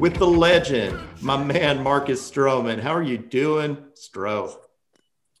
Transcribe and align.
with 0.00 0.14
the 0.14 0.26
legend, 0.26 0.98
my 1.20 1.36
man 1.36 1.82
Marcus 1.82 2.28
Stroman. 2.28 2.80
How 2.80 2.94
are 2.94 3.02
you 3.02 3.18
doing, 3.18 3.76
Stro? 3.94 4.56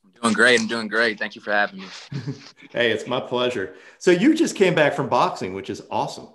I'm 0.04 0.10
doing 0.20 0.34
great. 0.34 0.60
I'm 0.60 0.66
doing 0.66 0.86
great. 0.86 1.18
Thank 1.18 1.34
you 1.34 1.40
for 1.40 1.50
having 1.50 1.80
me. 1.80 1.86
hey, 2.70 2.90
it's 2.90 3.06
my 3.06 3.20
pleasure. 3.20 3.74
So 3.96 4.10
you 4.10 4.34
just 4.34 4.54
came 4.54 4.74
back 4.74 4.92
from 4.92 5.08
boxing, 5.08 5.54
which 5.54 5.70
is 5.70 5.80
awesome. 5.90 6.28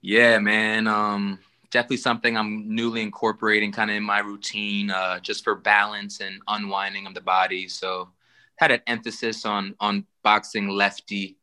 Yeah, 0.00 0.38
man. 0.38 0.86
Um, 0.86 1.38
definitely 1.70 1.98
something 1.98 2.34
I'm 2.34 2.74
newly 2.74 3.02
incorporating 3.02 3.72
kind 3.72 3.90
of 3.90 3.96
in 3.98 4.04
my 4.04 4.20
routine, 4.20 4.90
uh, 4.90 5.20
just 5.20 5.44
for 5.44 5.54
balance 5.54 6.20
and 6.20 6.40
unwinding 6.48 7.06
of 7.06 7.12
the 7.12 7.20
body. 7.20 7.68
So 7.68 8.08
had 8.56 8.70
an 8.70 8.80
emphasis 8.86 9.44
on 9.44 9.74
on 9.80 10.06
boxing 10.22 10.70
lefty 10.70 11.36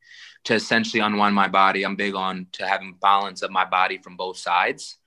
to 0.46 0.56
essentially 0.56 1.02
unwind 1.02 1.36
my 1.36 1.48
body. 1.48 1.84
I'm 1.84 1.96
big 1.96 2.16
on 2.16 2.48
to 2.54 2.68
having 2.68 2.98
balance 3.00 3.44
of 3.44 3.52
my 3.52 3.66
body 3.66 4.00
from 4.00 4.18
both 4.18 4.38
sides. 4.38 4.98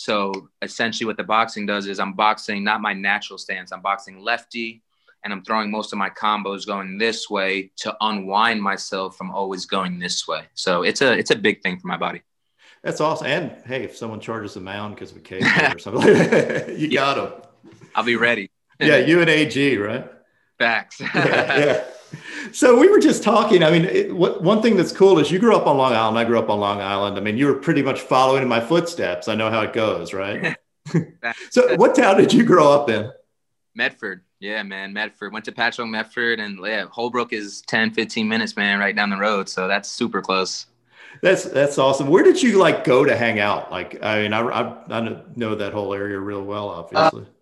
So 0.00 0.48
essentially, 0.62 1.06
what 1.06 1.18
the 1.18 1.24
boxing 1.24 1.66
does 1.66 1.86
is 1.86 2.00
I'm 2.00 2.14
boxing 2.14 2.64
not 2.64 2.80
my 2.80 2.94
natural 2.94 3.38
stance. 3.38 3.70
I'm 3.70 3.82
boxing 3.82 4.18
lefty, 4.18 4.82
and 5.22 5.30
I'm 5.30 5.44
throwing 5.44 5.70
most 5.70 5.92
of 5.92 5.98
my 5.98 6.08
combos 6.08 6.66
going 6.66 6.96
this 6.96 7.28
way 7.28 7.70
to 7.76 7.94
unwind 8.00 8.62
myself 8.62 9.18
from 9.18 9.30
always 9.30 9.66
going 9.66 9.98
this 9.98 10.26
way. 10.26 10.44
So 10.54 10.84
it's 10.84 11.02
a 11.02 11.12
it's 11.12 11.32
a 11.32 11.36
big 11.36 11.62
thing 11.62 11.78
for 11.78 11.86
my 11.86 11.98
body. 11.98 12.22
That's 12.82 13.02
awesome. 13.02 13.26
And 13.26 13.52
hey, 13.66 13.84
if 13.84 13.94
someone 13.94 14.20
charges 14.20 14.56
a 14.56 14.60
mound 14.62 14.94
because 14.94 15.10
of 15.10 15.18
a 15.18 15.20
case 15.20 15.44
or 15.74 15.78
something 15.78 16.00
like 16.00 16.30
that, 16.30 16.68
you 16.78 16.88
yeah. 16.88 17.00
got 17.00 17.16
them. 17.16 17.72
I'll 17.94 18.02
be 18.02 18.16
ready. 18.16 18.50
yeah, 18.80 18.96
you 19.08 19.20
and 19.20 19.28
AG, 19.28 19.76
right? 19.76 20.10
Facts. 20.58 20.98
yeah, 20.98 21.58
yeah. 21.58 21.84
So 22.52 22.78
we 22.78 22.88
were 22.88 22.98
just 22.98 23.22
talking. 23.22 23.62
I 23.62 23.70
mean, 23.70 23.84
it, 23.84 24.14
what, 24.14 24.42
one 24.42 24.62
thing 24.62 24.76
that's 24.76 24.92
cool 24.92 25.18
is 25.18 25.30
you 25.30 25.38
grew 25.38 25.54
up 25.54 25.66
on 25.66 25.76
Long 25.76 25.92
Island. 25.92 26.18
I 26.18 26.24
grew 26.24 26.38
up 26.38 26.48
on 26.48 26.58
Long 26.58 26.80
Island. 26.80 27.16
I 27.16 27.20
mean, 27.20 27.36
you 27.36 27.46
were 27.46 27.54
pretty 27.54 27.82
much 27.82 28.00
following 28.00 28.42
in 28.42 28.48
my 28.48 28.60
footsteps. 28.60 29.28
I 29.28 29.34
know 29.34 29.50
how 29.50 29.60
it 29.60 29.72
goes, 29.72 30.12
right? 30.12 30.56
so, 31.50 31.76
what 31.76 31.94
town 31.94 32.16
did 32.16 32.32
you 32.32 32.42
grow 32.42 32.72
up 32.72 32.90
in? 32.90 33.12
Medford. 33.74 34.22
Yeah, 34.40 34.62
man, 34.62 34.92
Medford. 34.92 35.32
Went 35.32 35.44
to 35.44 35.52
Patchogue, 35.52 35.90
Medford, 35.90 36.40
and 36.40 36.58
yeah, 36.64 36.86
Holbrook 36.86 37.32
is 37.32 37.62
10, 37.62 37.92
15 37.92 38.26
minutes, 38.26 38.56
man, 38.56 38.78
right 38.78 38.96
down 38.96 39.10
the 39.10 39.16
road. 39.16 39.48
So 39.48 39.68
that's 39.68 39.88
super 39.88 40.22
close. 40.22 40.66
That's 41.22 41.44
that's 41.44 41.76
awesome. 41.76 42.08
Where 42.08 42.22
did 42.22 42.42
you 42.42 42.58
like 42.58 42.84
go 42.84 43.04
to 43.04 43.16
hang 43.16 43.40
out? 43.40 43.70
Like, 43.70 44.02
I 44.02 44.22
mean, 44.22 44.32
I 44.32 44.40
I, 44.40 44.98
I 44.98 45.22
know 45.36 45.54
that 45.54 45.72
whole 45.72 45.92
area 45.92 46.18
real 46.18 46.42
well, 46.42 46.68
obviously. 46.70 47.22
Uh, 47.22 47.39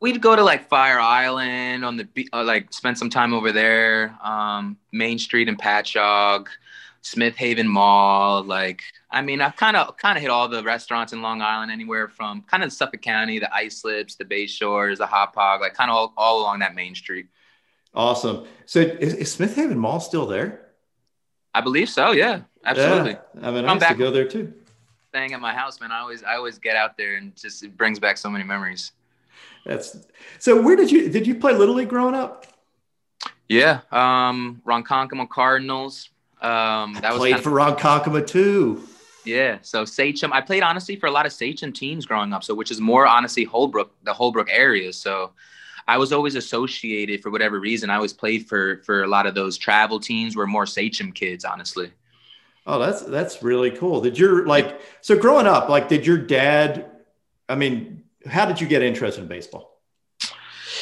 we'd 0.00 0.20
go 0.20 0.36
to 0.36 0.42
like 0.42 0.68
Fire 0.68 0.98
Island 0.98 1.84
on 1.84 1.96
the 1.96 2.28
uh, 2.32 2.44
like 2.44 2.72
spend 2.72 2.98
some 2.98 3.10
time 3.10 3.32
over 3.32 3.52
there. 3.52 4.16
Um, 4.22 4.76
Main 4.92 5.18
Street 5.18 5.48
in 5.48 5.56
Patchogue, 5.56 6.48
Smith 7.02 7.36
Haven 7.36 7.68
Mall. 7.68 8.42
Like, 8.42 8.82
I 9.10 9.22
mean, 9.22 9.40
I've 9.40 9.56
kind 9.56 9.76
of 9.76 9.96
kind 9.96 10.16
of 10.16 10.22
hit 10.22 10.30
all 10.30 10.48
the 10.48 10.62
restaurants 10.62 11.12
in 11.12 11.22
Long 11.22 11.42
Island, 11.42 11.70
anywhere 11.70 12.08
from 12.08 12.42
kind 12.42 12.62
of 12.62 12.72
Suffolk 12.72 13.02
County, 13.02 13.38
the 13.38 13.50
Islips, 13.54 14.16
the 14.16 14.24
Bay 14.24 14.46
Shores, 14.46 14.98
the 14.98 15.06
Hauppauge, 15.06 15.60
like 15.60 15.74
kind 15.74 15.90
of 15.90 15.96
all, 15.96 16.12
all 16.16 16.40
along 16.40 16.60
that 16.60 16.74
Main 16.74 16.94
Street. 16.94 17.26
Awesome. 17.94 18.46
So 18.66 18.80
is, 18.80 19.14
is 19.14 19.32
Smith 19.32 19.56
Haven 19.56 19.78
Mall 19.78 20.00
still 20.00 20.26
there? 20.26 20.62
I 21.54 21.62
believe 21.62 21.88
so. 21.88 22.10
Yeah, 22.10 22.42
absolutely. 22.64 23.12
Yeah. 23.12 23.48
I 23.48 23.50
mean, 23.50 23.64
I 23.64 23.72
used 23.72 23.80
back 23.80 23.92
to 23.92 23.98
go 23.98 24.10
there 24.10 24.28
too. 24.28 24.52
Staying 25.08 25.32
at 25.32 25.40
my 25.40 25.54
house, 25.54 25.80
man. 25.80 25.90
I 25.90 26.00
always, 26.00 26.22
I 26.22 26.36
always 26.36 26.58
get 26.58 26.76
out 26.76 26.98
there, 26.98 27.16
and 27.16 27.34
just 27.34 27.62
it 27.64 27.74
brings 27.74 27.98
back 27.98 28.18
so 28.18 28.28
many 28.28 28.44
memories. 28.44 28.92
That's 29.66 29.96
so. 30.38 30.60
Where 30.60 30.76
did 30.76 30.90
you 30.90 31.08
did 31.08 31.26
you 31.26 31.34
play 31.34 31.52
little 31.54 31.74
league 31.74 31.88
growing 31.88 32.14
up? 32.14 32.46
Yeah, 33.48 33.80
um, 33.90 34.62
Ronkonkoma 34.66 35.28
Cardinals. 35.28 36.10
Um, 36.40 36.94
that 36.94 37.12
was 37.12 37.18
played 37.18 37.40
for 37.40 37.50
Ronkonkoma 37.50 38.26
too. 38.26 38.86
Yeah, 39.24 39.58
so 39.62 39.84
Sachem. 39.84 40.32
I 40.32 40.40
played 40.40 40.62
honestly 40.62 40.96
for 40.96 41.06
a 41.06 41.10
lot 41.10 41.26
of 41.26 41.32
Sachem 41.32 41.72
teams 41.72 42.06
growing 42.06 42.32
up, 42.32 42.44
so 42.44 42.54
which 42.54 42.70
is 42.70 42.80
more 42.80 43.06
honestly 43.06 43.44
Holbrook, 43.44 43.92
the 44.04 44.12
Holbrook 44.12 44.48
area. 44.50 44.92
So 44.92 45.32
I 45.88 45.98
was 45.98 46.12
always 46.12 46.36
associated 46.36 47.22
for 47.22 47.30
whatever 47.30 47.58
reason. 47.58 47.90
I 47.90 47.96
always 47.96 48.12
played 48.12 48.46
for 48.46 48.82
for 48.84 49.02
a 49.02 49.08
lot 49.08 49.26
of 49.26 49.34
those 49.34 49.58
travel 49.58 49.98
teams 49.98 50.36
were 50.36 50.46
more 50.46 50.66
Sachem 50.66 51.12
kids, 51.12 51.44
honestly. 51.44 51.90
Oh, 52.68 52.78
that's 52.78 53.02
that's 53.02 53.42
really 53.42 53.72
cool. 53.72 54.00
Did 54.00 54.16
your 54.16 54.46
like 54.46 54.80
so 55.00 55.18
growing 55.18 55.46
up, 55.46 55.68
like 55.68 55.88
did 55.88 56.06
your 56.06 56.18
dad 56.18 56.92
I 57.48 57.54
mean, 57.54 58.02
how 58.28 58.46
did 58.46 58.60
you 58.60 58.66
get 58.66 58.82
interested 58.82 59.22
in 59.22 59.28
baseball? 59.28 59.80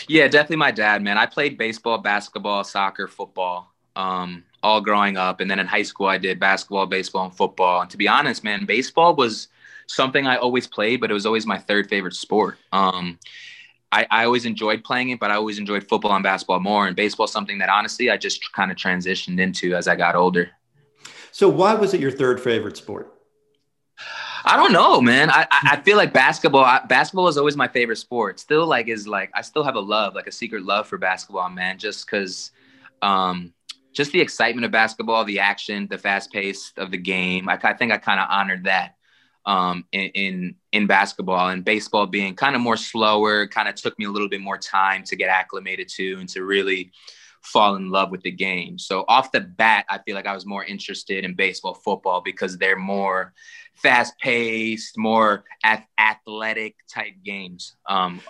Yeah, 0.09 0.29
definitely 0.29 0.57
my 0.57 0.71
dad, 0.71 1.03
man. 1.03 1.17
I 1.19 1.27
played 1.27 1.57
baseball, 1.57 1.99
basketball, 1.99 2.65
soccer, 2.65 3.09
football, 3.09 3.73
um, 3.97 4.45
all 4.63 4.81
growing 4.81 5.17
up. 5.17 5.41
And 5.41 5.51
then 5.51 5.59
in 5.59 5.67
high 5.67 5.83
school, 5.83 6.07
I 6.07 6.19
did 6.19 6.39
basketball, 6.39 6.87
baseball, 6.87 7.27
and 7.27 7.35
football. 7.35 7.81
And 7.81 7.91
to 7.91 7.97
be 7.97 8.09
honest, 8.09 8.45
man, 8.45 8.67
baseball 8.67 9.15
was 9.15 9.49
something 9.87 10.27
I 10.27 10.37
always 10.37 10.67
played, 10.67 11.01
but 11.01 11.11
it 11.11 11.15
was 11.15 11.27
always 11.27 11.47
my 11.47 11.59
third 11.59 11.89
favorite 11.89 12.15
sport. 12.15 12.59
Um, 12.73 13.19
I, 13.93 14.07
I 14.11 14.25
always 14.25 14.45
enjoyed 14.45 14.83
playing 14.83 15.11
it, 15.11 15.21
but 15.21 15.31
I 15.31 15.35
always 15.35 15.59
enjoyed 15.59 15.89
football 15.89 16.13
and 16.15 16.23
basketball 16.23 16.61
more. 16.61 16.87
And 16.87 16.97
baseball, 16.97 17.27
something 17.27 17.59
that 17.59 17.69
honestly 17.69 18.11
I 18.11 18.17
just 18.17 18.53
kind 18.53 18.71
of 18.71 18.77
transitioned 18.77 19.39
into 19.39 19.75
as 19.75 19.87
I 19.87 19.97
got 19.97 20.17
older. 20.17 20.51
So, 21.31 21.49
why 21.49 21.75
was 21.75 21.95
it 21.95 22.01
your 22.01 22.11
third 22.11 22.41
favorite 22.41 22.77
sport? 22.77 23.13
I 24.45 24.57
don't 24.57 24.73
know, 24.73 25.01
man. 25.01 25.31
I 25.31 25.47
I 25.51 25.81
feel 25.81 25.97
like 25.97 26.13
basketball. 26.13 26.81
Basketball 26.87 27.29
is 27.29 27.39
always 27.39 27.57
my 27.57 27.69
favorite 27.69 27.97
sport. 27.97 28.39
Still, 28.39 28.67
like, 28.67 28.89
is 28.89 29.09
like 29.09 29.31
I 29.35 29.41
still 29.41 29.65
have 29.65 29.77
a 29.77 29.81
love, 29.81 30.15
like 30.15 30.27
a 30.27 30.33
secret 30.33 30.65
love 30.65 30.87
for 30.87 30.99
basketball, 30.99 31.49
man. 31.49 31.79
Just 31.79 32.05
because, 32.05 32.51
um, 33.01 33.55
just 33.93 34.13
the 34.13 34.21
excitement 34.21 34.65
of 34.67 34.71
basketball, 34.71 35.25
the 35.25 35.39
action, 35.39 35.87
the 35.89 35.99
fast 35.99 36.31
pace 36.31 36.73
of 36.77 36.91
the 36.91 36.99
game. 36.99 37.49
I, 37.49 37.59
I 37.63 37.73
think 37.73 37.91
I 37.91 37.97
kind 37.97 38.21
of 38.21 38.27
honored 38.29 38.65
that 38.65 38.97
um, 39.47 39.85
in, 39.93 40.11
in 40.15 40.55
in 40.73 40.87
basketball 40.87 41.49
and 41.49 41.65
baseball 41.65 42.07
being 42.07 42.35
kind 42.35 42.55
of 42.55 42.61
more 42.61 42.77
slower. 42.77 43.47
Kind 43.47 43.69
of 43.69 43.77
took 43.77 43.99
me 43.99 44.05
a 44.05 44.11
little 44.11 44.29
bit 44.29 44.41
more 44.41 44.59
time 44.59 45.05
to 45.05 45.17
get 45.17 45.31
acclimated 45.31 45.89
to 45.91 46.17
and 46.19 46.29
to 46.31 46.45
really 46.45 46.93
fall 47.45 47.77
in 47.77 47.91
love 47.91 48.11
with 48.11 48.23
the 48.23 48.31
game. 48.31 48.79
So 48.79 49.05
off 49.07 49.33
the 49.33 49.41
bat, 49.41 49.85
I 49.89 49.99
feel 49.99 50.15
like 50.15 50.27
I 50.27 50.35
was 50.35 50.47
more 50.47 50.65
interested 50.65 51.25
in 51.25 51.35
baseball, 51.35 51.75
football 51.75 52.21
because 52.21 52.59
they're 52.59 52.77
more 52.77 53.33
fast 53.75 54.19
paced, 54.19 54.97
more 54.97 55.45
athletic 55.99 56.77
type 56.89 57.15
games. 57.25 57.77
Um, 57.89 58.21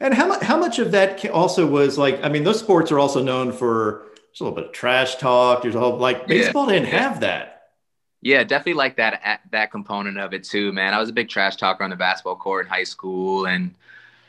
and 0.00 0.14
how 0.14 0.26
much 0.26 0.42
how 0.42 0.56
much 0.56 0.78
of 0.78 0.92
that 0.92 1.28
also 1.30 1.66
was 1.66 1.98
like? 1.98 2.22
I 2.22 2.28
mean, 2.28 2.44
those 2.44 2.60
sports 2.60 2.92
are 2.92 2.98
also 2.98 3.22
known 3.22 3.52
for 3.52 4.02
a 4.40 4.44
little 4.44 4.54
bit 4.54 4.66
of 4.66 4.72
trash 4.72 5.16
talk. 5.16 5.62
There's 5.62 5.74
a 5.74 5.80
whole 5.80 5.96
like 5.96 6.26
baseball 6.26 6.66
yeah, 6.66 6.72
didn't 6.74 6.88
yeah. 6.88 7.08
have 7.08 7.20
that. 7.20 7.54
Yeah, 8.20 8.44
definitely 8.44 8.74
like 8.74 8.96
that 8.96 9.40
that 9.50 9.70
component 9.70 10.18
of 10.18 10.32
it 10.34 10.44
too, 10.44 10.72
man. 10.72 10.94
I 10.94 11.00
was 11.00 11.08
a 11.08 11.12
big 11.12 11.28
trash 11.28 11.56
talker 11.56 11.84
on 11.84 11.90
the 11.90 11.96
basketball 11.96 12.36
court 12.36 12.66
in 12.66 12.70
high 12.70 12.84
school, 12.84 13.46
and 13.46 13.74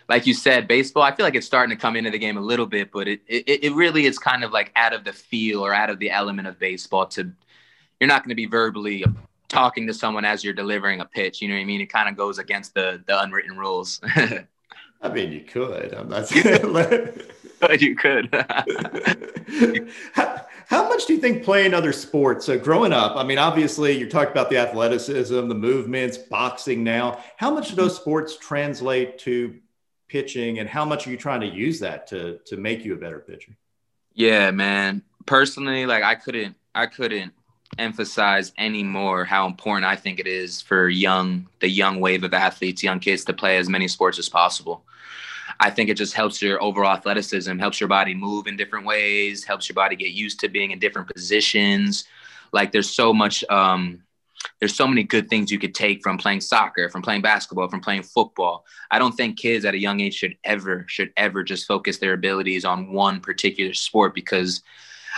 like 0.10 0.26
you 0.26 0.34
said, 0.34 0.68
baseball. 0.68 1.04
I 1.04 1.16
feel 1.16 1.26
like 1.26 1.36
it's 1.36 1.46
starting 1.46 1.76
to 1.76 1.80
come 1.80 1.96
into 1.96 2.10
the 2.10 2.18
game 2.18 2.36
a 2.36 2.42
little 2.42 2.66
bit, 2.66 2.92
but 2.92 3.08
it 3.08 3.22
it, 3.28 3.64
it 3.64 3.74
really 3.74 4.06
is 4.06 4.18
kind 4.18 4.44
of 4.44 4.52
like 4.52 4.72
out 4.76 4.92
of 4.92 5.04
the 5.04 5.14
feel 5.14 5.64
or 5.64 5.74
out 5.74 5.90
of 5.90 6.00
the 6.00 6.10
element 6.10 6.48
of 6.48 6.60
baseball. 6.60 7.06
To 7.08 7.32
you're 8.00 8.08
not 8.08 8.24
going 8.24 8.30
to 8.30 8.36
be 8.36 8.48
verbally 8.48 9.06
talking 9.48 9.86
to 9.88 9.94
someone 9.94 10.26
as 10.26 10.44
you're 10.44 10.54
delivering 10.54 11.00
a 11.00 11.06
pitch. 11.06 11.42
You 11.42 11.48
know 11.48 11.56
what 11.56 11.62
I 11.62 11.66
mean? 11.66 11.80
It 11.80 11.92
kind 11.92 12.10
of 12.10 12.18
goes 12.18 12.40
against 12.40 12.74
the 12.74 13.02
the 13.06 13.22
unwritten 13.22 13.58
rules. 13.58 14.02
I 15.02 15.08
mean, 15.08 15.32
you 15.32 15.42
could. 15.42 15.94
I'm 15.94 16.10
not 16.10 16.30
but 17.60 17.82
you 17.82 17.96
could. 17.96 18.30
how, 20.14 20.46
how, 20.68 20.90
much 20.90 21.06
do 21.06 21.14
you 21.14 21.20
think 21.20 21.44
playing 21.44 21.74
other 21.74 21.94
sports? 21.94 22.46
So 22.46 22.60
growing 22.60 22.92
up, 22.92 23.16
I 23.16 23.24
mean, 23.24 23.38
obviously 23.38 23.98
you're 23.98 24.10
talking 24.10 24.32
about 24.32 24.50
the 24.50 24.58
athleticism, 24.58 25.48
the 25.48 25.56
movements, 25.56 26.18
boxing 26.18 26.84
now. 26.84 27.24
How 27.38 27.52
much 27.54 27.70
do 27.70 27.76
those 27.76 27.94
mm-hmm. 27.94 28.02
sports 28.02 28.38
translate 28.38 29.20
to 29.20 29.56
pitching 30.10 30.60
and 30.60 30.68
how 30.68 30.84
much 30.84 31.08
are 31.08 31.12
you 31.12 31.18
trying 31.18 31.42
to 31.42 31.48
use 31.48 31.80
that 31.80 32.08
to 32.08 32.40
to 32.46 32.58
make 32.58 32.84
you 32.84 32.94
a 32.94 32.98
better 32.98 33.20
pitcher? 33.20 33.56
Yeah, 34.14 34.52
man. 34.52 35.04
Personally, 35.26 35.86
like 35.86 36.04
I 36.04 36.16
couldn't 36.16 36.56
I 36.76 36.88
couldn't 36.88 37.34
emphasize 37.78 38.52
anymore 38.58 39.26
how 39.26 39.46
important 39.46 39.86
I 39.86 39.96
think 39.96 40.20
it 40.20 40.28
is 40.28 40.62
for 40.62 40.90
young, 40.90 41.48
the 41.60 41.70
young 41.70 42.00
wave 42.00 42.24
of 42.24 42.34
athletes, 42.34 42.84
young 42.84 43.00
kids 43.00 43.24
to 43.26 43.34
play 43.34 43.58
as 43.58 43.70
many 43.70 43.88
sports 43.88 44.18
as 44.18 44.28
possible. 44.28 44.84
I 45.60 45.70
think 45.70 45.90
it 45.90 45.98
just 45.98 46.14
helps 46.14 46.42
your 46.42 46.62
overall 46.64 46.94
athleticism, 46.94 47.58
helps 47.60 47.80
your 47.80 47.90
body 47.90 48.16
move 48.16 48.48
in 48.48 48.58
different 48.58 48.86
ways, 48.86 49.44
helps 49.44 49.68
your 49.68 49.76
body 49.76 49.96
get 49.96 50.12
used 50.12 50.40
to 50.40 50.50
being 50.50 50.72
in 50.72 50.80
different 50.80 51.14
positions. 51.14 52.06
Like 52.52 52.72
there's 52.72 52.90
so 52.90 53.14
much, 53.14 53.44
um, 53.50 54.04
there's 54.60 54.76
so 54.76 54.88
many 54.88 55.04
good 55.04 55.30
things 55.30 55.52
you 55.52 55.60
could 55.60 55.76
take 55.76 56.02
from 56.02 56.18
playing 56.18 56.42
soccer, 56.42 56.90
from 56.90 57.02
playing 57.02 57.22
basketball, 57.22 57.70
from 57.70 57.82
playing 57.82 58.04
football. 58.04 58.66
I 58.92 59.00
don't 59.00 59.16
think 59.16 59.38
kids 59.38 59.66
at 59.66 59.74
a 59.74 59.80
young 59.80 60.00
age 60.02 60.16
should 60.16 60.38
ever, 60.44 60.86
should 60.88 61.12
ever 61.18 61.44
just 61.44 61.68
focus 61.68 61.98
their 61.98 62.14
abilities 62.14 62.66
on 62.66 62.92
one 62.92 63.22
particular 63.22 63.74
sport 63.74 64.14
because 64.14 64.62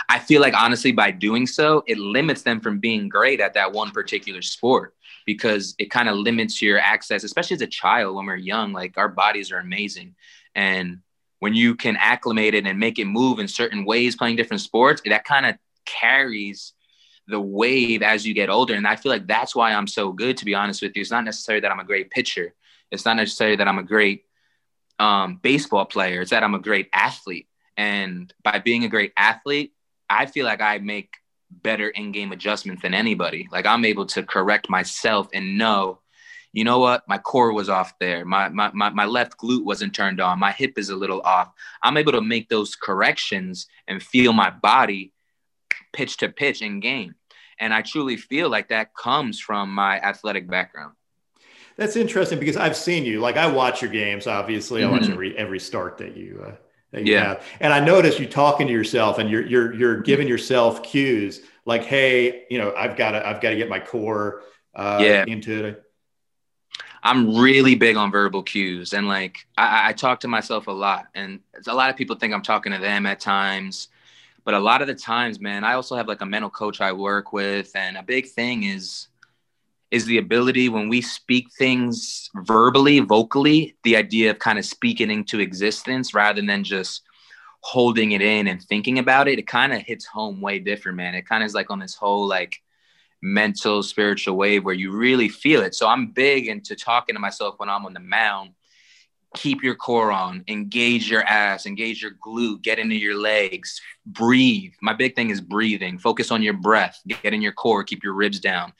I 0.08 0.18
feel 0.18 0.40
like 0.40 0.54
honestly, 0.54 0.92
by 0.92 1.10
doing 1.10 1.46
so, 1.46 1.82
it 1.86 1.98
limits 1.98 2.42
them 2.42 2.60
from 2.60 2.78
being 2.78 3.08
great 3.08 3.40
at 3.40 3.54
that 3.54 3.72
one 3.72 3.90
particular 3.90 4.42
sport 4.42 4.94
because 5.26 5.74
it 5.78 5.90
kind 5.90 6.08
of 6.08 6.16
limits 6.16 6.60
your 6.60 6.78
access, 6.78 7.24
especially 7.24 7.54
as 7.54 7.62
a 7.62 7.66
child 7.66 8.16
when 8.16 8.26
we're 8.26 8.36
young. 8.36 8.72
Like 8.72 8.98
our 8.98 9.08
bodies 9.08 9.52
are 9.52 9.58
amazing. 9.58 10.14
And 10.54 10.98
when 11.38 11.54
you 11.54 11.74
can 11.74 11.96
acclimate 11.96 12.54
it 12.54 12.66
and 12.66 12.78
make 12.78 12.98
it 12.98 13.04
move 13.04 13.38
in 13.38 13.48
certain 13.48 13.84
ways 13.84 14.16
playing 14.16 14.36
different 14.36 14.60
sports, 14.60 15.02
that 15.04 15.24
kind 15.24 15.46
of 15.46 15.56
carries 15.84 16.72
the 17.28 17.40
wave 17.40 18.02
as 18.02 18.26
you 18.26 18.34
get 18.34 18.50
older. 18.50 18.74
And 18.74 18.86
I 18.86 18.96
feel 18.96 19.12
like 19.12 19.26
that's 19.26 19.54
why 19.54 19.72
I'm 19.72 19.86
so 19.86 20.12
good, 20.12 20.36
to 20.38 20.44
be 20.44 20.54
honest 20.54 20.82
with 20.82 20.96
you. 20.96 21.02
It's 21.02 21.10
not 21.10 21.24
necessarily 21.24 21.60
that 21.60 21.70
I'm 21.70 21.80
a 21.80 21.84
great 21.84 22.10
pitcher. 22.10 22.54
It's 22.90 23.04
not 23.04 23.16
necessarily 23.16 23.56
that 23.56 23.68
I'm 23.68 23.78
a 23.78 23.82
great 23.84 24.24
um, 24.98 25.38
baseball 25.42 25.84
player. 25.84 26.20
It's 26.20 26.30
that 26.30 26.42
I'm 26.42 26.54
a 26.54 26.58
great 26.58 26.88
athlete. 26.92 27.48
And 27.76 28.32
by 28.42 28.58
being 28.58 28.84
a 28.84 28.88
great 28.88 29.12
athlete, 29.16 29.72
I 30.10 30.26
feel 30.26 30.44
like 30.44 30.60
I 30.60 30.78
make 30.78 31.14
better 31.50 31.88
in-game 31.88 32.32
adjustments 32.32 32.82
than 32.82 32.94
anybody. 32.94 33.48
Like 33.50 33.66
I'm 33.66 33.84
able 33.84 34.06
to 34.06 34.22
correct 34.22 34.68
myself 34.68 35.28
and 35.32 35.56
know, 35.58 36.00
you 36.52 36.64
know 36.64 36.80
what, 36.80 37.08
my 37.08 37.16
core 37.16 37.52
was 37.52 37.70
off 37.70 37.98
there. 37.98 38.24
My, 38.26 38.50
my 38.50 38.70
my 38.74 38.90
my 38.90 39.06
left 39.06 39.38
glute 39.38 39.64
wasn't 39.64 39.94
turned 39.94 40.20
on. 40.20 40.38
My 40.38 40.52
hip 40.52 40.74
is 40.76 40.90
a 40.90 40.96
little 40.96 41.22
off. 41.22 41.50
I'm 41.82 41.96
able 41.96 42.12
to 42.12 42.20
make 42.20 42.50
those 42.50 42.74
corrections 42.74 43.68
and 43.88 44.02
feel 44.02 44.34
my 44.34 44.50
body 44.50 45.11
pitch 45.92 46.18
to 46.18 46.28
pitch 46.28 46.62
in 46.62 46.80
game. 46.80 47.14
And 47.58 47.72
I 47.72 47.82
truly 47.82 48.16
feel 48.16 48.48
like 48.48 48.68
that 48.68 48.94
comes 48.94 49.38
from 49.38 49.72
my 49.72 50.00
athletic 50.00 50.48
background. 50.48 50.94
That's 51.76 51.96
interesting 51.96 52.38
because 52.38 52.56
I've 52.56 52.76
seen 52.76 53.04
you. 53.04 53.20
Like 53.20 53.36
I 53.36 53.46
watch 53.46 53.82
your 53.82 53.90
games. 53.90 54.26
Obviously, 54.26 54.82
mm-hmm. 54.82 54.90
I 54.90 54.92
watch 54.92 55.02
mm-hmm. 55.02 55.12
every 55.12 55.38
every 55.38 55.60
start 55.60 55.98
that 55.98 56.16
you 56.16 56.44
uh, 56.46 56.54
that 56.90 57.06
you 57.06 57.14
yeah. 57.14 57.24
have. 57.24 57.46
And 57.60 57.72
I 57.72 57.80
notice 57.80 58.18
you 58.18 58.26
talking 58.26 58.66
to 58.66 58.72
yourself 58.72 59.18
and 59.18 59.30
you're 59.30 59.46
you're 59.46 59.74
you're 59.74 60.00
giving 60.00 60.28
yourself 60.28 60.82
cues 60.82 61.40
like, 61.64 61.84
hey, 61.84 62.44
you 62.50 62.58
know, 62.58 62.74
I've 62.76 62.96
got 62.96 63.12
to 63.12 63.26
I've 63.26 63.40
got 63.40 63.50
to 63.50 63.56
get 63.56 63.68
my 63.68 63.80
core 63.80 64.42
uh, 64.74 64.98
yeah. 65.02 65.24
into 65.26 65.64
it. 65.64 65.82
I'm 67.04 67.36
really 67.36 67.74
big 67.74 67.96
on 67.96 68.12
verbal 68.12 68.44
cues, 68.44 68.92
and 68.92 69.08
like 69.08 69.46
I, 69.58 69.88
I 69.88 69.92
talk 69.92 70.20
to 70.20 70.28
myself 70.28 70.68
a 70.68 70.72
lot, 70.72 71.06
and 71.14 71.40
a 71.66 71.74
lot 71.74 71.90
of 71.90 71.96
people 71.96 72.14
think 72.14 72.32
I'm 72.32 72.42
talking 72.42 72.72
to 72.72 72.78
them 72.78 73.06
at 73.06 73.18
times, 73.18 73.88
but 74.44 74.54
a 74.54 74.58
lot 74.58 74.82
of 74.82 74.88
the 74.88 74.94
times, 74.94 75.40
man, 75.40 75.64
I 75.64 75.74
also 75.74 75.96
have 75.96 76.08
like 76.08 76.20
a 76.20 76.26
mental 76.26 76.50
coach 76.50 76.80
I 76.80 76.92
work 76.92 77.32
with, 77.32 77.74
and 77.74 77.96
a 77.96 78.02
big 78.02 78.26
thing 78.28 78.64
is 78.64 79.08
is 79.90 80.06
the 80.06 80.16
ability 80.16 80.70
when 80.70 80.88
we 80.88 81.02
speak 81.02 81.52
things 81.52 82.30
verbally, 82.34 82.98
vocally, 83.00 83.76
the 83.84 83.94
idea 83.94 84.30
of 84.30 84.38
kind 84.38 84.58
of 84.58 84.64
speaking 84.64 85.10
into 85.10 85.38
existence 85.38 86.14
rather 86.14 86.40
than 86.40 86.64
just 86.64 87.02
holding 87.60 88.12
it 88.12 88.22
in 88.22 88.48
and 88.48 88.62
thinking 88.62 88.98
about 88.98 89.28
it, 89.28 89.38
it 89.38 89.46
kind 89.46 89.72
of 89.72 89.82
hits 89.82 90.06
home 90.06 90.40
way 90.40 90.58
different, 90.58 90.96
man. 90.96 91.14
It 91.14 91.28
kind 91.28 91.42
of 91.42 91.46
is 91.46 91.54
like 91.54 91.70
on 91.70 91.78
this 91.78 91.94
whole 91.94 92.26
like 92.26 92.62
mental, 93.22 93.82
spiritual 93.82 94.36
wave 94.36 94.64
where 94.64 94.74
you 94.74 94.92
really 94.92 95.28
feel 95.28 95.62
it. 95.62 95.74
So 95.74 95.86
I'm 95.86 96.08
big 96.08 96.48
into 96.48 96.74
talking 96.74 97.14
to 97.14 97.20
myself 97.20 97.54
when 97.58 97.68
I'm 97.68 97.84
on 97.84 97.92
the 97.92 98.00
mound. 98.00 98.52
Keep 99.34 99.62
your 99.62 99.74
core 99.74 100.12
on, 100.12 100.44
engage 100.48 101.10
your 101.10 101.22
ass, 101.22 101.64
engage 101.64 102.02
your 102.02 102.12
glute, 102.12 102.62
get 102.62 102.78
into 102.78 102.96
your 102.96 103.18
legs, 103.18 103.80
breathe. 104.04 104.72
My 104.82 104.92
big 104.92 105.14
thing 105.14 105.30
is 105.30 105.40
breathing. 105.40 105.98
Focus 105.98 106.30
on 106.30 106.42
your 106.42 106.54
breath, 106.54 107.00
get 107.06 107.32
in 107.32 107.40
your 107.40 107.52
core, 107.52 107.82
keep 107.82 108.04
your 108.04 108.12
ribs 108.12 108.40
down 108.40 108.72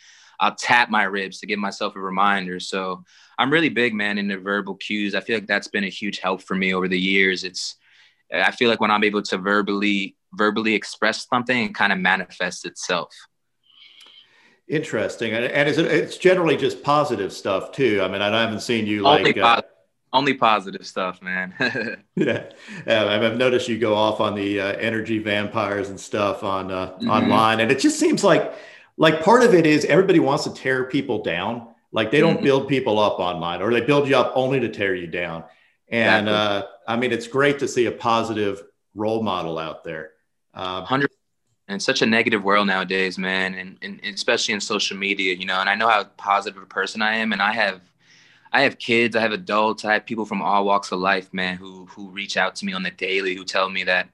I'll 0.43 0.56
tap 0.56 0.90
my 0.90 1.04
ribs 1.04 1.38
to 1.38 1.46
give 1.46 1.60
myself 1.60 1.94
a 1.94 2.00
reminder. 2.00 2.58
So 2.58 3.04
I'm 3.38 3.52
really 3.52 3.69
big, 3.69 3.94
man, 3.94 4.19
into 4.19 4.38
verbal 4.38 4.75
cues. 4.75 5.14
I 5.14 5.20
feel 5.20 5.37
like 5.37 5.46
that's 5.46 5.69
been 5.69 5.84
a 5.84 5.88
huge 5.88 6.19
help 6.19 6.43
for 6.43 6.56
me 6.56 6.75
over 6.75 6.88
the 6.88 6.98
years. 6.98 7.44
It's 7.44 7.76
I 8.34 8.50
feel 8.50 8.69
like 8.69 8.81
when 8.81 8.90
I'm 8.90 9.05
able 9.05 9.22
to 9.22 9.38
verbally 9.38 10.16
verbally 10.32 10.75
express 10.75 11.28
something, 11.28 11.66
it 11.66 11.75
kind 11.76 11.93
of 11.93 12.00
manifests 12.00 12.64
itself. 12.64 13.14
Interesting, 14.66 15.32
and, 15.32 15.44
and 15.44 15.69
it's 15.69 15.78
it's 15.78 16.16
generally 16.16 16.56
just 16.56 16.82
positive 16.82 17.32
stuff 17.32 17.70
too. 17.70 18.00
I 18.02 18.08
mean, 18.08 18.20
I 18.20 18.40
haven't 18.40 18.60
seen 18.60 18.87
you 18.87 19.02
like. 19.02 19.37
Uh, 19.37 19.62
only 20.12 20.34
positive 20.34 20.86
stuff, 20.86 21.22
man. 21.22 21.54
yeah, 22.16 22.50
I've 22.86 23.36
noticed 23.36 23.68
you 23.68 23.78
go 23.78 23.94
off 23.94 24.20
on 24.20 24.34
the 24.34 24.60
uh, 24.60 24.72
energy 24.74 25.18
vampires 25.18 25.88
and 25.88 25.98
stuff 25.98 26.44
on 26.44 26.70
uh, 26.70 26.92
mm-hmm. 26.92 27.10
online, 27.10 27.60
and 27.60 27.70
it 27.70 27.78
just 27.78 27.98
seems 27.98 28.22
like 28.22 28.52
like 28.96 29.22
part 29.22 29.42
of 29.42 29.54
it 29.54 29.66
is 29.66 29.84
everybody 29.86 30.20
wants 30.20 30.44
to 30.44 30.54
tear 30.54 30.84
people 30.84 31.22
down. 31.22 31.68
Like 31.92 32.10
they 32.10 32.20
don't 32.20 32.36
mm-hmm. 32.36 32.44
build 32.44 32.68
people 32.68 32.98
up 32.98 33.18
online, 33.18 33.62
or 33.62 33.72
they 33.72 33.80
build 33.80 34.08
you 34.08 34.16
up 34.16 34.32
only 34.34 34.60
to 34.60 34.68
tear 34.68 34.94
you 34.94 35.06
down. 35.06 35.44
And 35.88 36.28
exactly. 36.28 36.68
uh, 36.68 36.92
I 36.92 36.96
mean, 36.96 37.12
it's 37.12 37.26
great 37.26 37.58
to 37.58 37.68
see 37.68 37.86
a 37.86 37.92
positive 37.92 38.62
role 38.94 39.22
model 39.22 39.58
out 39.58 39.84
there. 39.84 40.12
Uh, 40.54 40.82
Hundred. 40.84 41.10
and 41.68 41.82
such 41.82 42.02
a 42.02 42.06
negative 42.06 42.42
world 42.42 42.66
nowadays, 42.66 43.18
man, 43.18 43.54
and, 43.54 43.78
and 43.82 44.00
especially 44.04 44.54
in 44.54 44.60
social 44.60 44.96
media, 44.96 45.34
you 45.34 45.46
know. 45.46 45.60
And 45.60 45.68
I 45.68 45.74
know 45.74 45.88
how 45.88 46.04
positive 46.04 46.62
a 46.62 46.66
person 46.66 47.02
I 47.02 47.16
am, 47.16 47.32
and 47.32 47.40
I 47.40 47.52
have 47.52 47.80
I 48.52 48.62
have 48.62 48.78
kids, 48.78 49.16
I 49.16 49.20
have 49.20 49.32
adults, 49.32 49.84
I 49.84 49.94
have 49.94 50.04
people 50.04 50.26
from 50.26 50.43
all 50.43 50.66
walks 50.66 50.93
of 50.93 51.00
life, 51.00 51.32
man, 51.32 51.56
who 51.56 51.87
who 51.87 52.10
reach 52.10 52.37
out 52.37 52.54
to 52.56 52.66
me 52.66 52.72
on 52.72 52.82
the 52.82 52.90
daily, 52.90 53.34
who 53.34 53.44
tell 53.44 53.70
me 53.70 53.84
that 53.84 54.08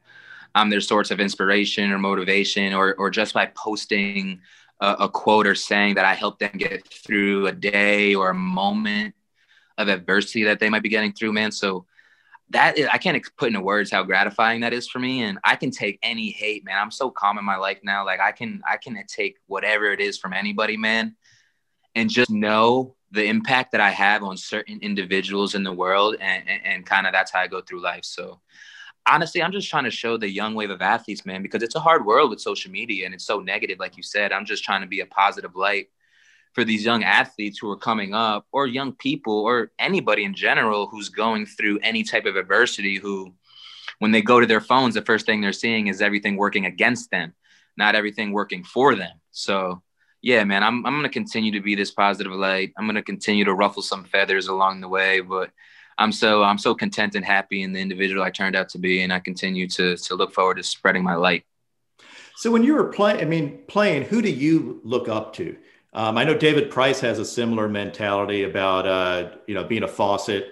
I'm 0.54 0.70
their 0.70 0.80
source 0.80 1.10
of 1.10 1.20
inspiration 1.20 1.90
or 1.90 1.98
motivation, 1.98 2.72
or 2.72 2.94
or 2.94 3.10
just 3.10 3.34
by 3.34 3.46
posting 3.46 4.40
a, 4.80 4.96
a 5.00 5.08
quote 5.08 5.46
or 5.46 5.54
saying 5.54 5.94
that 5.96 6.04
I 6.04 6.14
help 6.14 6.38
them 6.38 6.52
get 6.56 6.86
through 6.88 7.46
a 7.48 7.52
day 7.52 8.14
or 8.14 8.30
a 8.30 8.34
moment 8.34 9.14
of 9.76 9.88
adversity 9.88 10.44
that 10.44 10.60
they 10.60 10.68
might 10.68 10.82
be 10.82 10.88
getting 10.88 11.12
through, 11.12 11.32
man. 11.32 11.52
So 11.52 11.86
that 12.50 12.78
is, 12.78 12.88
I 12.92 12.98
can't 12.98 13.22
put 13.36 13.48
into 13.48 13.60
words 13.60 13.90
how 13.90 14.02
gratifying 14.02 14.60
that 14.60 14.72
is 14.72 14.88
for 14.88 14.98
me. 14.98 15.22
And 15.22 15.38
I 15.44 15.54
can 15.56 15.70
take 15.70 15.98
any 16.02 16.30
hate, 16.30 16.64
man. 16.64 16.78
I'm 16.78 16.90
so 16.90 17.10
calm 17.10 17.38
in 17.38 17.44
my 17.44 17.56
life 17.56 17.78
now. 17.82 18.04
Like 18.04 18.20
I 18.20 18.32
can, 18.32 18.62
I 18.68 18.76
can 18.76 19.02
take 19.06 19.36
whatever 19.46 19.86
it 19.92 20.00
is 20.00 20.18
from 20.18 20.32
anybody, 20.32 20.76
man, 20.76 21.14
and 21.94 22.08
just 22.08 22.30
know 22.30 22.96
the 23.10 23.24
impact 23.24 23.72
that 23.72 23.80
I 23.80 23.90
have 23.90 24.22
on 24.22 24.36
certain 24.36 24.78
individuals 24.82 25.54
in 25.54 25.62
the 25.62 25.72
world. 25.72 26.16
And, 26.20 26.48
and, 26.48 26.60
and 26.64 26.86
kind 26.86 27.06
of 27.06 27.12
that's 27.12 27.30
how 27.30 27.40
I 27.40 27.46
go 27.46 27.60
through 27.60 27.82
life. 27.82 28.04
So 28.04 28.40
honestly, 29.06 29.42
I'm 29.42 29.52
just 29.52 29.70
trying 29.70 29.84
to 29.84 29.90
show 29.90 30.16
the 30.16 30.28
young 30.28 30.54
wave 30.54 30.70
of 30.70 30.82
athletes, 30.82 31.24
man, 31.24 31.42
because 31.42 31.62
it's 31.62 31.74
a 31.74 31.80
hard 31.80 32.04
world 32.04 32.30
with 32.30 32.40
social 32.40 32.70
media 32.70 33.06
and 33.06 33.14
it's 33.14 33.24
so 33.24 33.40
negative, 33.40 33.78
like 33.78 33.96
you 33.96 34.02
said. 34.02 34.32
I'm 34.32 34.44
just 34.44 34.64
trying 34.64 34.82
to 34.82 34.86
be 34.86 35.00
a 35.00 35.06
positive 35.06 35.56
light 35.56 35.88
for 36.52 36.64
these 36.64 36.84
young 36.84 37.04
athletes 37.04 37.58
who 37.58 37.70
are 37.70 37.76
coming 37.76 38.14
up, 38.14 38.46
or 38.52 38.66
young 38.66 38.92
people, 38.92 39.34
or 39.34 39.70
anybody 39.78 40.24
in 40.24 40.34
general 40.34 40.86
who's 40.86 41.08
going 41.08 41.46
through 41.46 41.78
any 41.82 42.02
type 42.02 42.26
of 42.26 42.36
adversity. 42.36 42.96
Who, 42.96 43.34
when 43.98 44.10
they 44.10 44.22
go 44.22 44.40
to 44.40 44.46
their 44.46 44.60
phones, 44.60 44.94
the 44.94 45.02
first 45.02 45.26
thing 45.26 45.40
they're 45.40 45.52
seeing 45.52 45.86
is 45.86 46.02
everything 46.02 46.36
working 46.36 46.66
against 46.66 47.10
them, 47.10 47.34
not 47.76 47.94
everything 47.94 48.32
working 48.32 48.64
for 48.64 48.94
them. 48.94 49.20
So, 49.30 49.82
yeah, 50.22 50.44
man, 50.44 50.62
I'm 50.62 50.84
I'm 50.84 50.94
gonna 50.94 51.08
continue 51.08 51.52
to 51.52 51.60
be 51.60 51.74
this 51.74 51.90
positive 51.90 52.32
light. 52.32 52.72
I'm 52.76 52.86
gonna 52.86 53.02
continue 53.02 53.44
to 53.44 53.54
ruffle 53.54 53.82
some 53.82 54.04
feathers 54.04 54.48
along 54.48 54.80
the 54.80 54.88
way, 54.88 55.20
but 55.20 55.50
I'm 55.96 56.12
so 56.12 56.42
I'm 56.42 56.58
so 56.58 56.74
content 56.74 57.14
and 57.14 57.24
happy 57.24 57.62
in 57.62 57.72
the 57.72 57.80
individual 57.80 58.22
I 58.22 58.30
turned 58.30 58.56
out 58.56 58.68
to 58.70 58.78
be, 58.78 59.02
and 59.02 59.12
I 59.12 59.20
continue 59.20 59.68
to 59.68 59.96
to 59.96 60.14
look 60.14 60.32
forward 60.32 60.56
to 60.56 60.62
spreading 60.62 61.04
my 61.04 61.14
light. 61.14 61.44
So 62.36 62.50
when 62.50 62.62
you 62.62 62.74
were 62.74 62.84
playing, 62.84 63.20
I 63.20 63.24
mean, 63.24 63.58
playing, 63.66 64.04
who 64.04 64.22
do 64.22 64.30
you 64.30 64.80
look 64.84 65.08
up 65.08 65.32
to? 65.34 65.56
Um, 65.92 66.16
I 66.16 66.24
know 66.24 66.34
David 66.34 66.70
Price 66.70 67.00
has 67.00 67.18
a 67.18 67.24
similar 67.24 67.68
mentality 67.68 68.44
about 68.44 68.86
uh, 68.86 69.30
you 69.46 69.54
know 69.54 69.64
being 69.64 69.82
a 69.82 69.88
faucet 69.88 70.46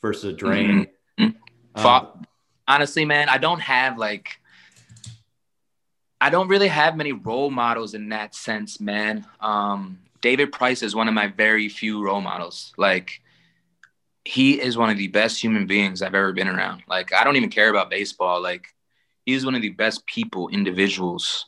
versus 0.00 0.24
a 0.24 0.32
drain. 0.32 0.86
Mm-hmm. 1.18 1.86
Um, 1.86 2.26
Honestly, 2.68 3.04
man, 3.04 3.28
I 3.28 3.38
don't 3.38 3.60
have 3.60 3.98
like 3.98 4.40
I 6.22 6.30
don't 6.30 6.46
really 6.46 6.68
have 6.68 6.96
many 6.96 7.10
role 7.10 7.50
models 7.50 7.94
in 7.94 8.10
that 8.10 8.36
sense, 8.36 8.80
man. 8.80 9.26
Um, 9.40 9.98
David 10.20 10.52
Price 10.52 10.84
is 10.84 10.94
one 10.94 11.08
of 11.08 11.14
my 11.14 11.26
very 11.26 11.68
few 11.68 12.00
role 12.00 12.20
models. 12.20 12.72
Like 12.76 13.20
he 14.24 14.60
is 14.60 14.78
one 14.78 14.88
of 14.88 14.96
the 14.96 15.08
best 15.08 15.42
human 15.42 15.66
beings 15.66 16.00
I've 16.00 16.14
ever 16.14 16.32
been 16.32 16.46
around. 16.46 16.84
Like, 16.88 17.12
I 17.12 17.24
don't 17.24 17.34
even 17.34 17.50
care 17.50 17.68
about 17.70 17.90
baseball. 17.90 18.40
Like, 18.40 18.68
he's 19.26 19.44
one 19.44 19.56
of 19.56 19.62
the 19.62 19.70
best 19.70 20.06
people, 20.06 20.48
individuals 20.48 21.46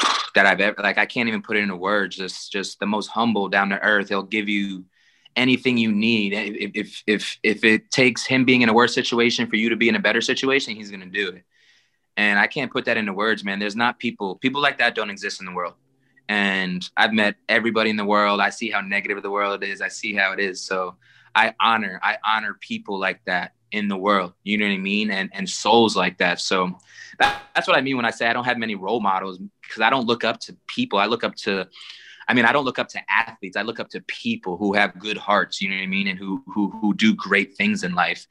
that 0.34 0.44
I've 0.44 0.60
ever, 0.60 0.82
like, 0.82 0.98
I 0.98 1.06
can't 1.06 1.28
even 1.28 1.40
put 1.40 1.56
it 1.56 1.60
into 1.60 1.76
words. 1.76 2.16
Just, 2.16 2.50
just 2.50 2.80
the 2.80 2.86
most 2.86 3.06
humble, 3.06 3.48
down 3.48 3.68
to 3.68 3.80
earth. 3.80 4.08
He'll 4.08 4.24
give 4.24 4.48
you 4.48 4.86
anything 5.36 5.78
you 5.78 5.92
need. 5.92 6.32
If, 6.32 6.72
if, 6.74 7.02
if, 7.06 7.38
if 7.44 7.64
it 7.64 7.92
takes 7.92 8.26
him 8.26 8.44
being 8.44 8.62
in 8.62 8.68
a 8.68 8.74
worse 8.74 8.92
situation 8.92 9.46
for 9.46 9.54
you 9.54 9.68
to 9.68 9.76
be 9.76 9.88
in 9.88 9.94
a 9.94 10.00
better 10.00 10.20
situation, 10.20 10.74
he's 10.74 10.90
going 10.90 11.00
to 11.00 11.06
do 11.06 11.28
it. 11.28 11.44
And 12.18 12.38
I 12.38 12.46
can't 12.46 12.70
put 12.70 12.84
that 12.84 12.98
into 12.98 13.14
words, 13.14 13.42
man. 13.42 13.58
There's 13.58 13.76
not 13.76 13.98
people, 13.98 14.36
people 14.36 14.60
like 14.60 14.76
that 14.78 14.94
don't 14.94 15.08
exist 15.08 15.40
in 15.40 15.46
the 15.46 15.52
world. 15.52 15.74
And 16.28 16.86
I've 16.98 17.14
met 17.14 17.36
everybody 17.48 17.88
in 17.88 17.96
the 17.96 18.04
world. 18.04 18.40
I 18.40 18.50
see 18.50 18.70
how 18.70 18.82
negative 18.82 19.22
the 19.22 19.30
world 19.30 19.64
is. 19.64 19.80
I 19.80 19.88
see 19.88 20.14
how 20.14 20.32
it 20.32 20.40
is. 20.40 20.60
So, 20.60 20.96
I 21.38 21.54
honor 21.60 22.00
I 22.02 22.18
honor 22.24 22.56
people 22.60 22.98
like 22.98 23.20
that 23.26 23.52
in 23.70 23.86
the 23.86 23.96
world. 23.96 24.32
You 24.42 24.58
know 24.58 24.66
what 24.66 24.72
I 24.72 24.78
mean? 24.78 25.10
And 25.10 25.30
and 25.32 25.48
souls 25.48 25.96
like 25.96 26.18
that. 26.18 26.40
So 26.40 26.76
that, 27.20 27.42
that's 27.54 27.68
what 27.68 27.76
I 27.76 27.80
mean 27.80 27.96
when 27.96 28.04
I 28.04 28.10
say 28.10 28.26
I 28.26 28.32
don't 28.32 28.44
have 28.44 28.58
many 28.58 28.74
role 28.74 29.00
models 29.00 29.38
because 29.62 29.82
I 29.82 29.90
don't 29.90 30.06
look 30.06 30.24
up 30.24 30.40
to 30.40 30.56
people. 30.66 30.98
I 30.98 31.06
look 31.06 31.22
up 31.24 31.34
to 31.36 31.68
I 32.30 32.34
mean, 32.34 32.44
I 32.44 32.52
don't 32.52 32.64
look 32.64 32.78
up 32.78 32.88
to 32.88 33.00
athletes. 33.10 33.56
I 33.56 33.62
look 33.62 33.80
up 33.80 33.88
to 33.90 34.02
people 34.02 34.58
who 34.58 34.74
have 34.74 34.98
good 34.98 35.16
hearts, 35.16 35.62
you 35.62 35.70
know 35.70 35.76
what 35.76 35.82
I 35.82 35.86
mean, 35.86 36.08
and 36.08 36.18
who 36.18 36.42
who 36.46 36.70
who 36.70 36.92
do 36.94 37.14
great 37.14 37.54
things 37.54 37.84
in 37.84 37.94
life. 37.94 38.26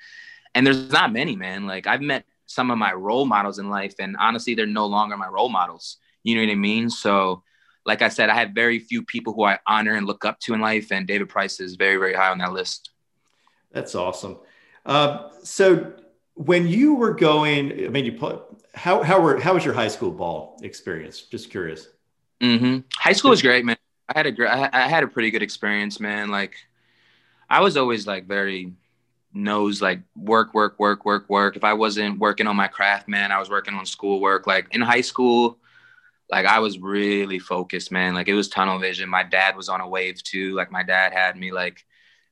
And 0.53 0.65
there's 0.65 0.91
not 0.91 1.13
many, 1.13 1.35
man. 1.35 1.65
Like 1.65 1.87
I've 1.87 2.01
met 2.01 2.25
some 2.47 2.71
of 2.71 2.77
my 2.77 2.93
role 2.93 3.25
models 3.25 3.59
in 3.59 3.69
life, 3.69 3.95
and 3.99 4.17
honestly, 4.17 4.55
they're 4.55 4.65
no 4.65 4.87
longer 4.87 5.15
my 5.15 5.27
role 5.27 5.49
models. 5.49 5.97
You 6.23 6.35
know 6.35 6.41
what 6.41 6.51
I 6.51 6.55
mean? 6.55 6.89
So, 6.89 7.43
like 7.85 8.01
I 8.01 8.09
said, 8.09 8.29
I 8.29 8.35
have 8.35 8.51
very 8.51 8.79
few 8.79 9.03
people 9.03 9.33
who 9.33 9.43
I 9.43 9.59
honor 9.67 9.93
and 9.93 10.07
look 10.07 10.25
up 10.25 10.39
to 10.41 10.53
in 10.53 10.59
life, 10.59 10.91
and 10.91 11.07
David 11.07 11.29
Price 11.29 11.59
is 11.59 11.75
very, 11.75 11.97
very 11.97 12.13
high 12.13 12.31
on 12.31 12.39
that 12.39 12.53
list. 12.53 12.89
That's 13.71 13.95
awesome. 13.95 14.39
Uh, 14.85 15.29
so 15.43 15.93
when 16.33 16.67
you 16.67 16.95
were 16.95 17.13
going, 17.13 17.85
I 17.85 17.89
mean, 17.89 18.05
you 18.05 18.13
play, 18.13 18.37
how 18.73 19.03
how 19.03 19.19
were 19.19 19.39
how 19.39 19.53
was 19.53 19.65
your 19.65 19.73
high 19.73 19.87
school 19.87 20.11
ball 20.11 20.59
experience? 20.63 21.21
Just 21.21 21.49
curious. 21.49 21.87
Mm-hmm. 22.41 22.79
High 22.95 23.13
school 23.13 23.31
was 23.31 23.41
great, 23.41 23.65
man. 23.65 23.77
I 24.09 24.19
had 24.19 24.25
a 24.25 24.31
great, 24.31 24.49
I 24.49 24.87
had 24.87 25.03
a 25.03 25.07
pretty 25.07 25.31
good 25.31 25.43
experience, 25.43 25.99
man. 25.99 26.29
Like, 26.29 26.55
I 27.49 27.59
was 27.59 27.75
always 27.75 28.07
like 28.07 28.27
very 28.27 28.73
knows 29.37 29.81
like 29.81 30.01
work, 30.15 30.53
work, 30.53 30.79
work, 30.79 31.05
work, 31.05 31.29
work. 31.29 31.55
If 31.55 31.63
I 31.63 31.73
wasn't 31.73 32.19
working 32.19 32.47
on 32.47 32.55
my 32.55 32.67
craft, 32.67 33.07
man, 33.07 33.31
I 33.31 33.39
was 33.39 33.49
working 33.49 33.73
on 33.73 33.85
schoolwork. 33.85 34.47
Like 34.47 34.67
in 34.71 34.81
high 34.81 35.01
school, 35.01 35.57
like 36.29 36.45
I 36.45 36.59
was 36.59 36.79
really 36.79 37.39
focused, 37.39 37.91
man. 37.91 38.13
Like 38.13 38.27
it 38.27 38.33
was 38.33 38.49
tunnel 38.49 38.79
vision. 38.79 39.09
My 39.09 39.23
dad 39.23 39.55
was 39.55 39.69
on 39.69 39.81
a 39.81 39.87
wave 39.87 40.21
too. 40.23 40.55
Like 40.55 40.71
my 40.71 40.83
dad 40.83 41.13
had 41.13 41.37
me 41.37 41.51
like 41.51 41.85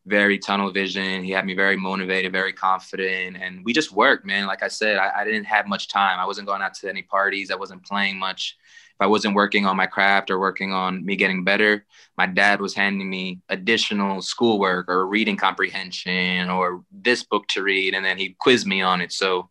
very 0.05 0.37
tunnel 0.37 0.71
vision. 0.71 1.23
He 1.23 1.31
had 1.31 1.45
me 1.45 1.55
very 1.55 1.77
motivated, 1.77 2.31
very 2.31 2.53
confident, 2.53 3.37
and 3.37 3.63
we 3.63 3.73
just 3.73 3.91
worked, 3.91 4.25
man. 4.25 4.45
Like 4.45 4.63
I 4.63 4.67
said, 4.67 4.97
I, 4.97 5.21
I 5.21 5.23
didn't 5.23 5.45
have 5.45 5.67
much 5.67 5.87
time. 5.87 6.19
I 6.19 6.25
wasn't 6.25 6.47
going 6.47 6.61
out 6.61 6.73
to 6.75 6.89
any 6.89 7.01
parties. 7.01 7.51
I 7.51 7.55
wasn't 7.55 7.85
playing 7.85 8.19
much 8.19 8.57
if 8.95 9.01
I 9.01 9.07
wasn't 9.07 9.35
working 9.35 9.65
on 9.65 9.75
my 9.75 9.87
craft 9.87 10.31
or 10.31 10.39
working 10.39 10.71
on 10.71 11.05
me 11.05 11.17
getting 11.17 11.43
better, 11.43 11.85
my 12.17 12.25
dad 12.25 12.61
was 12.61 12.73
handing 12.73 13.09
me 13.09 13.41
additional 13.49 14.21
schoolwork 14.21 14.87
or 14.87 15.05
reading 15.05 15.35
comprehension 15.35 16.49
or 16.49 16.81
this 16.91 17.21
book 17.21 17.45
to 17.49 17.61
read, 17.61 17.93
and 17.93 18.05
then 18.05 18.17
he'd 18.17 18.37
quiz 18.37 18.65
me 18.65 18.81
on 18.81 19.01
it. 19.01 19.11
So 19.11 19.49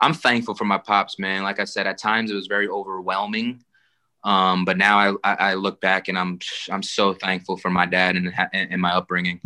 I'm 0.00 0.12
thankful 0.12 0.56
for 0.56 0.64
my 0.64 0.78
pops, 0.78 1.20
man. 1.20 1.44
Like 1.44 1.60
I 1.60 1.64
said, 1.64 1.86
at 1.86 1.98
times 1.98 2.32
it 2.32 2.34
was 2.34 2.48
very 2.48 2.68
overwhelming. 2.68 3.62
Um, 4.24 4.64
but 4.64 4.76
now 4.76 4.98
I, 4.98 5.12
I, 5.22 5.34
I, 5.34 5.54
look 5.54 5.80
back 5.80 6.08
and 6.08 6.18
I'm 6.18 6.40
I'm 6.68 6.82
so 6.82 7.14
thankful 7.14 7.56
for 7.56 7.70
my 7.70 7.86
dad 7.86 8.16
and, 8.16 8.34
and 8.52 8.82
my 8.82 8.90
upbringing. 8.90 9.40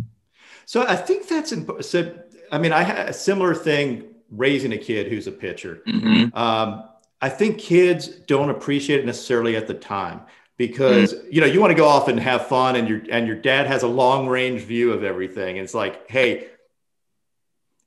So 0.65 0.81
I 0.87 0.95
think 0.95 1.27
that's 1.27 1.51
important. 1.51 1.85
So 1.85 2.17
I 2.51 2.57
mean, 2.57 2.71
I 2.73 2.81
had 2.81 3.07
a 3.09 3.13
similar 3.13 3.53
thing 3.53 4.05
raising 4.31 4.73
a 4.73 4.77
kid 4.77 5.07
who's 5.07 5.27
a 5.27 5.31
pitcher. 5.31 5.83
Mm-hmm. 5.87 6.35
Um, 6.35 6.89
I 7.23 7.29
think 7.29 7.57
kids 7.57 8.09
don't 8.09 8.49
appreciate 8.49 8.99
it 8.99 9.05
necessarily 9.05 9.55
at 9.55 9.65
the 9.65 9.73
time 9.73 10.23
because 10.57 11.13
mm. 11.13 11.31
you 11.31 11.39
know 11.39 11.47
you 11.47 11.61
want 11.61 11.71
to 11.71 11.75
go 11.75 11.87
off 11.87 12.09
and 12.09 12.19
have 12.19 12.47
fun 12.47 12.75
and 12.75 12.85
your 12.89 13.01
and 13.09 13.25
your 13.25 13.37
dad 13.37 13.65
has 13.65 13.83
a 13.83 13.87
long 13.87 14.27
range 14.27 14.63
view 14.63 14.91
of 14.91 15.05
everything. 15.05 15.57
And 15.57 15.63
it's 15.63 15.73
like, 15.73 16.11
hey, 16.11 16.47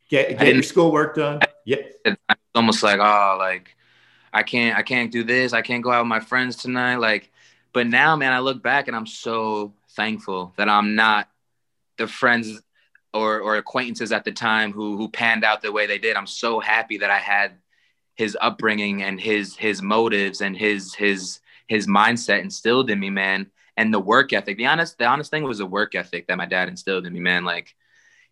get 0.09 0.39
get 0.39 0.55
your 0.55 0.63
schoolwork 0.63 1.17
done. 1.17 1.41
Yeah, 1.67 1.83
it's 2.03 2.17
almost 2.55 2.83
like 2.83 2.99
oh, 2.99 3.37
like 3.39 3.77
I 4.33 4.43
can't 4.43 4.75
I 4.75 4.83
can't 4.83 5.13
do 5.13 5.23
this. 5.23 5.53
I 5.53 5.61
can't 5.61 5.85
go 5.85 5.91
out 5.91 6.05
with 6.05 6.09
my 6.09 6.21
friends 6.21 6.57
tonight. 6.57 6.97
Like, 6.97 7.31
but 7.75 7.87
now, 7.87 8.17
man, 8.17 8.33
I 8.33 8.39
look 8.39 8.63
back 8.63 8.89
and 8.89 8.97
I'm 8.97 9.07
so 9.07 9.75
thankful 9.91 10.55
that 10.57 10.71
I'm 10.71 10.95
not 10.95 11.29
the 11.99 12.07
friends 12.07 12.63
or 13.13 13.41
or 13.41 13.57
acquaintances 13.57 14.13
at 14.13 14.25
the 14.25 14.33
time 14.33 14.73
who 14.73 14.97
who 14.97 15.11
panned 15.11 15.45
out 15.45 15.61
the 15.61 15.73
way 15.73 15.87
they 15.87 15.99
did. 15.99 16.17
I'm 16.17 16.27
so 16.27 16.59
happy 16.59 16.97
that 16.99 17.11
I 17.11 17.19
had 17.19 17.53
his 18.17 18.37
upbringing 18.41 19.03
and 19.03 19.21
his 19.21 19.57
his 19.57 19.83
motives 19.83 20.41
and 20.41 20.57
his 20.57 20.95
his 20.95 21.41
his 21.69 21.87
mindset 21.87 22.41
instilled 22.41 22.91
in 22.91 22.99
me, 22.99 23.11
man. 23.11 23.51
And 23.77 23.93
the 23.93 24.01
work 24.01 24.33
ethic. 24.33 24.57
The 24.57 24.67
honest, 24.67 24.97
the 24.99 25.05
honest 25.05 25.31
thing 25.31 25.45
was 25.45 25.59
the 25.59 25.67
work 25.67 25.95
ethic 25.95 26.27
that 26.29 26.39
my 26.39 26.47
dad 26.47 26.69
instilled 26.69 27.07
in 27.07 27.13
me, 27.13 27.21
man. 27.21 27.45
Like 27.45 27.75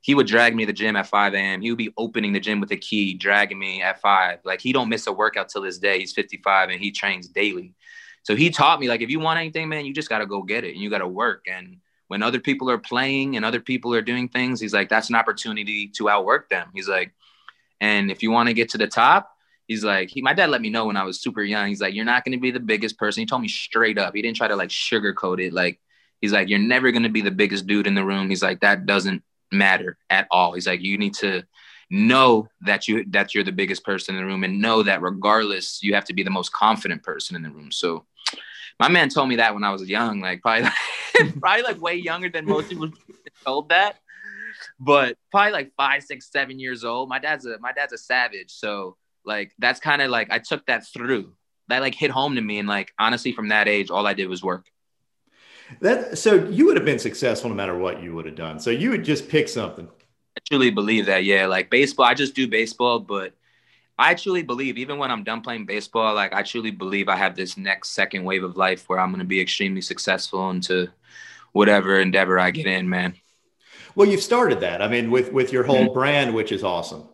he 0.00 0.14
would 0.14 0.26
drag 0.26 0.54
me 0.54 0.64
to 0.64 0.66
the 0.68 0.72
gym 0.72 0.96
at 0.96 1.06
5 1.06 1.34
a.m. 1.34 1.60
He 1.60 1.70
would 1.70 1.78
be 1.78 1.92
opening 1.98 2.32
the 2.32 2.40
gym 2.40 2.60
with 2.60 2.70
a 2.72 2.76
key, 2.76 3.14
dragging 3.14 3.58
me 3.58 3.82
at 3.82 4.00
five. 4.00 4.40
Like 4.44 4.60
he 4.60 4.72
don't 4.72 4.88
miss 4.88 5.06
a 5.06 5.12
workout 5.12 5.50
till 5.50 5.62
this 5.62 5.78
day. 5.78 5.98
He's 5.98 6.12
55 6.12 6.70
and 6.70 6.80
he 6.80 6.90
trains 6.90 7.28
daily. 7.28 7.74
So 8.22 8.34
he 8.34 8.48
taught 8.48 8.80
me 8.80 8.88
like 8.88 9.02
if 9.02 9.10
you 9.10 9.20
want 9.20 9.38
anything, 9.38 9.68
man, 9.68 9.84
you 9.84 9.92
just 9.92 10.08
gotta 10.08 10.26
go 10.26 10.42
get 10.42 10.64
it 10.64 10.72
and 10.72 10.80
you 10.80 10.88
gotta 10.88 11.06
work. 11.06 11.44
And 11.46 11.78
when 12.08 12.22
other 12.22 12.40
people 12.40 12.70
are 12.70 12.78
playing 12.78 13.36
and 13.36 13.44
other 13.44 13.60
people 13.60 13.94
are 13.94 14.02
doing 14.02 14.28
things, 14.28 14.60
he's 14.60 14.72
like, 14.72 14.88
that's 14.88 15.10
an 15.10 15.14
opportunity 15.14 15.88
to 15.88 16.08
outwork 16.08 16.48
them. 16.48 16.70
He's 16.74 16.88
like, 16.88 17.12
and 17.80 18.10
if 18.10 18.22
you 18.22 18.30
want 18.30 18.48
to 18.48 18.54
get 18.54 18.70
to 18.70 18.78
the 18.78 18.86
top, 18.86 19.33
he's 19.66 19.84
like, 19.84 20.10
he, 20.10 20.22
my 20.22 20.34
dad 20.34 20.50
let 20.50 20.60
me 20.60 20.70
know 20.70 20.86
when 20.86 20.96
I 20.96 21.04
was 21.04 21.20
super 21.20 21.42
young. 21.42 21.68
He's 21.68 21.80
like, 21.80 21.94
you're 21.94 22.04
not 22.04 22.24
going 22.24 22.36
to 22.36 22.40
be 22.40 22.50
the 22.50 22.60
biggest 22.60 22.98
person. 22.98 23.22
He 23.22 23.26
told 23.26 23.42
me 23.42 23.48
straight 23.48 23.98
up. 23.98 24.14
He 24.14 24.22
didn't 24.22 24.36
try 24.36 24.48
to 24.48 24.56
like 24.56 24.70
sugarcoat 24.70 25.44
it. 25.44 25.52
Like, 25.52 25.80
he's 26.20 26.32
like, 26.32 26.48
you're 26.48 26.58
never 26.58 26.90
going 26.92 27.02
to 27.02 27.08
be 27.08 27.22
the 27.22 27.30
biggest 27.30 27.66
dude 27.66 27.86
in 27.86 27.94
the 27.94 28.04
room. 28.04 28.28
He's 28.28 28.42
like, 28.42 28.60
that 28.60 28.86
doesn't 28.86 29.22
matter 29.50 29.98
at 30.10 30.26
all. 30.30 30.52
He's 30.52 30.66
like, 30.66 30.82
you 30.82 30.98
need 30.98 31.14
to 31.14 31.44
know 31.90 32.48
that 32.62 32.88
you 32.88 33.04
that 33.10 33.34
you're 33.34 33.44
the 33.44 33.52
biggest 33.52 33.84
person 33.84 34.14
in 34.14 34.20
the 34.20 34.26
room 34.26 34.42
and 34.42 34.60
know 34.60 34.82
that 34.82 35.02
regardless, 35.02 35.82
you 35.82 35.94
have 35.94 36.04
to 36.06 36.14
be 36.14 36.22
the 36.22 36.30
most 36.30 36.52
confident 36.52 37.02
person 37.02 37.36
in 37.36 37.42
the 37.42 37.50
room. 37.50 37.70
So 37.70 38.04
my 38.80 38.88
man 38.88 39.08
told 39.08 39.28
me 39.28 39.36
that 39.36 39.54
when 39.54 39.64
I 39.64 39.70
was 39.70 39.88
young, 39.88 40.20
like 40.20 40.42
probably 40.42 40.64
like, 40.64 41.40
probably 41.40 41.62
like 41.62 41.80
way 41.80 41.94
younger 41.94 42.28
than 42.28 42.46
most 42.46 42.68
people 42.68 42.90
told 43.44 43.68
that. 43.68 44.00
But 44.80 45.16
probably 45.30 45.52
like 45.52 45.72
five, 45.76 46.02
six, 46.02 46.30
seven 46.30 46.58
years 46.58 46.84
old. 46.84 47.08
My 47.08 47.18
dad's 47.18 47.46
a 47.46 47.58
my 47.58 47.72
dad's 47.72 47.92
a 47.92 47.98
savage. 47.98 48.50
So 48.50 48.96
like 49.24 49.52
that's 49.58 49.80
kind 49.80 50.02
of 50.02 50.10
like 50.10 50.30
I 50.30 50.38
took 50.38 50.66
that 50.66 50.86
through. 50.86 51.32
That 51.68 51.80
like 51.80 51.94
hit 51.94 52.10
home 52.10 52.34
to 52.34 52.40
me, 52.40 52.58
and 52.58 52.68
like 52.68 52.92
honestly, 52.98 53.32
from 53.32 53.48
that 53.48 53.68
age, 53.68 53.90
all 53.90 54.06
I 54.06 54.14
did 54.14 54.28
was 54.28 54.42
work. 54.42 54.66
That 55.80 56.18
so 56.18 56.34
you 56.34 56.66
would 56.66 56.76
have 56.76 56.84
been 56.84 56.98
successful 56.98 57.48
no 57.48 57.56
matter 57.56 57.76
what 57.76 58.02
you 58.02 58.14
would 58.14 58.26
have 58.26 58.34
done. 58.34 58.60
So 58.60 58.70
you 58.70 58.90
would 58.90 59.04
just 59.04 59.28
pick 59.28 59.48
something. 59.48 59.88
I 60.36 60.40
truly 60.46 60.70
believe 60.70 61.06
that. 61.06 61.24
Yeah, 61.24 61.46
like 61.46 61.70
baseball, 61.70 62.06
I 62.06 62.14
just 62.14 62.34
do 62.34 62.46
baseball, 62.48 63.00
but 63.00 63.34
I 63.98 64.14
truly 64.14 64.42
believe 64.42 64.76
even 64.76 64.98
when 64.98 65.10
I'm 65.10 65.24
done 65.24 65.40
playing 65.40 65.66
baseball, 65.66 66.14
like 66.14 66.34
I 66.34 66.42
truly 66.42 66.70
believe 66.70 67.08
I 67.08 67.16
have 67.16 67.36
this 67.36 67.56
next 67.56 67.90
second 67.90 68.24
wave 68.24 68.44
of 68.44 68.56
life 68.56 68.88
where 68.88 68.98
I'm 68.98 69.10
going 69.10 69.20
to 69.20 69.24
be 69.24 69.40
extremely 69.40 69.80
successful 69.80 70.50
into 70.50 70.88
whatever 71.52 72.00
endeavor 72.00 72.38
I 72.38 72.50
get 72.50 72.66
in, 72.66 72.88
man. 72.88 73.14
Well, 73.94 74.08
you've 74.08 74.22
started 74.22 74.60
that. 74.60 74.82
I 74.82 74.88
mean, 74.88 75.10
with 75.10 75.32
with 75.32 75.52
your 75.52 75.62
whole 75.62 75.84
mm-hmm. 75.84 75.94
brand, 75.94 76.34
which 76.34 76.52
is 76.52 76.64
awesome. 76.64 77.08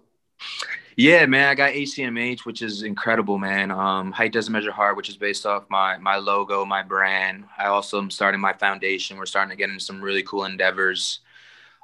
Yeah, 1.01 1.25
man, 1.25 1.49
I 1.49 1.55
got 1.55 1.73
HDMH, 1.73 2.41
which 2.41 2.61
is 2.61 2.83
incredible, 2.83 3.39
man. 3.39 3.71
Um, 3.71 4.13
Height 4.13 4.35
doesn't 4.35 4.53
measure 4.53 4.71
heart, 4.71 4.99
which 4.99 5.09
is 5.09 5.17
based 5.17 5.47
off 5.47 5.65
my 5.71 5.97
my 5.97 6.17
logo, 6.17 6.67
my 6.67 6.83
brand. 6.83 7.47
I 7.57 7.69
also 7.69 7.97
am 7.99 8.11
starting 8.11 8.39
my 8.39 8.53
foundation. 8.53 9.17
We're 9.17 9.25
starting 9.25 9.49
to 9.49 9.57
get 9.57 9.71
into 9.71 9.83
some 9.83 10.03
really 10.03 10.23
cool 10.23 10.45
endeavors. 10.45 11.21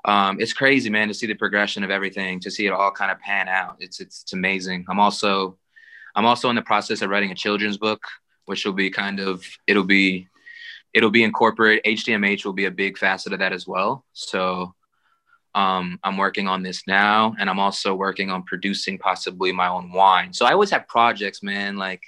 Um, 0.05 0.39
it's 0.39 0.53
crazy, 0.53 0.91
man, 0.91 1.09
to 1.09 1.15
see 1.15 1.27
the 1.27 1.33
progression 1.33 1.83
of 1.83 1.91
everything, 1.91 2.41
to 2.41 2.51
see 2.51 2.67
it 2.67 2.73
all 2.73 2.91
kind 2.91 3.11
of 3.11 3.19
pan 3.19 3.49
out. 3.49 3.77
It's 3.81 4.01
it's, 4.01 4.21
it's 4.21 4.35
amazing. 4.35 4.85
I'm 4.87 5.01
also 5.01 5.57
I'm 6.15 6.27
also 6.27 6.51
in 6.51 6.57
the 6.57 6.61
process 6.61 7.01
of 7.01 7.09
writing 7.09 7.31
a 7.31 7.35
children's 7.35 7.79
book, 7.79 8.03
which 8.45 8.67
will 8.67 8.75
be 8.75 8.91
kind 8.91 9.19
of 9.19 9.47
it'll 9.67 9.85
be 9.85 10.29
it'll 10.93 11.09
be 11.09 11.25
incorporate 11.25 11.83
HDMH 11.85 12.45
will 12.45 12.53
be 12.53 12.67
a 12.67 12.71
big 12.71 12.99
facet 12.99 13.33
of 13.33 13.39
that 13.39 13.55
as 13.55 13.67
well. 13.67 14.05
So 14.13 14.75
um, 15.57 15.99
I'm 16.05 16.19
working 16.19 16.47
on 16.47 16.63
this 16.63 16.87
now, 16.87 17.35
and 17.41 17.49
I'm 17.49 17.59
also 17.59 17.95
working 17.95 18.31
on 18.31 18.43
producing 18.43 18.99
possibly 18.99 19.53
my 19.53 19.69
own 19.69 19.91
wine. 19.91 20.35
So 20.35 20.45
I 20.45 20.53
always 20.53 20.71
have 20.71 20.87
projects, 20.87 21.43
man. 21.43 21.79
Like 21.79 22.03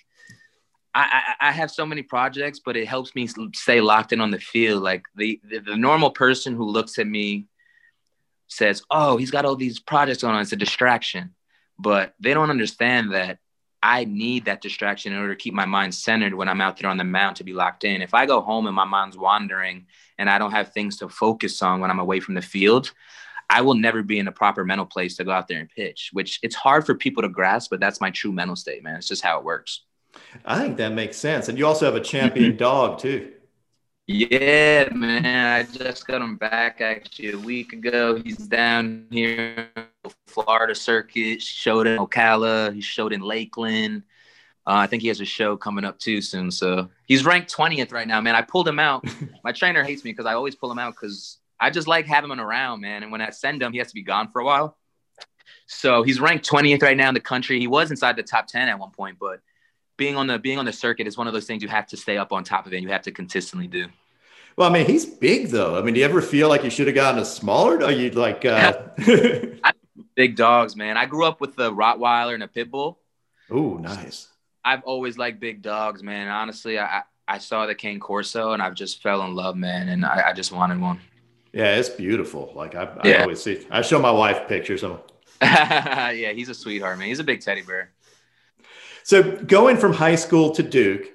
I, 0.95 1.23
I, 1.41 1.49
I 1.49 1.53
have 1.53 1.71
so 1.71 1.87
many 1.87 2.03
projects, 2.03 2.61
but 2.63 2.77
it 2.77 2.87
helps 2.87 3.15
me 3.15 3.27
stay 3.55 3.81
locked 3.81 4.13
in 4.13 4.21
on 4.21 4.31
the 4.31 4.39
field. 4.39 4.83
Like 4.83 5.05
the, 5.17 5.41
the, 5.49 5.61
the 5.61 5.77
normal 5.77 6.11
person 6.11 6.55
who 6.55 6.65
looks 6.65 6.99
at 6.99 7.07
me 7.07 7.47
says, 8.49 8.83
"Oh, 8.91 9.17
he's 9.17 9.31
got 9.31 9.47
all 9.47 9.57
these 9.57 9.81
projects 9.81 10.21
going 10.21 10.35
on. 10.35 10.43
It's 10.43 10.53
a 10.53 10.57
distraction," 10.57 11.35
but 11.79 12.15
they 12.21 12.35
don't 12.35 12.51
understand 12.51 13.13
that 13.15 13.39
I 13.83 14.05
need 14.05 14.45
that 14.45 14.61
distraction 14.61 15.15
in 15.15 15.21
order 15.21 15.35
to 15.35 15.43
keep 15.43 15.55
my 15.55 15.65
mind 15.65 15.95
centered 15.95 16.35
when 16.35 16.51
I'm 16.51 16.61
out 16.61 16.77
there 16.77 16.91
on 16.91 16.99
the 16.99 17.05
mound 17.05 17.37
to 17.37 17.45
be 17.45 17.55
locked 17.55 17.85
in. 17.85 18.03
If 18.03 18.13
I 18.13 18.27
go 18.27 18.43
home 18.43 18.67
and 18.67 18.77
my 18.77 18.85
mind's 18.85 19.17
wandering 19.17 19.87
and 20.19 20.29
I 20.29 20.37
don't 20.37 20.51
have 20.51 20.75
things 20.75 20.99
to 20.99 21.09
focus 21.09 21.63
on 21.63 21.81
when 21.81 21.91
I'm 21.91 22.01
away 22.01 22.21
from 22.21 22.35
the 22.35 22.43
field, 22.43 22.93
I 23.51 23.63
will 23.63 23.75
never 23.75 24.03
be 24.03 24.19
in 24.19 24.29
a 24.29 24.33
proper 24.33 24.65
mental 24.65 24.87
place 24.87 25.17
to 25.17 25.25
go 25.25 25.31
out 25.31 25.49
there 25.49 25.59
and 25.59 25.69
pitch, 25.71 26.11
which 26.13 26.39
it's 26.43 26.55
hard 26.55 26.85
for 26.85 26.95
people 26.95 27.23
to 27.23 27.29
grasp, 27.29 27.71
but 27.71 27.81
that's 27.81 28.01
my 28.01 28.11
true 28.11 28.33
mental 28.33 28.57
state, 28.57 28.83
man. 28.83 28.97
It's 28.97 29.09
just 29.09 29.23
how 29.23 29.39
it 29.39 29.45
works. 29.45 29.83
I 30.45 30.59
think 30.59 30.77
that 30.79 30.93
makes 30.93 31.17
sense. 31.17 31.49
And 31.49 31.59
you 31.59 31.67
also 31.67 31.87
have 31.87 31.95
a 31.95 32.01
champion 32.01 32.57
dog 32.59 32.99
too. 32.99 33.33
Yeah, 34.07 34.89
man. 34.95 35.27
I 35.27 35.65
just 35.65 36.07
got 36.07 36.23
him 36.23 36.37
back 36.37 36.81
actually 36.81 37.33
a 37.33 37.39
week 37.39 37.75
ago. 37.75 38.17
He's 38.17 38.39
down 38.39 39.07
here 39.11 39.69
Florida 40.27 40.75
circuit, 40.75 41.43
showed 41.43 41.87
in 41.87 41.99
Ocala, 41.99 42.75
he 42.75 42.81
showed 42.81 43.13
in 43.13 43.21
Lakeland. 43.21 44.03
Uh, 44.67 44.77
I 44.77 44.87
think 44.87 45.03
he 45.03 45.09
has 45.09 45.21
a 45.21 45.27
show 45.27 45.57
coming 45.57 45.85
up 45.85 45.99
too 45.99 46.21
soon. 46.21 46.51
So 46.51 46.89
he's 47.07 47.25
ranked 47.25 47.55
20th 47.55 47.93
right 47.93 48.09
now, 48.09 48.21
man. 48.21 48.35
I 48.35 48.43
pulled 48.43 48.69
him 48.69 48.79
out. 48.79 49.05
My 49.45 49.53
trainer 49.53 49.83
hates 49.83 50.05
me 50.05 50.13
because 50.13 50.27
I 50.27 50.35
always 50.35 50.55
pull 50.55 50.71
him 50.71 50.79
out 50.79 50.95
because 50.95 51.39
I 51.61 51.71
just 51.71 51.89
like 51.89 52.07
having 52.07 52.31
him 52.31 52.41
around, 52.41 52.81
man. 52.81 53.03
And 53.03 53.11
when 53.11 53.21
I 53.21 53.31
send 53.31 53.63
him, 53.63 53.73
he 53.73 53.79
has 53.79 53.89
to 53.89 53.95
be 53.95 54.03
gone 54.03 54.31
for 54.31 54.41
a 54.41 54.45
while. 54.45 54.77
So 55.67 56.03
he's 56.03 56.21
ranked 56.21 56.49
20th 56.49 56.83
right 56.83 56.97
now 56.97 57.09
in 57.09 57.15
the 57.15 57.21
country. 57.21 57.59
He 57.59 57.67
was 57.67 57.91
inside 57.91 58.17
the 58.17 58.23
top 58.23 58.47
10 58.47 58.69
at 58.69 58.79
one 58.79 58.91
point, 58.91 59.19
but 59.19 59.41
being 59.97 60.17
on 60.17 60.27
the 60.27 60.39
being 60.39 60.59
on 60.59 60.65
the 60.65 60.73
circuit 60.73 61.07
is 61.07 61.17
one 61.17 61.27
of 61.27 61.33
those 61.33 61.47
things 61.47 61.63
you 61.63 61.69
have 61.69 61.87
to 61.89 61.97
stay 61.97 62.17
up 62.17 62.33
on 62.33 62.45
top 62.45 62.67
of 62.67 62.73
it. 62.73 62.77
And 62.77 62.85
you 62.85 62.91
have 62.91 63.03
to 63.03 63.13
consistently 63.13 63.67
do. 63.67 63.87
Well, 64.57 64.71
I 64.71 64.73
mean, 64.73 64.87
he's 64.87 65.05
big 65.05 65.49
though. 65.49 65.79
I 65.79 65.83
mean, 65.83 65.95
do 65.95 66.01
you 66.01 66.07
ever 66.07 66.23
feel 66.23 66.49
like 66.49 66.65
you 66.65 66.71
should 66.71 66.87
have 66.87 66.95
gotten 66.95 67.21
a 67.21 67.25
smaller? 67.25 67.83
Or 67.83 67.91
you 67.91 68.11
like 68.11 68.45
uh... 68.45 68.73
big 70.15 70.37
dogs, 70.37 70.75
man? 70.75 70.97
I 70.97 71.07
grew 71.07 71.25
up 71.25 71.41
with 71.41 71.59
a 71.59 71.71
Rottweiler 71.71 72.35
and 72.35 72.43
a 72.43 72.49
pit 72.49 72.71
bull. 72.71 72.99
Oh, 73.51 73.75
nice. 73.77 74.29
I've 74.65 74.83
always 74.83 75.17
liked 75.17 75.41
big 75.41 75.63
dogs, 75.63 76.03
man. 76.03 76.29
Honestly, 76.29 76.79
I 76.79 77.03
I 77.29 77.39
saw 77.39 77.67
the 77.67 77.75
Cane 77.75 78.01
Corso 78.01 78.53
and 78.53 78.63
I've 78.63 78.75
just 78.75 79.03
fell 79.03 79.23
in 79.23 79.35
love, 79.35 79.55
man. 79.55 79.91
And 79.91 80.05
I, 80.05 80.31
I 80.31 80.33
just 80.33 80.51
wanted 80.51 80.81
one. 80.81 80.99
Yeah, 81.53 81.77
it's 81.77 81.89
beautiful. 81.89 82.53
Like 82.55 82.75
I, 82.75 82.85
I 82.85 83.09
yeah. 83.09 83.23
always 83.23 83.43
see. 83.43 83.67
I 83.71 83.83
show 83.83 83.99
my 83.99 84.11
wife 84.11 84.49
pictures 84.49 84.83
of 84.83 84.93
him. 84.93 85.01
yeah, 85.43 86.33
he's 86.33 86.49
a 86.49 86.55
sweetheart, 86.55 86.99
man. 86.99 87.09
He's 87.09 87.21
a 87.21 87.25
big 87.25 87.41
teddy 87.41 87.63
bear. 87.63 87.93
So 89.05 89.23
going 89.23 89.77
from 89.77 89.93
high 89.93 90.17
school 90.17 90.51
to 90.53 90.63
Duke, 90.63 91.07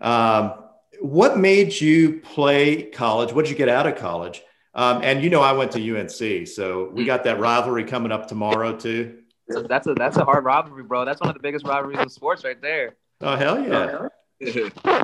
um, 0.00 0.54
what 1.00 1.38
made 1.38 1.80
you 1.80 2.20
play 2.20 2.82
college? 2.82 3.32
What 3.32 3.44
did 3.44 3.50
you 3.50 3.56
get 3.56 3.68
out 3.68 3.86
of 3.86 3.96
college? 3.96 4.42
Um, 4.74 5.00
and 5.02 5.22
you 5.22 5.30
know, 5.30 5.40
I 5.40 5.52
went 5.52 5.72
to 5.72 5.98
UNC, 5.98 6.46
so 6.46 6.90
we 6.92 7.04
got 7.04 7.24
that 7.24 7.40
rivalry 7.40 7.84
coming 7.84 8.12
up 8.12 8.28
tomorrow 8.28 8.76
too. 8.76 9.18
So 9.50 9.62
that's 9.62 9.86
a 9.86 9.94
that's 9.94 10.18
a 10.18 10.24
hard 10.24 10.44
rivalry, 10.44 10.82
bro. 10.82 11.04
That's 11.04 11.20
one 11.20 11.30
of 11.30 11.34
the 11.34 11.42
biggest 11.42 11.66
rivalries 11.66 11.98
in 12.00 12.08
sports, 12.10 12.44
right 12.44 12.60
there. 12.60 12.96
Oh 13.20 13.34
hell 13.34 13.60
yeah! 13.60 14.08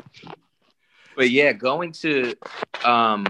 but 1.15 1.29
yeah, 1.29 1.51
going 1.51 1.91
to, 1.93 2.35
um, 2.83 3.25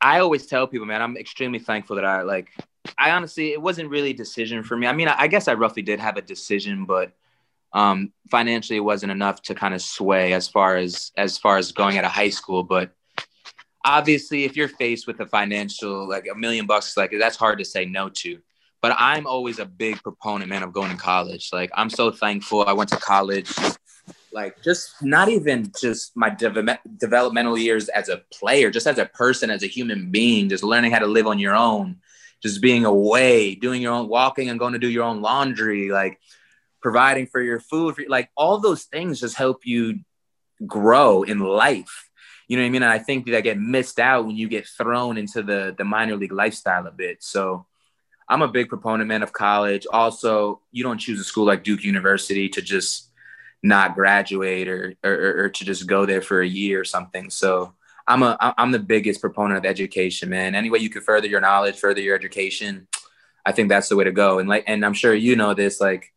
I 0.00 0.20
always 0.20 0.46
tell 0.46 0.66
people, 0.66 0.86
man, 0.86 1.02
I'm 1.02 1.16
extremely 1.16 1.58
thankful 1.58 1.96
that 1.96 2.04
I 2.04 2.22
like. 2.22 2.50
I 2.96 3.10
honestly, 3.10 3.52
it 3.52 3.60
wasn't 3.60 3.90
really 3.90 4.10
a 4.10 4.14
decision 4.14 4.62
for 4.62 4.76
me. 4.76 4.86
I 4.86 4.92
mean, 4.92 5.08
I, 5.08 5.22
I 5.22 5.26
guess 5.26 5.48
I 5.48 5.54
roughly 5.54 5.82
did 5.82 6.00
have 6.00 6.16
a 6.16 6.22
decision, 6.22 6.84
but 6.84 7.12
um, 7.72 8.12
financially, 8.30 8.76
it 8.76 8.80
wasn't 8.80 9.12
enough 9.12 9.42
to 9.42 9.54
kind 9.54 9.74
of 9.74 9.82
sway 9.82 10.32
as 10.32 10.48
far 10.48 10.76
as 10.76 11.12
as 11.16 11.36
far 11.36 11.58
as 11.58 11.72
going 11.72 11.98
out 11.98 12.04
of 12.04 12.10
high 12.12 12.30
school. 12.30 12.62
But 12.62 12.92
obviously, 13.84 14.44
if 14.44 14.56
you're 14.56 14.68
faced 14.68 15.06
with 15.06 15.20
a 15.20 15.26
financial 15.26 16.08
like 16.08 16.26
a 16.30 16.34
million 16.34 16.66
bucks, 16.66 16.96
like 16.96 17.12
that's 17.18 17.36
hard 17.36 17.58
to 17.58 17.64
say 17.64 17.84
no 17.84 18.08
to. 18.08 18.38
But 18.80 18.94
I'm 18.96 19.26
always 19.26 19.58
a 19.58 19.66
big 19.66 20.00
proponent, 20.02 20.48
man, 20.48 20.62
of 20.62 20.72
going 20.72 20.90
to 20.90 20.96
college. 20.96 21.50
Like 21.52 21.70
I'm 21.74 21.90
so 21.90 22.10
thankful 22.10 22.64
I 22.64 22.72
went 22.72 22.90
to 22.90 22.96
college. 22.96 23.52
Like 24.38 24.62
just 24.62 25.02
not 25.02 25.28
even 25.28 25.72
just 25.80 26.16
my 26.16 26.30
de- 26.30 26.78
developmental 26.96 27.58
years 27.58 27.88
as 27.88 28.08
a 28.08 28.22
player, 28.32 28.70
just 28.70 28.86
as 28.86 28.96
a 28.96 29.06
person, 29.06 29.50
as 29.50 29.64
a 29.64 29.66
human 29.66 30.12
being, 30.12 30.48
just 30.48 30.62
learning 30.62 30.92
how 30.92 31.00
to 31.00 31.08
live 31.08 31.26
on 31.26 31.40
your 31.40 31.56
own, 31.56 31.96
just 32.40 32.62
being 32.62 32.84
away, 32.84 33.56
doing 33.56 33.82
your 33.82 33.92
own 33.92 34.06
walking 34.06 34.48
and 34.48 34.60
going 34.60 34.74
to 34.74 34.78
do 34.78 34.88
your 34.88 35.02
own 35.02 35.22
laundry, 35.22 35.90
like 35.90 36.20
providing 36.80 37.26
for 37.26 37.42
your 37.42 37.58
food, 37.58 37.96
for, 37.96 38.04
like 38.06 38.30
all 38.36 38.60
those 38.60 38.84
things 38.84 39.18
just 39.18 39.34
help 39.34 39.66
you 39.66 39.98
grow 40.64 41.24
in 41.24 41.40
life. 41.40 42.08
You 42.46 42.56
know 42.56 42.62
what 42.62 42.68
I 42.68 42.70
mean? 42.70 42.82
And 42.84 42.92
I 42.92 43.00
think 43.00 43.26
that 43.26 43.36
I 43.36 43.40
get 43.40 43.58
missed 43.58 43.98
out 43.98 44.24
when 44.24 44.36
you 44.36 44.48
get 44.48 44.68
thrown 44.68 45.18
into 45.18 45.42
the 45.42 45.74
the 45.76 45.84
minor 45.84 46.14
league 46.14 46.32
lifestyle 46.32 46.86
a 46.86 46.92
bit. 46.92 47.24
So 47.24 47.66
I'm 48.28 48.42
a 48.42 48.54
big 48.58 48.68
proponent, 48.68 49.08
man, 49.08 49.24
of 49.24 49.32
college. 49.32 49.84
Also, 49.92 50.60
you 50.70 50.84
don't 50.84 50.98
choose 50.98 51.18
a 51.18 51.24
school 51.24 51.46
like 51.46 51.64
Duke 51.64 51.82
University 51.82 52.48
to 52.50 52.62
just 52.62 53.07
not 53.62 53.94
graduate 53.94 54.68
or, 54.68 54.94
or, 55.02 55.44
or 55.44 55.48
to 55.48 55.64
just 55.64 55.86
go 55.86 56.06
there 56.06 56.22
for 56.22 56.40
a 56.40 56.46
year 56.46 56.80
or 56.80 56.84
something. 56.84 57.30
So 57.30 57.74
I'm 58.06 58.22
a 58.22 58.54
I'm 58.56 58.72
the 58.72 58.78
biggest 58.78 59.20
proponent 59.20 59.58
of 59.58 59.66
education, 59.66 60.30
man. 60.30 60.54
Any 60.54 60.70
way 60.70 60.78
you 60.78 60.90
can 60.90 61.02
further 61.02 61.26
your 61.26 61.40
knowledge, 61.40 61.78
further 61.78 62.00
your 62.00 62.16
education, 62.16 62.88
I 63.44 63.52
think 63.52 63.68
that's 63.68 63.88
the 63.88 63.96
way 63.96 64.04
to 64.04 64.12
go. 64.12 64.38
And 64.38 64.48
like, 64.48 64.64
and 64.66 64.84
I'm 64.84 64.94
sure 64.94 65.14
you 65.14 65.36
know 65.36 65.54
this, 65.54 65.80
like 65.80 66.12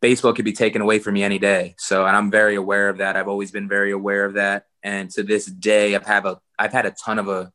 baseball 0.00 0.34
could 0.34 0.44
be 0.44 0.52
taken 0.52 0.82
away 0.82 0.98
from 0.98 1.14
me 1.14 1.22
any 1.22 1.38
day. 1.38 1.74
So, 1.78 2.06
and 2.06 2.16
I'm 2.16 2.30
very 2.30 2.56
aware 2.56 2.88
of 2.88 2.98
that. 2.98 3.16
I've 3.16 3.28
always 3.28 3.50
been 3.50 3.68
very 3.68 3.90
aware 3.90 4.24
of 4.24 4.34
that. 4.34 4.66
And 4.82 5.10
to 5.12 5.22
this 5.22 5.46
day, 5.46 5.94
I've 5.94 6.06
have 6.06 6.26
a, 6.26 6.40
I've 6.58 6.72
had 6.72 6.86
a 6.86 6.90
ton 6.90 7.18
of 7.18 7.28
a 7.28 7.52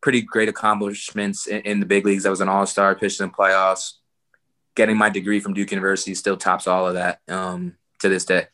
pretty 0.00 0.20
great 0.22 0.48
accomplishments 0.48 1.46
in, 1.46 1.62
in 1.62 1.80
the 1.80 1.86
big 1.86 2.04
leagues. 2.04 2.26
I 2.26 2.30
was 2.30 2.40
an 2.40 2.48
all-star 2.48 2.94
pitcher 2.94 3.24
in 3.24 3.30
playoffs, 3.30 3.94
getting 4.74 4.96
my 4.96 5.10
degree 5.10 5.40
from 5.40 5.54
Duke 5.54 5.70
University 5.70 6.14
still 6.14 6.36
tops 6.36 6.66
all 6.66 6.86
of 6.86 6.94
that 6.94 7.20
um, 7.28 7.76
to 8.00 8.08
this 8.08 8.24
day. 8.24 8.46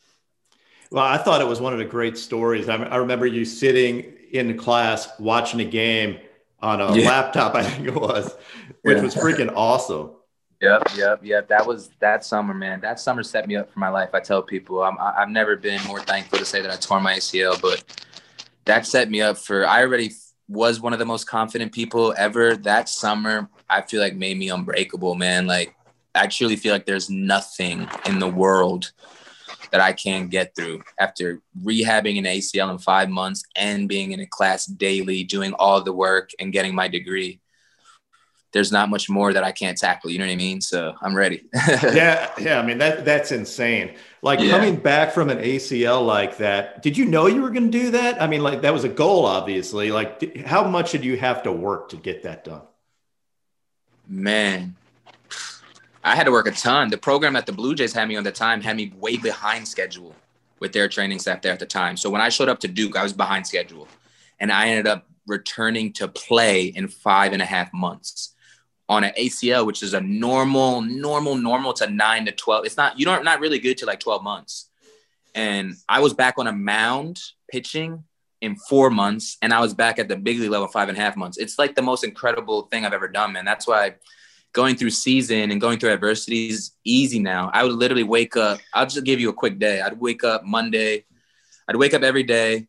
Well, 0.91 1.05
I 1.05 1.19
thought 1.19 1.41
it 1.41 1.49
was 1.49 1.61
one 1.61 1.73
of 1.73 1.79
the 1.79 1.85
great 1.85 2.17
stories. 2.17 2.69
I, 2.69 2.77
I 2.77 2.97
remember 2.97 3.27
you 3.27 3.45
sitting 3.45 4.13
in 4.33 4.57
class 4.57 5.09
watching 5.19 5.61
a 5.61 5.65
game 5.65 6.19
on 6.61 6.81
a 6.81 6.97
yeah. 6.97 7.09
laptop, 7.09 7.55
I 7.55 7.63
think 7.63 7.89
it 7.89 7.95
was, 7.95 8.35
which 8.83 8.97
yeah. 8.97 9.03
was 9.03 9.15
freaking 9.15 9.53
awesome. 9.55 10.13
Yep, 10.61 10.89
yep, 10.97 11.21
yep. 11.23 11.49
That 11.49 11.67
was 11.67 11.91
that 11.99 12.25
summer, 12.25 12.55
man. 12.55 12.81
That 12.81 12.99
summer 12.99 13.23
set 13.23 13.47
me 13.47 13.57
up 13.57 13.71
for 13.71 13.81
my 13.81 13.89
life. 13.89 14.11
I 14.15 14.21
tell 14.21 14.43
people, 14.43 14.83
I'm, 14.83 14.97
I've 14.99 15.29
never 15.29 15.57
been 15.57 15.83
more 15.85 16.01
thankful 16.01 16.39
to 16.39 16.45
say 16.45 16.63
that 16.63 16.71
I 16.71 16.77
tore 16.77 17.01
my 17.01 17.17
ACL, 17.17 17.61
but 17.61 17.85
that 18.65 18.87
set 18.87 19.11
me 19.11 19.21
up 19.21 19.37
for. 19.37 19.67
I 19.67 19.83
already 19.83 20.13
was 20.49 20.81
one 20.81 20.93
of 20.93 20.99
the 20.99 21.05
most 21.05 21.27
confident 21.27 21.73
people 21.73 22.15
ever. 22.17 22.57
That 22.57 22.89
summer, 22.89 23.49
I 23.69 23.83
feel 23.83 24.01
like 24.01 24.15
made 24.15 24.39
me 24.39 24.49
unbreakable, 24.49 25.17
man. 25.17 25.47
Like 25.47 25.75
I 26.15 26.29
truly 26.29 26.57
feel 26.57 26.73
like 26.73 26.87
there's 26.87 27.11
nothing 27.11 27.89
in 28.07 28.19
the 28.19 28.29
world 28.29 28.93
that 29.75 29.81
I 29.81 29.93
can't 29.93 30.31
get 30.31 30.55
through 30.55 30.85
after 31.01 31.43
rehabbing 31.61 32.17
an 32.17 32.27
ACL 32.27 32.71
in 32.71 32.79
five 32.79 33.09
months 33.09 33.43
and 33.57 33.89
being 33.89 34.13
in 34.13 34.21
a 34.21 34.27
class 34.27 34.67
daily, 34.67 35.25
doing 35.25 35.53
all 35.55 35.81
the 35.81 35.93
work 35.93 36.31
and 36.39 36.53
getting 36.53 36.77
my 36.77 36.87
degree 36.87 37.41
there's 38.53 38.71
not 38.71 38.89
much 38.89 39.11
more 39.11 39.33
that 39.33 39.43
I 39.43 39.51
can't 39.51 39.77
tackle. 39.77 40.11
You 40.11 40.21
know 40.21 40.27
what 40.27 40.33
I 40.33 40.37
mean? 40.37 40.61
So 40.61 40.95
I'm 41.03 41.13
ready. 41.13 41.43
yeah, 41.69 42.31
yeah. 42.39 42.61
I 42.61 42.65
mean 42.65 42.79
that 42.79 43.05
that's 43.05 43.33
insane. 43.33 43.97
Like 44.23 44.39
yeah. 44.39 44.53
coming 44.53 44.77
back 44.77 45.13
from 45.13 45.29
an 45.29 45.39
ACL 45.39 46.07
like 46.07 46.37
that. 46.37 46.81
Did 46.81 46.97
you 46.97 47.05
know 47.05 47.27
you 47.27 47.43
were 47.43 47.51
going 47.51 47.69
to 47.71 47.79
do 47.79 47.91
that? 47.91 48.23
I 48.23 48.29
mean, 48.29 48.45
like 48.45 48.63
that 48.63 48.73
was 48.73 48.85
a 48.85 48.89
goal, 48.89 49.27
obviously. 49.27 49.91
Like, 49.91 50.47
how 50.47 50.63
much 50.69 50.93
did 50.93 51.05
you 51.05 51.17
have 51.17 51.43
to 51.43 51.53
work 51.53 51.89
to 51.89 51.97
get 51.97 52.23
that 52.23 52.45
done? 52.45 52.63
Man, 54.07 54.77
I 56.05 56.15
had 56.15 56.25
to 56.25 56.31
work 56.31 56.47
a 56.47 56.51
ton. 56.51 56.91
The 56.91 56.99
program 56.99 57.33
that 57.33 57.47
the 57.47 57.53
Blue 57.53 57.75
Jays 57.75 57.95
had 57.95 58.07
me 58.09 58.17
on 58.17 58.25
the 58.25 58.31
time 58.31 58.61
had 58.61 58.77
me 58.77 58.93
way 58.99 59.17
behind 59.17 59.67
schedule 59.67 60.15
with 60.61 60.73
their 60.73 60.87
training 60.87 61.19
staff 61.19 61.41
there 61.41 61.53
at 61.53 61.59
the 61.59 61.67
time. 61.67 61.97
So 61.97 62.11
when 62.11 62.21
I 62.21 62.29
showed 62.29 62.51
up 62.51 62.61
to 62.61 62.69
Duke, 62.69 62.95
I 62.95 63.03
was 63.03 63.15
behind 63.15 63.47
schedule, 63.47 63.89
and 64.39 64.53
I 64.53 64.69
ended 64.69 64.87
up 64.87 65.09
returning 65.27 65.95
to 65.95 66.07
play 66.07 66.67
in 66.67 66.89
five 66.89 67.33
and 67.33 67.41
a 67.41 67.47
half 67.47 67.73
months 67.73 68.35
on 68.87 69.03
an 69.03 69.13
ACL, 69.19 69.65
which 69.65 69.83
is 69.83 69.95
a 69.95 70.01
normal, 70.03 70.83
normal, 70.83 71.37
normal 71.37 71.73
to 71.73 71.89
nine 71.89 72.27
to 72.27 72.33
12. 72.33 72.67
It's 72.67 72.77
not, 72.77 72.99
you 72.99 73.07
don't, 73.07 73.25
not 73.25 73.41
really 73.41 73.59
good 73.59 73.79
to 73.79 73.87
like 73.87 74.01
12 74.01 74.23
months. 74.23 74.69
And 75.35 75.75
I 75.89 76.01
was 76.01 76.13
back 76.13 76.35
on 76.37 76.47
a 76.47 76.53
mound 76.53 77.19
pitching 77.51 78.05
in 78.43 78.57
four 78.57 78.91
months, 78.91 79.39
and 79.41 79.55
I 79.55 79.61
was 79.61 79.73
back 79.73 79.99
at 79.99 80.09
the 80.09 80.17
big 80.17 80.39
league 80.39 80.51
level 80.51 80.69
five 80.69 80.91
and 80.91 80.99
a 80.99 81.01
half 81.01 81.17
months. 81.17 81.39
It's 81.39 81.59
like 81.59 81.75
the 81.75 81.83
most 81.83 82.05
incredible 82.05 82.63
thing 82.63 82.85
I've 82.85 82.93
ever 82.93 83.09
done, 83.09 83.33
man. 83.33 83.47
That's 83.47 83.67
why 83.67 83.95
going 84.55 84.77
through 84.77 84.91
season 84.91 85.51
and 85.51 85.61
going 85.61 85.79
through 85.79 85.93
adversity 85.93 86.49
is 86.49 86.71
easy 86.85 87.19
now. 87.19 87.51
I 87.53 87.63
would 87.65 87.75
literally 87.75 88.05
wake 88.05 88.37
up, 88.37 88.61
I'll 88.73 88.87
just 88.87 89.05
give 89.05 89.21
you 89.21 89.29
a 89.29 89.35
quick 89.35 89.59
day. 89.59 89.83
I'd 89.83 90.01
wake 90.01 90.25
up 90.25 90.45
Monday, 90.45 91.05
I'd 91.69 91.77
wake 91.77 91.93
up 91.93 92.03
every 92.03 92.23
day 92.23 92.69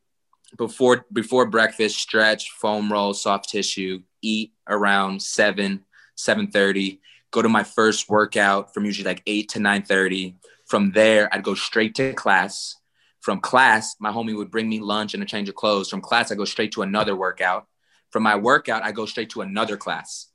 before 0.57 1.05
before 1.13 1.45
breakfast, 1.45 1.97
stretch, 1.97 2.51
foam 2.51 2.91
roll, 2.91 3.13
soft 3.13 3.49
tissue, 3.49 4.01
eat 4.21 4.51
around 4.67 5.21
seven 5.21 5.85
7.30, 6.17 6.99
go 7.31 7.41
to 7.41 7.49
my 7.49 7.63
first 7.63 8.09
workout 8.09 8.73
from 8.73 8.85
usually 8.85 9.07
like 9.07 9.21
8 9.25 9.49
to 9.49 9.59
9.30. 9.59 10.35
From 10.65 10.91
there, 10.91 11.33
I'd 11.33 11.43
go 11.43 11.55
straight 11.55 11.95
to 11.95 12.13
class. 12.13 12.75
From 13.21 13.39
class, 13.39 13.95
my 13.99 14.11
homie 14.11 14.35
would 14.35 14.51
bring 14.51 14.69
me 14.69 14.79
lunch 14.79 15.13
and 15.13 15.21
a 15.21 15.25
change 15.25 15.49
of 15.49 15.55
clothes. 15.55 15.89
From 15.89 16.01
class, 16.01 16.31
I 16.31 16.35
go 16.35 16.45
straight 16.45 16.71
to 16.73 16.83
another 16.83 17.15
workout. 17.15 17.67
From 18.11 18.23
my 18.23 18.35
workout, 18.35 18.83
I 18.83 18.91
go 18.91 19.05
straight 19.05 19.31
to 19.31 19.41
another 19.41 19.77
class. 19.77 20.27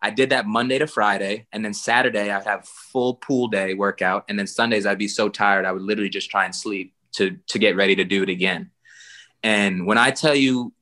I 0.00 0.10
did 0.10 0.30
that 0.30 0.46
Monday 0.46 0.78
to 0.78 0.86
Friday, 0.86 1.46
and 1.52 1.64
then 1.64 1.74
Saturday 1.74 2.30
I'd 2.30 2.44
have 2.44 2.66
full 2.66 3.14
pool 3.14 3.48
day 3.48 3.74
workout, 3.74 4.24
and 4.28 4.38
then 4.38 4.46
Sundays 4.46 4.86
I'd 4.86 4.98
be 4.98 5.08
so 5.08 5.28
tired 5.28 5.64
I 5.64 5.72
would 5.72 5.82
literally 5.82 6.10
just 6.10 6.30
try 6.30 6.44
and 6.44 6.54
sleep 6.54 6.94
to 7.12 7.38
to 7.48 7.58
get 7.58 7.76
ready 7.76 7.96
to 7.96 8.04
do 8.04 8.22
it 8.22 8.28
again. 8.28 8.70
And 9.42 9.86
when 9.86 9.98
I 9.98 10.10
tell 10.10 10.34
you 10.34 10.72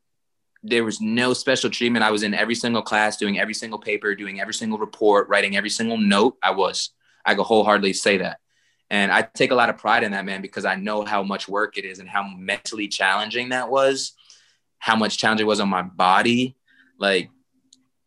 there 0.69 0.85
was 0.85 1.01
no 1.01 1.33
special 1.33 1.71
treatment. 1.71 2.05
I 2.05 2.11
was 2.11 2.23
in 2.23 2.35
every 2.35 2.55
single 2.55 2.83
class, 2.83 3.17
doing 3.17 3.39
every 3.39 3.55
single 3.55 3.79
paper, 3.79 4.15
doing 4.15 4.41
every 4.41 4.55
single 4.55 4.79
report, 4.79 5.29
writing 5.29 5.57
every 5.57 5.71
single 5.71 5.97
note. 5.97 6.37
I 6.43 6.51
was. 6.51 6.91
I 7.25 7.35
could 7.35 7.45
wholeheartedly 7.45 7.93
say 7.93 8.19
that. 8.19 8.39
And 8.91 9.11
I 9.11 9.23
take 9.23 9.51
a 9.51 9.55
lot 9.55 9.71
of 9.71 9.79
pride 9.79 10.05
in 10.05 10.13
that, 10.13 10.25
man, 10.25 10.43
because 10.43 10.65
I 10.65 10.77
know 10.77 11.05
how 11.05 11.23
much 11.23 11.49
work 11.49 11.77
it 11.77 11.85
is 11.85 11.99
and 11.99 12.09
how 12.09 12.23
mentally 12.37 12.89
challenging 12.89 13.49
that 13.49 13.69
was, 13.69 14.13
how 14.79 14.97
much 14.97 15.19
challenge 15.19 15.41
it 15.41 15.45
was 15.45 15.61
on 15.61 15.69
my 15.69 15.83
body. 15.83 16.57
Like, 16.99 17.31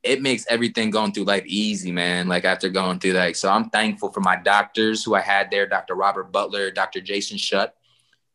it 0.04 0.22
makes 0.22 0.46
everything 0.50 0.90
going 0.90 1.12
through 1.12 1.26
life 1.26 1.46
easy, 1.46 1.92
man. 1.92 2.28
Like, 2.28 2.46
after 2.46 2.70
going 2.70 3.00
through 3.00 3.14
that. 3.14 3.36
So 3.36 3.50
I'm 3.50 3.70
thankful 3.70 4.12
for 4.12 4.22
my 4.22 4.36
doctors 4.38 5.04
who 5.04 5.16
I 5.16 5.22
had 5.22 5.52
there 5.52 5.68
Dr. 5.68 5.96
Robert 5.96 6.32
Butler, 6.32 6.72
Dr. 6.72 7.02
Jason 7.02 7.38
Shutt. 7.38 7.76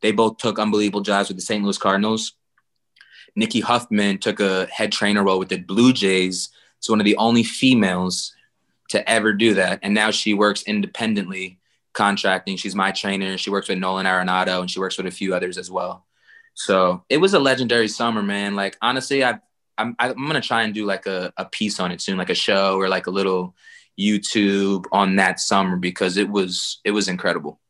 They 0.02 0.12
both 0.12 0.36
took 0.36 0.58
unbelievable 0.58 1.00
jobs 1.00 1.28
with 1.28 1.38
the 1.38 1.42
St. 1.42 1.62
Louis 1.64 1.78
Cardinals 1.78 2.34
Nikki 3.36 3.60
Huffman 3.60 4.18
took 4.18 4.40
a 4.40 4.66
head 4.66 4.92
trainer 4.92 5.24
role 5.24 5.38
with 5.38 5.48
the 5.48 5.58
Blue 5.58 5.92
Jays. 5.92 6.50
It's 6.78 6.88
one 6.88 7.00
of 7.00 7.04
the 7.04 7.16
only 7.16 7.42
females 7.42 8.32
to 8.90 9.08
ever 9.08 9.32
do 9.32 9.54
that. 9.54 9.80
And 9.82 9.94
now 9.94 10.10
she 10.10 10.34
works 10.34 10.62
independently, 10.62 11.58
contracting. 11.92 12.56
She's 12.56 12.74
my 12.74 12.92
trainer. 12.92 13.36
She 13.36 13.50
works 13.50 13.68
with 13.68 13.78
Nolan 13.78 14.06
Arenado 14.06 14.60
and 14.60 14.70
she 14.70 14.78
works 14.78 14.96
with 14.96 15.06
a 15.06 15.10
few 15.10 15.34
others 15.34 15.58
as 15.58 15.70
well. 15.70 16.04
So 16.54 17.04
it 17.08 17.16
was 17.16 17.34
a 17.34 17.40
legendary 17.40 17.88
summer, 17.88 18.22
man. 18.22 18.54
Like 18.54 18.76
honestly, 18.80 19.24
I 19.78 19.82
I'm 19.82 19.96
I'm 19.98 20.26
gonna 20.26 20.40
try 20.40 20.62
and 20.62 20.74
do 20.74 20.84
like 20.84 21.06
a, 21.06 21.32
a 21.36 21.44
piece 21.44 21.80
on 21.80 21.92
it 21.92 22.00
soon, 22.00 22.16
like 22.16 22.30
a 22.30 22.34
show 22.34 22.76
or 22.76 22.88
like 22.88 23.06
a 23.06 23.10
little 23.10 23.54
YouTube 23.98 24.84
on 24.92 25.16
that 25.16 25.40
summer 25.40 25.76
because 25.76 26.16
it 26.16 26.28
was 26.28 26.80
it 26.84 26.90
was 26.90 27.08
incredible. 27.08 27.60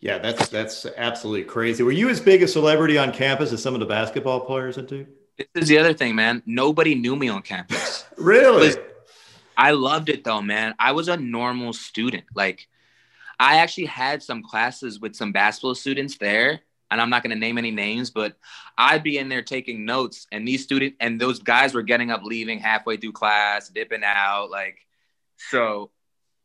Yeah, 0.00 0.18
that's 0.18 0.48
that's 0.48 0.86
absolutely 0.96 1.44
crazy. 1.44 1.82
Were 1.82 1.92
you 1.92 2.08
as 2.08 2.20
big 2.20 2.42
a 2.42 2.48
celebrity 2.48 2.96
on 2.98 3.12
campus 3.12 3.52
as 3.52 3.62
some 3.62 3.74
of 3.74 3.80
the 3.80 3.86
basketball 3.86 4.40
players 4.40 4.78
at 4.78 4.88
Duke? 4.88 5.08
This 5.36 5.64
is 5.64 5.68
the 5.68 5.78
other 5.78 5.94
thing, 5.94 6.14
man. 6.14 6.42
Nobody 6.46 6.94
knew 6.94 7.16
me 7.16 7.28
on 7.28 7.42
campus. 7.42 8.04
really? 8.16 8.74
I 9.56 9.72
loved 9.72 10.08
it 10.08 10.24
though, 10.24 10.42
man. 10.42 10.74
I 10.78 10.92
was 10.92 11.08
a 11.08 11.16
normal 11.16 11.72
student. 11.72 12.24
Like 12.34 12.68
I 13.38 13.58
actually 13.58 13.86
had 13.86 14.22
some 14.22 14.42
classes 14.42 15.00
with 15.00 15.14
some 15.14 15.32
basketball 15.32 15.74
students 15.74 16.16
there 16.16 16.62
and 16.90 17.00
I'm 17.00 17.10
not 17.10 17.22
going 17.22 17.34
to 17.34 17.38
name 17.38 17.58
any 17.58 17.70
names, 17.70 18.10
but 18.10 18.36
I'd 18.76 19.02
be 19.02 19.18
in 19.18 19.28
there 19.28 19.42
taking 19.42 19.84
notes, 19.84 20.26
and 20.32 20.46
these 20.46 20.62
students 20.64 20.96
and 21.00 21.20
those 21.20 21.38
guys 21.38 21.74
were 21.74 21.82
getting 21.82 22.10
up, 22.10 22.22
leaving 22.24 22.58
halfway 22.58 22.96
through 22.96 23.12
class, 23.12 23.68
dipping 23.68 24.02
out, 24.04 24.50
like 24.50 24.78
so. 25.36 25.90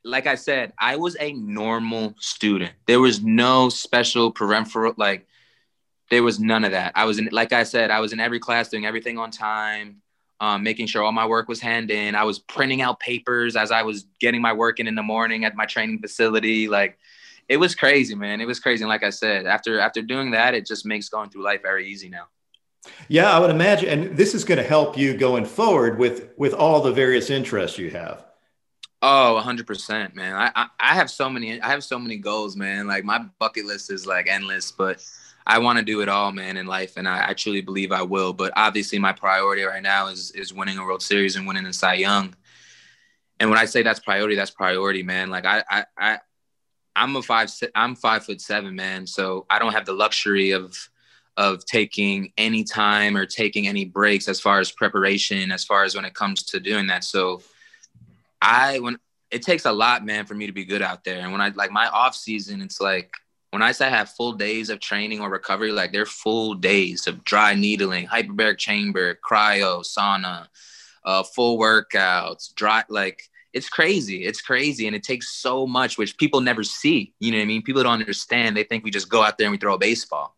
Like 0.08 0.28
I 0.28 0.36
said, 0.36 0.72
I 0.78 0.98
was 0.98 1.18
a 1.20 1.34
normal 1.34 2.14
student. 2.20 2.74
There 2.86 3.00
was 3.00 3.24
no 3.24 3.70
special 3.70 4.32
peripheral, 4.32 4.94
like 4.98 5.26
there 6.12 6.22
was 6.22 6.40
none 6.40 6.64
of 6.64 6.72
that. 6.72 6.92
I 6.96 7.06
was 7.06 7.18
in, 7.18 7.30
like 7.32 7.54
I 7.54 7.64
said, 7.64 7.90
I 7.90 8.00
was 8.00 8.14
in 8.14 8.20
every 8.20 8.40
class 8.40 8.70
doing 8.70 8.86
everything 8.86 9.18
on 9.18 9.32
time, 9.32 10.04
um, 10.40 10.64
making 10.64 10.88
sure 10.88 11.04
all 11.04 11.12
my 11.12 11.26
work 11.26 11.48
was 11.48 11.60
hand 11.60 11.90
in. 11.90 12.14
I 12.14 12.24
was 12.24 12.38
printing 12.38 12.82
out 12.82 13.00
papers 13.00 13.56
as 13.56 13.72
I 13.72 13.82
was 13.82 14.06
getting 14.20 14.42
my 14.42 14.54
work 14.54 14.80
in 14.80 14.88
in 14.88 14.96
the 14.96 15.04
morning 15.04 15.46
at 15.46 15.56
my 15.56 15.66
training 15.66 16.00
facility. 16.00 16.68
Like 16.68 17.00
it 17.48 17.58
was 17.58 17.76
crazy, 17.76 18.16
man. 18.16 18.42
It 18.42 18.48
was 18.48 18.60
crazy. 18.60 18.84
And 18.84 18.90
like 18.90 19.04
I 19.04 19.10
said, 19.10 19.46
after 19.46 19.80
after 19.80 20.02
doing 20.02 20.32
that, 20.32 20.54
it 20.54 20.66
just 20.66 20.86
makes 20.86 21.10
going 21.10 21.30
through 21.30 21.44
life 21.44 21.62
very 21.62 21.88
easy 21.88 22.10
now. 22.10 22.28
Yeah, 23.08 23.32
I 23.32 23.40
would 23.40 23.50
imagine, 23.50 23.90
and 23.90 24.18
this 24.18 24.36
is 24.36 24.44
going 24.44 24.60
to 24.60 24.64
help 24.64 24.98
you 24.98 25.16
going 25.16 25.46
forward 25.46 25.98
with 25.98 26.30
with 26.38 26.54
all 26.54 26.82
the 26.82 26.92
various 26.92 27.30
interests 27.30 27.78
you 27.78 27.92
have. 27.92 28.26
Oh, 29.02 29.40
100%, 29.44 30.16
man. 30.16 30.36
I, 30.36 30.52
I, 30.56 30.68
I 30.80 30.96
have 30.96 31.12
so 31.12 31.30
many 31.30 31.62
I 31.62 31.70
have 31.70 31.84
so 31.84 32.00
many 32.00 32.18
goals, 32.18 32.56
man. 32.56 32.88
Like 32.88 33.04
my 33.04 33.26
bucket 33.40 33.66
list 33.66 33.92
is 33.92 34.08
like 34.08 34.28
endless, 34.28 34.72
but 34.72 35.06
I 35.46 35.60
want 35.60 35.78
to 35.78 35.86
do 35.86 36.02
it 36.02 36.10
all, 36.10 36.32
man, 36.32 36.58
in 36.58 36.66
life, 36.66 36.98
and 36.98 37.08
I, 37.08 37.30
I, 37.30 37.34
truly 37.34 37.62
believe 37.62 37.92
I 37.92 38.02
will. 38.02 38.34
But 38.34 38.52
obviously, 38.56 38.98
my 38.98 39.14
priority 39.14 39.62
right 39.62 39.84
now 39.84 40.08
is 40.08 40.32
is 40.32 40.54
winning 40.54 40.80
a 40.80 40.84
World 40.84 41.04
Series 41.04 41.36
and 41.36 41.46
winning 41.46 41.66
the 41.66 41.74
Cy 41.74 41.96
Young. 41.96 42.36
And 43.40 43.50
when 43.50 43.60
I 43.60 43.66
say 43.66 43.84
that's 43.84 44.00
priority, 44.00 44.36
that's 44.36 44.52
priority, 44.52 45.04
man. 45.04 45.30
Like 45.30 45.46
I, 45.46 45.64
I, 45.70 45.86
I 45.98 46.20
I'm 46.96 47.16
a 47.16 47.22
five 47.22 47.52
I'm 47.76 47.96
five 47.96 48.26
foot 48.26 48.42
seven, 48.42 48.76
man. 48.76 49.06
So 49.08 49.46
I 49.50 49.60
don't 49.60 49.74
have 49.74 49.86
the 49.86 49.94
luxury 49.94 50.52
of 50.52 50.78
of 51.38 51.66
taking 51.66 52.32
any 52.38 52.64
time 52.64 53.18
or 53.18 53.26
taking 53.26 53.68
any 53.68 53.84
breaks 53.84 54.30
as 54.30 54.40
far 54.40 54.60
as 54.60 54.72
preparation, 54.72 55.52
as 55.52 55.66
far 55.66 55.84
as 55.84 55.96
when 55.96 56.06
it 56.06 56.14
comes 56.14 56.44
to 56.44 56.60
doing 56.60 56.88
that. 56.88 57.04
So 57.04 57.42
I 58.42 58.80
when 58.80 58.98
it 59.32 59.42
takes 59.42 59.66
a 59.66 59.72
lot, 59.72 60.06
man, 60.06 60.26
for 60.26 60.36
me 60.36 60.48
to 60.48 60.54
be 60.54 60.66
good 60.66 60.82
out 60.82 61.04
there. 61.04 61.20
And 61.20 61.32
when 61.32 61.42
I 61.42 61.50
like 61.50 61.72
my 61.72 61.88
off 61.88 62.16
season, 62.16 62.62
it's 62.62 62.80
like 62.80 63.12
when 63.52 63.62
I 63.62 63.72
say 63.72 63.88
I 63.88 63.90
have 63.90 64.10
full 64.10 64.34
days 64.34 64.70
of 64.70 64.80
training 64.80 65.22
or 65.22 65.30
recovery, 65.30 65.72
like 65.72 65.92
they're 65.92 66.06
full 66.06 66.54
days 66.54 67.08
of 67.08 67.24
dry 67.24 67.54
needling, 67.54 68.08
hyperbaric 68.08 68.58
chamber, 68.58 69.18
cryo, 69.28 69.82
sauna, 69.82 70.48
uh, 71.04 71.24
full 71.24 71.58
workouts, 71.58 72.54
dry 72.56 72.84
like 72.90 73.24
it's 73.56 73.70
crazy. 73.70 74.26
It's 74.26 74.42
crazy. 74.42 74.86
And 74.86 74.96
it 74.96 75.02
takes 75.02 75.30
so 75.30 75.66
much, 75.66 75.98
which 75.98 76.18
people 76.18 76.42
never 76.42 76.62
see. 76.62 77.14
You 77.20 77.32
know 77.32 77.38
what 77.38 77.44
I 77.44 77.48
mean? 77.48 77.62
People 77.64 77.84
don't 77.84 78.02
understand. 78.02 78.56
They 78.56 78.64
think 78.64 78.84
we 78.84 78.92
just 78.92 79.10
go 79.10 79.24
out 79.24 79.38
there 79.38 79.48
and 79.48 79.54
we 79.54 79.58
throw 79.58 79.76
a 79.76 79.78
baseball. 79.80 80.36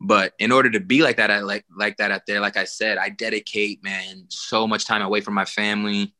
But 0.00 0.34
in 0.38 0.52
order 0.52 0.70
to 0.70 0.78
be 0.78 1.02
like 1.02 1.16
that, 1.16 1.30
I 1.30 1.40
like 1.40 1.64
like 1.76 1.96
that 1.96 2.12
out 2.12 2.22
there, 2.26 2.40
like 2.40 2.56
I 2.56 2.64
said, 2.64 2.98
I 2.98 3.08
dedicate, 3.08 3.82
man, 3.82 4.26
so 4.28 4.68
much 4.68 4.86
time 4.86 5.02
away 5.02 5.20
from 5.20 5.34
my 5.34 5.44
family, 5.44 6.14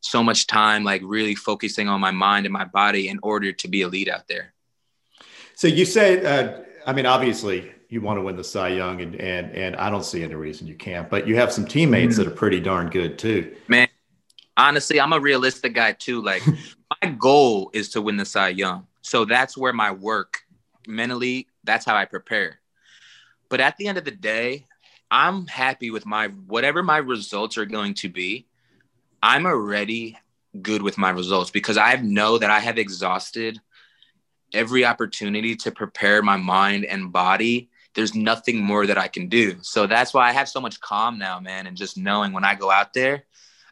so 0.00 0.22
much 0.22 0.46
time 0.46 0.84
like 0.84 1.02
really 1.04 1.34
focusing 1.34 1.88
on 1.88 2.00
my 2.00 2.10
mind 2.12 2.46
and 2.46 2.52
my 2.52 2.64
body 2.64 3.08
in 3.08 3.18
order 3.22 3.52
to 3.52 3.68
be 3.68 3.82
a 3.82 3.88
lead 3.88 4.08
out 4.08 4.28
there. 4.28 4.54
So 5.54 5.66
you 5.66 5.84
say, 5.84 6.24
uh, 6.24 6.62
I 6.86 6.92
mean, 6.92 7.06
obviously 7.06 7.72
you 7.88 8.00
want 8.00 8.18
to 8.18 8.22
win 8.22 8.36
the 8.36 8.44
Cy 8.44 8.68
Young, 8.68 9.00
and 9.00 9.16
and 9.16 9.52
and 9.52 9.76
I 9.76 9.90
don't 9.90 10.04
see 10.04 10.22
any 10.22 10.36
reason 10.36 10.68
you 10.68 10.76
can't. 10.76 11.10
But 11.10 11.26
you 11.26 11.36
have 11.36 11.52
some 11.52 11.66
teammates 11.66 12.14
mm-hmm. 12.14 12.24
that 12.24 12.32
are 12.32 12.36
pretty 12.36 12.60
darn 12.60 12.88
good 12.88 13.18
too. 13.18 13.54
Man, 13.66 13.88
honestly, 14.56 15.00
I'm 15.00 15.12
a 15.12 15.20
realistic 15.20 15.74
guy 15.74 15.92
too. 15.92 16.22
Like 16.22 16.42
my 17.02 17.10
goal 17.10 17.70
is 17.72 17.90
to 17.90 18.02
win 18.02 18.16
the 18.16 18.24
Cy 18.24 18.48
Young. 18.48 18.86
So 19.02 19.24
that's 19.24 19.56
where 19.56 19.72
my 19.72 19.90
work 19.90 20.42
mentally, 20.86 21.48
that's 21.64 21.84
how 21.84 21.96
I 21.96 22.04
prepare. 22.04 22.60
But 23.48 23.60
at 23.60 23.76
the 23.76 23.86
end 23.86 23.98
of 23.98 24.04
the 24.04 24.10
day, 24.10 24.66
I'm 25.10 25.46
happy 25.46 25.90
with 25.90 26.06
my 26.06 26.28
whatever 26.28 26.82
my 26.82 26.96
results 26.96 27.58
are 27.58 27.66
going 27.66 27.94
to 27.94 28.08
be. 28.08 28.46
I'm 29.22 29.46
already 29.46 30.16
good 30.60 30.82
with 30.82 30.98
my 30.98 31.10
results 31.10 31.50
because 31.50 31.76
I 31.76 31.96
know 31.96 32.38
that 32.38 32.50
I 32.50 32.60
have 32.60 32.78
exhausted 32.78 33.60
every 34.52 34.84
opportunity 34.84 35.56
to 35.56 35.70
prepare 35.70 36.22
my 36.22 36.36
mind 36.36 36.84
and 36.84 37.12
body. 37.12 37.70
There's 37.94 38.14
nothing 38.14 38.62
more 38.62 38.86
that 38.86 38.98
I 38.98 39.08
can 39.08 39.28
do. 39.28 39.56
So 39.62 39.86
that's 39.86 40.14
why 40.14 40.28
I 40.28 40.32
have 40.32 40.48
so 40.48 40.60
much 40.60 40.80
calm 40.80 41.18
now, 41.18 41.38
man. 41.40 41.66
And 41.66 41.76
just 41.76 41.96
knowing 41.98 42.32
when 42.32 42.44
I 42.44 42.54
go 42.54 42.70
out 42.70 42.94
there, 42.94 43.24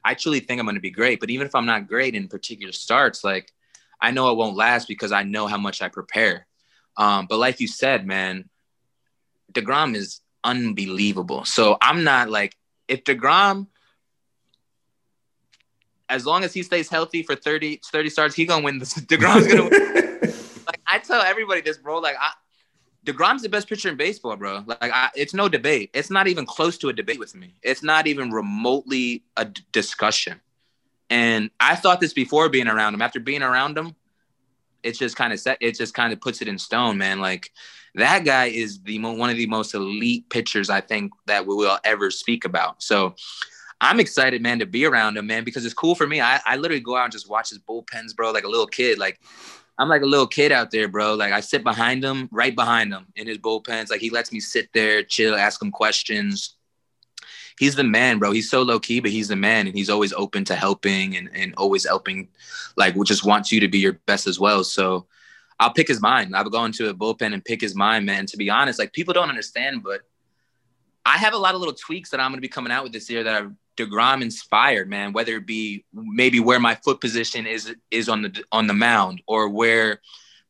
I 0.05 0.15
truly 0.15 0.41
think 0.41 0.61
I'm 0.61 0.67
going 0.67 0.77
to 0.77 0.81
be 0.81 0.91
great. 0.91 1.21
But 1.21 1.31
even 1.31 1.47
if 1.47 1.55
I'm 1.55 1.67
not 1.67 1.89
great 1.89 2.15
in 2.15 2.29
particular 2.29 2.73
starts, 2.73 3.23
like 3.23 3.53
I 4.01 4.11
know 4.11 4.31
it 4.31 4.37
won't 4.37 4.57
last 4.57 4.89
because 4.89 5.13
I 5.13 5.23
know 5.23 5.47
how 5.47 5.59
much 5.59 5.83
I 5.83 5.89
prepare. 5.89 6.47
Um, 6.97 7.27
but 7.29 7.39
like 7.39 7.61
you 7.61 7.69
said, 7.69 8.07
man, 8.07 8.49
DeGrom 9.53 9.95
is 9.95 10.21
unbelievable. 10.45 11.45
So 11.45 11.77
I'm 11.81 12.05
not 12.05 12.31
like, 12.31 12.57
if 12.89 13.05
DeGrom, 13.05 13.67
as 16.09 16.27
long 16.27 16.45
as 16.45 16.53
he 16.53 16.63
stays 16.63 16.89
healthy 16.89 17.23
for 17.23 17.37
30, 17.37 17.81
30 17.85 18.11
starts, 18.11 18.35
he 18.35 18.45
gonna 18.47 18.65
win 18.65 18.79
this. 18.79 18.95
DeGrom's 19.01 19.47
gonna 19.47 19.69
win. 19.69 20.35
like 20.67 20.81
I 20.87 20.99
tell 20.99 21.23
everybody 21.23 21.61
this, 21.61 21.79
bro. 21.79 21.99
Like 21.99 22.17
I, 22.21 22.33
DeGrom's 23.05 23.43
the 23.43 23.49
best 23.49 23.69
pitcher 23.69 23.89
in 23.89 23.97
baseball, 23.97 24.37
bro. 24.37 24.63
Like, 24.67 24.93
I, 24.93 25.11
it's 25.15 25.33
no 25.33 25.49
debate. 25.49 25.91
It's 25.95 26.11
not 26.11 26.29
even 26.29 26.45
close 26.45 26.77
to 26.79 26.89
a 26.89 26.93
debate 26.93 27.19
with 27.19 27.35
me. 27.35 27.55
It's 27.63 27.83
not 27.83 28.07
even 28.07 28.31
remotely 28.31 29.23
a 29.37 29.47
d- 29.47 29.63
discussion. 29.73 30.41
And 31.09 31.51
I 31.59 31.77
thought 31.77 32.01
this 32.01 32.13
before 32.13 32.49
being 32.49 32.69
around 32.69 32.95
him. 32.95 33.03
After 33.03 33.19
being 33.19 33.43
around 33.43 33.77
him, 33.77 33.97
it's 34.83 34.99
just 34.99 35.17
kind 35.17 35.33
of 35.33 35.41
set. 35.41 35.59
It 35.61 35.77
just 35.77 35.95
kind 35.95 36.13
of 36.13 36.21
puts 36.21 36.41
it 36.43 36.49
in 36.49 36.59
stone, 36.59 36.99
man. 36.99 37.21
Like 37.21 37.51
that 37.95 38.25
guy 38.25 38.47
is 38.47 38.81
the 38.83 38.99
mo- 38.99 39.13
one 39.13 39.31
of 39.31 39.37
the 39.37 39.47
most 39.47 39.75
elite 39.75 40.29
pitchers 40.31 40.71
I 40.71 40.81
think 40.81 41.13
that 41.27 41.47
we 41.47 41.55
will 41.55 41.79
ever 41.85 42.11
speak 42.11 42.45
about. 42.45 42.83
So 42.83 43.15
I'm 43.81 43.99
excited, 43.99 44.43
man, 44.43 44.59
to 44.59 44.67
be 44.67 44.85
around 44.85 45.17
him, 45.17 45.27
man, 45.27 45.43
because 45.43 45.65
it's 45.65 45.75
cool 45.75 45.95
for 45.95 46.07
me. 46.07 46.21
I, 46.21 46.41
I 46.47 46.57
literally 46.57 46.83
go 46.83 46.97
out 46.97 47.05
and 47.05 47.13
just 47.13 47.29
watch 47.29 47.51
his 47.51 47.59
bullpens, 47.59 48.15
bro, 48.15 48.31
like 48.31 48.45
a 48.45 48.49
little 48.49 48.67
kid. 48.67 48.99
Like 48.99 49.21
I'm 49.81 49.88
like 49.88 50.03
a 50.03 50.07
little 50.07 50.27
kid 50.27 50.53
out 50.53 50.71
there, 50.71 50.88
bro. 50.88 51.14
Like 51.14 51.33
I 51.33 51.40
sit 51.40 51.64
behind 51.64 52.05
him, 52.05 52.29
right 52.31 52.55
behind 52.55 52.93
him 52.93 53.07
in 53.16 53.27
his 53.27 53.38
bullpens. 53.38 53.90
Like 53.90 54.03
he 54.03 54.11
lets 54.11 54.31
me 54.31 54.38
sit 54.38 54.69
there, 54.75 55.03
chill, 55.03 55.35
ask 55.35 55.61
him 55.61 55.71
questions. 55.71 56.57
He's 57.59 57.77
the 57.77 57.85
man, 57.85 58.19
bro. 58.19 58.31
He's 58.31 58.51
so 58.51 58.61
low 58.61 58.79
key, 58.79 59.01
but 59.01 59.11
he's 59.11 59.29
the 59.29 59.37
man, 59.37 59.66
and 59.66 59.75
he's 59.75 59.88
always 59.88 60.12
open 60.12 60.45
to 60.45 60.55
helping 60.55 61.16
and, 61.16 61.31
and 61.35 61.55
always 61.57 61.87
helping. 61.87 62.29
Like, 62.77 62.95
just 63.05 63.25
wants 63.25 63.51
you 63.51 63.61
to 63.61 63.69
be 63.69 63.79
your 63.79 63.95
best 64.05 64.27
as 64.27 64.38
well. 64.38 64.64
So, 64.64 65.07
I'll 65.59 65.73
pick 65.73 65.88
his 65.88 66.01
mind. 66.01 66.35
I'll 66.35 66.45
go 66.45 66.64
into 66.64 66.88
a 66.88 66.95
bullpen 66.95 67.35
and 67.35 67.45
pick 67.45 67.61
his 67.61 67.75
mind, 67.75 68.07
man. 68.07 68.25
To 68.27 68.37
be 68.37 68.49
honest, 68.49 68.79
like 68.79 68.93
people 68.93 69.12
don't 69.12 69.29
understand, 69.29 69.83
but 69.83 70.03
I 71.05 71.19
have 71.19 71.35
a 71.35 71.38
lot 71.38 71.55
of 71.55 71.61
little 71.61 71.75
tweaks 71.75 72.11
that 72.11 72.21
I'm 72.21 72.31
going 72.31 72.38
to 72.38 72.43
be 72.43 72.49
coming 72.49 72.73
out 72.73 72.83
with 72.83 72.93
this 72.93 73.11
year 73.11 73.25
that 73.25 73.43
are 73.43 73.53
Degrom 73.81 74.23
inspired, 74.23 74.88
man. 74.88 75.12
Whether 75.12 75.37
it 75.37 75.47
be 75.47 75.85
maybe 75.93 76.40
where 76.40 76.61
my 76.61 76.75
foot 76.77 77.01
position 77.01 77.47
is 77.47 77.75
is 77.90 78.09
on 78.09 78.23
the 78.23 78.45
on 78.53 78.66
the 78.66 78.75
mound, 78.75 79.23
or 79.27 79.49
where 79.49 80.01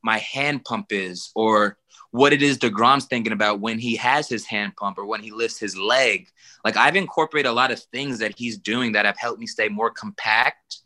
my 0.03 0.19
hand 0.19 0.65
pump 0.65 0.87
is, 0.91 1.31
or 1.35 1.79
what 2.11 2.33
it 2.33 2.43
is 2.43 2.59
Degrom's 2.59 3.07
thinking 3.07 3.33
about 3.33 3.61
when 3.61 3.79
he 3.79 3.97
has 3.97 4.29
his 4.29 4.45
hand 4.45 4.75
pump 4.77 4.99
or 4.99 5.07
when 5.07 5.23
he 5.23 5.31
lifts 5.31 5.59
his 5.59 5.77
leg. 5.77 6.29
Like 6.65 6.77
I've 6.77 6.97
incorporated 6.97 7.49
a 7.49 7.55
lot 7.55 7.71
of 7.71 7.81
things 7.93 8.19
that 8.19 8.35
he's 8.37 8.59
doing 8.59 8.93
that 8.93 9.07
have 9.07 9.19
helped 9.19 9.39
me 9.39 9.47
stay 9.47 9.69
more 9.69 9.91
compact 9.91 10.79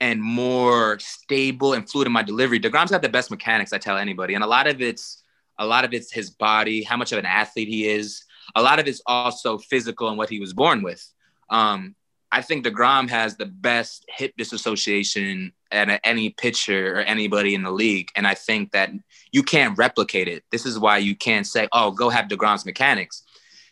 and 0.00 0.22
more 0.22 0.98
stable 1.00 1.72
and 1.72 1.88
fluid 1.88 2.06
in 2.06 2.12
my 2.12 2.22
delivery. 2.22 2.60
Degrom's 2.60 2.90
got 2.90 3.02
the 3.02 3.08
best 3.08 3.30
mechanics, 3.30 3.72
I 3.72 3.78
tell 3.78 3.96
anybody, 3.96 4.34
and 4.34 4.44
a 4.44 4.46
lot 4.46 4.66
of 4.66 4.80
it's 4.80 5.22
a 5.58 5.66
lot 5.66 5.84
of 5.84 5.92
it's 5.92 6.12
his 6.12 6.30
body, 6.30 6.84
how 6.84 6.96
much 6.96 7.10
of 7.10 7.18
an 7.18 7.26
athlete 7.26 7.68
he 7.68 7.88
is. 7.88 8.24
A 8.54 8.62
lot 8.62 8.78
of 8.78 8.86
it's 8.86 9.02
also 9.06 9.58
physical 9.58 10.08
and 10.08 10.16
what 10.16 10.30
he 10.30 10.38
was 10.38 10.52
born 10.52 10.82
with. 10.82 11.04
Um, 11.50 11.94
I 12.30 12.42
think 12.42 12.66
DeGrom 12.66 13.08
has 13.08 13.36
the 13.36 13.46
best 13.46 14.04
hip 14.08 14.34
disassociation 14.36 15.52
at 15.70 16.00
any 16.04 16.30
pitcher 16.30 16.96
or 16.96 17.00
anybody 17.00 17.54
in 17.54 17.62
the 17.62 17.70
league. 17.70 18.10
And 18.16 18.26
I 18.26 18.34
think 18.34 18.72
that 18.72 18.90
you 19.32 19.42
can't 19.42 19.76
replicate 19.78 20.28
it. 20.28 20.44
This 20.50 20.66
is 20.66 20.78
why 20.78 20.98
you 20.98 21.16
can't 21.16 21.46
say, 21.46 21.68
oh, 21.72 21.90
go 21.90 22.10
have 22.10 22.26
DeGrom's 22.26 22.66
mechanics. 22.66 23.22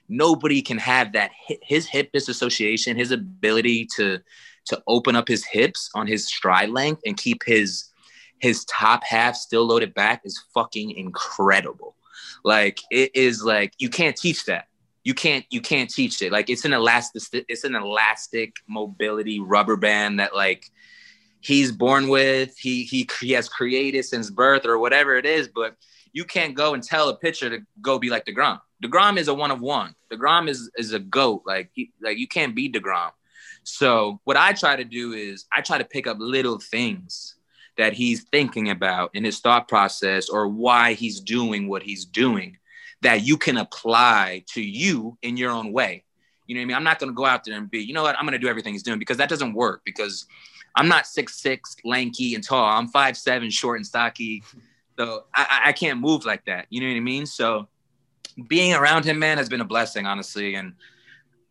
Nobody 0.08 0.62
can 0.62 0.78
have 0.78 1.12
that. 1.12 1.32
His 1.62 1.86
hip 1.86 2.12
disassociation, 2.12 2.96
his 2.96 3.10
ability 3.10 3.88
to 3.96 4.20
to 4.66 4.82
open 4.88 5.14
up 5.14 5.28
his 5.28 5.44
hips 5.44 5.90
on 5.94 6.08
his 6.08 6.26
stride 6.26 6.70
length 6.70 7.02
and 7.06 7.16
keep 7.16 7.42
his 7.44 7.90
his 8.38 8.64
top 8.66 9.04
half 9.04 9.36
still 9.36 9.64
loaded 9.64 9.94
back 9.94 10.22
is 10.24 10.42
fucking 10.52 10.90
incredible. 10.92 11.94
Like 12.44 12.80
it 12.90 13.14
is 13.14 13.44
like 13.44 13.74
you 13.78 13.88
can't 13.88 14.16
teach 14.16 14.44
that 14.46 14.68
you 15.06 15.14
can't 15.14 15.44
you 15.50 15.60
can't 15.60 15.88
teach 15.88 16.20
it. 16.20 16.32
Like 16.32 16.50
it's 16.50 16.64
an 16.64 16.72
elastic 16.72 17.44
it's 17.48 17.62
an 17.62 17.76
elastic 17.76 18.56
mobility 18.68 19.38
rubber 19.38 19.76
band 19.76 20.18
that 20.18 20.34
like 20.34 20.68
he's 21.38 21.70
born 21.70 22.08
with. 22.08 22.58
He 22.58 22.82
he 22.82 23.08
he 23.20 23.30
has 23.30 23.48
created 23.48 24.04
since 24.04 24.30
birth 24.30 24.66
or 24.66 24.80
whatever 24.80 25.14
it 25.14 25.24
is. 25.24 25.46
But 25.46 25.76
you 26.12 26.24
can't 26.24 26.56
go 26.56 26.74
and 26.74 26.82
tell 26.82 27.08
a 27.08 27.16
pitcher 27.16 27.48
to 27.50 27.64
go 27.80 28.00
be 28.00 28.10
like 28.10 28.24
Degrom. 28.24 28.58
Degrom 28.82 29.16
is 29.16 29.28
a 29.28 29.34
one 29.34 29.52
of 29.52 29.60
one. 29.60 29.94
Degrom 30.10 30.48
is 30.48 30.72
is 30.76 30.92
a 30.92 30.98
goat. 30.98 31.42
Like 31.46 31.70
he, 31.72 31.92
like 32.02 32.18
you 32.18 32.26
can't 32.26 32.56
be 32.56 32.68
Degrom. 32.68 33.12
So 33.62 34.20
what 34.24 34.36
I 34.36 34.54
try 34.54 34.74
to 34.74 34.84
do 34.84 35.12
is 35.12 35.44
I 35.52 35.60
try 35.60 35.78
to 35.78 35.84
pick 35.84 36.08
up 36.08 36.16
little 36.18 36.58
things 36.58 37.36
that 37.78 37.92
he's 37.92 38.24
thinking 38.32 38.70
about 38.70 39.10
in 39.14 39.22
his 39.22 39.38
thought 39.38 39.68
process 39.68 40.28
or 40.28 40.48
why 40.48 40.94
he's 40.94 41.20
doing 41.20 41.68
what 41.68 41.84
he's 41.84 42.04
doing 42.04 42.56
that 43.02 43.26
you 43.26 43.36
can 43.36 43.56
apply 43.56 44.44
to 44.54 44.62
you 44.62 45.16
in 45.22 45.36
your 45.36 45.50
own 45.50 45.72
way. 45.72 46.04
You 46.46 46.54
know 46.54 46.60
what 46.60 46.62
I 46.62 46.66
mean? 46.66 46.76
I'm 46.76 46.84
not 46.84 46.98
going 46.98 47.10
to 47.10 47.14
go 47.14 47.24
out 47.24 47.44
there 47.44 47.56
and 47.56 47.70
be, 47.70 47.80
you 47.80 47.92
know 47.92 48.02
what, 48.02 48.16
I'm 48.18 48.24
going 48.24 48.32
to 48.32 48.38
do 48.38 48.48
everything 48.48 48.72
he's 48.72 48.82
doing 48.82 48.98
because 48.98 49.16
that 49.16 49.28
doesn't 49.28 49.52
work 49.52 49.82
because 49.84 50.26
I'm 50.76 50.88
not 50.88 51.06
six 51.06 51.40
six, 51.40 51.76
lanky 51.84 52.34
and 52.34 52.44
tall. 52.44 52.64
I'm 52.64 52.88
five 52.88 53.16
seven, 53.16 53.50
short 53.50 53.78
and 53.78 53.86
stocky. 53.86 54.42
So 54.98 55.24
I, 55.34 55.62
I 55.66 55.72
can't 55.72 56.00
move 56.00 56.24
like 56.24 56.44
that. 56.46 56.66
You 56.70 56.80
know 56.80 56.88
what 56.88 56.96
I 56.96 57.00
mean? 57.00 57.26
So 57.26 57.68
being 58.48 58.74
around 58.74 59.04
him, 59.04 59.18
man, 59.18 59.38
has 59.38 59.48
been 59.48 59.60
a 59.60 59.66
blessing, 59.66 60.06
honestly. 60.06 60.54
And 60.54 60.74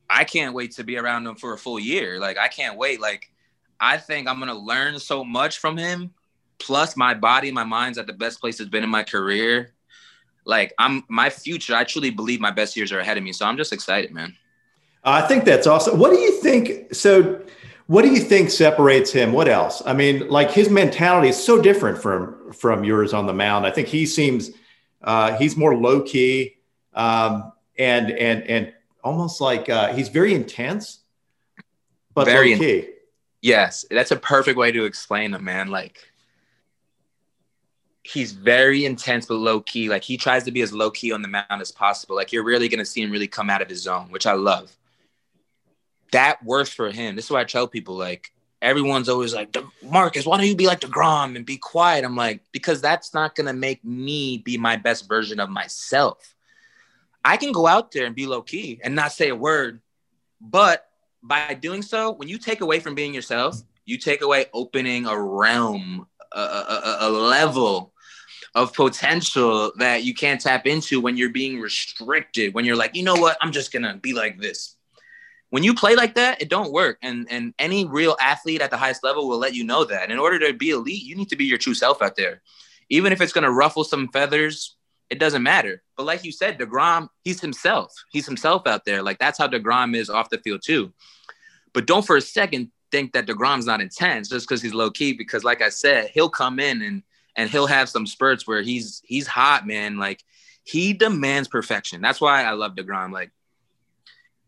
I 0.09 0.23
can't 0.23 0.53
wait 0.53 0.71
to 0.75 0.83
be 0.83 0.97
around 0.97 1.25
him 1.27 1.35
for 1.35 1.53
a 1.53 1.57
full 1.57 1.79
year. 1.79 2.19
Like 2.19 2.37
I 2.37 2.47
can't 2.47 2.77
wait. 2.77 3.01
Like 3.01 3.31
I 3.79 3.97
think 3.97 4.27
I'm 4.27 4.39
gonna 4.39 4.53
learn 4.53 4.99
so 4.99 5.23
much 5.23 5.57
from 5.57 5.77
him. 5.77 6.13
Plus, 6.57 6.95
my 6.95 7.13
body, 7.13 7.51
my 7.51 7.65
mind's 7.65 7.97
at 7.97 8.07
the 8.07 8.13
best 8.13 8.39
place 8.39 8.59
it's 8.59 8.69
been 8.69 8.83
in 8.83 8.89
my 8.89 9.03
career. 9.03 9.73
Like 10.45 10.73
I'm 10.77 11.03
my 11.09 11.29
future. 11.29 11.75
I 11.75 11.83
truly 11.83 12.09
believe 12.09 12.39
my 12.39 12.51
best 12.51 12.75
years 12.75 12.91
are 12.91 12.99
ahead 12.99 13.17
of 13.17 13.23
me. 13.23 13.33
So 13.33 13.45
I'm 13.45 13.57
just 13.57 13.73
excited, 13.73 14.11
man. 14.11 14.35
I 15.03 15.21
think 15.21 15.45
that's 15.45 15.67
awesome. 15.67 15.99
What 15.99 16.11
do 16.11 16.17
you 16.17 16.31
think? 16.41 16.93
So, 16.93 17.41
what 17.87 18.01
do 18.01 18.09
you 18.09 18.19
think 18.19 18.49
separates 18.49 19.11
him? 19.11 19.31
What 19.31 19.47
else? 19.47 19.83
I 19.85 19.93
mean, 19.93 20.27
like 20.29 20.49
his 20.49 20.69
mentality 20.69 21.29
is 21.29 21.41
so 21.41 21.61
different 21.61 22.01
from 22.01 22.51
from 22.51 22.83
yours 22.83 23.13
on 23.13 23.27
the 23.27 23.33
mound. 23.33 23.65
I 23.65 23.71
think 23.71 23.87
he 23.87 24.05
seems 24.05 24.51
uh, 25.03 25.37
he's 25.37 25.55
more 25.55 25.75
low 25.75 26.01
key 26.01 26.55
um, 26.95 27.51
and 27.77 28.11
and 28.11 28.43
and 28.43 28.73
almost 29.03 29.41
like 29.41 29.69
uh, 29.69 29.93
he's 29.93 30.09
very 30.09 30.33
intense, 30.33 30.99
but 32.13 32.25
very 32.25 32.53
low 32.53 32.59
key. 32.59 32.89
Yes, 33.41 33.85
that's 33.91 34.11
a 34.11 34.15
perfect 34.15 34.57
way 34.57 34.71
to 34.71 34.85
explain 34.85 35.35
him, 35.35 35.43
man. 35.43 35.69
Like 35.69 35.99
he's 38.05 38.33
very 38.33 38.85
intense 38.85 39.25
but 39.25 39.35
low 39.35 39.59
key. 39.61 39.89
Like 39.89 40.03
he 40.03 40.15
tries 40.15 40.43
to 40.43 40.51
be 40.51 40.61
as 40.61 40.71
low 40.71 40.91
key 40.91 41.11
on 41.11 41.23
the 41.23 41.27
mound 41.27 41.59
as 41.59 41.71
possible. 41.71 42.15
Like 42.15 42.31
you're 42.31 42.43
really 42.43 42.69
gonna 42.69 42.85
see 42.85 43.01
him 43.01 43.11
really 43.11 43.27
come 43.27 43.49
out 43.49 43.61
of 43.61 43.69
his 43.69 43.81
zone, 43.81 44.11
which 44.11 44.27
I 44.27 44.33
love. 44.33 44.75
That 46.11 46.43
works 46.45 46.69
for 46.69 46.91
him. 46.91 47.15
This 47.15 47.25
is 47.25 47.31
why 47.31 47.41
I 47.41 47.45
tell 47.45 47.67
people 47.67 47.95
like 47.95 48.31
everyone's 48.61 49.09
always 49.09 49.33
like 49.33 49.55
Marcus, 49.81 50.25
why 50.25 50.37
don't 50.37 50.45
you 50.45 50.55
be 50.55 50.67
like 50.67 50.81
Degrom 50.81 51.35
and 51.35 51.45
be 51.45 51.57
quiet? 51.57 52.05
I'm 52.05 52.15
like 52.15 52.41
because 52.51 52.79
that's 52.79 53.13
not 53.13 53.33
gonna 53.33 53.53
make 53.53 53.83
me 53.83 54.37
be 54.37 54.57
my 54.57 54.75
best 54.75 55.09
version 55.09 55.39
of 55.39 55.49
myself. 55.49 56.35
I 57.23 57.37
can 57.37 57.51
go 57.51 57.65
out 57.65 57.91
there 57.91 58.05
and 58.05 58.15
be 58.15 58.27
low 58.27 58.43
key 58.43 58.79
and 58.83 58.93
not 58.93 59.13
say 59.13 59.29
a 59.29 59.35
word, 59.35 59.81
but 60.39 60.87
by 61.23 61.55
doing 61.55 61.81
so, 61.81 62.11
when 62.11 62.27
you 62.27 62.37
take 62.37 62.61
away 62.61 62.79
from 62.79 62.93
being 62.93 63.15
yourself, 63.15 63.59
you 63.83 63.97
take 63.97 64.21
away 64.21 64.45
opening 64.53 65.07
a 65.07 65.19
realm, 65.19 66.05
a, 66.31 66.39
a, 66.39 66.97
a, 67.01 67.09
level 67.09 67.93
of 68.55 68.73
potential 68.73 69.73
that 69.75 70.03
you 70.03 70.13
can't 70.13 70.39
tap 70.39 70.65
into 70.65 71.01
when 71.01 71.17
you're 71.17 71.29
being 71.29 71.59
restricted. 71.59 72.53
When 72.53 72.63
you're 72.63 72.77
like, 72.77 72.95
you 72.95 73.03
know 73.03 73.15
what, 73.15 73.37
I'm 73.41 73.51
just 73.51 73.71
gonna 73.71 73.97
be 73.97 74.13
like 74.13 74.39
this. 74.39 74.77
When 75.49 75.63
you 75.63 75.75
play 75.75 75.95
like 75.95 76.15
that, 76.15 76.41
it 76.41 76.49
don't 76.49 76.71
work. 76.71 76.97
And 77.01 77.27
and 77.29 77.53
any 77.59 77.85
real 77.85 78.15
athlete 78.21 78.61
at 78.61 78.71
the 78.71 78.77
highest 78.77 79.03
level 79.03 79.27
will 79.27 79.37
let 79.37 79.53
you 79.53 79.65
know 79.65 79.83
that. 79.83 80.09
In 80.09 80.17
order 80.17 80.39
to 80.39 80.53
be 80.53 80.69
elite, 80.69 81.03
you 81.03 81.15
need 81.15 81.29
to 81.29 81.35
be 81.35 81.45
your 81.45 81.57
true 81.57 81.73
self 81.73 82.01
out 82.01 82.15
there. 82.15 82.41
Even 82.89 83.11
if 83.11 83.19
it's 83.19 83.33
gonna 83.33 83.51
ruffle 83.51 83.83
some 83.83 84.07
feathers, 84.07 84.77
it 85.09 85.19
doesn't 85.19 85.43
matter. 85.43 85.83
But 85.97 86.05
like 86.05 86.23
you 86.23 86.31
said, 86.31 86.57
DeGrom, 86.57 87.09
he's 87.25 87.41
himself. 87.41 87.93
He's 88.09 88.25
himself 88.25 88.65
out 88.67 88.85
there. 88.85 89.03
Like 89.03 89.19
that's 89.19 89.37
how 89.37 89.49
DeGrom 89.49 89.95
is 89.97 90.09
off 90.09 90.29
the 90.29 90.37
field 90.39 90.61
too. 90.63 90.93
But 91.73 91.87
don't 91.87 92.05
for 92.05 92.15
a 92.15 92.21
second 92.21 92.71
think 92.89 93.11
that 93.11 93.27
DeGrom's 93.27 93.65
not 93.65 93.81
intense 93.81 94.29
just 94.29 94.47
because 94.47 94.61
he's 94.61 94.73
low 94.73 94.89
key. 94.89 95.11
Because 95.11 95.43
like 95.43 95.61
I 95.61 95.67
said, 95.67 96.11
he'll 96.13 96.29
come 96.29 96.59
in 96.59 96.81
and 96.81 97.03
and 97.35 97.49
he'll 97.49 97.67
have 97.67 97.89
some 97.89 98.05
spurts 98.05 98.47
where 98.47 98.61
he's 98.61 99.01
he's 99.05 99.27
hot, 99.27 99.67
man. 99.67 99.97
Like 99.97 100.23
he 100.63 100.93
demands 100.93 101.47
perfection. 101.47 102.01
That's 102.01 102.21
why 102.21 102.43
I 102.43 102.51
love 102.51 102.75
DeGrom. 102.75 103.11
Like 103.11 103.31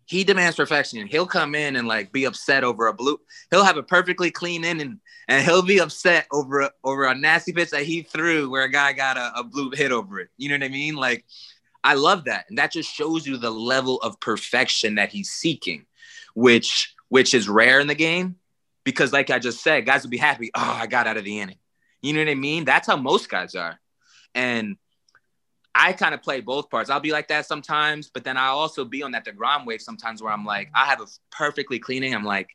he 0.06 0.24
demands 0.24 0.56
perfection. 0.56 1.06
He'll 1.08 1.28
come 1.28 1.54
in 1.54 1.76
and 1.76 1.88
like 1.88 2.12
be 2.12 2.26
upset 2.26 2.64
over 2.64 2.88
a 2.88 2.96
bloop. 2.96 3.18
He'll 3.52 3.64
have 3.64 3.78
a 3.78 3.84
perfectly 3.84 4.32
clean 4.32 4.64
in 4.64 4.80
and 4.80 5.00
and 5.28 5.46
he'll 5.46 5.62
be 5.62 5.80
upset 5.80 6.28
over 6.32 6.62
a, 6.62 6.72
over 6.84 7.06
a 7.06 7.14
nasty 7.14 7.52
pitch 7.52 7.72
that 7.72 7.84
he 7.84 8.04
threw 8.04 8.50
where 8.50 8.64
a 8.64 8.72
guy 8.72 8.94
got 8.94 9.18
a, 9.18 9.40
a 9.40 9.44
bloop 9.44 9.76
hit 9.76 9.92
over 9.92 10.20
it. 10.20 10.30
You 10.38 10.50
know 10.50 10.56
what 10.56 10.64
I 10.64 10.70
mean? 10.70 10.96
Like 10.96 11.26
I 11.84 11.94
love 11.94 12.26
that, 12.26 12.46
and 12.50 12.58
that 12.58 12.72
just 12.72 12.94
shows 12.94 13.26
you 13.26 13.38
the 13.38 13.52
level 13.52 13.98
of 14.02 14.20
perfection 14.20 14.96
that 14.96 15.10
he's 15.12 15.30
seeking, 15.30 15.86
which 16.34 16.96
which 17.10 17.34
is 17.34 17.48
rare 17.48 17.80
in 17.80 17.88
the 17.88 17.96
game 17.96 18.36
because, 18.84 19.14
like 19.14 19.30
I 19.30 19.40
just 19.40 19.62
said, 19.62 19.86
guys 19.86 20.04
will 20.04 20.10
be 20.10 20.18
happy. 20.18 20.50
Oh, 20.56 20.78
I 20.82 20.88
got 20.88 21.08
out 21.08 21.18
of 21.18 21.24
the 21.24 21.40
inning. 21.40 21.58
You 22.02 22.14
know 22.14 22.20
what 22.20 22.30
I 22.30 22.36
mean? 22.36 22.66
That's 22.66 22.88
how 22.88 22.96
most 22.96 23.30
guys 23.30 23.56
are. 23.56 23.80
And 24.36 24.78
I 25.74 25.94
kind 25.94 26.14
of 26.14 26.24
play 26.24 26.42
both 26.42 26.70
parts. 26.70 26.90
I'll 26.90 27.00
be 27.00 27.12
like 27.12 27.28
that 27.28 27.46
sometimes, 27.46 28.10
but 28.10 28.24
then 28.24 28.38
I'll 28.38 28.58
also 28.58 28.84
be 28.84 29.04
on 29.04 29.12
that 29.12 29.26
DeGrom 29.26 29.66
wave 29.66 29.82
sometimes 29.82 30.22
where 30.22 30.32
I'm 30.32 30.46
like, 30.46 30.70
I 30.74 30.86
have 30.86 31.02
a 31.02 31.08
perfectly 31.32 31.80
cleaning. 31.80 32.16
I'm 32.16 32.24
like, 32.24 32.50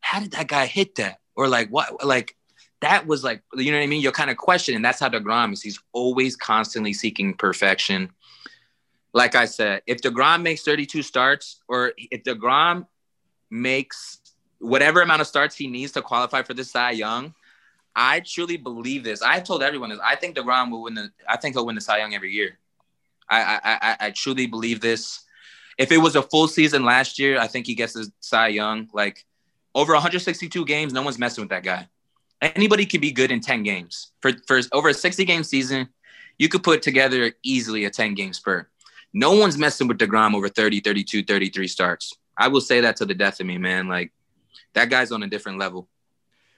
how 0.00 0.20
did 0.20 0.32
that 0.32 0.48
guy 0.48 0.66
hit 0.66 0.96
that? 0.96 1.18
Or 1.36 1.48
like, 1.48 1.68
what? 1.68 2.04
Like, 2.04 2.36
that 2.80 3.06
was 3.06 3.24
like, 3.24 3.42
you 3.54 3.70
know 3.70 3.78
what 3.78 3.84
I 3.84 3.86
mean? 3.86 4.02
You're 4.02 4.12
kind 4.12 4.30
of 4.30 4.36
questioning. 4.36 4.82
That's 4.82 5.00
how 5.00 5.08
DeGrom 5.08 5.52
is. 5.52 5.62
He's 5.62 5.80
always 5.92 6.36
constantly 6.36 6.92
seeking 6.92 7.34
perfection. 7.34 8.10
Like 9.14 9.34
I 9.34 9.46
said, 9.46 9.82
if 9.86 10.02
DeGrom 10.02 10.42
makes 10.42 10.62
32 10.62 11.02
starts, 11.02 11.62
or 11.68 11.92
if 11.96 12.22
DeGrom 12.22 12.86
makes 13.50 14.20
whatever 14.58 15.02
amount 15.02 15.20
of 15.20 15.26
starts 15.26 15.56
he 15.56 15.66
needs 15.66 15.92
to 15.92 16.02
qualify 16.02 16.42
for 16.42 16.54
this 16.54 16.70
Cy 16.70 16.92
Young. 16.92 17.34
I 17.98 18.20
truly 18.20 18.58
believe 18.58 19.04
this. 19.04 19.22
I've 19.22 19.44
told 19.44 19.62
everyone 19.62 19.88
this. 19.88 19.98
I 20.04 20.16
think 20.16 20.36
DeGrom 20.36 20.70
will 20.70 20.82
win 20.82 20.94
the. 20.94 21.10
I 21.26 21.38
think 21.38 21.54
he'll 21.54 21.64
win 21.64 21.74
the 21.74 21.80
Cy 21.80 21.98
Young 21.98 22.14
every 22.14 22.30
year. 22.30 22.58
I 23.28 23.40
I 23.40 23.60
I, 23.64 23.96
I 24.00 24.10
truly 24.10 24.46
believe 24.46 24.82
this. 24.82 25.24
If 25.78 25.90
it 25.90 25.98
was 25.98 26.14
a 26.14 26.22
full 26.22 26.46
season 26.46 26.84
last 26.84 27.18
year, 27.18 27.38
I 27.40 27.46
think 27.46 27.66
he 27.66 27.74
gets 27.74 27.94
the 27.94 28.10
Cy 28.20 28.48
Young. 28.48 28.88
Like 28.92 29.24
over 29.74 29.94
162 29.94 30.66
games, 30.66 30.92
no 30.92 31.02
one's 31.02 31.18
messing 31.18 31.40
with 31.42 31.50
that 31.50 31.62
guy. 31.62 31.88
Anybody 32.42 32.84
could 32.84 33.00
be 33.00 33.12
good 33.12 33.30
in 33.30 33.40
10 33.40 33.62
games. 33.62 34.12
For 34.20 34.32
for 34.46 34.60
over 34.72 34.90
a 34.90 34.94
60 34.94 35.24
game 35.24 35.42
season, 35.42 35.88
you 36.38 36.50
could 36.50 36.62
put 36.62 36.82
together 36.82 37.32
easily 37.42 37.86
a 37.86 37.90
10 37.90 38.14
game 38.14 38.34
spurt. 38.34 38.70
No 39.14 39.32
one's 39.32 39.56
messing 39.56 39.88
with 39.88 39.96
DeGrom 39.96 40.34
over 40.34 40.50
30, 40.50 40.80
32, 40.80 41.24
33 41.24 41.66
starts. 41.66 42.12
I 42.36 42.48
will 42.48 42.60
say 42.60 42.82
that 42.82 42.96
to 42.96 43.06
the 43.06 43.14
death 43.14 43.40
of 43.40 43.46
me, 43.46 43.56
man. 43.56 43.88
Like 43.88 44.12
that 44.74 44.90
guy's 44.90 45.12
on 45.12 45.22
a 45.22 45.26
different 45.26 45.58
level. 45.58 45.88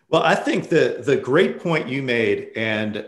Well, 0.08 0.22
I 0.22 0.34
think 0.34 0.68
the 0.68 1.02
the 1.04 1.16
great 1.16 1.60
point 1.60 1.88
you 1.88 2.02
made, 2.02 2.50
and 2.56 3.04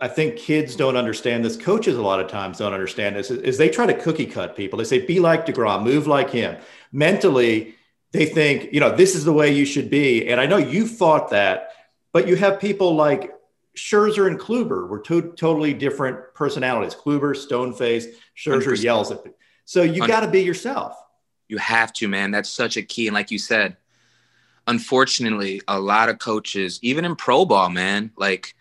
I 0.00 0.08
think 0.08 0.36
kids 0.36 0.76
don't 0.76 0.96
understand 0.96 1.44
this. 1.44 1.56
Coaches 1.56 1.96
a 1.96 2.02
lot 2.02 2.20
of 2.20 2.28
times 2.28 2.58
don't 2.58 2.72
understand 2.72 3.16
this. 3.16 3.30
Is 3.30 3.58
they 3.58 3.68
try 3.68 3.86
to 3.86 3.94
cookie 3.94 4.26
cut 4.26 4.56
people. 4.56 4.78
They 4.78 4.84
say, 4.84 5.04
"Be 5.04 5.18
like 5.20 5.46
Degrom, 5.46 5.82
move 5.82 6.06
like 6.06 6.30
him." 6.30 6.56
Mentally, 6.92 7.74
they 8.12 8.26
think, 8.26 8.72
you 8.72 8.80
know, 8.80 8.94
this 8.94 9.14
is 9.14 9.24
the 9.24 9.32
way 9.32 9.52
you 9.52 9.66
should 9.66 9.90
be. 9.90 10.28
And 10.28 10.40
I 10.40 10.46
know 10.46 10.56
you 10.56 10.86
fought 10.86 11.30
that, 11.30 11.70
but 12.12 12.26
you 12.28 12.36
have 12.36 12.60
people 12.60 12.94
like 12.94 13.34
Scherzer 13.76 14.26
and 14.26 14.38
Kluber 14.38 14.88
were 14.88 15.00
to- 15.00 15.32
totally 15.36 15.74
different 15.74 16.18
personalities. 16.34 16.94
Kluber, 16.94 17.36
stone 17.36 17.74
face. 17.74 18.06
Scherzer 18.36 18.72
100%. 18.72 18.82
yells 18.82 19.10
at. 19.10 19.20
So 19.64 19.82
you 19.82 20.06
got 20.06 20.20
to 20.20 20.28
be 20.28 20.42
yourself. 20.42 20.96
You 21.48 21.58
have 21.58 21.92
to, 21.94 22.08
man. 22.08 22.30
That's 22.30 22.48
such 22.48 22.76
a 22.76 22.82
key. 22.82 23.08
And 23.08 23.14
like 23.14 23.30
you 23.30 23.38
said, 23.38 23.76
unfortunately, 24.66 25.62
a 25.68 25.78
lot 25.78 26.08
of 26.08 26.18
coaches, 26.18 26.78
even 26.82 27.04
in 27.04 27.16
pro 27.16 27.44
ball, 27.44 27.68
man, 27.70 28.10
like 28.16 28.54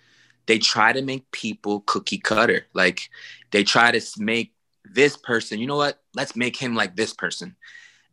they 0.46 0.60
try 0.60 0.94
to 0.94 1.02
make 1.02 1.30
people 1.32 1.82
cookie 1.82 2.18
cutter. 2.18 2.66
Like 2.74 3.10
they 3.52 3.64
try 3.64 3.92
to 3.92 4.02
make 4.18 4.54
this 4.84 5.18
person, 5.18 5.60
you 5.60 5.68
know 5.68 5.78
what? 5.78 6.02
Let's 6.14 6.36
make 6.36 6.56
him 6.56 6.76
like 6.76 6.96
this 6.96 7.14
person. 7.14 7.56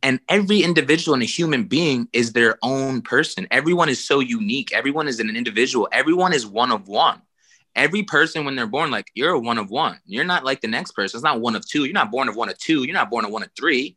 And 0.03 0.19
every 0.29 0.63
individual 0.63 1.15
and 1.15 1.23
a 1.23 1.27
human 1.27 1.65
being 1.65 2.09
is 2.13 2.33
their 2.33 2.59
own 2.63 3.03
person. 3.03 3.47
Everyone 3.51 3.89
is 3.89 4.05
so 4.05 4.19
unique. 4.19 4.73
Everyone 4.73 5.07
is 5.07 5.21
an 5.21 5.35
individual. 5.37 5.89
Everyone 5.93 6.33
is 6.33 6.45
one 6.45 6.73
of 6.73 6.89
one. 6.89 7.23
Every 7.77 8.03
person, 8.03 8.45
when 8.45 8.57
they're 8.57 8.67
born, 8.67 8.91
like 8.91 9.11
you're 9.15 9.31
a 9.33 9.39
one 9.39 9.59
of 9.59 9.71
one. 9.71 9.99
You're 10.05 10.25
not 10.25 10.45
like 10.45 10.61
the 10.61 10.69
next 10.69 10.93
person. 10.93 11.17
It's 11.17 11.25
not 11.25 11.41
one 11.41 11.55
of 11.55 11.67
two. 11.67 11.85
You're 11.85 11.95
not 11.95 12.11
born 12.11 12.29
of 12.29 12.37
one 12.37 12.49
of 12.49 12.59
two. 12.59 12.83
You're 12.83 12.95
not 12.95 13.11
born 13.11 13.25
of 13.25 13.31
one 13.31 13.45
of 13.45 13.51
three. 13.57 13.97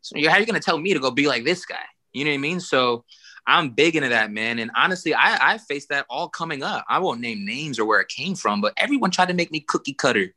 So 0.00 0.18
how 0.28 0.34
are 0.34 0.40
you 0.40 0.46
going 0.46 0.60
to 0.60 0.64
tell 0.64 0.78
me 0.78 0.92
to 0.92 1.00
go 1.00 1.10
be 1.10 1.28
like 1.28 1.44
this 1.44 1.64
guy? 1.64 1.76
You 2.12 2.24
know 2.24 2.32
what 2.32 2.34
I 2.34 2.38
mean? 2.38 2.60
So 2.60 3.04
I'm 3.46 3.70
big 3.70 3.96
into 3.96 4.08
that, 4.08 4.32
man. 4.32 4.58
And 4.58 4.70
honestly, 4.74 5.14
I, 5.14 5.54
I 5.54 5.58
faced 5.58 5.90
that 5.90 6.06
all 6.08 6.28
coming 6.28 6.62
up. 6.62 6.84
I 6.88 6.98
won't 6.98 7.20
name 7.20 7.44
names 7.44 7.78
or 7.78 7.84
where 7.84 8.00
it 8.00 8.08
came 8.08 8.34
from, 8.34 8.60
but 8.60 8.72
everyone 8.76 9.10
tried 9.10 9.28
to 9.28 9.34
make 9.34 9.52
me 9.52 9.60
cookie 9.60 9.92
cutter. 9.92 10.34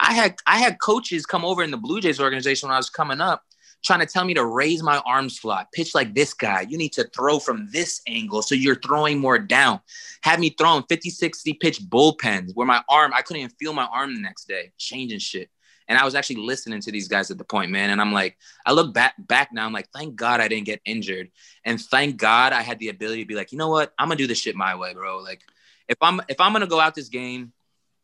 I 0.00 0.12
had 0.12 0.36
I 0.46 0.58
had 0.58 0.80
coaches 0.80 1.26
come 1.26 1.44
over 1.44 1.62
in 1.62 1.70
the 1.70 1.76
Blue 1.76 2.00
Jays 2.00 2.20
organization 2.20 2.68
when 2.68 2.74
I 2.74 2.78
was 2.78 2.90
coming 2.90 3.20
up, 3.20 3.42
trying 3.84 4.00
to 4.00 4.06
tell 4.06 4.24
me 4.24 4.34
to 4.34 4.44
raise 4.44 4.82
my 4.82 4.98
arm 4.98 5.28
slot, 5.28 5.72
pitch 5.72 5.94
like 5.94 6.14
this 6.14 6.34
guy. 6.34 6.62
You 6.62 6.78
need 6.78 6.92
to 6.94 7.08
throw 7.14 7.38
from 7.38 7.68
this 7.72 8.00
angle. 8.06 8.42
So 8.42 8.54
you're 8.54 8.76
throwing 8.76 9.18
more 9.18 9.38
down. 9.38 9.80
Had 10.22 10.40
me 10.40 10.50
throwing 10.50 10.84
50, 10.88 11.10
60 11.10 11.52
pitch 11.54 11.80
bullpens 11.82 12.52
where 12.54 12.66
my 12.66 12.82
arm, 12.88 13.12
I 13.14 13.22
couldn't 13.22 13.42
even 13.42 13.56
feel 13.58 13.72
my 13.72 13.86
arm 13.86 14.14
the 14.14 14.20
next 14.20 14.46
day, 14.46 14.72
changing 14.78 15.20
shit. 15.20 15.50
And 15.88 15.98
I 15.98 16.04
was 16.04 16.14
actually 16.14 16.36
listening 16.36 16.80
to 16.82 16.92
these 16.92 17.08
guys 17.08 17.30
at 17.30 17.38
the 17.38 17.44
point, 17.44 17.70
man. 17.70 17.90
And 17.90 18.00
I'm 18.00 18.12
like, 18.12 18.36
I 18.66 18.72
look 18.72 18.92
back 18.92 19.14
back 19.18 19.52
now. 19.52 19.66
I'm 19.66 19.72
like, 19.72 19.88
thank 19.94 20.16
God 20.16 20.40
I 20.40 20.48
didn't 20.48 20.66
get 20.66 20.80
injured, 20.84 21.30
and 21.64 21.80
thank 21.80 22.16
God 22.16 22.52
I 22.52 22.62
had 22.62 22.78
the 22.78 22.88
ability 22.88 23.22
to 23.22 23.28
be 23.28 23.34
like, 23.34 23.52
you 23.52 23.58
know 23.58 23.70
what, 23.70 23.92
I'm 23.98 24.08
gonna 24.08 24.16
do 24.16 24.26
this 24.26 24.38
shit 24.38 24.56
my 24.56 24.74
way, 24.74 24.94
bro. 24.94 25.18
Like, 25.18 25.42
if 25.88 25.98
I'm 26.02 26.20
if 26.28 26.40
I'm 26.40 26.52
gonna 26.52 26.66
go 26.66 26.80
out 26.80 26.94
this 26.94 27.08
game, 27.08 27.52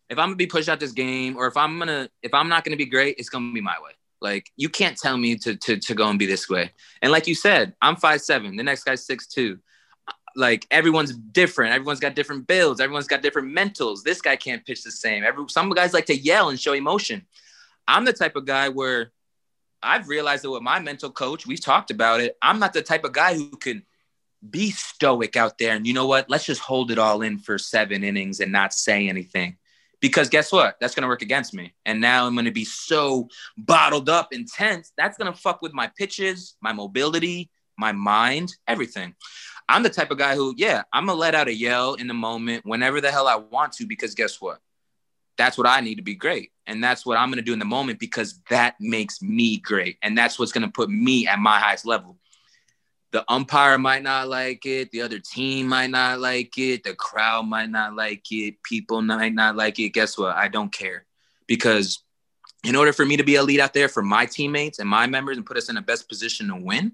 if 0.09 0.19
I'm 0.19 0.29
gonna 0.29 0.37
be 0.37 0.47
pushed 0.47 0.69
out 0.69 0.81
this 0.81 0.93
game, 0.93 1.37
or 1.37 1.47
if 1.47 1.57
I'm 1.57 1.79
gonna 1.79 2.09
if 2.23 2.33
I'm 2.35 2.49
not 2.49 2.65
gonna 2.65 2.77
be 2.77 2.87
great, 2.87 3.17
it's 3.19 3.29
gonna 3.29 3.53
be 3.53 3.61
my 3.61 3.77
way. 3.83 3.93
Like 4.21 4.51
you 4.57 4.69
can't 4.69 4.97
tell 4.97 5.17
me 5.17 5.37
to 5.37 5.57
to 5.57 5.77
to 5.79 5.95
go 5.95 6.09
and 6.09 6.19
be 6.19 6.27
this 6.27 6.49
way. 6.49 6.73
And 7.03 7.13
like 7.13 7.27
you 7.27 7.35
said, 7.35 7.75
I'm 7.83 7.97
five 7.97 8.23
seven. 8.23 8.57
The 8.57 8.63
next 8.63 8.85
guy's 8.85 9.05
six 9.05 9.27
two. 9.27 9.59
Like 10.35 10.67
everyone's 10.71 11.15
different. 11.15 11.75
Everyone's 11.75 12.01
got 12.01 12.15
different 12.15 12.47
builds. 12.47 12.81
Everyone's 12.81 13.07
got 13.07 13.23
different 13.23 13.57
mentals. 13.57 14.03
This 14.03 14.21
guy 14.21 14.35
can't 14.37 14.65
pitch 14.65 14.83
the 14.83 14.91
same. 14.91 15.23
Every 15.23 15.45
some 15.49 15.71
guys 15.71 15.93
like 15.93 16.07
to 16.07 16.17
yell 16.17 16.49
and 16.49 16.59
show 16.59 16.73
emotion. 16.73 17.27
I'm 17.87 18.05
the 18.05 18.13
type 18.13 18.37
of 18.37 18.47
guy 18.47 18.69
where 18.69 19.13
I've 19.83 20.09
realized 20.09 20.45
that 20.45 20.51
with 20.51 20.63
my 20.63 20.81
mental 20.81 21.11
coach, 21.11 21.47
we've 21.47 21.61
talked 21.61 21.91
about 21.91 22.21
it. 22.21 22.37
I'm 22.41 22.59
not 22.59 22.73
the 22.73 22.83
type 22.83 23.05
of 23.05 23.13
guy 23.13 23.35
who 23.35 23.51
can 23.51 23.85
be 24.49 24.71
stoic 24.71 25.37
out 25.37 25.59
there 25.59 25.75
and 25.75 25.87
you 25.87 25.95
know 25.95 26.07
what? 26.07 26.29
Let's 26.29 26.47
just 26.47 26.61
hold 26.61 26.91
it 26.91 26.99
all 26.99 27.23
in 27.23 27.39
for 27.39 27.59
seven 27.59 28.05
innings 28.05 28.41
and 28.41 28.53
not 28.53 28.75
say 28.75 29.09
anything 29.09 29.57
because 30.01 30.29
guess 30.29 30.53
what? 30.53 30.77
That's 30.81 30.95
going 30.95 31.03
to 31.03 31.09
work 31.09 31.23
against 31.23 31.55
me. 31.55 31.73
And 31.87 31.99
now 31.99 32.27
I'm 32.27 32.35
going 32.35 32.45
to 32.45 32.51
be 32.51 32.67
so 32.67 33.29
bottled 33.57 34.11
up, 34.11 34.35
intense. 34.35 34.93
That's 34.99 35.17
going 35.17 35.33
to 35.33 35.39
fuck 35.39 35.63
with 35.63 35.73
my 35.73 35.91
pitches, 35.97 36.57
my 36.61 36.75
mobility, 36.75 37.51
my 37.79 37.93
mind, 37.93 38.53
everything. 38.69 39.15
I'm 39.67 39.83
the 39.83 39.89
type 39.89 40.11
of 40.11 40.19
guy 40.19 40.35
who, 40.35 40.53
yeah, 40.59 40.83
I'm 40.93 41.07
going 41.07 41.17
to 41.17 41.21
let 41.21 41.35
out 41.35 41.49
a 41.49 41.55
yell 41.55 41.95
in 41.95 42.07
the 42.07 42.15
moment 42.15 42.67
whenever 42.67 43.01
the 43.01 43.11
hell 43.11 43.27
I 43.27 43.37
want 43.37 43.73
to, 43.75 43.87
because 43.87 44.15
guess 44.15 44.41
what? 44.43 44.61
That's 45.37 45.59
what 45.59 45.67
I 45.67 45.81
need 45.81 45.97
to 45.97 46.03
be 46.03 46.15
great. 46.15 46.53
And 46.67 46.83
that's 46.83 47.05
what 47.05 47.19
I'm 47.19 47.29
going 47.29 47.39
to 47.39 47.43
do 47.43 47.53
in 47.53 47.59
the 47.59 47.65
moment 47.65 47.99
because 47.99 48.41
that 48.51 48.77
makes 48.81 49.21
me 49.21 49.59
great. 49.59 49.99
And 50.03 50.17
that's 50.17 50.39
what's 50.39 50.53
going 50.53 50.67
to 50.67 50.71
put 50.71 50.89
me 50.89 51.27
at 51.27 51.39
my 51.39 51.59
highest 51.59 51.85
level 51.85 52.19
the 53.15 53.25
umpire 53.29 53.79
might 53.79 54.03
not 54.03 54.27
like 54.27 54.67
it, 54.67 54.91
the 54.91 55.01
other 55.01 55.21
team 55.21 55.69
might 55.69 55.89
not 55.89 56.19
like 56.19 56.59
it, 56.59 56.83
the 56.83 56.97
crowd 56.97 57.47
might 57.47 57.71
not 57.71 57.95
like 57.95 58.25
it, 58.33 58.61
people 58.65 59.01
might 59.03 59.33
not 59.33 59.55
like 59.55 59.79
it. 59.79 59.91
Guess 59.91 60.19
what? 60.19 60.35
I 60.35 60.49
don't 60.49 60.73
care 60.73 61.07
because 61.47 62.03
in 62.65 62.75
order 62.75 62.93
for 62.93 63.07
me 63.07 63.17
to 63.17 63.23
be 63.23 63.37
a 63.37 63.43
lead 63.45 63.61
out 63.61 63.73
there 63.73 63.89
for 63.89 64.03
my 64.03 64.27
teammates 64.27 64.81
and 64.81 64.89
my 64.89 65.07
members 65.07 65.37
and 65.37 65.47
put 65.47 65.57
us 65.57 65.69
in 65.69 65.77
the 65.77 65.81
best 65.81 66.09
position 66.09 66.49
to 66.49 66.57
win, 66.57 66.91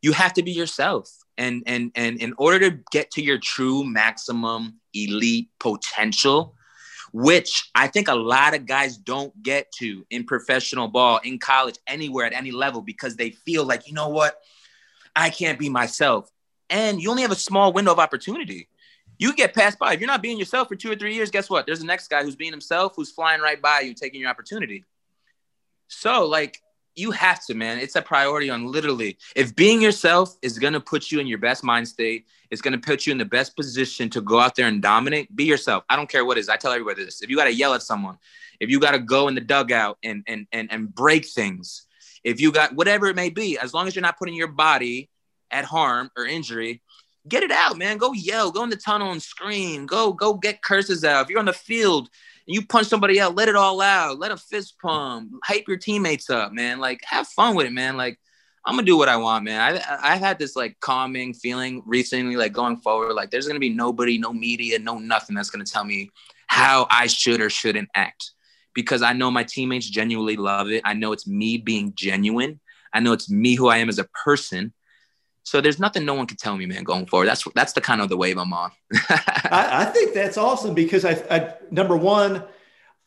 you 0.00 0.12
have 0.12 0.32
to 0.32 0.42
be 0.42 0.52
yourself. 0.52 1.14
And 1.36 1.62
and 1.66 1.92
and 1.94 2.18
in 2.18 2.32
order 2.38 2.58
to 2.60 2.78
get 2.90 3.10
to 3.12 3.22
your 3.22 3.36
true 3.36 3.84
maximum 3.84 4.80
elite 4.94 5.50
potential, 5.60 6.54
which 7.12 7.70
I 7.74 7.86
think 7.88 8.08
a 8.08 8.14
lot 8.14 8.54
of 8.54 8.66
guys 8.66 8.96
don't 8.96 9.42
get 9.42 9.70
to 9.78 10.04
in 10.10 10.24
professional 10.24 10.88
ball, 10.88 11.20
in 11.24 11.38
college, 11.38 11.76
anywhere 11.86 12.26
at 12.26 12.32
any 12.32 12.50
level 12.50 12.82
because 12.82 13.16
they 13.16 13.30
feel 13.30 13.64
like, 13.64 13.88
you 13.88 13.94
know 13.94 14.08
what? 14.08 14.36
I 15.14 15.30
can't 15.30 15.58
be 15.58 15.68
myself. 15.68 16.30
And 16.70 17.00
you 17.00 17.10
only 17.10 17.22
have 17.22 17.32
a 17.32 17.36
small 17.36 17.72
window 17.72 17.92
of 17.92 17.98
opportunity. 17.98 18.68
You 19.18 19.34
get 19.34 19.54
passed 19.54 19.78
by. 19.78 19.94
If 19.94 20.00
you're 20.00 20.06
not 20.06 20.22
being 20.22 20.38
yourself 20.38 20.68
for 20.68 20.76
two 20.76 20.92
or 20.92 20.96
three 20.96 21.14
years, 21.14 21.30
guess 21.30 21.50
what? 21.50 21.66
There's 21.66 21.80
the 21.80 21.86
next 21.86 22.08
guy 22.08 22.22
who's 22.22 22.36
being 22.36 22.52
himself, 22.52 22.92
who's 22.94 23.10
flying 23.10 23.40
right 23.40 23.60
by 23.60 23.80
you, 23.80 23.94
taking 23.94 24.20
your 24.20 24.30
opportunity. 24.30 24.84
So, 25.88 26.26
like, 26.26 26.62
you 26.94 27.10
have 27.12 27.44
to, 27.46 27.54
man. 27.54 27.78
It's 27.78 27.96
a 27.96 28.02
priority 28.02 28.50
on 28.50 28.70
literally. 28.70 29.18
If 29.34 29.56
being 29.56 29.80
yourself 29.80 30.36
is 30.42 30.58
gonna 30.58 30.80
put 30.80 31.10
you 31.10 31.20
in 31.20 31.26
your 31.26 31.38
best 31.38 31.64
mind 31.64 31.88
state, 31.88 32.26
it's 32.50 32.62
gonna 32.62 32.78
put 32.78 33.06
you 33.06 33.12
in 33.12 33.18
the 33.18 33.24
best 33.24 33.56
position 33.56 34.08
to 34.10 34.20
go 34.20 34.40
out 34.40 34.54
there 34.54 34.66
and 34.66 34.82
dominate. 34.82 35.34
Be 35.34 35.44
yourself. 35.44 35.84
I 35.88 35.96
don't 35.96 36.08
care 36.08 36.24
what 36.24 36.38
it 36.38 36.40
is. 36.40 36.48
I 36.48 36.56
tell 36.56 36.72
everybody 36.72 37.04
this. 37.04 37.22
If 37.22 37.30
you 37.30 37.36
gotta 37.36 37.54
yell 37.54 37.74
at 37.74 37.82
someone, 37.82 38.18
if 38.60 38.70
you 38.70 38.80
gotta 38.80 38.98
go 38.98 39.28
in 39.28 39.34
the 39.34 39.40
dugout 39.40 39.98
and 40.02 40.24
and 40.26 40.46
and 40.52 40.70
and 40.72 40.94
break 40.94 41.26
things, 41.26 41.86
if 42.24 42.40
you 42.40 42.52
got 42.52 42.74
whatever 42.74 43.06
it 43.06 43.16
may 43.16 43.30
be, 43.30 43.58
as 43.58 43.74
long 43.74 43.86
as 43.86 43.94
you're 43.94 44.02
not 44.02 44.18
putting 44.18 44.34
your 44.34 44.48
body 44.48 45.10
at 45.50 45.64
harm 45.64 46.10
or 46.16 46.26
injury, 46.26 46.82
get 47.28 47.42
it 47.42 47.50
out, 47.50 47.76
man. 47.76 47.98
Go 47.98 48.12
yell, 48.12 48.50
go 48.50 48.64
in 48.64 48.70
the 48.70 48.76
tunnel 48.76 49.12
and 49.12 49.22
scream. 49.22 49.86
Go, 49.86 50.12
go 50.12 50.34
get 50.34 50.62
curses 50.62 51.04
out. 51.04 51.24
If 51.24 51.30
you're 51.30 51.38
on 51.38 51.44
the 51.44 51.52
field 51.52 52.08
and 52.46 52.54
you 52.54 52.66
punch 52.66 52.86
somebody 52.86 53.20
out, 53.20 53.34
let 53.34 53.48
it 53.48 53.56
all 53.56 53.80
out. 53.80 54.18
Let 54.18 54.30
a 54.30 54.36
fist 54.36 54.76
pump. 54.80 55.32
Hype 55.44 55.68
your 55.68 55.76
teammates 55.76 56.30
up, 56.30 56.52
man. 56.52 56.78
Like 56.78 57.00
have 57.04 57.28
fun 57.28 57.54
with 57.54 57.66
it, 57.66 57.72
man. 57.72 57.96
Like 57.96 58.18
I'm 58.68 58.74
gonna 58.74 58.84
do 58.84 58.98
what 58.98 59.08
I 59.08 59.16
want, 59.16 59.44
man. 59.46 59.80
I 59.88 59.98
I've 60.02 60.20
had 60.20 60.38
this 60.38 60.54
like 60.54 60.78
calming 60.80 61.32
feeling 61.32 61.82
recently, 61.86 62.36
like 62.36 62.52
going 62.52 62.76
forward. 62.76 63.14
Like 63.14 63.30
there's 63.30 63.46
gonna 63.46 63.58
be 63.58 63.70
nobody, 63.70 64.18
no 64.18 64.30
media, 64.30 64.78
no 64.78 64.98
nothing 64.98 65.34
that's 65.34 65.48
gonna 65.48 65.64
tell 65.64 65.84
me 65.84 66.10
how 66.48 66.86
I 66.90 67.06
should 67.06 67.40
or 67.40 67.48
shouldn't 67.48 67.88
act 67.94 68.32
because 68.74 69.00
I 69.00 69.14
know 69.14 69.30
my 69.30 69.42
teammates 69.42 69.88
genuinely 69.88 70.36
love 70.36 70.68
it. 70.68 70.82
I 70.84 70.92
know 70.92 71.12
it's 71.12 71.26
me 71.26 71.56
being 71.56 71.94
genuine. 71.96 72.60
I 72.92 73.00
know 73.00 73.14
it's 73.14 73.30
me 73.30 73.54
who 73.54 73.68
I 73.68 73.78
am 73.78 73.88
as 73.88 73.98
a 73.98 74.04
person. 74.04 74.74
So 75.44 75.62
there's 75.62 75.80
nothing 75.80 76.04
no 76.04 76.12
one 76.12 76.26
can 76.26 76.36
tell 76.36 76.54
me, 76.54 76.66
man, 76.66 76.84
going 76.84 77.06
forward. 77.06 77.26
That's 77.26 77.44
that's 77.54 77.72
the 77.72 77.80
kind 77.80 78.02
of 78.02 78.10
the 78.10 78.18
wave 78.18 78.36
I'm 78.36 78.52
on. 78.52 78.70
I, 79.08 79.68
I, 79.72 79.84
think 79.86 80.12
that's 80.12 80.36
awesome 80.36 80.74
because 80.74 81.06
I, 81.06 81.12
I, 81.30 81.54
number 81.70 81.96
one, 81.96 82.44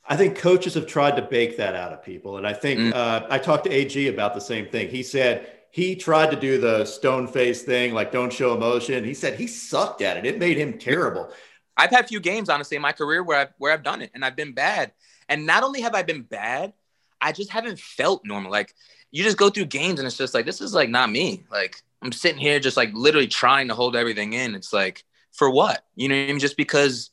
I 0.07 0.17
think 0.17 0.37
coaches 0.37 0.73
have 0.73 0.87
tried 0.87 1.15
to 1.15 1.21
bake 1.21 1.57
that 1.57 1.75
out 1.75 1.93
of 1.93 2.03
people, 2.03 2.37
and 2.37 2.47
I 2.47 2.53
think 2.53 2.79
mm. 2.79 2.93
uh, 2.93 3.27
I 3.29 3.37
talked 3.37 3.65
to 3.65 3.71
AG 3.71 4.07
about 4.07 4.33
the 4.33 4.41
same 4.41 4.67
thing. 4.67 4.89
He 4.89 5.03
said 5.03 5.47
he 5.71 5.95
tried 5.95 6.31
to 6.31 6.35
do 6.35 6.59
the 6.59 6.85
stone 6.85 7.27
face 7.27 7.61
thing, 7.61 7.93
like 7.93 8.11
don't 8.11 8.33
show 8.33 8.55
emotion. 8.55 9.03
He 9.03 9.13
said 9.13 9.39
he 9.39 9.47
sucked 9.47 10.01
at 10.01 10.17
it. 10.17 10.25
It 10.25 10.39
made 10.39 10.57
him 10.57 10.77
terrible. 10.77 11.29
I've 11.77 11.91
had 11.91 12.05
a 12.05 12.07
few 12.07 12.19
games, 12.19 12.49
honestly, 12.49 12.75
in 12.75 12.81
my 12.81 12.91
career 12.91 13.23
where 13.23 13.39
I've 13.39 13.53
where 13.57 13.71
I've 13.71 13.83
done 13.83 14.01
it, 14.01 14.11
and 14.13 14.25
I've 14.25 14.35
been 14.35 14.53
bad. 14.53 14.91
And 15.29 15.45
not 15.45 15.63
only 15.63 15.81
have 15.81 15.95
I 15.95 16.03
been 16.03 16.23
bad, 16.23 16.73
I 17.21 17.31
just 17.31 17.51
haven't 17.51 17.79
felt 17.79 18.25
normal. 18.25 18.51
Like 18.51 18.73
you 19.11 19.23
just 19.23 19.37
go 19.37 19.49
through 19.49 19.65
games 19.65 19.99
and 19.99 20.07
it's 20.07 20.17
just 20.17 20.33
like, 20.33 20.45
this 20.45 20.59
is 20.59 20.73
like 20.73 20.89
not 20.89 21.09
me. 21.09 21.43
Like 21.51 21.81
I'm 22.01 22.11
sitting 22.11 22.39
here 22.39 22.59
just 22.59 22.75
like 22.77 22.89
literally 22.93 23.27
trying 23.27 23.67
to 23.67 23.75
hold 23.75 23.95
everything 23.95 24.33
in. 24.33 24.55
It's 24.55 24.73
like, 24.73 25.05
for 25.31 25.49
what? 25.49 25.85
You 25.95 26.09
know 26.09 26.21
I 26.21 26.27
mean? 26.27 26.39
Just 26.39 26.57
because 26.57 27.10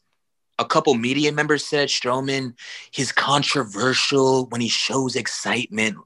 a 0.58 0.64
couple 0.64 0.94
media 0.94 1.32
members 1.32 1.64
said 1.64 1.88
Stroman, 1.88 2.54
he's 2.90 3.12
controversial 3.12 4.46
when 4.46 4.60
he 4.60 4.68
shows 4.68 5.16
excitement. 5.16 5.96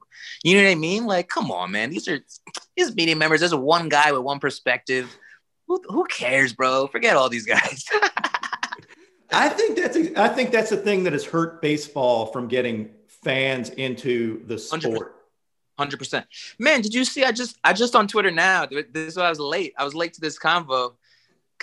You 0.43 0.57
know 0.57 0.63
what 0.63 0.71
I 0.71 0.75
mean? 0.75 1.05
Like, 1.05 1.29
come 1.29 1.51
on, 1.51 1.71
man. 1.71 1.89
These 1.89 2.07
are 2.07 2.19
these 2.75 2.95
media 2.95 3.15
members. 3.15 3.39
There's 3.39 3.55
one 3.55 3.89
guy 3.89 4.11
with 4.11 4.21
one 4.21 4.39
perspective. 4.39 5.15
Who, 5.67 5.81
who 5.87 6.03
cares, 6.05 6.53
bro? 6.53 6.87
Forget 6.87 7.15
all 7.15 7.29
these 7.29 7.45
guys. 7.45 7.85
I 9.31 9.49
think 9.49 9.77
that's 9.77 9.97
I 10.15 10.27
think 10.27 10.51
that's 10.51 10.69
the 10.69 10.77
thing 10.77 11.03
that 11.05 11.13
has 11.13 11.25
hurt 11.25 11.61
baseball 11.61 12.27
from 12.27 12.47
getting 12.47 12.91
fans 13.07 13.69
into 13.69 14.45
the 14.45 14.59
sport. 14.59 15.15
Hundred 15.79 15.97
percent, 15.97 16.27
man. 16.59 16.81
Did 16.81 16.93
you 16.93 17.03
see? 17.03 17.23
I 17.23 17.31
just 17.31 17.57
I 17.63 17.73
just 17.73 17.95
on 17.95 18.07
Twitter 18.07 18.29
now. 18.29 18.67
This 18.67 19.07
is 19.07 19.17
why 19.17 19.23
I 19.23 19.29
was 19.29 19.39
late. 19.39 19.73
I 19.75 19.83
was 19.83 19.95
late 19.95 20.13
to 20.13 20.21
this 20.21 20.37
convo 20.37 20.93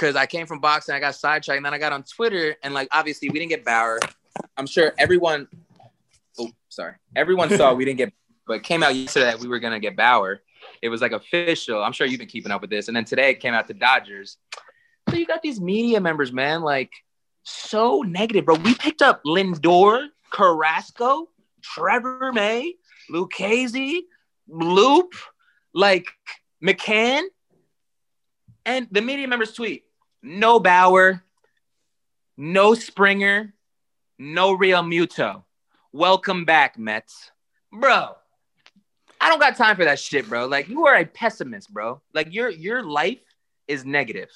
because 0.01 0.17
I 0.17 0.25
came 0.25 0.47
from 0.47 0.61
boxing. 0.61 0.95
I 0.95 1.01
got 1.01 1.15
sidetracked, 1.15 1.59
and 1.59 1.67
then 1.67 1.75
I 1.75 1.79
got 1.79 1.93
on 1.93 2.03
Twitter, 2.05 2.57
and 2.63 2.73
like 2.73 2.89
obviously 2.91 3.29
we 3.29 3.39
didn't 3.39 3.51
get 3.51 3.65
Bauer. 3.65 4.01
I'm 4.57 4.67
sure 4.67 4.95
everyone. 4.99 5.47
Oh, 6.39 6.51
sorry. 6.71 6.95
Everyone 7.15 7.51
saw 7.51 7.75
we 7.75 7.85
didn't 7.85 7.99
get, 7.99 8.13
but 8.47 8.63
came 8.63 8.83
out 8.83 8.95
yesterday 8.95 9.27
that 9.27 9.41
we 9.41 9.49
were 9.49 9.59
gonna 9.59 9.81
get 9.81 9.97
Bauer. 9.97 10.41
It 10.81 10.89
was 10.89 11.03
like 11.03 11.13
official. 11.13 11.83
I'm 11.83 11.93
sure 11.93 12.07
you've 12.07 12.19
been 12.19 12.29
keeping 12.29 12.51
up 12.51 12.63
with 12.63 12.71
this, 12.71 12.89
and 12.89 12.97
then 12.97 13.05
today 13.05 13.31
it 13.31 13.41
came 13.41 13.53
out 13.53 13.67
to 13.67 13.75
Dodgers. 13.75 14.39
So 15.11 15.17
you 15.17 15.27
got 15.27 15.43
these 15.43 15.61
media 15.61 16.01
members, 16.01 16.33
man. 16.33 16.63
Like 16.63 16.93
so 17.43 18.01
negative, 18.01 18.47
bro. 18.47 18.55
We 18.57 18.75
picked 18.75 19.03
up 19.03 19.23
Lindor, 19.25 20.07
Carrasco, 20.31 21.29
Trevor 21.63 22.33
May, 22.33 22.75
Lucchesi, 23.13 24.01
Loup, 24.49 25.13
like 25.75 26.07
McCann. 26.65 27.25
And 28.67 28.87
the 28.91 29.01
media 29.01 29.27
members 29.27 29.53
tweet 29.55 29.85
no 30.23 30.61
Bauer, 30.61 31.23
no 32.37 32.75
Springer, 32.75 33.55
no 34.19 34.57
Realmuto. 34.57 35.45
Welcome 35.93 36.45
back, 36.45 36.79
Mets. 36.79 37.31
Bro, 37.73 38.17
I 39.21 39.29
don't 39.29 39.41
got 39.41 39.57
time 39.57 39.77
for 39.77 39.85
that 39.85 39.99
shit, 39.99 40.29
bro. 40.29 40.47
Like 40.47 40.69
you 40.69 40.87
are 40.87 40.97
a 40.97 41.05
pessimist, 41.05 41.73
bro. 41.73 42.01
Like 42.15 42.33
your 42.33 42.49
your 42.51 42.83
life 42.83 43.21
is 43.69 43.85
negative. 43.85 44.31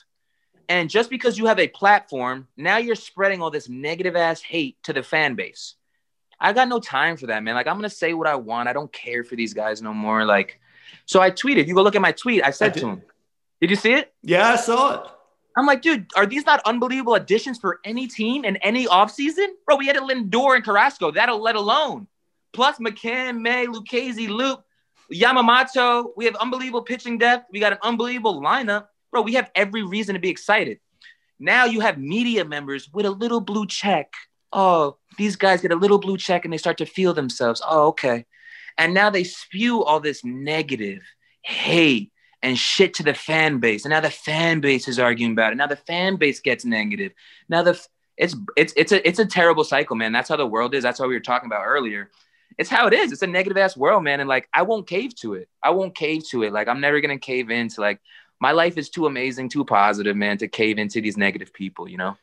And 0.68 0.89
just 0.89 1.11
because 1.11 1.37
you 1.37 1.47
have 1.47 1.59
a 1.59 1.68
platform, 1.68 2.49
now 2.57 2.78
you're 2.78 2.95
spreading 2.95 3.43
all 3.43 3.51
this 3.51 3.68
negative 3.68 4.16
ass 4.16 4.41
hate 4.41 4.78
to 4.85 4.93
the 4.93 5.03
fan 5.03 5.35
base. 5.35 5.74
I 6.41 6.53
got 6.53 6.68
no 6.68 6.80
time 6.80 7.16
for 7.16 7.26
that, 7.26 7.43
man. 7.43 7.55
Like 7.55 7.66
I'm 7.66 7.76
gonna 7.76 7.91
say 7.91 8.14
what 8.14 8.26
I 8.26 8.35
want. 8.37 8.68
I 8.68 8.72
don't 8.72 8.93
care 8.93 9.24
for 9.24 9.37
these 9.37 9.55
guys 9.55 9.82
no 9.82 9.95
more. 9.95 10.24
Like, 10.24 10.61
so 11.07 11.20
I 11.20 11.30
tweeted. 11.30 11.66
You 11.66 11.74
go 11.74 11.82
look 11.82 11.97
at 11.97 12.03
my 12.03 12.12
tweet. 12.12 12.45
I 12.45 12.51
said 12.51 12.76
I 12.76 12.80
to 12.80 12.89
him, 12.89 13.03
"Did 13.61 13.70
you 13.70 13.76
see 13.76 13.93
it?" 13.93 14.12
Yeah, 14.22 14.53
I 14.53 14.57
saw 14.57 14.95
it. 14.95 15.11
I'm 15.57 15.66
like, 15.66 15.82
dude, 15.82 16.07
are 16.16 16.26
these 16.26 16.44
not 16.46 16.61
unbelievable 16.66 17.14
additions 17.14 17.59
for 17.59 17.78
any 17.84 18.09
team 18.09 18.44
in 18.44 18.57
any 18.57 18.86
offseason? 18.86 19.46
Bro, 19.66 19.76
we 19.76 19.86
had 19.86 19.96
a 19.96 20.00
Lindor 20.00 20.57
and 20.57 20.64
Carrasco. 20.64 21.12
That'll 21.12 21.40
let 21.40 21.55
alone. 21.55 22.09
Plus 22.52 22.78
McCann, 22.78 23.40
May, 23.40 23.66
Lucchesi, 23.66 24.28
Luke, 24.28 24.64
Yamamoto. 25.12 26.11
We 26.16 26.24
have 26.24 26.34
unbelievable 26.36 26.82
pitching 26.82 27.18
depth. 27.18 27.46
We 27.52 27.61
got 27.61 27.72
an 27.72 27.78
unbelievable 27.82 28.40
lineup 28.40 28.86
bro, 29.14 29.22
we 29.22 29.34
have 29.34 29.50
every 29.55 29.84
reason 29.84 30.14
to 30.14 30.20
be 30.20 30.28
excited. 30.28 30.80
Now 31.38 31.66
you 31.66 31.78
have 31.80 31.98
media 31.98 32.44
members 32.44 32.90
with 32.92 33.07
a 33.07 33.11
little 33.11 33.40
blue 33.40 33.64
check. 33.64 34.12
Oh, 34.52 34.96
these 35.16 35.36
guys 35.36 35.62
get 35.62 35.70
a 35.70 35.76
little 35.76 35.98
blue 35.98 36.18
check 36.18 36.44
and 36.44 36.52
they 36.52 36.59
start 36.59 36.78
to 36.78 36.86
feel 36.86 37.14
themselves. 37.14 37.62
Oh, 37.64 37.88
okay. 37.88 38.26
And 38.76 38.92
now 38.92 39.11
they 39.11 39.22
spew 39.22 39.84
all 39.84 40.00
this 40.00 40.24
negative 40.24 41.02
hate 41.42 42.11
and 42.45 42.59
shit 42.59 42.95
to 42.95 43.03
the 43.03 43.14
fan 43.14 43.59
base. 43.59 43.84
And 43.84 43.90
now 43.90 44.01
the 44.01 44.11
fan 44.11 44.61
base 44.61 44.86
is 44.86 44.99
arguing 44.99 45.32
about 45.32 45.53
it. 45.53 45.57
Now 45.57 45.66
the 45.66 45.76
fan 45.76 46.16
base 46.16 46.40
gets 46.40 46.64
negative. 46.64 47.12
Now 47.49 47.62
the 47.62 47.80
it's 48.16 48.36
it's 48.57 48.72
it's 48.76 48.92
a 48.92 49.09
it's 49.09 49.18
a 49.18 49.26
terrible 49.26 49.64
cycle, 49.64 49.97
man. 49.97 50.12
That's 50.12 50.28
how 50.28 50.36
the 50.36 50.47
world 50.47 50.74
is. 50.74 50.82
That's 50.84 51.01
what 51.01 51.09
we 51.09 51.14
were 51.14 51.20
talking 51.20 51.47
about 51.47 51.64
earlier. 51.64 52.11
It's 52.59 52.70
how 52.70 52.86
it 52.86 52.92
is. 52.92 53.11
It's 53.11 53.22
a 53.22 53.26
negative 53.26 53.57
ass 53.57 53.76
world, 53.76 54.05
man. 54.05 54.20
And 54.20 54.28
like 54.28 54.49
I 54.55 54.62
won't 54.62 54.86
cave 54.86 55.16
to 55.16 55.34
it. 55.34 55.49
I 55.62 55.70
won't 55.70 55.97
cave 55.97 56.28
to 56.28 56.45
it. 56.45 56.53
Like 56.53 56.68
I'm 56.68 56.80
never 56.80 57.01
gonna 57.01 57.18
cave 57.18 57.51
into 57.51 57.80
like 57.80 58.01
my 58.40 58.53
life 58.53 58.76
is 58.76 58.90
too 58.90 59.07
amazing, 59.07 59.49
too 59.49 59.64
positive, 59.64 60.16
man, 60.16 60.36
to 60.38 60.47
cave 60.47 60.78
into 60.78 61.01
these 61.01 61.16
negative 61.16 61.53
people, 61.53 61.88
you 61.88 61.97
know? 61.97 62.16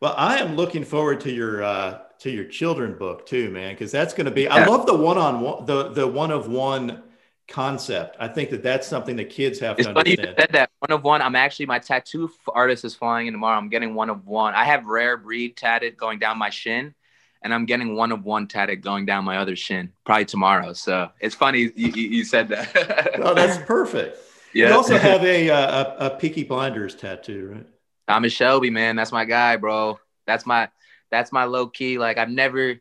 Well, 0.00 0.14
I 0.16 0.38
am 0.38 0.56
looking 0.56 0.84
forward 0.84 1.20
to 1.20 1.30
your 1.30 1.62
uh 1.62 2.00
to 2.18 2.30
your 2.30 2.44
children 2.44 2.98
book 2.98 3.26
too, 3.26 3.50
man, 3.50 3.74
because 3.74 3.92
that's 3.92 4.12
going 4.12 4.24
to 4.26 4.32
be. 4.32 4.42
Yeah. 4.42 4.56
I 4.56 4.66
love 4.66 4.86
the 4.86 4.94
one 4.94 5.18
on 5.18 5.40
one, 5.40 5.66
the 5.66 5.90
the 5.90 6.06
one 6.06 6.32
of 6.32 6.48
one 6.48 7.02
concept. 7.48 8.16
I 8.20 8.28
think 8.28 8.50
that 8.50 8.62
that's 8.62 8.86
something 8.86 9.16
that 9.16 9.30
kids 9.30 9.58
have 9.60 9.78
it's 9.78 9.88
to 9.88 9.94
funny 9.94 10.12
understand. 10.12 10.36
You 10.36 10.42
said 10.42 10.52
that 10.52 10.70
one 10.78 10.92
of 10.92 11.02
one. 11.02 11.22
I'm 11.22 11.34
actually 11.34 11.66
my 11.66 11.78
tattoo 11.78 12.30
artist 12.48 12.84
is 12.84 12.94
flying 12.94 13.26
in 13.26 13.32
tomorrow. 13.32 13.56
I'm 13.56 13.68
getting 13.68 13.94
one 13.94 14.10
of 14.10 14.26
one. 14.26 14.54
I 14.54 14.64
have 14.64 14.86
rare 14.86 15.16
breed 15.16 15.56
tatted 15.56 15.96
going 15.96 16.18
down 16.18 16.38
my 16.38 16.50
shin, 16.50 16.94
and 17.42 17.52
I'm 17.52 17.66
getting 17.66 17.96
one 17.96 18.12
of 18.12 18.24
one 18.24 18.46
tatted 18.46 18.82
going 18.82 19.06
down 19.06 19.24
my 19.24 19.38
other 19.38 19.56
shin 19.56 19.92
probably 20.04 20.26
tomorrow. 20.26 20.72
So 20.74 21.10
it's 21.20 21.34
funny 21.34 21.72
you, 21.74 21.88
you 21.92 22.24
said 22.24 22.48
that. 22.48 23.18
oh, 23.22 23.34
that's 23.34 23.58
perfect. 23.66 24.18
Yeah. 24.54 24.68
You 24.68 24.74
also 24.76 24.96
have 24.98 25.22
a, 25.24 25.50
uh, 25.50 25.94
a, 26.00 26.06
a 26.06 26.10
Peaky 26.16 26.42
Blinders 26.42 26.94
tattoo, 26.94 27.52
right? 27.54 27.66
Thomas 28.08 28.32
Shelby, 28.32 28.70
man, 28.70 28.96
that's 28.96 29.12
my 29.12 29.26
guy, 29.26 29.56
bro. 29.56 30.00
That's 30.26 30.46
my 30.46 30.70
that's 31.10 31.32
my 31.32 31.44
low 31.44 31.68
key. 31.68 31.98
Like 31.98 32.16
I've 32.16 32.30
never 32.30 32.80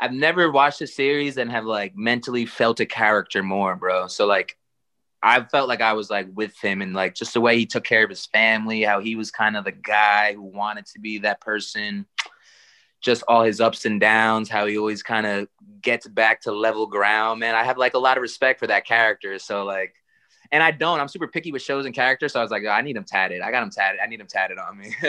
I've 0.00 0.12
never 0.12 0.50
watched 0.50 0.80
a 0.80 0.86
series 0.86 1.36
and 1.36 1.50
have 1.50 1.66
like 1.66 1.94
mentally 1.94 2.46
felt 2.46 2.80
a 2.80 2.86
character 2.86 3.42
more, 3.42 3.76
bro. 3.76 4.06
So 4.06 4.26
like 4.26 4.56
I 5.22 5.42
felt 5.44 5.68
like 5.68 5.82
I 5.82 5.92
was 5.92 6.08
like 6.08 6.28
with 6.32 6.58
him 6.58 6.80
and 6.80 6.94
like 6.94 7.14
just 7.14 7.34
the 7.34 7.40
way 7.42 7.58
he 7.58 7.66
took 7.66 7.84
care 7.84 8.02
of 8.02 8.08
his 8.08 8.24
family, 8.24 8.82
how 8.82 9.00
he 9.00 9.14
was 9.14 9.30
kind 9.30 9.58
of 9.58 9.64
the 9.64 9.72
guy 9.72 10.32
who 10.32 10.42
wanted 10.42 10.86
to 10.86 11.00
be 11.00 11.18
that 11.18 11.42
person, 11.42 12.06
just 13.02 13.22
all 13.28 13.42
his 13.42 13.60
ups 13.60 13.84
and 13.84 14.00
downs, 14.00 14.48
how 14.48 14.64
he 14.64 14.78
always 14.78 15.02
kind 15.02 15.26
of 15.26 15.48
gets 15.82 16.08
back 16.08 16.40
to 16.42 16.52
level 16.52 16.86
ground. 16.86 17.40
Man, 17.40 17.54
I 17.54 17.62
have 17.62 17.76
like 17.76 17.92
a 17.92 17.98
lot 17.98 18.16
of 18.16 18.22
respect 18.22 18.58
for 18.58 18.68
that 18.68 18.86
character. 18.86 19.38
So 19.38 19.64
like 19.64 19.94
and 20.52 20.62
I 20.62 20.72
don't. 20.72 20.98
I'm 20.98 21.08
super 21.08 21.28
picky 21.28 21.52
with 21.52 21.62
shows 21.62 21.86
and 21.86 21.94
characters, 21.94 22.32
so 22.32 22.40
I 22.40 22.42
was 22.42 22.50
like, 22.50 22.64
oh, 22.66 22.70
I 22.70 22.82
need 22.82 22.96
them 22.96 23.04
tatted. 23.04 23.40
I 23.40 23.52
got 23.52 23.60
them 23.60 23.70
tatted. 23.70 24.00
I 24.02 24.06
need 24.06 24.18
them 24.18 24.26
tatted 24.26 24.58
on 24.58 24.76
me. 24.76 24.92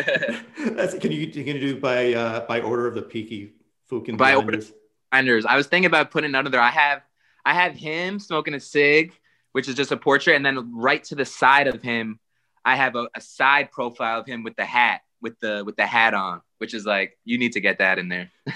That's, 0.76 0.94
can 1.00 1.12
you 1.12 1.28
can 1.32 1.48
you 1.48 1.60
do 1.60 1.80
by 1.80 2.14
uh, 2.14 2.46
by 2.46 2.62
order 2.62 2.86
of 2.86 2.94
the 2.94 3.02
Peaky 3.02 3.54
Fukin 3.90 4.18
by 4.18 4.36
blinders? 4.36 4.72
Order. 5.14 5.42
I 5.48 5.58
was 5.58 5.68
thinking 5.68 5.88
about 5.88 6.12
putting 6.12 6.30
another. 6.30 6.60
I 6.60 6.70
have 6.70 7.02
I 7.46 7.54
have 7.54 7.74
him 7.76 8.20
smoking 8.20 8.54
a 8.54 8.60
cig, 8.60 9.14
which 9.52 9.68
is 9.68 9.76
just 9.76 9.92
a 9.92 9.98
portrait, 9.98 10.36
and 10.36 10.46
then 10.46 10.76
right 10.76 11.04
to 11.06 11.16
the 11.16 11.26
side 11.26 11.68
of 11.68 11.82
him, 11.82 12.20
I 12.64 12.76
have 12.76 12.96
a, 12.96 13.08
a 13.16 13.22
side 13.22 13.72
profile 13.72 14.20
of 14.20 14.28
him 14.28 14.44
with 14.44 14.56
the 14.56 14.66
hat 14.66 15.02
with 15.22 15.40
the 15.40 15.64
with 15.66 15.76
the 15.76 15.86
hat 15.86 16.14
on 16.14 16.42
which 16.62 16.76
is 16.76 16.86
like 16.86 17.18
you 17.26 17.40
need 17.40 17.54
to 17.54 17.60
get 17.60 17.80
that 17.80 17.98
in 17.98 18.08
there. 18.08 18.30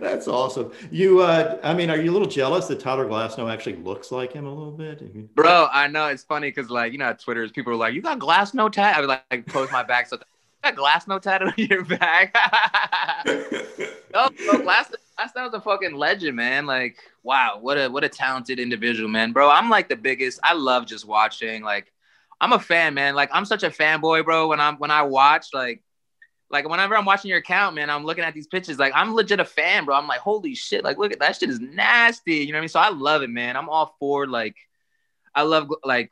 That's 0.00 0.26
awesome. 0.26 0.72
You, 0.90 1.20
uh, 1.20 1.56
I 1.62 1.72
mean, 1.72 1.90
are 1.90 1.96
you 1.96 2.10
a 2.10 2.12
little 2.12 2.26
jealous 2.26 2.66
that 2.66 2.80
Tyler 2.80 3.06
Glasnow 3.06 3.50
actually 3.50 3.76
looks 3.76 4.10
like 4.10 4.32
him 4.32 4.46
a 4.46 4.52
little 4.52 4.72
bit? 4.72 5.32
Bro, 5.36 5.68
I 5.72 5.86
know 5.86 6.08
it's 6.08 6.24
funny 6.24 6.50
because 6.50 6.70
like 6.70 6.90
you 6.90 6.98
know, 6.98 7.14
Twitter's 7.14 7.52
people 7.52 7.72
are 7.72 7.76
like, 7.76 7.94
"You 7.94 8.02
got 8.02 8.18
Glasnow 8.18 8.70
tat?" 8.72 8.96
I 8.96 9.00
would 9.00 9.08
like, 9.08 9.22
like 9.30 9.46
post 9.46 9.70
my 9.70 9.84
back, 9.84 10.08
so 10.08 10.18
got 10.64 10.74
Glasnow 10.74 11.22
tat 11.22 11.40
on 11.40 11.54
your 11.56 11.84
back. 11.84 12.34
no, 14.12 14.28
bro, 14.44 14.62
Glass 14.62 14.92
Glasnow's 15.18 15.54
a 15.54 15.60
fucking 15.60 15.94
legend, 15.94 16.36
man. 16.36 16.66
Like, 16.66 16.98
wow, 17.22 17.58
what 17.60 17.76
a 17.76 17.88
what 17.88 18.04
a 18.04 18.08
talented 18.08 18.58
individual, 18.58 19.08
man, 19.08 19.32
bro. 19.32 19.50
I'm 19.50 19.70
like 19.70 19.88
the 19.88 19.96
biggest. 19.96 20.40
I 20.42 20.54
love 20.54 20.86
just 20.86 21.06
watching. 21.06 21.62
Like, 21.62 21.92
I'm 22.40 22.52
a 22.52 22.58
fan, 22.58 22.94
man. 22.94 23.14
Like, 23.14 23.30
I'm 23.32 23.44
such 23.44 23.62
a 23.62 23.70
fanboy, 23.70 24.24
bro. 24.24 24.48
When 24.48 24.60
I'm 24.60 24.76
when 24.76 24.90
I 24.90 25.02
watch, 25.02 25.48
like 25.52 25.82
like 26.50 26.68
whenever 26.68 26.96
I'm 26.96 27.04
watching 27.04 27.28
your 27.28 27.38
account, 27.38 27.74
man, 27.74 27.90
I'm 27.90 28.04
looking 28.04 28.24
at 28.24 28.34
these 28.34 28.46
pictures. 28.46 28.78
Like 28.78 28.92
I'm 28.94 29.14
legit 29.14 29.40
a 29.40 29.44
fan, 29.44 29.84
bro. 29.84 29.96
I'm 29.96 30.06
like, 30.06 30.20
holy 30.20 30.54
shit! 30.54 30.84
Like, 30.84 30.98
look 30.98 31.12
at 31.12 31.18
that 31.20 31.36
shit 31.36 31.50
is 31.50 31.60
nasty. 31.60 32.36
You 32.36 32.52
know 32.52 32.52
what 32.54 32.58
I 32.58 32.62
mean? 32.62 32.68
So 32.68 32.80
I 32.80 32.90
love 32.90 33.22
it, 33.22 33.30
man. 33.30 33.56
I'm 33.56 33.68
all 33.68 33.96
for 33.98 34.26
like, 34.26 34.56
I 35.34 35.42
love 35.42 35.70
like, 35.84 36.10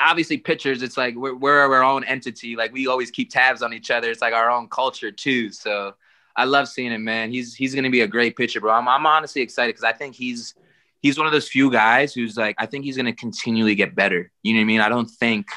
obviously 0.00 0.38
pictures. 0.38 0.82
It's 0.82 0.96
like 0.96 1.14
we're 1.14 1.36
we're 1.36 1.58
our 1.58 1.84
own 1.84 2.04
entity. 2.04 2.56
Like 2.56 2.72
we 2.72 2.86
always 2.86 3.10
keep 3.10 3.30
tabs 3.30 3.62
on 3.62 3.72
each 3.72 3.90
other. 3.90 4.10
It's 4.10 4.22
like 4.22 4.34
our 4.34 4.50
own 4.50 4.68
culture 4.68 5.12
too. 5.12 5.52
So 5.52 5.94
I 6.38 6.44
love 6.44 6.68
seeing 6.68 6.92
him, 6.92 7.02
man. 7.02 7.32
He's 7.32 7.54
he's 7.54 7.74
gonna 7.74 7.90
be 7.90 8.02
a 8.02 8.06
great 8.06 8.36
pitcher, 8.36 8.60
bro. 8.60 8.72
I'm 8.72 8.86
I'm 8.86 9.04
honestly 9.04 9.42
excited 9.42 9.70
because 9.70 9.82
I 9.82 9.92
think 9.92 10.14
he's 10.14 10.54
he's 11.02 11.18
one 11.18 11.26
of 11.26 11.32
those 11.32 11.48
few 11.48 11.68
guys 11.68 12.14
who's 12.14 12.36
like 12.36 12.54
I 12.58 12.66
think 12.66 12.84
he's 12.84 12.96
gonna 12.96 13.12
continually 13.12 13.74
get 13.74 13.96
better. 13.96 14.30
You 14.44 14.54
know 14.54 14.60
what 14.60 14.62
I 14.62 14.66
mean? 14.66 14.80
I 14.80 14.88
don't 14.88 15.10
think 15.10 15.48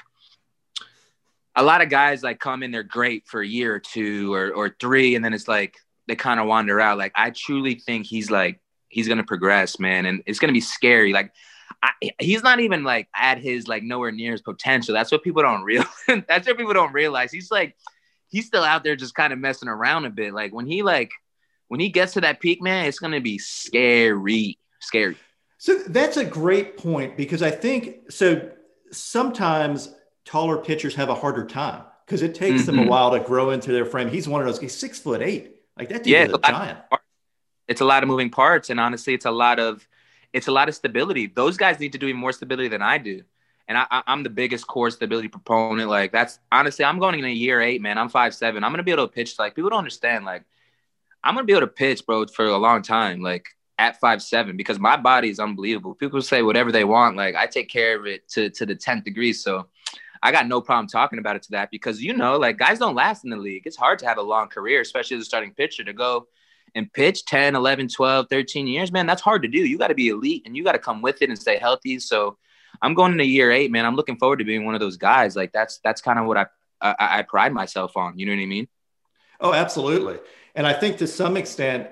a 1.56 1.62
lot 1.62 1.82
of 1.82 1.90
guys 1.90 2.24
like 2.24 2.40
come 2.40 2.64
in, 2.64 2.72
they're 2.72 2.82
great 2.82 3.28
for 3.28 3.42
a 3.42 3.48
year 3.48 3.76
or 3.76 3.80
two 3.80 4.34
or, 4.34 4.52
or 4.52 4.76
three, 4.80 5.14
and 5.14 5.24
then 5.24 5.34
it's 5.34 5.48
like 5.48 5.78
they 6.08 6.16
kind 6.16 6.40
of 6.40 6.48
wander 6.48 6.80
out. 6.80 6.98
Like 6.98 7.12
I 7.16 7.30
truly 7.30 7.76
think 7.76 8.08
he's 8.08 8.32
like 8.32 8.60
he's 8.90 9.08
gonna 9.08 9.24
progress, 9.24 9.80
man, 9.80 10.08
and 10.08 10.24
it's 10.26 10.40
gonna 10.40 10.52
be 10.52 10.62
scary. 10.62 11.14
Like 11.14 11.32
I, 11.84 11.92
he's 12.18 12.42
not 12.42 12.60
even 12.60 12.84
like 12.84 13.08
at 13.16 13.38
his 13.38 13.68
like 13.68 13.84
nowhere 13.84 14.12
near 14.12 14.32
his 14.32 14.42
potential. 14.42 14.96
That's 14.96 15.12
what 15.12 15.22
people 15.22 15.44
don't 15.44 15.62
realize. 15.62 15.88
That's 16.28 16.48
what 16.48 16.58
people 16.58 16.74
don't 16.74 16.92
realize. 16.92 17.32
He's 17.32 17.52
like 17.52 17.76
he's 18.32 18.48
still 18.48 18.64
out 18.64 18.84
there 18.84 18.96
just 18.96 19.14
kind 19.14 19.32
of 19.32 19.40
messing 19.40 19.70
around 19.70 20.06
a 20.06 20.10
bit. 20.10 20.34
Like 20.34 20.54
when 20.54 20.66
he 20.66 20.82
like 20.82 21.12
when 21.68 21.80
he 21.80 21.90
gets 21.90 22.14
to 22.14 22.22
that 22.22 22.40
peak, 22.40 22.62
man, 22.62 22.86
it's 22.86 22.98
gonna 22.98 23.22
be 23.22 23.38
scary, 23.38 24.58
scary. 24.80 25.18
So 25.58 25.76
that's 25.88 26.18
a 26.18 26.26
great 26.26 26.78
point 26.78 27.16
because 27.16 27.44
I 27.44 27.52
think 27.52 28.10
so. 28.10 28.50
Sometimes 28.92 29.94
taller 30.26 30.58
pitchers 30.58 30.96
have 30.96 31.10
a 31.10 31.16
harder 31.16 31.46
time 31.46 31.84
because 32.06 32.22
it 32.24 32.34
takes 32.34 32.64
mm-hmm. 32.64 32.78
them 32.78 32.88
a 32.88 32.90
while 32.90 33.12
to 33.12 33.20
grow 33.20 33.52
into 33.52 33.72
their 33.72 33.86
frame. 33.86 34.10
He's 34.10 34.28
one 34.28 34.42
of 34.42 34.48
those. 34.48 34.60
He's 34.60 34.76
six 34.76 35.00
foot 35.00 35.22
eight. 35.22 35.58
Like 35.78 35.90
that 35.90 36.04
dude 36.04 36.14
yeah, 36.14 36.26
is 36.26 36.32
a, 36.32 36.36
a 36.36 36.40
giant. 36.42 36.80
It's 37.68 37.82
a 37.82 37.86
lot 37.86 38.04
of 38.04 38.10
moving 38.10 38.30
parts, 38.30 38.70
and 38.70 38.80
honestly, 38.80 39.14
it's 39.14 39.26
a 39.26 39.32
lot 39.32 39.60
of 39.60 39.88
it's 40.34 40.48
a 40.48 40.52
lot 40.52 40.70
of 40.70 40.76
stability. 40.76 41.28
Those 41.28 41.58
guys 41.58 41.80
need 41.80 41.92
to 41.94 41.98
do 41.98 42.14
more 42.14 42.32
stability 42.32 42.70
than 42.70 42.82
I 42.82 42.98
do. 42.98 43.24
And 43.72 43.78
I, 43.90 44.04
am 44.06 44.22
the 44.22 44.30
biggest 44.30 44.68
core 44.68 44.92
stability 44.92 45.30
proponent. 45.30 45.90
Like 45.90 46.12
that's 46.12 46.40
honestly, 46.52 46.84
I'm 46.84 47.00
going 47.00 47.18
in 47.18 47.24
a 47.24 47.30
year 47.30 47.62
eight, 47.62 47.82
man. 47.82 47.98
I'm 47.98 48.10
five 48.10 48.36
seven. 48.36 48.66
I'm 48.66 48.72
gonna 48.74 48.84
be 48.84 48.92
able 48.92 49.08
to 49.08 49.14
pitch. 49.14 49.40
Like 49.40 49.56
people 49.56 49.70
don't 49.70 49.80
understand. 49.80 50.26
Like 50.26 50.44
I'm 51.24 51.36
gonna 51.36 51.46
be 51.46 51.54
able 51.54 51.62
to 51.62 51.68
pitch, 51.68 52.06
bro, 52.06 52.26
for 52.28 52.48
a 52.48 52.58
long 52.58 52.82
time. 52.82 53.22
Like 53.22 53.48
at 53.80 53.98
five 54.02 54.22
seven, 54.22 54.58
because 54.58 54.78
my 54.78 54.98
body 54.98 55.30
is 55.30 55.40
unbelievable. 55.40 55.96
People 55.96 56.22
say 56.22 56.42
whatever 56.42 56.74
they 56.74 56.84
want. 56.84 57.16
Like 57.16 57.36
I 57.36 57.48
take 57.48 57.70
care 57.70 57.98
of 57.98 58.06
it 58.06 58.28
to 58.32 58.50
to 58.50 58.66
the 58.66 58.76
tenth 58.76 59.06
degree. 59.06 59.32
So 59.32 59.68
I 60.22 60.34
got 60.34 60.48
no 60.48 60.60
problem 60.60 60.88
talking 60.88 61.20
about 61.20 61.38
it 61.38 61.44
to 61.44 61.52
that 61.52 61.72
because 61.72 62.04
you 62.04 62.12
know, 62.12 62.38
like 62.38 62.58
guys 62.58 62.78
don't 62.78 62.94
last 62.94 63.24
in 63.24 63.30
the 63.30 63.38
league. 63.38 63.64
It's 63.66 63.78
hard 63.78 64.00
to 64.00 64.06
have 64.06 64.18
a 64.18 64.22
long 64.22 64.50
career, 64.50 64.82
especially 64.82 65.16
as 65.16 65.22
a 65.22 65.26
starting 65.26 65.54
pitcher 65.54 65.86
to 65.86 65.94
go 65.94 66.28
and 66.76 66.92
pitch 66.92 67.24
10, 67.24 67.56
11, 67.56 67.88
12, 67.88 68.28
13 68.30 68.68
years, 68.68 68.92
man, 68.92 69.06
that's 69.06 69.22
hard 69.22 69.42
to 69.44 69.48
do. 69.48 69.60
You 69.60 69.78
got 69.78 69.88
to 69.88 69.94
be 69.94 70.10
elite 70.10 70.44
and 70.46 70.58
you 70.58 70.64
got 70.64 70.74
to 70.74 70.80
come 70.80 71.02
with 71.02 71.22
it 71.22 71.30
and 71.30 71.40
stay 71.40 71.58
healthy. 71.58 72.00
So 72.00 72.38
I'm 72.82 72.94
going 72.94 73.12
into 73.12 73.26
year 73.26 73.52
eight, 73.52 73.72
man. 73.72 73.86
I'm 73.86 73.96
looking 73.96 74.18
forward 74.18 74.40
to 74.40 74.46
being 74.46 74.66
one 74.66 74.74
of 74.74 74.80
those 74.80 74.98
guys. 74.98 75.36
Like 75.36 75.52
that's, 75.52 75.80
that's 75.84 76.02
kind 76.02 76.20
of 76.20 76.26
what 76.26 76.38
I, 76.38 76.46
I, 76.82 76.96
I 77.00 77.22
pride 77.24 77.54
myself 77.54 77.96
on. 77.96 78.18
You 78.18 78.26
know 78.26 78.34
what 78.34 78.42
I 78.42 78.46
mean? 78.46 78.68
Oh, 79.40 79.54
absolutely. 79.54 80.20
And 80.56 80.68
I 80.68 80.74
think 80.74 80.98
to 80.98 81.08
some 81.08 81.38
extent, 81.38 81.90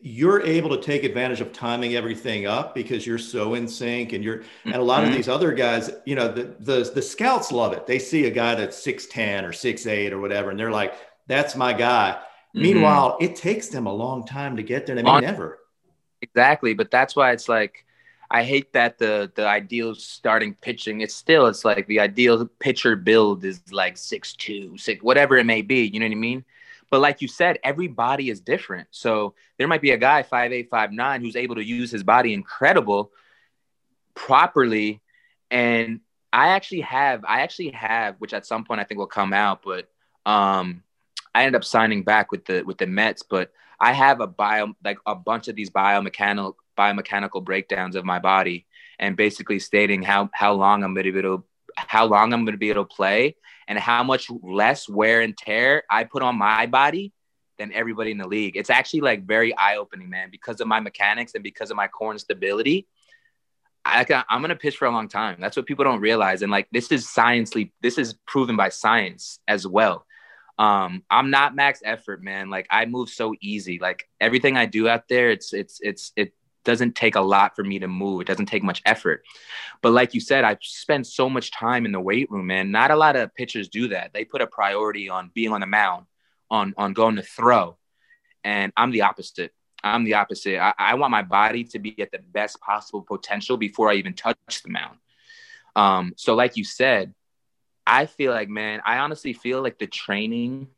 you're 0.00 0.40
able 0.42 0.70
to 0.70 0.80
take 0.80 1.02
advantage 1.02 1.40
of 1.40 1.52
timing 1.52 1.96
everything 1.96 2.46
up 2.46 2.74
because 2.74 3.06
you're 3.06 3.18
so 3.18 3.54
in 3.54 3.66
sync 3.66 4.12
and 4.12 4.22
you're 4.22 4.42
and 4.64 4.76
a 4.76 4.82
lot 4.82 5.00
mm-hmm. 5.00 5.10
of 5.10 5.16
these 5.16 5.28
other 5.28 5.52
guys 5.52 5.90
you 6.06 6.14
know 6.14 6.30
the, 6.30 6.54
the 6.60 6.90
the 6.94 7.02
scouts 7.02 7.50
love 7.50 7.72
it 7.72 7.86
they 7.86 7.98
see 7.98 8.26
a 8.26 8.30
guy 8.30 8.54
that's 8.54 8.76
610 8.76 9.44
or 9.44 9.52
68 9.52 10.12
or 10.12 10.20
whatever 10.20 10.50
and 10.50 10.58
they're 10.58 10.70
like 10.70 10.94
that's 11.26 11.56
my 11.56 11.72
guy 11.72 12.16
mm-hmm. 12.16 12.62
meanwhile 12.62 13.16
it 13.20 13.34
takes 13.34 13.68
them 13.68 13.86
a 13.86 13.92
long 13.92 14.24
time 14.24 14.56
to 14.56 14.62
get 14.62 14.86
there 14.86 14.94
they 14.94 15.02
may 15.02 15.20
never 15.20 15.58
exactly 16.22 16.74
but 16.74 16.92
that's 16.92 17.16
why 17.16 17.32
it's 17.32 17.48
like 17.48 17.84
i 18.30 18.42
hate 18.42 18.72
that 18.72 18.98
the 18.98 19.30
the 19.34 19.46
ideal 19.46 19.94
starting 19.94 20.54
pitching 20.54 21.00
it's 21.00 21.14
still 21.14 21.46
it's 21.46 21.64
like 21.64 21.86
the 21.86 22.00
ideal 22.00 22.46
pitcher 22.58 22.96
build 22.96 23.44
is 23.44 23.60
like 23.72 23.96
six 23.96 24.34
two 24.34 24.76
six 24.76 25.02
whatever 25.02 25.36
it 25.36 25.46
may 25.46 25.62
be 25.62 25.86
you 25.86 26.00
know 26.00 26.06
what 26.06 26.12
i 26.12 26.16
mean 26.16 26.44
but 26.90 27.00
like 27.00 27.20
you 27.20 27.28
said, 27.28 27.58
every 27.62 27.88
body 27.88 28.30
is 28.30 28.40
different. 28.40 28.88
So 28.90 29.34
there 29.58 29.68
might 29.68 29.82
be 29.82 29.90
a 29.90 29.98
guy 29.98 30.22
five 30.22 30.52
eight, 30.52 30.70
five 30.70 30.92
nine 30.92 31.20
who's 31.20 31.36
able 31.36 31.56
to 31.56 31.64
use 31.64 31.90
his 31.90 32.02
body 32.02 32.32
incredible 32.32 33.12
properly. 34.14 35.00
And 35.50 36.00
I 36.32 36.48
actually 36.48 36.82
have, 36.82 37.24
I 37.24 37.42
actually 37.42 37.70
have, 37.70 38.16
which 38.18 38.32
at 38.32 38.46
some 38.46 38.64
point 38.64 38.80
I 38.80 38.84
think 38.84 38.98
will 38.98 39.06
come 39.06 39.32
out, 39.32 39.62
but 39.62 39.88
um 40.24 40.82
I 41.34 41.42
ended 41.42 41.56
up 41.56 41.64
signing 41.64 42.02
back 42.02 42.32
with 42.32 42.46
the 42.46 42.62
with 42.62 42.78
the 42.78 42.86
Mets, 42.86 43.22
but 43.22 43.52
I 43.78 43.92
have 43.92 44.20
a 44.20 44.26
bio 44.26 44.74
like 44.82 44.98
a 45.06 45.14
bunch 45.14 45.48
of 45.48 45.56
these 45.56 45.70
biomechanical 45.70 46.54
biomechanical 46.78 47.44
breakdowns 47.44 47.96
of 47.96 48.04
my 48.04 48.18
body 48.18 48.66
and 48.98 49.16
basically 49.16 49.58
stating 49.58 50.02
how 50.02 50.30
how 50.32 50.54
long 50.54 50.84
I'm 50.84 50.94
gonna 50.94 51.10
be 51.10 51.18
able 51.18 51.38
to 51.38 51.44
how 51.76 52.06
long 52.06 52.32
I'm 52.32 52.44
gonna 52.44 52.56
be 52.56 52.70
able 52.70 52.84
to 52.86 52.94
play 52.94 53.36
and 53.66 53.78
how 53.78 54.02
much 54.02 54.30
less 54.42 54.88
wear 54.88 55.20
and 55.20 55.36
tear 55.36 55.82
I 55.90 56.04
put 56.04 56.22
on 56.22 56.36
my 56.36 56.66
body 56.66 57.12
than 57.58 57.72
everybody 57.72 58.12
in 58.12 58.18
the 58.18 58.26
league. 58.26 58.56
It's 58.56 58.70
actually 58.70 59.00
like 59.00 59.26
very 59.26 59.56
eye 59.56 59.76
opening, 59.76 60.08
man, 60.08 60.28
because 60.30 60.60
of 60.60 60.68
my 60.68 60.80
mechanics 60.80 61.34
and 61.34 61.42
because 61.42 61.70
of 61.70 61.76
my 61.76 61.88
core 61.88 62.12
and 62.12 62.20
stability. 62.20 62.86
I, 63.84 64.04
I'm 64.28 64.40
gonna 64.42 64.56
pitch 64.56 64.76
for 64.76 64.86
a 64.86 64.90
long 64.90 65.08
time. 65.08 65.36
That's 65.40 65.56
what 65.56 65.66
people 65.66 65.84
don't 65.84 66.00
realize. 66.00 66.42
And 66.42 66.52
like 66.52 66.68
this 66.70 66.92
is 66.92 67.06
sciencely, 67.06 67.72
this 67.80 67.98
is 67.98 68.14
proven 68.26 68.56
by 68.56 68.68
science 68.68 69.40
as 69.48 69.66
well. 69.66 70.04
Um, 70.58 71.04
I'm 71.08 71.30
not 71.30 71.54
max 71.54 71.80
effort, 71.84 72.22
man. 72.22 72.50
Like 72.50 72.66
I 72.70 72.84
move 72.86 73.08
so 73.08 73.34
easy. 73.40 73.78
Like 73.78 74.08
everything 74.20 74.56
I 74.56 74.66
do 74.66 74.88
out 74.88 75.04
there, 75.08 75.30
it's 75.30 75.52
it's 75.52 75.78
it's 75.82 76.12
it 76.16 76.32
doesn't 76.68 76.94
take 76.94 77.16
a 77.16 77.20
lot 77.20 77.56
for 77.56 77.64
me 77.64 77.78
to 77.78 77.88
move. 77.88 78.20
It 78.20 78.26
doesn't 78.26 78.46
take 78.46 78.62
much 78.62 78.82
effort. 78.84 79.24
But 79.80 79.92
like 79.92 80.12
you 80.12 80.20
said, 80.20 80.44
I've 80.44 80.58
spent 80.60 81.06
so 81.06 81.30
much 81.30 81.50
time 81.50 81.86
in 81.86 81.92
the 81.92 82.00
weight 82.00 82.30
room, 82.30 82.46
man. 82.46 82.70
Not 82.70 82.90
a 82.90 82.96
lot 82.96 83.16
of 83.16 83.34
pitchers 83.34 83.70
do 83.70 83.88
that. 83.88 84.12
They 84.12 84.26
put 84.26 84.42
a 84.42 84.46
priority 84.46 85.08
on 85.08 85.30
being 85.32 85.50
on 85.50 85.60
the 85.60 85.66
mound, 85.66 86.04
on 86.50 86.74
on 86.76 86.92
going 86.92 87.16
to 87.16 87.22
throw. 87.22 87.78
And 88.44 88.70
I'm 88.76 88.90
the 88.90 89.02
opposite. 89.02 89.52
I'm 89.82 90.04
the 90.04 90.14
opposite. 90.14 90.58
I, 90.58 90.74
I 90.78 90.94
want 90.96 91.10
my 91.10 91.22
body 91.22 91.64
to 91.64 91.78
be 91.78 91.98
at 92.02 92.12
the 92.12 92.18
best 92.18 92.60
possible 92.60 93.00
potential 93.00 93.56
before 93.56 93.90
I 93.90 93.94
even 93.94 94.12
touch 94.12 94.62
the 94.62 94.70
mound. 94.70 94.98
Um, 95.74 96.12
so 96.16 96.34
like 96.34 96.58
you 96.58 96.64
said, 96.64 97.14
I 97.86 98.04
feel 98.04 98.32
like, 98.32 98.50
man, 98.50 98.82
I 98.84 98.98
honestly 98.98 99.32
feel 99.32 99.62
like 99.62 99.78
the 99.78 99.86
training 99.86 100.68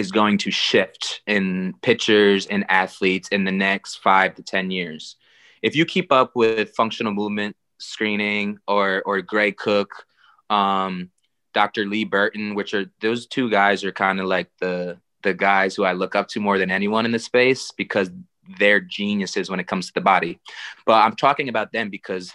is 0.00 0.10
going 0.10 0.38
to 0.38 0.50
shift 0.50 1.20
in 1.26 1.74
pitchers 1.82 2.46
and 2.46 2.64
athletes 2.70 3.28
in 3.28 3.44
the 3.44 3.52
next 3.52 3.96
five 3.96 4.34
to 4.34 4.42
10 4.42 4.70
years. 4.70 5.16
If 5.60 5.76
you 5.76 5.84
keep 5.84 6.10
up 6.10 6.34
with 6.34 6.74
functional 6.74 7.12
movement 7.12 7.54
screening 7.78 8.58
or, 8.66 9.02
or 9.04 9.20
Gray 9.20 9.52
Cook, 9.52 10.06
um, 10.48 11.10
Dr. 11.52 11.84
Lee 11.84 12.04
Burton, 12.04 12.54
which 12.54 12.72
are 12.72 12.86
those 13.02 13.26
two 13.26 13.50
guys 13.50 13.84
are 13.84 13.92
kind 13.92 14.20
of 14.20 14.26
like 14.26 14.48
the, 14.58 14.98
the 15.22 15.34
guys 15.34 15.76
who 15.76 15.84
I 15.84 15.92
look 15.92 16.14
up 16.14 16.28
to 16.28 16.40
more 16.40 16.56
than 16.56 16.70
anyone 16.70 17.04
in 17.04 17.12
the 17.12 17.18
space 17.18 17.70
because 17.76 18.10
they're 18.58 18.80
geniuses 18.80 19.50
when 19.50 19.60
it 19.60 19.66
comes 19.66 19.88
to 19.88 19.92
the 19.92 20.00
body. 20.00 20.40
But 20.86 21.04
I'm 21.04 21.14
talking 21.14 21.50
about 21.50 21.72
them 21.72 21.90
because 21.90 22.32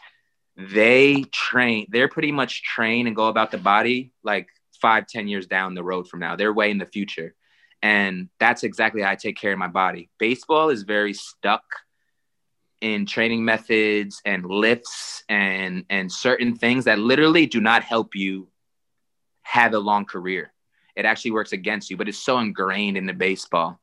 they 0.55 1.24
train, 1.32 1.88
they're 1.89 2.09
pretty 2.09 2.32
much 2.32 2.61
train 2.61 3.07
and 3.07 3.16
go 3.16 3.26
about 3.26 3.49
the 3.49 3.57
body 3.57 4.11
like 4.24 4.49
five, 4.80 5.07
ten 5.07 5.28
years 5.28 5.47
down 5.47 5.74
the 5.74 5.84
road 5.84 6.07
from 6.07 6.20
now. 6.20 6.36
They're 6.36 6.53
way 6.53 6.70
in 6.70 6.78
the 6.78 6.86
future. 6.86 7.34
And 7.86 8.30
that's 8.40 8.64
exactly 8.64 9.04
how 9.04 9.12
I 9.12 9.16
take 9.16 9.38
care 9.38 9.54
of 9.54 9.60
my 9.60 9.68
body. 9.68 10.10
Baseball 10.18 10.72
is 10.72 10.82
very 10.82 11.14
stuck 11.14 11.62
in 12.82 13.06
training 13.06 13.46
methods 13.46 14.24
and 14.26 14.44
lifts 14.44 15.24
and 15.30 15.86
and 15.92 16.12
certain 16.12 16.56
things 16.56 16.86
that 16.86 16.98
literally 16.98 17.46
do 17.46 17.62
not 17.62 17.84
help 17.84 18.16
you 18.16 18.48
have 19.44 19.76
a 19.76 19.80
long 19.80 20.04
career. 20.04 20.52
It 20.96 21.06
actually 21.06 21.32
works 21.32 21.52
against 21.52 21.92
you, 21.92 21.96
but 21.96 22.10
it's 22.10 22.18
so 22.18 22.40
ingrained 22.40 22.98
in 22.98 23.06
the 23.06 23.14
baseball. 23.14 23.80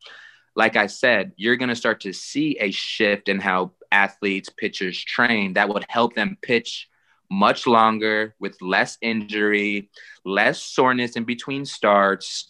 Like 0.57 0.75
I 0.75 0.89
said, 0.89 1.31
you're 1.37 1.57
going 1.57 1.69
to 1.69 1.77
start 1.77 2.01
to 2.01 2.13
see 2.13 2.59
a 2.59 2.73
shift 2.73 3.29
in 3.29 3.39
how 3.39 3.71
athletes, 3.93 4.49
pitchers 4.49 5.01
train 5.01 5.53
that 5.53 5.69
would 5.69 5.87
help 5.89 6.17
them 6.17 6.37
pitch 6.43 6.89
much 7.31 7.69
longer 7.69 8.35
with 8.41 8.61
less 8.61 8.99
injury, 9.01 9.91
less 10.25 10.61
soreness 10.61 11.15
in 11.15 11.23
between 11.23 11.65
starts, 11.65 12.49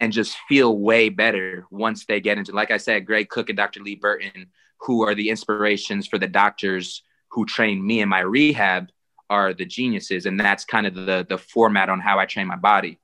and 0.00 0.12
just 0.12 0.36
feel 0.48 0.78
way 0.78 1.08
better 1.08 1.66
once 1.70 2.06
they 2.06 2.20
get 2.20 2.38
into, 2.38 2.52
like 2.52 2.70
I 2.70 2.76
said, 2.76 3.06
Gray 3.06 3.24
Cook 3.24 3.50
and 3.50 3.56
Dr. 3.56 3.80
Lee 3.80 3.96
Burton, 3.96 4.46
who 4.78 5.06
are 5.06 5.14
the 5.14 5.28
inspirations 5.28 6.06
for 6.06 6.18
the 6.18 6.28
doctors 6.28 7.02
who 7.30 7.46
train 7.46 7.84
me 7.84 8.00
in 8.00 8.08
my 8.08 8.20
rehab, 8.20 8.90
are 9.30 9.54
the 9.54 9.64
geniuses. 9.64 10.26
And 10.26 10.38
that's 10.38 10.64
kind 10.64 10.86
of 10.86 10.94
the, 10.94 11.26
the 11.28 11.38
format 11.38 11.88
on 11.88 12.00
how 12.00 12.18
I 12.18 12.26
train 12.26 12.46
my 12.46 12.56
body. 12.56 12.98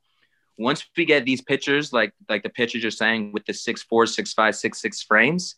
Once 0.58 0.84
we 0.96 1.04
get 1.04 1.24
these 1.24 1.40
pictures, 1.40 1.92
like 1.92 2.12
like 2.28 2.42
the 2.42 2.48
pictures 2.48 2.82
you're 2.82 2.90
saying 2.90 3.32
with 3.32 3.46
the 3.46 3.54
six 3.54 3.82
four, 3.82 4.06
six 4.06 4.32
five, 4.32 4.56
six 4.56 4.80
six 4.80 5.00
frames 5.02 5.54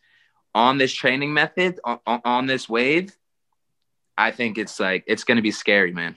on 0.55 0.77
this 0.77 0.93
training 0.93 1.33
method, 1.33 1.81
on, 1.85 1.99
on 2.07 2.47
this 2.47 2.68
wave, 2.68 3.16
I 4.18 4.31
think 4.31 4.59
it's 4.59 4.79
like 4.79 5.05
it's 5.07 5.25
gonna 5.25 5.41
be 5.41 5.53
scary, 5.53 5.93
man. 5.93 6.16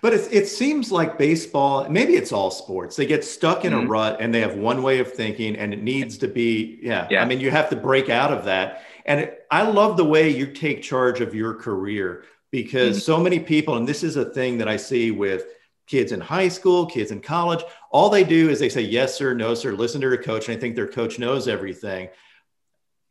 But 0.00 0.14
it, 0.14 0.28
it 0.32 0.48
seems 0.48 0.92
like 0.92 1.18
baseball, 1.18 1.88
maybe 1.88 2.14
it's 2.14 2.32
all 2.32 2.50
sports. 2.50 2.96
They 2.96 3.06
get 3.06 3.24
stuck 3.24 3.64
in 3.64 3.72
mm-hmm. 3.72 3.86
a 3.86 3.88
rut 3.88 4.18
and 4.20 4.34
they 4.34 4.40
have 4.40 4.54
one 4.54 4.82
way 4.82 5.00
of 5.00 5.12
thinking, 5.12 5.56
and 5.56 5.72
it 5.72 5.82
needs 5.82 6.18
to 6.18 6.28
be, 6.28 6.78
yeah. 6.82 7.06
yeah. 7.10 7.22
I 7.22 7.24
mean, 7.24 7.40
you 7.40 7.50
have 7.50 7.70
to 7.70 7.76
break 7.76 8.08
out 8.08 8.32
of 8.32 8.44
that. 8.44 8.84
And 9.06 9.20
it, 9.20 9.46
I 9.50 9.62
love 9.62 9.96
the 9.96 10.04
way 10.04 10.28
you 10.28 10.46
take 10.46 10.82
charge 10.82 11.20
of 11.20 11.34
your 11.34 11.54
career 11.54 12.24
because 12.50 12.96
mm-hmm. 12.96 13.12
so 13.12 13.20
many 13.20 13.40
people, 13.40 13.76
and 13.76 13.88
this 13.88 14.02
is 14.02 14.16
a 14.16 14.24
thing 14.24 14.58
that 14.58 14.68
I 14.68 14.76
see 14.76 15.10
with 15.10 15.46
kids 15.86 16.12
in 16.12 16.20
high 16.20 16.48
school, 16.48 16.86
kids 16.86 17.10
in 17.10 17.20
college, 17.20 17.64
all 17.90 18.10
they 18.10 18.22
do 18.22 18.50
is 18.50 18.60
they 18.60 18.68
say, 18.68 18.82
yes, 18.82 19.16
sir, 19.16 19.34
no, 19.34 19.54
sir, 19.54 19.72
listen 19.72 20.00
to 20.02 20.08
their 20.08 20.22
coach. 20.22 20.48
And 20.48 20.56
I 20.56 20.60
think 20.60 20.76
their 20.76 20.86
coach 20.86 21.18
knows 21.18 21.48
everything. 21.48 22.08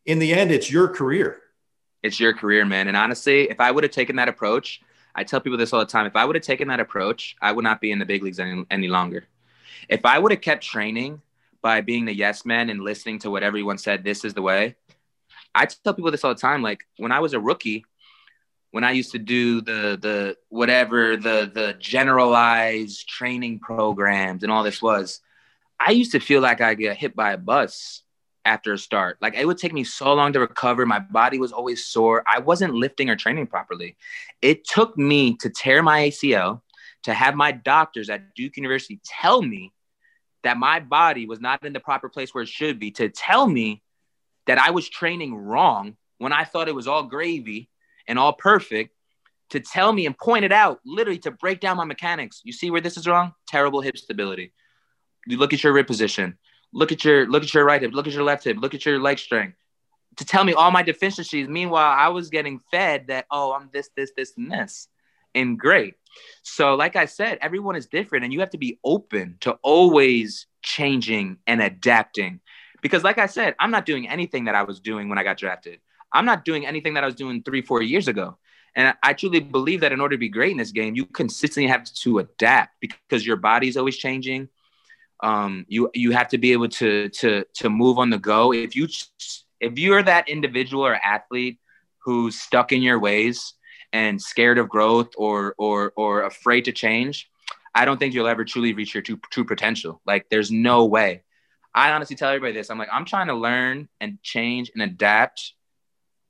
In 0.05 0.19
the 0.19 0.31
end, 0.31 0.51
it's 0.51 0.71
your 0.71 0.87
career. 0.87 1.41
It's 2.03 2.19
your 2.19 2.33
career, 2.33 2.63
man. 2.63 2.87
And 2.87 2.95
honestly, 2.95 3.49
if 3.49 3.59
I 3.59 3.71
would 3.71 3.83
have 3.83 3.91
taken 3.91 4.15
that 4.17 4.29
approach, 4.29 4.81
I 5.17 5.23
tell 5.23 5.41
people 5.41 5.57
this 5.57 5.73
all 5.73 5.79
the 5.79 5.85
time. 5.87 6.05
If 6.05 6.15
I 6.15 6.23
would 6.23 6.35
have 6.35 6.45
taken 6.45 6.67
that 6.67 6.79
approach, 6.79 7.35
I 7.41 7.51
would 7.51 7.63
not 7.63 7.81
be 7.81 7.91
in 7.91 7.97
the 7.97 8.05
big 8.05 8.21
leagues 8.21 8.39
any, 8.39 8.63
any 8.69 8.87
longer. 8.87 9.25
If 9.89 10.05
I 10.05 10.19
would 10.19 10.31
have 10.31 10.41
kept 10.41 10.63
training 10.63 11.21
by 11.61 11.81
being 11.81 12.05
the 12.05 12.13
yes 12.13 12.45
man 12.45 12.69
and 12.69 12.81
listening 12.81 13.17
to 13.19 13.31
what 13.31 13.41
everyone 13.41 13.79
said, 13.79 14.03
this 14.03 14.23
is 14.23 14.35
the 14.35 14.43
way. 14.43 14.75
I 15.55 15.65
tell 15.65 15.95
people 15.95 16.11
this 16.11 16.23
all 16.23 16.35
the 16.35 16.39
time. 16.39 16.61
Like 16.61 16.81
when 16.97 17.11
I 17.11 17.19
was 17.19 17.33
a 17.33 17.39
rookie, 17.39 17.83
when 18.69 18.83
I 18.83 18.91
used 18.91 19.11
to 19.13 19.19
do 19.19 19.61
the 19.61 19.97
the 19.99 20.37
whatever 20.49 21.17
the 21.17 21.49
the 21.51 21.75
generalized 21.79 23.09
training 23.09 23.59
programs 23.59 24.43
and 24.43 24.51
all 24.51 24.63
this 24.63 24.81
was, 24.83 25.21
I 25.79 25.91
used 25.91 26.11
to 26.11 26.19
feel 26.19 26.41
like 26.41 26.61
I 26.61 26.75
get 26.75 26.95
hit 26.95 27.15
by 27.15 27.31
a 27.31 27.37
bus 27.37 28.03
after 28.47 28.73
a 28.73 28.77
start. 28.77 29.17
Like 29.21 29.35
it 29.35 29.45
would 29.45 29.57
take 29.57 29.73
me 29.73 29.83
so 29.83 30.13
long 30.13 30.33
to 30.33 30.39
recover. 30.39 30.85
My 30.85 30.99
body 30.99 31.37
was 31.37 31.51
always 31.51 31.85
sore. 31.85 32.23
I 32.25 32.39
wasn't 32.39 32.73
lifting 32.73 33.09
or 33.09 33.15
training 33.15 33.47
properly. 33.47 33.97
It 34.41 34.65
took 34.65 34.97
me 34.97 35.35
to 35.37 35.49
tear 35.49 35.83
my 35.83 36.07
ACL, 36.07 36.61
to 37.03 37.13
have 37.13 37.35
my 37.35 37.51
doctors 37.51 38.09
at 38.09 38.33
Duke 38.33 38.57
University 38.57 38.99
tell 39.03 39.41
me 39.41 39.73
that 40.43 40.57
my 40.57 40.79
body 40.79 41.27
was 41.27 41.41
not 41.41 41.65
in 41.65 41.73
the 41.73 41.79
proper 41.79 42.09
place 42.09 42.33
where 42.33 42.43
it 42.43 42.49
should 42.49 42.79
be, 42.79 42.91
to 42.91 43.09
tell 43.09 43.45
me 43.47 43.83
that 44.45 44.57
I 44.57 44.71
was 44.71 44.87
training 44.87 45.35
wrong 45.35 45.97
when 46.19 46.31
I 46.31 46.45
thought 46.45 46.69
it 46.69 46.75
was 46.75 46.87
all 46.87 47.03
gravy 47.03 47.69
and 48.07 48.17
all 48.17 48.33
perfect, 48.33 48.95
to 49.49 49.59
tell 49.59 49.91
me 49.91 50.05
and 50.05 50.17
point 50.17 50.45
it 50.45 50.51
out, 50.51 50.79
literally 50.85 51.19
to 51.19 51.31
break 51.31 51.59
down 51.59 51.77
my 51.77 51.85
mechanics. 51.85 52.41
You 52.43 52.53
see 52.53 52.71
where 52.71 52.81
this 52.81 52.97
is 52.97 53.07
wrong? 53.07 53.33
Terrible 53.47 53.81
hip 53.81 53.97
stability. 53.97 54.53
You 55.25 55.37
look 55.37 55.53
at 55.53 55.63
your 55.63 55.73
rib 55.73 55.87
position 55.87 56.37
look 56.73 56.91
at 56.91 57.03
your 57.03 57.27
look 57.27 57.43
at 57.43 57.53
your 57.53 57.65
right 57.65 57.81
hip, 57.81 57.93
look 57.93 58.07
at 58.07 58.13
your 58.13 58.23
left 58.23 58.43
hip, 58.43 58.57
look 58.59 58.73
at 58.73 58.85
your 58.85 58.99
leg 58.99 59.19
strength. 59.19 59.57
To 60.17 60.25
tell 60.25 60.43
me 60.43 60.53
all 60.53 60.71
my 60.71 60.81
deficiencies. 60.81 61.47
Meanwhile, 61.47 61.95
I 61.95 62.07
was 62.09 62.29
getting 62.29 62.59
fed 62.71 63.07
that, 63.07 63.27
oh, 63.29 63.53
I'm 63.53 63.69
this, 63.71 63.89
this, 63.95 64.11
this, 64.17 64.33
and 64.35 64.51
this. 64.51 64.87
And 65.35 65.59
great. 65.59 65.93
So, 66.41 66.73
like 66.73 66.95
I 66.95 67.05
said, 67.05 67.37
everyone 67.41 67.75
is 67.75 67.85
different, 67.85 68.23
and 68.23 68.33
you 68.33 68.39
have 68.39 68.49
to 68.51 68.57
be 68.57 68.79
open 68.83 69.37
to 69.41 69.51
always 69.61 70.47
changing 70.63 71.37
and 71.45 71.61
adapting. 71.61 72.39
Because, 72.81 73.03
like 73.03 73.19
I 73.19 73.27
said, 73.27 73.55
I'm 73.59 73.69
not 73.69 73.85
doing 73.85 74.09
anything 74.09 74.45
that 74.45 74.55
I 74.55 74.63
was 74.63 74.79
doing 74.79 75.09
when 75.09 75.19
I 75.19 75.23
got 75.23 75.37
drafted. 75.37 75.79
I'm 76.11 76.25
not 76.25 76.45
doing 76.45 76.65
anything 76.65 76.95
that 76.95 77.03
I 77.03 77.05
was 77.05 77.15
doing 77.15 77.43
three, 77.43 77.61
four 77.61 77.81
years 77.83 78.07
ago. 78.07 78.37
And 78.75 78.95
I 79.03 79.13
truly 79.13 79.39
believe 79.39 79.81
that 79.81 79.91
in 79.91 79.99
order 79.99 80.15
to 80.15 80.19
be 80.19 80.29
great 80.29 80.51
in 80.51 80.57
this 80.57 80.71
game, 80.71 80.95
you 80.95 81.05
consistently 81.05 81.67
have 81.67 81.83
to 81.83 82.19
adapt 82.19 82.75
because 82.79 83.25
your 83.25 83.35
body 83.35 83.67
is 83.67 83.77
always 83.77 83.97
changing 83.97 84.49
um, 85.21 85.65
you 85.67 85.89
you 85.93 86.11
have 86.11 86.27
to 86.29 86.37
be 86.37 86.51
able 86.53 86.69
to 86.69 87.09
to 87.09 87.45
to 87.55 87.69
move 87.69 87.97
on 87.97 88.09
the 88.09 88.19
go. 88.19 88.53
If 88.53 88.75
you 88.75 88.87
if 89.59 89.77
you're 89.79 90.03
that 90.03 90.29
individual 90.29 90.85
or 90.85 90.95
athlete 90.95 91.59
who's 91.99 92.39
stuck 92.39 92.71
in 92.71 92.81
your 92.81 92.99
ways 92.99 93.53
and 93.93 94.21
scared 94.21 94.57
of 94.57 94.69
growth 94.69 95.09
or 95.17 95.55
or 95.57 95.93
or 95.95 96.23
afraid 96.23 96.65
to 96.65 96.71
change, 96.71 97.29
I 97.73 97.85
don't 97.85 97.97
think 97.97 98.13
you'll 98.13 98.27
ever 98.27 98.45
truly 98.45 98.73
reach 98.73 98.93
your 98.93 99.03
true, 99.03 99.19
true 99.31 99.45
potential. 99.45 100.01
Like 100.05 100.29
there's 100.29 100.51
no 100.51 100.85
way. 100.85 101.23
I 101.73 101.91
honestly 101.91 102.15
tell 102.15 102.29
everybody 102.29 102.53
this. 102.53 102.69
I'm 102.69 102.77
like 102.77 102.89
I'm 102.91 103.05
trying 103.05 103.27
to 103.27 103.35
learn 103.35 103.89
and 103.99 104.21
change 104.21 104.71
and 104.73 104.83
adapt 104.83 105.53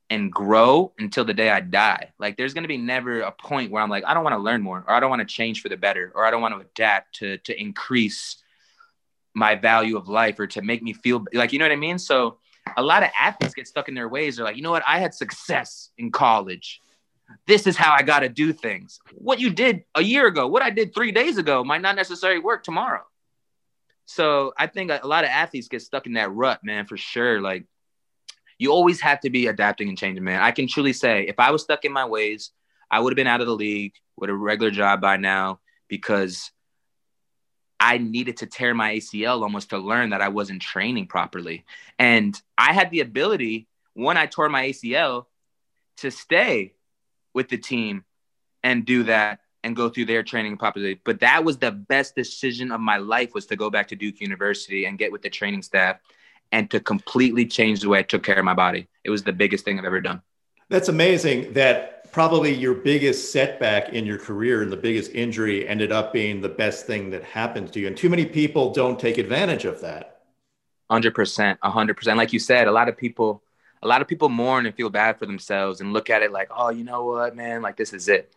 and 0.09 0.31
grow 0.31 0.93
until 0.97 1.25
the 1.25 1.33
day 1.33 1.49
I 1.49 1.59
die. 1.59 2.13
Like 2.19 2.38
there's 2.38 2.53
gonna 2.53 2.69
be 2.69 2.77
never 2.77 3.21
a 3.21 3.31
point 3.31 3.71
where 3.71 3.83
I'm 3.83 3.89
like 3.89 4.05
I 4.05 4.13
don't 4.13 4.23
want 4.23 4.35
to 4.35 4.41
learn 4.41 4.61
more 4.61 4.85
or 4.88 4.93
I 4.93 5.01
don't 5.01 5.09
want 5.09 5.27
to 5.27 5.33
change 5.33 5.61
for 5.61 5.67
the 5.67 5.75
better 5.75 6.13
or 6.15 6.25
I 6.25 6.31
don't 6.31 6.41
want 6.41 6.53
to 6.53 6.61
adapt 6.61 7.15
to 7.15 7.38
to 7.39 7.59
increase 7.59 8.38
my 9.38 9.53
value 9.53 9.97
of 9.97 10.09
life 10.09 10.39
or 10.39 10.47
to 10.47 10.61
make 10.63 10.81
me 10.81 10.93
feel 10.93 11.23
like 11.31 11.53
you 11.53 11.59
know 11.59 11.65
what 11.65 11.71
I 11.71 11.77
mean. 11.77 11.99
So 11.99 12.39
a 12.75 12.81
lot 12.81 13.03
of 13.03 13.09
athletes 13.17 13.53
get 13.53 13.67
stuck 13.67 13.88
in 13.88 13.93
their 13.93 14.09
ways. 14.09 14.35
They're 14.35 14.45
like, 14.45 14.57
you 14.57 14.63
know 14.63 14.71
what? 14.71 14.83
I 14.85 14.99
had 14.99 15.13
success 15.13 15.91
in 15.97 16.11
college. 16.11 16.81
This 17.45 17.67
is 17.67 17.77
how 17.77 17.93
I 17.93 18.01
got 18.01 18.21
to 18.21 18.29
do 18.29 18.51
things. 18.51 18.99
What 19.13 19.39
you 19.39 19.51
did 19.51 19.83
a 19.93 20.01
year 20.01 20.25
ago, 20.25 20.47
what 20.47 20.63
I 20.63 20.71
did 20.71 20.93
three 20.93 21.11
days 21.11 21.38
ago, 21.38 21.63
might 21.63 21.81
not 21.81 21.95
necessarily 21.95 22.39
work 22.39 22.63
tomorrow. 22.63 23.03
So 24.05 24.53
I 24.57 24.67
think 24.67 24.89
a 24.89 25.05
lot 25.05 25.23
of 25.23 25.29
athletes 25.29 25.67
get 25.67 25.81
stuck 25.83 26.07
in 26.07 26.13
that 26.13 26.31
rut, 26.31 26.61
man, 26.63 26.88
for 26.88 26.97
sure. 26.97 27.39
Like 27.39 27.65
you 28.57 28.71
always 28.71 28.99
have 29.01 29.19
to 29.21 29.29
be 29.29 29.47
adapting 29.47 29.88
and 29.88 29.97
changing, 29.97 30.23
man. 30.23 30.41
I 30.41 30.51
can 30.51 30.67
truly 30.67 30.93
say 30.93 31.27
if 31.27 31.39
I 31.39 31.51
was 31.51 31.61
stuck 31.61 31.85
in 31.85 31.91
my 31.91 32.05
ways, 32.05 32.51
I 32.89 32.99
would 32.99 33.11
have 33.11 33.17
been 33.17 33.27
out 33.27 33.41
of 33.41 33.47
the 33.47 33.55
league 33.55 33.93
with 34.15 34.31
a 34.31 34.33
regular 34.33 34.71
job 34.71 34.99
by 34.99 35.17
now 35.17 35.59
because 35.89 36.51
I 37.80 37.97
needed 37.97 38.38
to 38.38 38.47
tear 38.47 38.73
my 38.73 38.95
ACL 38.95 39.41
almost 39.43 39.69
to 39.69 39.78
learn 39.78 40.09
that 40.09 40.21
I 40.21 40.30
wasn't 40.30 40.61
training 40.61 41.07
properly. 41.07 41.65
And 41.99 42.39
I 42.57 42.73
had 42.73 42.89
the 42.91 43.01
ability 43.01 43.67
when 43.93 44.17
I 44.17 44.25
tore 44.25 44.49
my 44.49 44.69
ACL 44.69 45.25
to 45.97 46.11
stay 46.11 46.73
with 47.34 47.49
the 47.49 47.57
team 47.57 48.03
and 48.63 48.86
do 48.86 49.03
that 49.03 49.39
and 49.63 49.75
go 49.75 49.89
through 49.89 50.05
their 50.05 50.23
training 50.23 50.57
properly. 50.57 50.99
But 51.03 51.19
that 51.19 51.43
was 51.43 51.57
the 51.57 51.71
best 51.71 52.15
decision 52.15 52.71
of 52.71 52.80
my 52.80 52.97
life 52.97 53.34
was 53.34 53.45
to 53.47 53.55
go 53.55 53.69
back 53.69 53.89
to 53.89 53.95
Duke 53.95 54.21
University 54.21 54.86
and 54.86 54.97
get 54.97 55.11
with 55.11 55.21
the 55.21 55.30
training 55.30 55.61
staff 55.61 55.97
and 56.51 56.69
to 56.71 56.80
completely 56.80 57.45
change 57.45 57.82
the 57.82 57.89
way 57.89 57.99
I 57.99 58.03
took 58.03 58.23
care 58.23 58.39
of 58.39 58.45
my 58.45 58.53
body. 58.53 58.88
It 59.03 59.09
was 59.09 59.23
the 59.23 59.34
biggest 59.34 59.65
thing 59.65 59.78
I've 59.78 59.86
ever 59.86 60.01
done. 60.01 60.21
That's 60.69 60.89
amazing 60.89 61.53
that 61.53 61.96
probably 62.18 62.51
your 62.51 62.74
biggest 62.74 63.32
setback 63.32 63.89
in 63.89 64.03
your 64.03 64.18
career 64.18 64.63
and 64.63 64.72
the 64.72 64.76
biggest 64.76 65.11
injury 65.11 65.68
ended 65.68 65.91
up 65.91 66.11
being 66.11 66.41
the 66.41 66.49
best 66.49 66.88
thing 66.88 67.11
that 67.11 67.24
happened 67.24 67.72
to 67.72 67.80
you. 67.80 67.86
And 67.86 67.95
too 67.95 68.09
many 68.09 68.26
people 68.26 68.74
don't 68.74 68.99
take 68.99 69.20
advantage 69.20 69.65
of 69.65 69.82
that. 69.82 70.22
100%, 70.89 71.59
100%. 71.59 72.15
Like 72.18 72.34
you 72.34 72.39
said, 72.39 72.68
a 72.68 72.72
lot 72.72 72.89
of 72.89 72.97
people 72.97 73.43
a 73.84 73.88
lot 73.88 74.01
of 74.01 74.07
people 74.07 74.30
mourn 74.30 74.65
and 74.65 74.76
feel 74.76 74.89
bad 74.89 75.20
for 75.20 75.28
themselves 75.28 75.80
and 75.80 75.93
look 75.93 76.09
at 76.09 76.24
it 76.24 76.32
like, 76.32 76.49
"Oh, 76.49 76.70
you 76.70 76.84
know 76.84 77.05
what, 77.05 77.36
man, 77.36 77.61
like 77.61 77.78
this 77.78 77.93
is 77.93 78.07
it." 78.07 78.34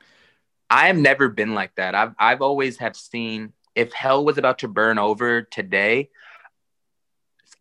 I 0.68 0.89
have 0.89 0.99
never 0.99 1.31
been 1.31 1.55
like 1.55 1.74
that. 1.76 1.95
I've 1.95 2.14
I've 2.18 2.43
always 2.43 2.76
have 2.76 2.95
seen 2.95 3.55
if 3.74 3.95
hell 3.95 4.22
was 4.22 4.37
about 4.37 4.59
to 4.59 4.68
burn 4.68 4.99
over 4.99 5.41
today, 5.41 6.11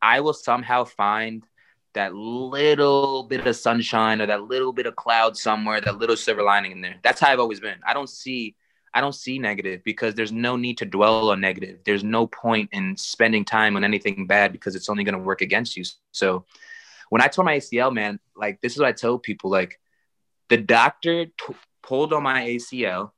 I 0.02 0.20
will 0.20 0.34
somehow 0.34 0.84
find 0.84 1.46
that 1.94 2.14
little 2.14 3.24
bit 3.24 3.46
of 3.46 3.56
sunshine 3.56 4.22
or 4.22 4.28
that 4.28 4.44
little 4.44 4.72
bit 4.72 4.86
of 4.86 4.96
cloud 4.96 5.36
somewhere, 5.36 5.82
that 5.82 5.98
little 5.98 6.16
silver 6.16 6.44
lining 6.44 6.72
in 6.72 6.82
there. 6.82 6.96
That's 7.04 7.20
how 7.20 7.32
I've 7.32 7.40
always 7.40 7.60
been. 7.60 7.78
I 7.86 7.94
don't 7.94 8.10
see 8.10 8.56
I 8.94 9.02
don't 9.02 9.14
see 9.14 9.38
negative 9.38 9.84
because 9.84 10.16
there's 10.16 10.32
no 10.32 10.56
need 10.56 10.80
to 10.80 10.86
dwell 10.86 11.30
on 11.30 11.40
negative. 11.40 11.80
There's 11.86 12.04
no 12.04 12.26
point 12.26 12.70
in 12.72 12.98
spending 12.98 13.46
time 13.46 13.76
on 13.76 13.84
anything 13.84 14.26
bad 14.26 14.52
because 14.52 14.76
it's 14.76 14.90
only 14.90 15.04
going 15.04 15.14
to 15.14 15.24
work 15.24 15.42
against 15.42 15.78
you. 15.78 15.84
So 16.12 16.46
when 17.10 17.22
I 17.22 17.28
tore 17.28 17.46
my 17.46 17.58
ACL, 17.58 17.94
man, 17.94 18.20
like 18.36 18.62
this 18.62 18.74
is 18.74 18.80
what 18.80 18.88
I 18.88 18.94
tell 18.94 19.20
people 19.20 19.50
like 19.50 19.80
the 20.50 20.58
doctor 20.58 21.26
t- 21.26 21.56
pulled 21.84 22.14
on 22.14 22.24
my 22.24 22.48
ACL, 22.48 23.12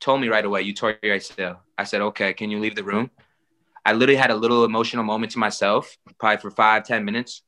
told 0.00 0.20
me 0.20 0.28
right 0.28 0.44
away, 0.44 0.62
you 0.62 0.72
tore 0.72 0.96
your 1.02 1.16
ACL. 1.16 1.58
I 1.76 1.84
said, 1.84 2.00
okay, 2.00 2.32
can 2.32 2.50
you 2.50 2.60
leave 2.60 2.76
the 2.76 2.84
room? 2.84 3.10
I 3.84 3.92
literally 3.92 4.16
had 4.16 4.30
a 4.30 4.36
little 4.36 4.64
emotional 4.64 5.04
moment 5.04 5.32
to 5.32 5.38
myself, 5.38 5.96
probably 6.18 6.40
for 6.40 6.50
five, 6.50 6.84
ten 6.84 7.04
minutes. 7.04 7.42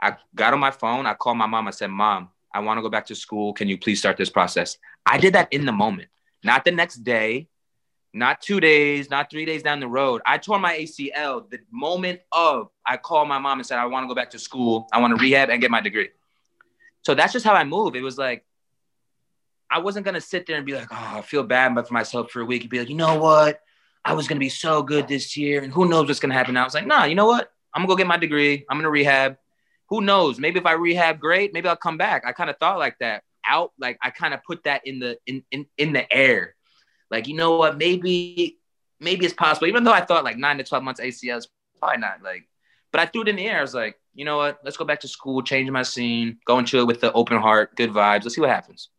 I 0.00 0.16
got 0.34 0.52
on 0.52 0.60
my 0.60 0.70
phone. 0.70 1.06
I 1.06 1.14
called 1.14 1.36
my 1.36 1.46
mom. 1.46 1.68
I 1.68 1.72
said, 1.72 1.88
Mom, 1.88 2.28
I 2.52 2.60
want 2.60 2.78
to 2.78 2.82
go 2.82 2.88
back 2.88 3.06
to 3.06 3.14
school. 3.14 3.52
Can 3.52 3.68
you 3.68 3.78
please 3.78 3.98
start 3.98 4.16
this 4.16 4.30
process? 4.30 4.78
I 5.06 5.18
did 5.18 5.34
that 5.34 5.52
in 5.52 5.66
the 5.66 5.72
moment, 5.72 6.08
not 6.42 6.64
the 6.64 6.72
next 6.72 6.96
day, 6.96 7.48
not 8.12 8.40
two 8.40 8.60
days, 8.60 9.10
not 9.10 9.30
three 9.30 9.44
days 9.44 9.62
down 9.62 9.80
the 9.80 9.88
road. 9.88 10.22
I 10.26 10.38
tore 10.38 10.58
my 10.58 10.76
ACL 10.76 11.48
the 11.50 11.58
moment 11.70 12.20
of 12.32 12.70
I 12.84 12.96
called 12.96 13.28
my 13.28 13.38
mom 13.38 13.58
and 13.58 13.66
said, 13.66 13.78
I 13.78 13.86
want 13.86 14.04
to 14.04 14.08
go 14.08 14.14
back 14.14 14.30
to 14.30 14.38
school. 14.38 14.88
I 14.92 15.00
want 15.00 15.16
to 15.16 15.22
rehab 15.22 15.50
and 15.50 15.60
get 15.60 15.70
my 15.70 15.80
degree. 15.80 16.08
So 17.02 17.14
that's 17.14 17.32
just 17.32 17.44
how 17.44 17.54
I 17.54 17.64
move. 17.64 17.94
It 17.94 18.02
was 18.02 18.18
like, 18.18 18.44
I 19.70 19.78
wasn't 19.78 20.04
going 20.04 20.16
to 20.16 20.20
sit 20.20 20.46
there 20.46 20.56
and 20.56 20.66
be 20.66 20.74
like, 20.74 20.88
oh, 20.90 21.12
I 21.18 21.20
feel 21.22 21.44
bad 21.44 21.74
for 21.86 21.94
myself 21.94 22.30
for 22.30 22.40
a 22.40 22.44
week 22.44 22.62
and 22.62 22.70
be 22.70 22.80
like, 22.80 22.88
you 22.88 22.96
know 22.96 23.18
what? 23.18 23.60
I 24.04 24.14
was 24.14 24.26
going 24.26 24.36
to 24.36 24.40
be 24.40 24.48
so 24.48 24.82
good 24.82 25.06
this 25.06 25.36
year, 25.36 25.62
and 25.62 25.72
who 25.72 25.86
knows 25.86 26.08
what's 26.08 26.20
going 26.20 26.30
to 26.30 26.36
happen. 26.36 26.56
I 26.56 26.64
was 26.64 26.74
like, 26.74 26.86
nah, 26.86 27.04
you 27.04 27.14
know 27.14 27.26
what? 27.26 27.52
I'm 27.72 27.82
going 27.82 27.88
to 27.88 27.92
go 27.92 27.96
get 27.98 28.06
my 28.06 28.16
degree. 28.16 28.64
I'm 28.68 28.76
going 28.78 28.84
to 28.84 28.90
rehab. 28.90 29.36
Who 29.90 30.00
knows? 30.00 30.38
Maybe 30.38 30.58
if 30.58 30.66
I 30.66 30.72
rehab, 30.72 31.18
great. 31.18 31.52
Maybe 31.52 31.68
I'll 31.68 31.76
come 31.76 31.98
back. 31.98 32.24
I 32.24 32.32
kind 32.32 32.48
of 32.48 32.56
thought 32.58 32.78
like 32.78 32.98
that. 33.00 33.22
Out, 33.44 33.72
like 33.78 33.98
I 34.02 34.10
kind 34.10 34.34
of 34.34 34.42
put 34.44 34.64
that 34.64 34.86
in 34.86 34.98
the 34.98 35.18
in, 35.26 35.42
in 35.50 35.66
in 35.76 35.92
the 35.92 36.10
air. 36.12 36.54
Like, 37.10 37.26
you 37.26 37.34
know 37.34 37.56
what? 37.56 37.78
Maybe 37.78 38.58
maybe 39.00 39.24
it's 39.24 39.34
possible. 39.34 39.66
Even 39.66 39.82
though 39.82 39.92
I 39.92 40.02
thought 40.02 40.24
like 40.24 40.36
nine 40.36 40.58
to 40.58 40.64
twelve 40.64 40.84
months 40.84 41.00
ACL 41.00 41.38
is 41.38 41.48
probably 41.78 41.98
not 41.98 42.22
like, 42.22 42.48
but 42.92 43.00
I 43.00 43.06
threw 43.06 43.22
it 43.22 43.28
in 43.28 43.36
the 43.36 43.46
air. 43.46 43.58
I 43.58 43.62
was 43.62 43.74
like, 43.74 43.98
you 44.14 44.24
know 44.24 44.36
what? 44.36 44.60
Let's 44.62 44.76
go 44.76 44.84
back 44.84 45.00
to 45.00 45.08
school, 45.08 45.42
change 45.42 45.70
my 45.70 45.82
scene, 45.82 46.38
go 46.44 46.58
into 46.58 46.78
it 46.78 46.86
with 46.86 47.00
the 47.00 47.12
open 47.12 47.38
heart, 47.38 47.74
good 47.76 47.90
vibes. 47.90 48.22
Let's 48.22 48.34
see 48.34 48.40
what 48.40 48.50
happens. 48.50 48.90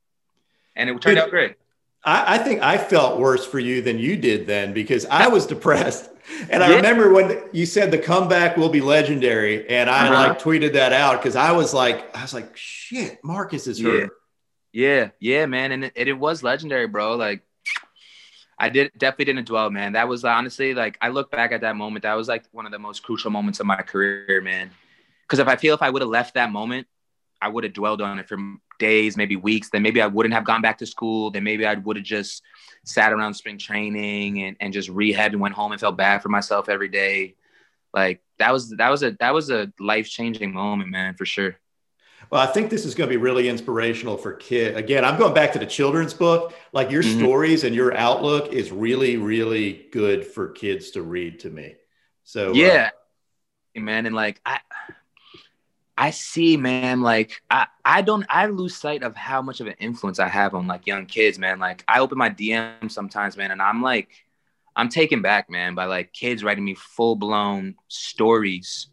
And 0.76 0.90
it 0.90 0.94
turned 0.94 1.16
Dude, 1.16 1.26
out 1.26 1.30
great. 1.30 1.56
I, 2.04 2.36
I, 2.36 2.38
think 2.40 2.62
I 2.62 2.78
felt 2.78 3.20
worse 3.20 3.46
for 3.46 3.60
you 3.60 3.82
than 3.82 4.00
you 4.00 4.16
did 4.16 4.48
then 4.48 4.74
because 4.74 5.06
I 5.06 5.28
was 5.30 5.46
depressed. 5.46 6.10
And 6.50 6.64
I 6.64 6.70
yeah. 6.70 6.76
remember 6.78 7.14
when 7.14 7.44
you 7.52 7.66
said 7.66 7.92
the 7.92 7.98
comeback 7.98 8.58
will 8.58 8.70
be 8.70 8.82
legendary, 8.82 9.68
and 9.70 9.90
I 9.90 10.08
uh-huh. 10.08 10.30
like 10.30 10.40
tweeted 10.40 10.74
that 10.74 10.94
out 10.94 11.22
because 11.22 11.36
I 11.36 11.52
was 11.52 11.74
like, 11.74 12.16
I 12.16 12.22
was 12.22 12.34
like, 12.34 12.56
shit, 12.56 13.24
Marcus 13.24 13.68
is 13.68 13.82
hurt. 13.82 14.12
Yeah, 14.72 14.88
yeah, 14.88 15.10
yeah 15.20 15.46
man, 15.46 15.72
and 15.72 15.86
it, 15.86 15.94
it, 15.96 16.14
was 16.14 16.44
legendary, 16.44 16.88
bro. 16.88 17.16
Like, 17.16 17.44
I 18.58 18.70
did 18.70 18.92
definitely 18.98 19.34
didn't 19.34 19.48
dwell, 19.48 19.70
man. 19.70 19.94
That 19.94 20.08
was 20.08 20.24
honestly 20.24 20.74
like 20.74 20.98
I 21.02 21.10
look 21.10 21.32
back 21.32 21.52
at 21.52 21.62
that 21.62 21.76
moment. 21.76 22.04
That 22.04 22.14
was 22.16 22.28
like 22.28 22.46
one 22.52 22.66
of 22.66 22.72
the 22.72 22.80
most 22.80 23.04
crucial 23.04 23.32
moments 23.32 23.60
of 23.60 23.66
my 23.66 23.82
career, 23.82 24.42
man. 24.42 24.72
Because 25.24 25.40
if 25.40 25.48
I 25.48 25.56
feel 25.56 25.74
if 25.74 25.82
I 25.82 25.90
would 25.90 26.02
have 26.02 26.10
left 26.10 26.36
that 26.36 26.52
moment, 26.52 26.88
I 27.42 27.48
would 27.48 27.64
have 27.64 27.74
dwelled 27.74 28.02
on 28.02 28.20
it 28.20 28.28
for 28.28 28.38
days, 28.80 29.18
maybe 29.18 29.36
weeks, 29.36 29.70
then 29.70 29.82
maybe 29.82 30.02
I 30.02 30.08
wouldn't 30.08 30.34
have 30.34 30.46
gone 30.46 30.62
back 30.62 30.78
to 30.80 30.86
school. 30.86 31.32
Then 31.32 31.44
maybe 31.44 31.66
I 31.66 31.76
would 31.76 31.96
have 31.96 32.06
just 32.06 32.44
sat 32.84 33.14
around 33.14 33.34
spring 33.34 33.58
training 33.58 34.44
and, 34.44 34.58
and 34.60 34.74
just 34.74 34.90
rehabbed 34.90 35.34
and 35.34 35.40
went 35.40 35.56
home 35.56 35.72
and 35.72 35.80
felt 35.80 35.98
bad 35.98 36.22
for 36.22 36.30
myself 36.30 36.70
every 36.70 36.90
day. 36.90 37.36
Like 37.94 38.22
that 38.40 38.52
was 38.54 38.70
that 38.72 38.90
was 38.90 39.04
a 39.04 39.12
that 39.20 39.34
was 39.34 39.50
a 39.50 39.72
life 39.80 40.10
changing 40.10 40.54
moment, 40.54 40.90
man, 40.90 41.16
for 41.16 41.26
sure. 41.26 41.58
Well, 42.30 42.42
I 42.42 42.46
think 42.46 42.70
this 42.70 42.86
is 42.86 42.96
going 42.96 43.10
to 43.10 43.14
be 43.14 43.18
really 43.18 43.50
inspirational 43.50 44.16
for 44.16 44.34
kids. 44.34 44.78
Again, 44.78 45.04
I'm 45.04 45.18
going 45.18 45.34
back 45.34 45.52
to 45.54 45.60
the 45.60 45.66
children's 45.66 46.14
book. 46.14 46.54
Like 46.72 46.90
your 46.90 47.04
mm-hmm. 47.04 47.20
stories 47.20 47.64
and 47.66 47.76
your 47.76 47.94
outlook 47.96 48.54
is 48.54 48.72
really, 48.72 49.18
really 49.18 49.88
good 49.92 50.26
for 50.26 50.50
kids 50.50 50.92
to 50.92 51.02
read 51.02 51.40
to 51.42 51.50
me. 51.50 51.76
So 52.24 52.54
yeah, 52.54 52.92
uh, 53.76 53.80
man, 53.82 54.06
and 54.06 54.16
like 54.16 54.40
I 54.46 54.60
I 56.02 56.10
see, 56.10 56.58
man, 56.58 57.02
like 57.02 57.44
I, 57.52 57.68
I 57.86 58.02
don't 58.02 58.26
I 58.28 58.48
lose 58.48 58.76
sight 58.76 59.04
of 59.04 59.16
how 59.16 59.44
much 59.44 59.60
of 59.60 59.68
an 59.68 59.76
influence 59.78 60.18
I 60.18 60.28
have 60.30 60.56
on 60.56 60.66
like 60.66 60.88
young 60.88 61.06
kids, 61.06 61.38
man. 61.38 61.60
Like 61.60 61.84
I 61.88 62.00
open 62.00 62.18
my 62.18 62.32
DM 62.32 62.92
sometimes, 62.92 63.38
man, 63.38 63.52
and 63.52 63.62
I'm 63.62 63.84
like, 63.84 64.10
I'm 64.76 64.90
taken 64.90 65.22
back, 65.22 65.48
man, 65.48 65.76
by 65.76 65.86
like 65.86 66.12
kids 66.12 66.44
writing 66.44 66.66
me 66.66 66.74
full 66.74 67.16
blown 67.16 67.76
stories 67.88 68.88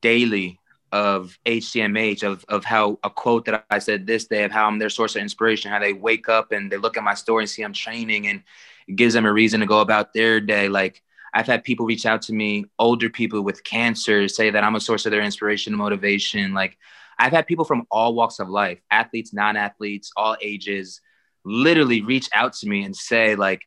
daily 0.00 0.58
of 0.90 1.38
HDMH, 1.44 2.22
of 2.22 2.46
of 2.48 2.64
how 2.64 2.98
a 3.04 3.10
quote 3.10 3.44
that 3.44 3.66
I 3.70 3.78
said 3.78 4.06
this 4.06 4.24
day, 4.24 4.44
of 4.44 4.52
how 4.52 4.66
I'm 4.68 4.78
their 4.78 4.88
source 4.88 5.14
of 5.14 5.20
inspiration, 5.20 5.70
how 5.70 5.80
they 5.80 5.92
wake 5.92 6.30
up 6.30 6.50
and 6.50 6.72
they 6.72 6.78
look 6.78 6.96
at 6.96 7.04
my 7.04 7.12
story 7.12 7.42
and 7.42 7.50
see 7.50 7.62
I'm 7.62 7.74
training 7.74 8.26
and 8.28 8.42
it 8.88 8.96
gives 8.96 9.12
them 9.12 9.26
a 9.26 9.32
reason 9.32 9.60
to 9.60 9.66
go 9.66 9.80
about 9.80 10.14
their 10.14 10.40
day. 10.40 10.70
Like 10.70 11.02
I've 11.34 11.46
had 11.46 11.64
people 11.64 11.86
reach 11.86 12.06
out 12.06 12.22
to 12.22 12.32
me, 12.32 12.66
older 12.78 13.08
people 13.08 13.42
with 13.42 13.64
cancer, 13.64 14.28
say 14.28 14.50
that 14.50 14.64
I'm 14.64 14.74
a 14.74 14.80
source 14.80 15.06
of 15.06 15.12
their 15.12 15.22
inspiration 15.22 15.72
and 15.72 15.78
motivation. 15.78 16.52
Like 16.52 16.76
I've 17.18 17.32
had 17.32 17.46
people 17.46 17.64
from 17.64 17.86
all 17.90 18.14
walks 18.14 18.38
of 18.38 18.48
life, 18.48 18.80
athletes, 18.90 19.32
non-athletes, 19.32 20.12
all 20.16 20.36
ages, 20.40 21.00
literally 21.44 22.02
reach 22.02 22.28
out 22.34 22.52
to 22.54 22.68
me 22.68 22.84
and 22.84 22.94
say, 22.94 23.34
like, 23.34 23.62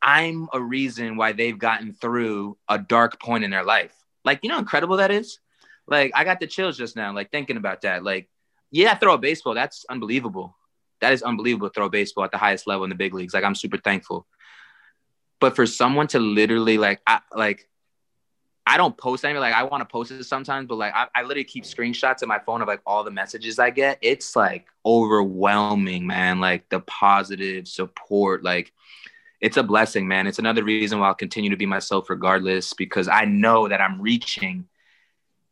I'm 0.00 0.48
a 0.52 0.60
reason 0.60 1.16
why 1.16 1.32
they've 1.32 1.58
gotten 1.58 1.92
through 1.92 2.58
a 2.68 2.78
dark 2.78 3.20
point 3.20 3.44
in 3.44 3.50
their 3.50 3.64
life. 3.64 3.94
Like, 4.24 4.40
you 4.42 4.48
know 4.48 4.56
how 4.56 4.60
incredible 4.60 4.96
that 4.96 5.10
is? 5.10 5.38
Like, 5.86 6.12
I 6.14 6.24
got 6.24 6.40
the 6.40 6.46
chills 6.46 6.76
just 6.76 6.96
now, 6.96 7.14
like 7.14 7.30
thinking 7.30 7.56
about 7.56 7.82
that. 7.82 8.04
Like, 8.04 8.28
yeah, 8.70 8.94
throw 8.96 9.14
a 9.14 9.18
baseball. 9.18 9.54
That's 9.54 9.84
unbelievable. 9.88 10.56
That 11.00 11.12
is 11.12 11.22
unbelievable 11.22 11.68
to 11.68 11.74
throw 11.74 11.86
a 11.86 11.90
baseball 11.90 12.24
at 12.24 12.30
the 12.30 12.38
highest 12.38 12.66
level 12.66 12.84
in 12.84 12.90
the 12.90 12.96
big 12.96 13.14
leagues. 13.14 13.34
Like, 13.34 13.44
I'm 13.44 13.54
super 13.54 13.78
thankful. 13.78 14.26
But 15.42 15.56
for 15.56 15.66
someone 15.66 16.06
to 16.08 16.18
literally 16.18 16.78
like, 16.78 17.02
I, 17.06 17.20
like, 17.36 17.68
I 18.64 18.76
don't 18.76 18.96
post 18.96 19.24
anything. 19.24 19.40
Like 19.40 19.54
I 19.54 19.64
want 19.64 19.80
to 19.80 19.92
post 19.92 20.12
it 20.12 20.22
sometimes, 20.22 20.68
but 20.68 20.76
like 20.76 20.94
I, 20.94 21.08
I 21.16 21.22
literally 21.22 21.44
keep 21.44 21.64
screenshots 21.64 22.22
in 22.22 22.28
my 22.28 22.38
phone 22.38 22.62
of 22.62 22.68
like 22.68 22.80
all 22.86 23.02
the 23.02 23.10
messages 23.10 23.58
I 23.58 23.70
get. 23.70 23.98
It's 24.00 24.36
like 24.36 24.66
overwhelming, 24.86 26.06
man. 26.06 26.38
Like 26.38 26.68
the 26.68 26.78
positive 26.80 27.66
support, 27.66 28.44
like 28.44 28.72
it's 29.40 29.56
a 29.56 29.64
blessing, 29.64 30.06
man. 30.06 30.28
It's 30.28 30.38
another 30.38 30.62
reason 30.62 31.00
why 31.00 31.08
I'll 31.08 31.14
continue 31.14 31.50
to 31.50 31.56
be 31.56 31.66
myself 31.66 32.08
regardless, 32.08 32.72
because 32.72 33.08
I 33.08 33.24
know 33.24 33.66
that 33.66 33.80
I'm 33.80 34.00
reaching, 34.00 34.68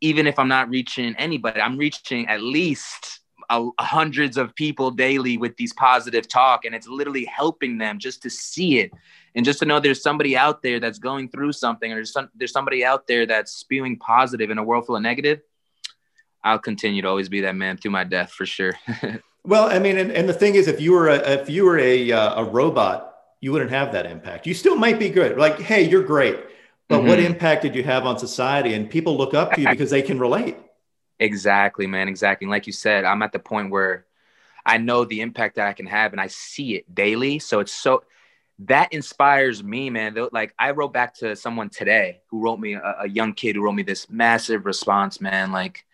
even 0.00 0.28
if 0.28 0.38
I'm 0.38 0.46
not 0.46 0.70
reaching 0.70 1.16
anybody, 1.16 1.60
I'm 1.60 1.76
reaching 1.76 2.28
at 2.28 2.42
least 2.42 3.20
uh, 3.50 3.66
hundreds 3.80 4.36
of 4.36 4.54
people 4.54 4.92
daily 4.92 5.36
with 5.36 5.56
these 5.56 5.72
positive 5.72 6.28
talk, 6.28 6.64
and 6.64 6.76
it's 6.76 6.86
literally 6.86 7.24
helping 7.24 7.78
them 7.78 7.98
just 7.98 8.22
to 8.22 8.30
see 8.30 8.78
it 8.78 8.92
and 9.34 9.44
just 9.44 9.60
to 9.60 9.64
know 9.64 9.80
there's 9.80 10.02
somebody 10.02 10.36
out 10.36 10.62
there 10.62 10.80
that's 10.80 10.98
going 10.98 11.28
through 11.28 11.52
something 11.52 11.92
or 11.92 11.96
there's, 11.96 12.12
some, 12.12 12.28
there's 12.34 12.52
somebody 12.52 12.84
out 12.84 13.06
there 13.06 13.26
that's 13.26 13.52
spewing 13.52 13.98
positive 13.98 14.50
in 14.50 14.58
a 14.58 14.62
world 14.62 14.86
full 14.86 14.96
of 14.96 15.02
negative 15.02 15.40
i'll 16.44 16.58
continue 16.58 17.02
to 17.02 17.08
always 17.08 17.28
be 17.28 17.42
that 17.42 17.56
man 17.56 17.76
through 17.76 17.90
my 17.90 18.04
death 18.04 18.32
for 18.32 18.46
sure. 18.46 18.74
Well 19.42 19.70
i 19.70 19.78
mean 19.78 19.96
and, 19.96 20.12
and 20.12 20.28
the 20.28 20.34
thing 20.34 20.54
is 20.54 20.68
if 20.68 20.82
you 20.82 20.92
were 20.92 21.08
a, 21.08 21.16
if 21.16 21.48
you 21.48 21.64
were 21.64 21.78
a, 21.78 22.12
uh, 22.12 22.42
a 22.42 22.44
robot 22.44 23.10
you 23.40 23.52
wouldn't 23.52 23.70
have 23.70 23.92
that 23.92 24.06
impact. 24.06 24.46
You 24.46 24.54
still 24.54 24.76
might 24.76 24.98
be 24.98 25.08
good. 25.08 25.38
Like 25.38 25.58
hey 25.58 25.88
you're 25.88 26.02
great. 26.02 26.38
But 26.88 26.98
mm-hmm. 26.98 27.08
what 27.08 27.20
impact 27.20 27.62
did 27.62 27.74
you 27.74 27.84
have 27.84 28.04
on 28.04 28.18
society? 28.18 28.74
And 28.74 28.90
people 28.90 29.16
look 29.16 29.32
up 29.32 29.52
to 29.52 29.60
you 29.60 29.68
because 29.68 29.90
they 29.90 30.02
can 30.02 30.18
relate. 30.18 30.56
Exactly 31.18 31.86
man 31.86 32.08
exactly. 32.08 32.46
Like 32.46 32.66
you 32.66 32.72
said 32.72 33.04
i'm 33.04 33.22
at 33.22 33.32
the 33.32 33.38
point 33.38 33.70
where 33.70 34.06
i 34.64 34.76
know 34.76 35.04
the 35.04 35.22
impact 35.22 35.56
that 35.56 35.66
i 35.66 35.72
can 35.72 35.86
have 35.86 36.12
and 36.12 36.20
i 36.20 36.26
see 36.26 36.76
it 36.76 36.94
daily. 36.94 37.38
So 37.38 37.60
it's 37.60 37.72
so 37.72 38.04
that 38.66 38.92
inspires 38.92 39.62
me, 39.62 39.90
man. 39.90 40.16
Like 40.32 40.54
I 40.58 40.72
wrote 40.72 40.92
back 40.92 41.14
to 41.16 41.34
someone 41.36 41.70
today 41.70 42.20
who 42.28 42.40
wrote 42.40 42.58
me 42.58 42.74
a, 42.74 42.96
a, 43.00 43.08
young 43.08 43.32
kid 43.32 43.56
who 43.56 43.62
wrote 43.62 43.72
me 43.72 43.82
this 43.82 44.08
massive 44.10 44.66
response, 44.66 45.20
man. 45.20 45.52
Like 45.52 45.84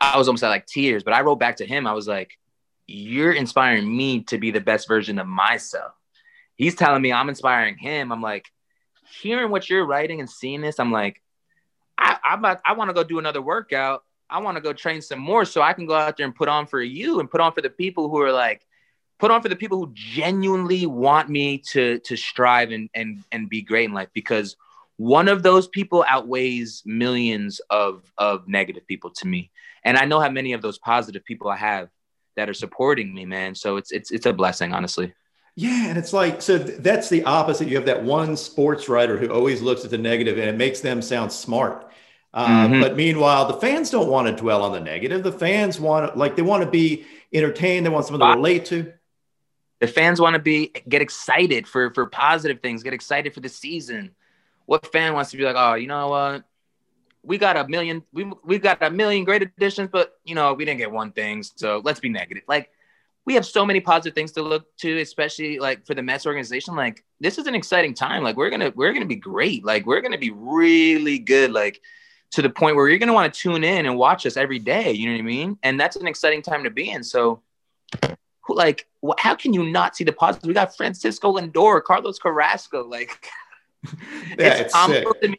I 0.00 0.18
was 0.18 0.28
almost 0.28 0.44
at 0.44 0.50
like 0.50 0.66
tears, 0.66 1.02
but 1.02 1.14
I 1.14 1.22
wrote 1.22 1.38
back 1.38 1.56
to 1.56 1.66
him. 1.66 1.86
I 1.86 1.92
was 1.92 2.06
like, 2.06 2.38
"You're 2.86 3.32
inspiring 3.32 3.96
me 3.96 4.22
to 4.24 4.38
be 4.38 4.50
the 4.50 4.60
best 4.60 4.86
version 4.86 5.18
of 5.18 5.26
myself." 5.26 5.92
he's 6.58 6.74
telling 6.74 7.00
me 7.00 7.12
I'm 7.12 7.30
inspiring 7.30 7.78
him. 7.78 8.12
I'm 8.12 8.20
like, 8.20 8.46
hearing 9.22 9.50
what 9.50 9.70
you're 9.70 9.86
writing 9.86 10.20
and 10.20 10.28
seeing 10.28 10.60
this, 10.60 10.78
I'm 10.78 10.92
like, 10.92 11.22
I, 11.96 12.18
I'm 12.22 12.40
about, 12.40 12.60
I 12.66 12.74
want 12.74 12.90
to 12.90 12.94
go 12.94 13.04
do 13.04 13.18
another 13.18 13.40
workout. 13.40 14.04
I 14.28 14.40
want 14.40 14.56
to 14.56 14.60
go 14.60 14.74
train 14.74 15.00
some 15.00 15.20
more 15.20 15.46
so 15.46 15.62
I 15.62 15.72
can 15.72 15.86
go 15.86 15.94
out 15.94 16.18
there 16.18 16.26
and 16.26 16.34
put 16.34 16.48
on 16.48 16.66
for 16.66 16.82
you 16.82 17.20
and 17.20 17.30
put 17.30 17.40
on 17.40 17.52
for 17.52 17.62
the 17.62 17.70
people 17.70 18.10
who 18.10 18.20
are 18.20 18.32
like, 18.32 18.66
put 19.18 19.30
on 19.30 19.42
for 19.42 19.48
the 19.48 19.56
people 19.56 19.78
who 19.78 19.92
genuinely 19.94 20.86
want 20.86 21.28
me 21.28 21.58
to 21.58 21.98
to 22.00 22.16
strive 22.16 22.70
and 22.70 22.88
and 22.94 23.24
and 23.32 23.48
be 23.48 23.62
great 23.62 23.88
in 23.88 23.94
life 23.94 24.08
because 24.12 24.56
one 24.96 25.28
of 25.28 25.42
those 25.42 25.68
people 25.68 26.04
outweighs 26.08 26.82
millions 26.84 27.60
of 27.70 28.10
of 28.16 28.48
negative 28.48 28.86
people 28.86 29.10
to 29.10 29.26
me. 29.26 29.50
And 29.84 29.96
i 29.96 30.04
know 30.04 30.20
how 30.20 30.30
many 30.30 30.52
of 30.52 30.62
those 30.62 30.78
positive 30.78 31.24
people 31.24 31.48
i 31.48 31.56
have 31.56 31.88
that 32.36 32.48
are 32.48 32.54
supporting 32.54 33.12
me 33.14 33.24
man. 33.24 33.54
So 33.54 33.76
it's 33.76 33.92
it's 33.92 34.10
it's 34.10 34.26
a 34.26 34.32
blessing 34.32 34.72
honestly. 34.72 35.12
Yeah 35.56 35.86
and 35.88 35.98
it's 35.98 36.12
like 36.12 36.40
so 36.40 36.58
that's 36.58 37.08
the 37.08 37.24
opposite. 37.24 37.68
You 37.68 37.76
have 37.76 37.86
that 37.86 38.02
one 38.02 38.36
sports 38.36 38.88
writer 38.88 39.16
who 39.16 39.28
always 39.28 39.60
looks 39.60 39.84
at 39.84 39.90
the 39.90 39.98
negative 39.98 40.38
and 40.38 40.48
it 40.48 40.56
makes 40.56 40.80
them 40.80 41.02
sound 41.02 41.32
smart. 41.32 41.84
Uh, 42.34 42.68
mm-hmm. 42.68 42.80
but 42.82 42.94
meanwhile 42.94 43.46
the 43.46 43.54
fans 43.54 43.90
don't 43.90 44.08
want 44.08 44.28
to 44.28 44.36
dwell 44.36 44.62
on 44.62 44.72
the 44.72 44.80
negative. 44.80 45.22
The 45.22 45.32
fans 45.32 45.80
want 45.80 46.16
like 46.16 46.36
they 46.36 46.42
want 46.42 46.62
to 46.62 46.70
be 46.70 47.06
entertained. 47.32 47.84
They 47.84 47.90
want 47.90 48.06
someone 48.06 48.28
to 48.28 48.36
relate 48.36 48.66
to 48.66 48.92
the 49.80 49.86
fans 49.86 50.20
want 50.20 50.34
to 50.34 50.40
be 50.40 50.72
get 50.88 51.02
excited 51.02 51.66
for 51.66 51.92
for 51.94 52.06
positive 52.06 52.60
things, 52.60 52.82
get 52.82 52.92
excited 52.92 53.34
for 53.34 53.40
the 53.40 53.48
season. 53.48 54.14
What 54.66 54.90
fan 54.92 55.14
wants 55.14 55.30
to 55.30 55.36
be 55.36 55.44
like, 55.44 55.56
oh, 55.56 55.74
you 55.74 55.86
know 55.86 56.08
what? 56.08 56.44
We 57.22 57.38
got 57.38 57.56
a 57.56 57.66
million, 57.68 58.02
we 58.12 58.30
we 58.44 58.58
got 58.58 58.82
a 58.82 58.90
million 58.90 59.24
great 59.24 59.42
additions, 59.42 59.88
but 59.92 60.18
you 60.24 60.34
know, 60.34 60.54
we 60.54 60.64
didn't 60.64 60.78
get 60.78 60.90
one 60.90 61.12
thing. 61.12 61.42
So 61.42 61.80
let's 61.84 62.00
be 62.00 62.08
negative. 62.08 62.44
Like 62.48 62.70
we 63.24 63.34
have 63.34 63.46
so 63.46 63.64
many 63.64 63.80
positive 63.80 64.14
things 64.14 64.32
to 64.32 64.42
look 64.42 64.74
to, 64.78 65.00
especially 65.00 65.58
like 65.58 65.86
for 65.86 65.94
the 65.94 66.02
Mets 66.02 66.26
organization. 66.26 66.74
Like 66.74 67.04
this 67.20 67.38
is 67.38 67.46
an 67.46 67.54
exciting 67.54 67.94
time. 67.94 68.22
Like 68.22 68.36
we're 68.36 68.50
gonna 68.50 68.72
we're 68.74 68.92
gonna 68.92 69.06
be 69.06 69.16
great. 69.16 69.64
Like 69.64 69.86
we're 69.86 70.00
gonna 70.00 70.18
be 70.18 70.30
really 70.30 71.18
good. 71.18 71.52
Like 71.52 71.80
to 72.32 72.42
the 72.42 72.50
point 72.50 72.74
where 72.76 72.88
you're 72.88 72.98
gonna 72.98 73.12
want 73.12 73.32
to 73.32 73.38
tune 73.38 73.64
in 73.64 73.86
and 73.86 73.96
watch 73.96 74.26
us 74.26 74.36
every 74.36 74.58
day. 74.58 74.92
You 74.92 75.06
know 75.06 75.12
what 75.12 75.20
I 75.20 75.22
mean? 75.22 75.58
And 75.62 75.78
that's 75.78 75.96
an 75.96 76.06
exciting 76.06 76.42
time 76.42 76.64
to 76.64 76.70
be 76.70 76.90
in. 76.90 77.04
So 77.04 77.42
who 78.48 78.56
like 78.56 78.88
how 79.18 79.36
can 79.36 79.52
you 79.52 79.70
not 79.70 79.94
see 79.94 80.02
the 80.02 80.12
positives? 80.12 80.48
We 80.48 80.54
got 80.54 80.76
Francisco 80.76 81.36
Lindor, 81.36 81.84
Carlos 81.84 82.18
Carrasco, 82.18 82.84
like 82.84 83.30
yeah, 84.38 84.54
it's, 84.54 84.74
it's 84.74 85.20
to 85.20 85.28
me 85.28 85.38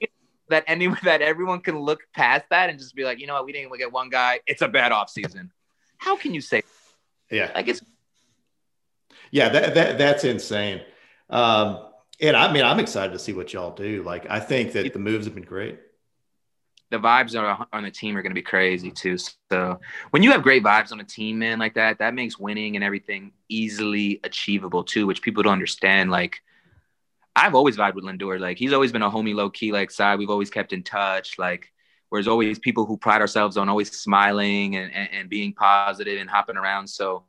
that 0.49 0.64
anyone 0.68 0.99
that 1.03 1.22
everyone 1.22 1.60
can 1.60 1.78
look 1.78 2.01
past 2.14 2.45
that 2.51 2.70
and 2.70 2.80
just 2.80 2.95
be 2.95 3.03
like, 3.03 3.20
you 3.20 3.28
know 3.28 3.34
what, 3.34 3.45
we 3.45 3.51
didn't 3.51 3.76
get 3.78 3.91
one 3.91 4.10
guy. 4.10 4.39
It's 4.47 4.62
a 4.62 4.68
bad 4.68 4.91
off 4.91 5.10
season. 5.10 5.51
How 5.97 6.16
can 6.16 6.34
you 6.34 6.39
say? 6.39 6.62
Yeah, 7.30 7.51
like 7.53 7.68
it's 7.68 7.82
yeah, 9.32 9.49
that, 9.49 9.74
that 9.74 9.97
that's 9.97 10.24
insane. 10.24 10.82
Um, 11.30 11.86
and 12.22 12.38
I 12.38 12.51
mean, 12.51 12.64
I'm 12.64 12.80
excited 12.80 13.14
to 13.14 13.20
see 13.20 13.34
what 13.34 13.53
y'all 13.53 13.74
do. 13.74 14.03
Like, 14.03 14.30
I 14.30 14.39
think 14.39 14.74
that 14.74 14.91
the 14.93 14.99
moves 14.99 15.26
have 15.26 15.36
been 15.36 15.43
great 15.43 15.80
the 16.92 16.98
vibes 16.98 17.68
on 17.72 17.84
the 17.84 17.92
team 17.92 18.18
are 18.18 18.22
going 18.22 18.32
to 18.32 18.36
be 18.36 18.42
crazy 18.42 18.90
too. 18.90 19.18
So 19.52 19.80
when 20.10 20.24
you 20.24 20.32
have 20.32 20.42
great 20.42 20.64
vibes 20.64 20.92
on 20.92 21.00
a 21.00 21.04
team, 21.04 21.40
man, 21.40 21.60
like 21.60 21.76
that, 21.76 22.00
that 22.00 22.16
makes 22.16 22.40
winning 22.40 22.76
and 22.76 22.84
everything 22.84 23.32
easily 23.48 24.20
achievable 24.24 24.84
too, 24.84 25.06
which 25.06 25.22
people 25.22 25.44
don't 25.44 25.54
understand. 25.54 26.10
Like 26.10 26.42
I've 27.36 27.56
always 27.56 27.78
vibed 27.78 27.94
with 27.94 28.06
Lindor. 28.06 28.40
Like 28.40 28.58
he's 28.58 28.74
always 28.74 28.92
been 28.92 29.04
a 29.04 29.10
homie 29.10 29.36
low 29.36 29.50
key 29.50 29.72
like 29.72 29.92
side. 29.92 30.18
We've 30.18 30.30
always 30.32 30.50
kept 30.50 30.74
in 30.74 30.82
touch. 30.82 31.38
Like 31.38 31.72
whereas 32.10 32.28
always 32.28 32.58
people 32.58 32.86
who 32.86 32.98
pride 32.98 33.22
ourselves 33.22 33.56
on 33.56 33.70
always 33.70 33.92
smiling 33.92 34.76
and, 34.76 34.92
and, 34.94 35.10
and 35.14 35.30
being 35.30 35.54
positive 35.54 36.20
and 36.20 36.30
hopping 36.30 36.58
around. 36.58 36.88
So 36.88 37.26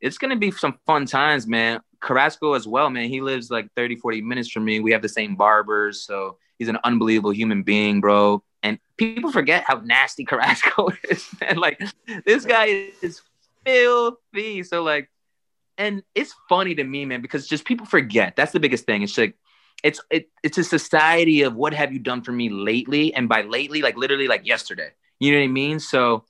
it's 0.00 0.18
going 0.18 0.30
to 0.30 0.36
be 0.36 0.50
some 0.50 0.78
fun 0.86 1.06
times, 1.06 1.46
man. 1.46 1.80
Carrasco 2.00 2.54
as 2.54 2.66
well, 2.66 2.88
man. 2.88 3.08
He 3.08 3.20
lives 3.20 3.50
like 3.50 3.68
30, 3.74 3.96
40 3.96 4.22
minutes 4.22 4.50
from 4.50 4.64
me. 4.64 4.80
We 4.80 4.92
have 4.92 5.02
the 5.02 5.08
same 5.08 5.36
barbers. 5.36 6.02
So 6.04 6.38
he's 6.58 6.68
an 6.68 6.78
unbelievable 6.84 7.32
human 7.32 7.62
being, 7.62 8.00
bro. 8.00 8.42
People 8.98 9.32
forget 9.32 9.64
how 9.66 9.80
nasty 9.84 10.24
Carrasco 10.24 10.90
is, 11.10 11.28
And 11.40 11.58
Like 11.58 11.80
this 12.26 12.44
guy 12.44 12.90
is 13.00 13.22
filthy. 13.64 14.62
So 14.62 14.82
like, 14.82 15.10
and 15.78 16.02
it's 16.14 16.34
funny 16.48 16.74
to 16.74 16.84
me, 16.84 17.04
man, 17.04 17.22
because 17.22 17.46
just 17.46 17.64
people 17.64 17.86
forget. 17.86 18.34
That's 18.36 18.52
the 18.52 18.60
biggest 18.60 18.84
thing. 18.84 19.02
It's 19.02 19.16
like 19.16 19.36
it's 19.82 20.00
it, 20.10 20.28
it's 20.42 20.58
a 20.58 20.64
society 20.64 21.42
of 21.42 21.54
what 21.54 21.72
have 21.72 21.92
you 21.92 22.00
done 22.00 22.22
for 22.22 22.32
me 22.32 22.48
lately, 22.48 23.14
and 23.14 23.28
by 23.28 23.42
lately, 23.42 23.80
like 23.80 23.96
literally 23.96 24.28
like 24.28 24.46
yesterday. 24.46 24.90
You 25.20 25.32
know 25.32 25.38
what 25.38 25.44
I 25.44 25.48
mean? 25.48 25.80
So 25.80 26.24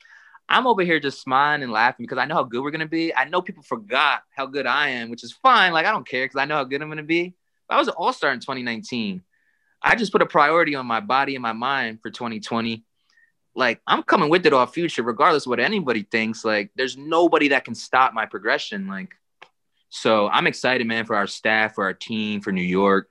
I'm 0.48 0.66
over 0.66 0.82
here 0.82 1.00
just 1.00 1.20
smiling 1.20 1.62
and 1.62 1.72
laughing 1.72 2.04
because 2.04 2.18
I 2.18 2.24
know 2.24 2.34
how 2.34 2.44
good 2.44 2.62
we're 2.62 2.70
gonna 2.70 2.86
be. 2.86 3.14
I 3.14 3.24
know 3.24 3.42
people 3.42 3.62
forgot 3.62 4.22
how 4.36 4.46
good 4.46 4.66
I 4.66 4.90
am, 4.90 5.10
which 5.10 5.24
is 5.24 5.32
fine. 5.32 5.72
Like 5.72 5.86
I 5.86 5.90
don't 5.90 6.06
care 6.06 6.24
because 6.24 6.38
I 6.38 6.44
know 6.44 6.56
how 6.56 6.64
good 6.64 6.82
I'm 6.82 6.88
gonna 6.88 7.02
be. 7.02 7.34
I 7.70 7.78
was 7.78 7.88
an 7.88 7.94
all 7.96 8.12
star 8.12 8.32
in 8.32 8.40
2019. 8.40 9.22
I 9.82 9.94
just 9.94 10.12
put 10.12 10.22
a 10.22 10.26
priority 10.26 10.74
on 10.74 10.86
my 10.86 11.00
body 11.00 11.34
and 11.34 11.42
my 11.42 11.52
mind 11.52 12.00
for 12.02 12.10
2020. 12.10 12.84
Like 13.54 13.80
I'm 13.86 14.02
coming 14.02 14.28
with 14.28 14.46
it 14.46 14.52
all 14.52 14.66
future, 14.66 15.02
regardless 15.02 15.46
of 15.46 15.50
what 15.50 15.60
anybody 15.60 16.02
thinks. 16.02 16.44
Like 16.44 16.70
there's 16.76 16.96
nobody 16.96 17.48
that 17.48 17.64
can 17.64 17.74
stop 17.74 18.12
my 18.14 18.26
progression. 18.26 18.86
Like, 18.86 19.14
so 19.88 20.28
I'm 20.28 20.46
excited, 20.46 20.86
man, 20.86 21.06
for 21.06 21.16
our 21.16 21.26
staff, 21.26 21.74
for 21.74 21.84
our 21.84 21.94
team, 21.94 22.40
for 22.40 22.52
New 22.52 22.62
York. 22.62 23.08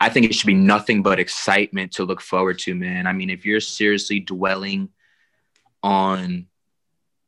I 0.00 0.08
think 0.08 0.26
it 0.26 0.34
should 0.34 0.46
be 0.46 0.54
nothing 0.54 1.02
but 1.02 1.20
excitement 1.20 1.92
to 1.92 2.04
look 2.04 2.20
forward 2.20 2.58
to, 2.60 2.74
man. 2.74 3.06
I 3.06 3.12
mean, 3.12 3.30
if 3.30 3.44
you're 3.44 3.60
seriously 3.60 4.20
dwelling 4.20 4.88
on 5.82 6.46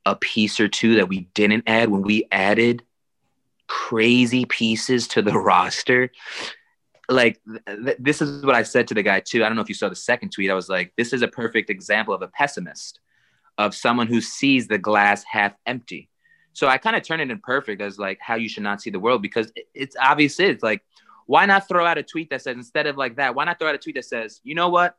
a 0.05 0.17
piece 0.17 0.59
or 0.59 0.69
two 0.69 0.97
that 0.97 1.09
we 1.09 1.21
didn't 1.35 1.65
add 1.67 1.89
when 1.89 2.03
we 2.03 2.27
added 2.33 2.83
crazy 3.69 4.45
pieces 4.45 5.09
to 5.09 5.23
the 5.23 5.39
roster, 5.39 6.11
like 7.09 7.41
th- 7.67 7.97
this 7.99 8.23
is 8.23 8.45
what 8.45 8.55
I 8.55 8.63
said 8.63 8.89
to 8.89 8.95
the 8.95 9.03
guy 9.03 9.21
too. 9.21 9.45
I 9.45 9.49
don't 9.49 9.57
know 9.57 9.63
if 9.63 9.69
you 9.69 9.75
saw 9.75 9.89
the 9.89 9.97
second 9.97 10.31
tweet. 10.31 10.51
I 10.51 10.55
was 10.55 10.69
like, 10.69 10.93
this 10.97 11.13
is 11.13 11.23
a 11.23 11.29
perfect 11.29 11.71
example 11.71 12.15
of 12.15 12.23
a 12.23 12.29
pessimist, 12.29 13.01
of 13.59 13.75
someone 13.75 14.07
who 14.07 14.21
sees 14.21 14.69
the 14.69 14.79
glass 14.79 15.25
half 15.25 15.55
empty. 15.67 16.09
So 16.53 16.69
I 16.69 16.79
kind 16.79 16.97
of 16.97 17.03
turn 17.03 17.21
it 17.21 17.31
in 17.31 17.39
perfect 17.39 17.81
as 17.81 17.99
like 17.99 18.19
how 18.21 18.35
you 18.37 18.49
should 18.49 18.63
not 18.63 18.81
see 18.81 18.91
the 18.91 19.01
world 19.01 19.23
because 19.23 19.53
it's 19.75 19.97
obvious. 19.99 20.39
It's 20.39 20.63
like, 20.63 20.83
why 21.27 21.47
not 21.47 21.67
throw 21.67 21.87
out 21.87 21.99
a 21.99 22.03
tweet 22.03 22.31
that 22.31 22.43
says 22.43 22.57
instead 22.57 22.87
of 22.87 22.97
like 22.97 23.17
that, 23.17 23.35
why 23.35 23.45
not 23.45 23.59
throw 23.59 23.69
out 23.69 23.75
a 23.75 23.79
tweet 23.79 23.95
that 23.95 24.05
says, 24.05 24.41
you 24.45 24.55
know 24.55 24.69
what, 24.69 24.97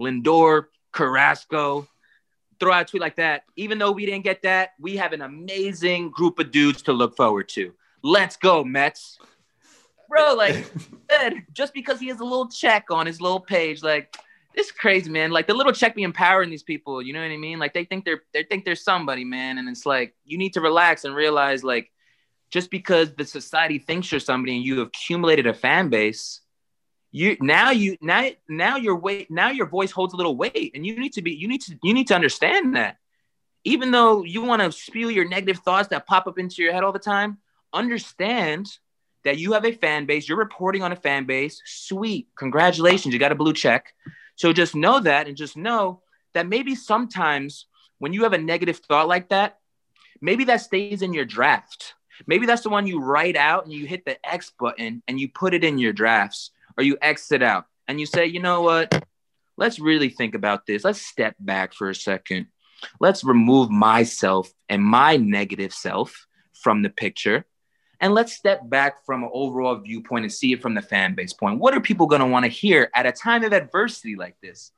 Lindor, 0.00 0.66
Carrasco, 0.92 1.88
throw 2.60 2.72
out 2.72 2.82
a 2.82 2.84
tweet 2.84 3.00
like 3.00 3.16
that. 3.16 3.44
Even 3.56 3.78
though 3.78 3.90
we 3.90 4.06
didn't 4.06 4.24
get 4.24 4.42
that, 4.42 4.70
we 4.78 4.96
have 4.96 5.12
an 5.12 5.22
amazing 5.22 6.10
group 6.10 6.38
of 6.38 6.50
dudes 6.50 6.82
to 6.82 6.92
look 6.92 7.16
forward 7.16 7.48
to. 7.50 7.72
Let's 8.02 8.36
go, 8.36 8.62
Mets 8.62 9.18
bro, 10.10 10.34
like, 10.34 10.70
just 11.52 11.72
because 11.72 11.98
he 11.98 12.08
has 12.08 12.20
a 12.20 12.24
little 12.24 12.48
check 12.48 12.86
on 12.90 13.06
his 13.06 13.20
little 13.20 13.40
page, 13.40 13.82
like, 13.82 14.14
this 14.54 14.72
crazy, 14.72 15.10
man. 15.10 15.30
Like 15.30 15.46
the 15.46 15.54
little 15.54 15.72
check 15.72 15.94
be 15.94 16.02
empowering 16.02 16.50
these 16.50 16.62
people. 16.62 17.00
You 17.00 17.12
know 17.12 17.20
what 17.20 17.30
I 17.30 17.36
mean? 17.36 17.58
Like 17.58 17.72
they 17.72 17.84
think 17.84 18.04
they're 18.04 18.22
they 18.32 18.42
think 18.42 18.64
they're 18.64 18.74
somebody, 18.74 19.24
man. 19.24 19.58
And 19.58 19.68
it's 19.68 19.86
like 19.86 20.14
you 20.24 20.38
need 20.38 20.54
to 20.54 20.60
relax 20.60 21.04
and 21.04 21.14
realize, 21.14 21.62
like, 21.62 21.90
just 22.50 22.70
because 22.70 23.14
the 23.14 23.24
society 23.24 23.78
thinks 23.78 24.10
you're 24.10 24.20
somebody 24.20 24.56
and 24.56 24.64
you 24.64 24.78
have 24.78 24.88
accumulated 24.88 25.46
a 25.46 25.54
fan 25.54 25.88
base, 25.88 26.40
you 27.12 27.36
now 27.40 27.70
you 27.70 27.96
now 28.00 28.28
now 28.48 28.76
your 28.76 28.96
weight 28.96 29.30
now 29.30 29.50
your 29.50 29.66
voice 29.66 29.92
holds 29.92 30.14
a 30.14 30.16
little 30.16 30.36
weight, 30.36 30.72
and 30.74 30.84
you 30.84 30.98
need 30.98 31.12
to 31.12 31.22
be 31.22 31.32
you 31.32 31.46
need 31.46 31.62
to 31.62 31.78
you 31.82 31.94
need 31.94 32.08
to 32.08 32.14
understand 32.14 32.74
that. 32.76 32.96
Even 33.62 33.90
though 33.90 34.24
you 34.24 34.42
want 34.42 34.62
to 34.62 34.72
spew 34.72 35.10
your 35.10 35.28
negative 35.28 35.58
thoughts 35.58 35.88
that 35.88 36.06
pop 36.06 36.26
up 36.26 36.38
into 36.38 36.62
your 36.62 36.72
head 36.72 36.82
all 36.82 36.92
the 36.92 36.98
time, 36.98 37.38
understand 37.72 38.66
that 39.24 39.38
you 39.38 39.52
have 39.52 39.64
a 39.64 39.72
fan 39.72 40.06
base, 40.06 40.28
you're 40.28 40.38
reporting 40.38 40.82
on 40.82 40.92
a 40.92 40.96
fan 40.96 41.26
base. 41.26 41.60
Sweet. 41.64 42.28
Congratulations. 42.36 43.12
You 43.12 43.20
got 43.20 43.32
a 43.32 43.36
blue 43.36 43.52
check. 43.52 43.92
So 44.36 44.52
just 44.52 44.74
know 44.74 45.00
that 45.00 45.28
and 45.28 45.36
just 45.36 45.56
know 45.56 46.02
that 46.34 46.48
maybe 46.48 46.74
sometimes 46.74 47.66
when 47.98 48.12
you 48.12 48.22
have 48.22 48.32
a 48.32 48.38
negative 48.38 48.78
thought 48.78 49.08
like 49.08 49.28
that, 49.28 49.58
maybe 50.20 50.44
that 50.44 50.62
stays 50.62 51.02
in 51.02 51.12
your 51.12 51.26
draft. 51.26 51.94
Maybe 52.26 52.46
that's 52.46 52.62
the 52.62 52.70
one 52.70 52.86
you 52.86 53.00
write 53.00 53.36
out 53.36 53.64
and 53.64 53.72
you 53.72 53.86
hit 53.86 54.04
the 54.04 54.18
X 54.26 54.52
button 54.58 55.02
and 55.08 55.20
you 55.20 55.28
put 55.28 55.54
it 55.54 55.64
in 55.64 55.78
your 55.78 55.92
drafts 55.92 56.50
or 56.76 56.84
you 56.84 56.96
exit 57.00 57.42
out 57.42 57.66
and 57.88 58.00
you 58.00 58.06
say, 58.06 58.26
you 58.26 58.40
know 58.40 58.62
what? 58.62 59.04
Let's 59.56 59.78
really 59.78 60.08
think 60.08 60.34
about 60.34 60.66
this. 60.66 60.84
Let's 60.84 61.02
step 61.02 61.34
back 61.38 61.74
for 61.74 61.90
a 61.90 61.94
second. 61.94 62.46
Let's 62.98 63.24
remove 63.24 63.70
myself 63.70 64.50
and 64.68 64.82
my 64.82 65.16
negative 65.16 65.74
self 65.74 66.26
from 66.54 66.82
the 66.82 66.90
picture 66.90 67.44
and 68.00 68.14
let's 68.14 68.32
step 68.32 68.68
back 68.68 69.04
from 69.04 69.22
an 69.22 69.30
overall 69.32 69.76
viewpoint 69.76 70.24
and 70.24 70.32
see 70.32 70.52
it 70.52 70.62
from 70.62 70.74
the 70.74 70.82
fan 70.82 71.14
base 71.14 71.32
point. 71.32 71.58
What 71.58 71.74
are 71.74 71.80
people 71.80 72.06
going 72.06 72.20
to 72.20 72.26
want 72.26 72.44
to 72.44 72.50
hear 72.50 72.90
at 72.94 73.06
a 73.06 73.12
time 73.12 73.44
of 73.44 73.52
adversity 73.52 74.16
like 74.16 74.36
this? 74.42 74.72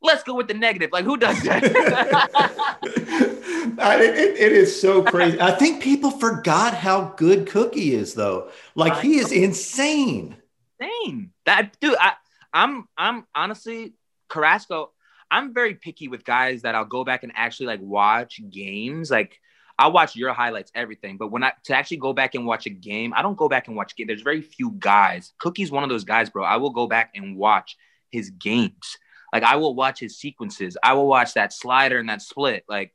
Let's 0.00 0.22
go 0.22 0.34
with 0.34 0.48
the 0.48 0.54
negative. 0.54 0.90
Like, 0.92 1.04
who 1.04 1.16
does 1.16 1.42
that? 1.42 1.64
it, 2.82 4.40
it 4.40 4.52
is 4.52 4.80
so 4.80 5.02
crazy. 5.02 5.40
I 5.40 5.50
think 5.50 5.82
people 5.82 6.12
forgot 6.12 6.72
how 6.72 7.14
good 7.16 7.48
Cookie 7.48 7.94
is, 7.94 8.14
though. 8.14 8.50
Like, 8.76 9.00
he 9.00 9.18
is 9.18 9.32
insane. 9.32 10.36
Insane. 10.80 11.32
That 11.46 11.76
dude. 11.80 11.96
I, 11.98 12.12
I'm. 12.52 12.86
I'm 12.96 13.26
honestly 13.34 13.94
Carrasco. 14.28 14.92
I'm 15.30 15.52
very 15.52 15.74
picky 15.74 16.08
with 16.08 16.24
guys 16.24 16.62
that 16.62 16.74
I'll 16.74 16.84
go 16.84 17.04
back 17.04 17.22
and 17.22 17.32
actually 17.34 17.66
like 17.66 17.80
watch 17.82 18.40
games. 18.50 19.10
Like 19.10 19.40
I 19.78 19.86
watch 19.86 20.16
your 20.16 20.32
highlights, 20.32 20.72
everything. 20.74 21.16
But 21.18 21.30
when 21.30 21.44
I 21.44 21.52
to 21.64 21.74
actually 21.74 21.98
go 21.98 22.12
back 22.12 22.34
and 22.34 22.44
watch 22.44 22.66
a 22.66 22.70
game, 22.70 23.12
I 23.14 23.22
don't 23.22 23.36
go 23.36 23.48
back 23.48 23.68
and 23.68 23.76
watch 23.76 23.94
game. 23.94 24.08
There's 24.08 24.22
very 24.22 24.42
few 24.42 24.72
guys. 24.72 25.32
Cookie's 25.38 25.70
one 25.70 25.84
of 25.84 25.88
those 25.88 26.04
guys, 26.04 26.30
bro. 26.30 26.44
I 26.44 26.56
will 26.56 26.70
go 26.70 26.86
back 26.86 27.12
and 27.14 27.36
watch 27.36 27.76
his 28.10 28.30
games. 28.30 28.98
Like 29.32 29.44
I 29.44 29.56
will 29.56 29.74
watch 29.74 30.00
his 30.00 30.18
sequences. 30.18 30.76
I 30.82 30.94
will 30.94 31.06
watch 31.06 31.34
that 31.34 31.52
slider 31.52 31.98
and 31.98 32.08
that 32.08 32.22
split. 32.22 32.64
Like 32.68 32.92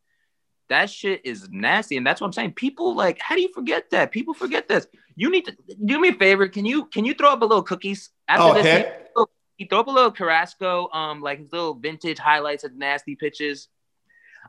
that 0.70 0.90
shit 0.90 1.22
is 1.26 1.48
nasty. 1.50 1.98
And 1.98 2.06
that's 2.06 2.20
what 2.20 2.28
I'm 2.28 2.34
saying. 2.34 2.54
People 2.54 2.96
like, 2.96 3.20
how 3.20 3.36
do 3.36 3.42
you 3.42 3.54
forget 3.54 3.90
that? 3.92 4.12
People 4.12 4.34
forget 4.34 4.68
this. 4.68 4.88
You 5.16 5.30
need 5.30 5.46
to 5.46 5.56
do 5.86 6.00
me 6.00 6.10
a 6.10 6.14
favor. 6.14 6.48
Can 6.48 6.66
you 6.66 6.86
can 6.86 7.06
you 7.06 7.14
throw 7.14 7.30
up 7.30 7.42
a 7.42 7.46
little 7.46 7.64
cookies 7.64 8.10
after 8.28 8.44
oh, 8.44 8.54
this? 8.56 8.66
Heck. 8.66 9.00
You 9.60 9.68
throw 9.70 9.82
up 9.82 9.88
a 9.88 9.92
little 9.92 10.12
Carrasco, 10.12 10.90
um, 10.92 11.22
like 11.22 11.40
his 11.40 11.52
little 11.52 11.76
vintage 11.76 12.18
highlights 12.18 12.64
of 12.64 12.76
nasty 12.76 13.16
pitches. 13.16 13.70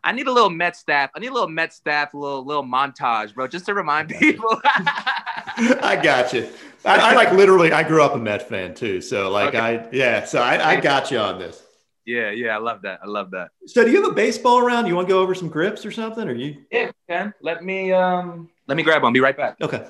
I 0.05 0.13
need 0.13 0.27
a 0.27 0.33
little 0.33 0.51
Met 0.51 0.77
staff. 0.77 1.11
I 1.17 1.19
need 1.19 1.29
a 1.29 1.33
little 1.33 1.49
Met 1.49 1.73
staff, 1.73 2.13
a 2.13 2.19
little 2.19 2.45
little 2.45 2.63
montage, 2.63 3.35
bro, 3.35 3.49
just 3.49 3.65
to 3.67 3.75
remind 3.75 4.11
people. 4.11 4.61
I 4.65 5.99
got 6.01 6.33
you. 6.35 6.49
I, 6.85 7.13
I, 7.13 7.15
like 7.15 7.33
literally. 7.33 7.73
I 7.73 7.83
grew 7.83 8.03
up 8.03 8.15
a 8.15 8.19
Met 8.19 8.47
fan 8.47 8.75
too, 8.75 9.01
so 9.01 9.31
like 9.31 9.55
okay. 9.55 9.59
I 9.59 9.89
yeah. 9.91 10.25
So 10.25 10.43
I, 10.43 10.73
I 10.73 10.81
got 10.81 11.11
you 11.11 11.19
on 11.19 11.39
this. 11.39 11.63
Yeah, 12.05 12.31
yeah, 12.33 12.55
I 12.55 12.59
love 12.59 12.83
that. 12.83 13.01
I 13.03 13.07
love 13.07 13.31
that. 13.31 13.49
So 13.67 13.83
do 13.83 13.91
you 13.91 14.03
have 14.03 14.13
a 14.13 14.15
baseball 14.15 14.59
around? 14.59 14.87
You 14.87 14.95
want 14.95 15.09
to 15.09 15.15
go 15.15 15.21
over 15.21 15.35
some 15.35 15.49
grips 15.49 15.87
or 15.87 15.91
something? 15.91 16.29
Or 16.29 16.35
you? 16.35 16.65
Yeah, 16.71 16.91
can. 17.09 17.33
Let 17.41 17.65
me 17.65 17.91
um 17.91 18.51
let 18.69 18.77
me 18.77 18.83
grab 18.83 19.03
one. 19.03 19.15
Be 19.15 19.21
right 19.21 19.37
back. 19.37 19.57
Okay. 19.63 19.83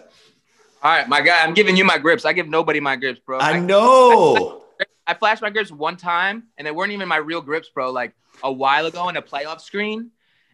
All 0.83 0.97
right, 0.97 1.09
my 1.09 1.23
guy. 1.23 1.43
I'm 1.43 1.55
giving 1.55 1.77
you 1.77 1.85
my 1.85 1.99
grips. 1.99 2.25
I 2.25 2.33
give 2.33 2.49
nobody 2.49 2.79
my 2.79 2.95
grips, 2.95 3.19
bro. 3.19 3.39
I, 3.39 3.53
I 3.53 3.59
know. 3.59 4.61
I, 5.07 5.13
I 5.13 5.15
flashed 5.15 5.43
my 5.43 5.51
grips 5.51 5.71
one 5.71 5.97
time, 5.97 6.45
and 6.59 6.67
they 6.67 6.73
weren't 6.73 6.93
even 6.93 7.09
my 7.09 7.17
real 7.17 7.41
grips, 7.41 7.69
bro. 7.69 7.91
Like 7.91 8.15
a 8.43 8.53
while 8.53 8.87
ago 8.87 9.09
in 9.09 9.17
a 9.17 9.23
playoff 9.23 9.61
screen, 9.61 10.11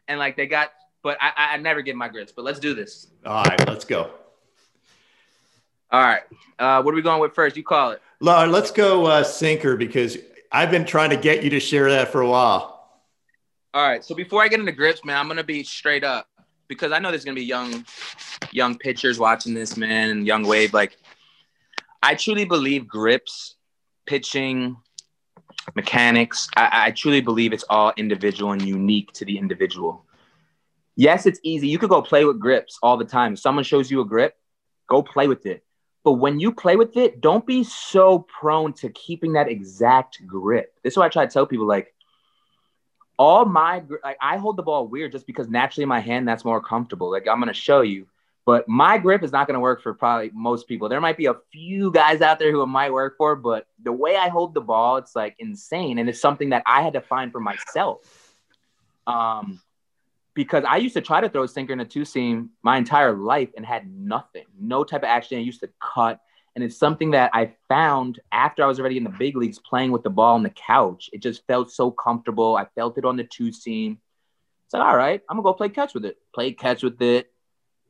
and 0.09 0.19
like 0.19 0.37
they 0.37 0.47
got. 0.47 0.71
But 1.03 1.17
I, 1.21 1.55
I 1.55 1.57
never 1.57 1.81
give 1.81 1.97
my 1.97 2.09
grips. 2.09 2.31
But 2.31 2.45
let's 2.45 2.61
do 2.61 2.75
this. 2.75 3.07
All 3.25 3.43
right, 3.43 3.67
let's 3.67 3.87
go. 3.87 4.11
All 5.91 6.03
right. 6.03 6.23
Uh, 6.59 6.83
what 6.83 6.93
are 6.93 6.95
we 6.95 7.03
going 7.03 7.21
with 7.21 7.35
first? 7.35 7.57
You 7.57 7.65
call 7.65 7.93
it. 7.93 8.03
Let's 8.21 8.71
go 8.71 9.07
uh, 9.07 9.25
sinker 9.25 9.77
because 9.77 10.19
I've 10.53 10.71
been 10.71 10.85
trying 10.85 11.11
to 11.11 11.17
get 11.17 11.43
you 11.43 11.51
to 11.51 11.61
share 11.61 11.91
that 11.91 12.13
for 12.13 12.21
a 12.21 12.29
while. 12.29 12.89
All 13.73 13.89
right. 13.89 14.05
So 14.05 14.15
before 14.15 14.43
I 14.43 14.49
get 14.49 14.61
into 14.61 14.73
grips, 14.73 15.05
man, 15.05 15.17
I'm 15.17 15.27
gonna 15.27 15.43
be 15.43 15.65
straight 15.65 16.05
up 16.05 16.29
because 16.69 16.93
I 16.93 16.99
know 16.99 17.11
there's 17.11 17.25
gonna 17.25 17.35
be 17.35 17.45
young, 17.45 17.85
young 18.53 18.77
pitchers 18.77 19.19
watching 19.19 19.55
this, 19.55 19.77
man, 19.77 20.11
and 20.11 20.27
young 20.27 20.45
wave. 20.45 20.75
Like, 20.75 20.99
I 22.03 22.15
truly 22.15 22.45
believe 22.45 22.87
grips, 22.87 23.57
pitching, 24.11 24.77
mechanics. 25.77 26.49
I, 26.57 26.87
I 26.87 26.91
truly 26.91 27.21
believe 27.21 27.53
it's 27.53 27.65
all 27.71 27.93
individual 27.97 28.51
and 28.51 28.61
unique 28.61 29.13
to 29.13 29.25
the 29.25 29.39
individual. 29.39 30.05
Yes, 30.97 31.27
it's 31.27 31.39
easy. 31.45 31.69
You 31.69 31.79
could 31.79 31.91
go 31.91 32.03
play 32.03 32.25
with 32.25 32.41
grips 32.41 32.77
all 32.83 32.97
the 32.97 33.05
time. 33.05 33.35
If 33.35 33.39
someone 33.39 33.63
shows 33.63 33.89
you 33.89 34.01
a 34.01 34.05
grip, 34.05 34.37
go 34.89 35.01
play 35.01 35.29
with 35.29 35.47
it. 35.47 35.63
But 36.03 36.15
when 36.15 36.41
you 36.41 36.51
play 36.51 36.75
with 36.75 36.97
it, 36.97 37.21
don't 37.21 37.47
be 37.47 37.63
so 37.63 38.27
prone 38.41 38.73
to 38.83 38.89
keeping 38.89 39.35
that 39.35 39.49
exact 39.49 40.27
grip. 40.27 40.75
This 40.83 40.95
is 40.95 40.97
why 40.97 41.07
I 41.07 41.09
try 41.09 41.25
to 41.25 41.33
tell 41.33 41.47
people 41.47 41.67
like, 41.67 41.95
all 43.17 43.45
my, 43.45 43.85
like, 44.03 44.17
I 44.21 44.39
hold 44.39 44.57
the 44.57 44.65
ball 44.65 44.89
weird 44.89 45.13
just 45.13 45.27
because 45.27 45.49
naturally 45.49 45.85
my 45.85 46.01
hand 46.01 46.27
that's 46.27 46.45
more 46.45 46.61
comfortable. 46.61 47.13
Like, 47.13 47.29
I'm 47.29 47.39
going 47.39 47.47
to 47.47 47.55
show 47.55 47.83
you, 47.83 48.09
but 48.51 48.67
my 48.67 48.99
grip 48.99 49.23
is 49.23 49.31
not 49.31 49.47
going 49.47 49.55
to 49.55 49.61
work 49.61 49.81
for 49.81 49.95
probably 49.95 50.33
most 50.35 50.67
people. 50.67 50.89
There 50.89 51.01
might 51.01 51.17
be 51.17 51.27
a 51.27 51.37
few 51.53 51.93
guys 51.93 52.21
out 52.21 52.41
there 52.41 52.51
who 52.51 52.63
it 52.63 52.67
might 52.67 52.93
work 52.93 53.17
for, 53.17 53.37
but 53.37 53.69
the 53.81 53.93
way 53.93 54.17
I 54.17 54.29
hold 54.29 54.55
the 54.55 54.61
ball, 54.61 54.97
it's 54.97 55.15
like 55.15 55.37
insane. 55.39 55.99
And 55.99 56.09
it's 56.09 56.21
something 56.21 56.49
that 56.49 56.65
I 56.67 56.83
had 56.83 56.95
to 56.95 57.01
find 57.01 57.31
for 57.31 57.39
myself. 57.39 58.35
Um, 59.07 59.63
because 60.35 60.65
I 60.69 60.79
used 60.79 60.95
to 60.95 61.01
try 61.01 61.21
to 61.21 61.29
throw 61.29 61.45
a 61.45 61.49
sinker 61.49 61.73
in 61.73 61.79
a 61.79 61.85
two 61.85 62.05
seam 62.05 62.51
my 62.65 62.77
entire 62.77 63.13
life 63.13 63.51
and 63.57 63.65
had 63.65 63.89
nothing, 63.89 64.47
no 64.59 64.83
type 64.83 65.03
of 65.03 65.09
action. 65.09 65.39
I 65.39 65.43
used 65.43 65.61
to 65.61 65.71
cut. 65.81 66.19
And 66.57 66.65
it's 66.65 66.77
something 66.77 67.13
that 67.13 67.31
I 67.33 67.55
found 67.69 68.19
after 68.33 68.65
I 68.65 68.67
was 68.67 68.81
already 68.81 68.97
in 68.97 69.05
the 69.05 69.11
big 69.11 69.37
leagues 69.37 69.61
playing 69.61 69.93
with 69.93 70.03
the 70.03 70.11
ball 70.11 70.35
on 70.35 70.43
the 70.43 70.51
couch. 70.51 71.09
It 71.13 71.23
just 71.23 71.47
felt 71.47 71.71
so 71.71 71.93
comfortable. 71.93 72.57
I 72.57 72.67
felt 72.75 72.99
it 72.99 73.05
on 73.05 73.17
the 73.17 73.23
two 73.23 73.53
seam. 73.53 74.01
It's 74.65 74.75
like, 74.75 74.83
all 74.83 74.97
right, 74.97 75.23
I'm 75.31 75.37
gonna 75.37 75.45
go 75.45 75.53
play 75.53 75.69
catch 75.69 75.95
with 75.95 76.05
it. 76.05 76.19
Play 76.35 76.51
catch 76.51 76.83
with 76.83 77.01
it. 77.01 77.31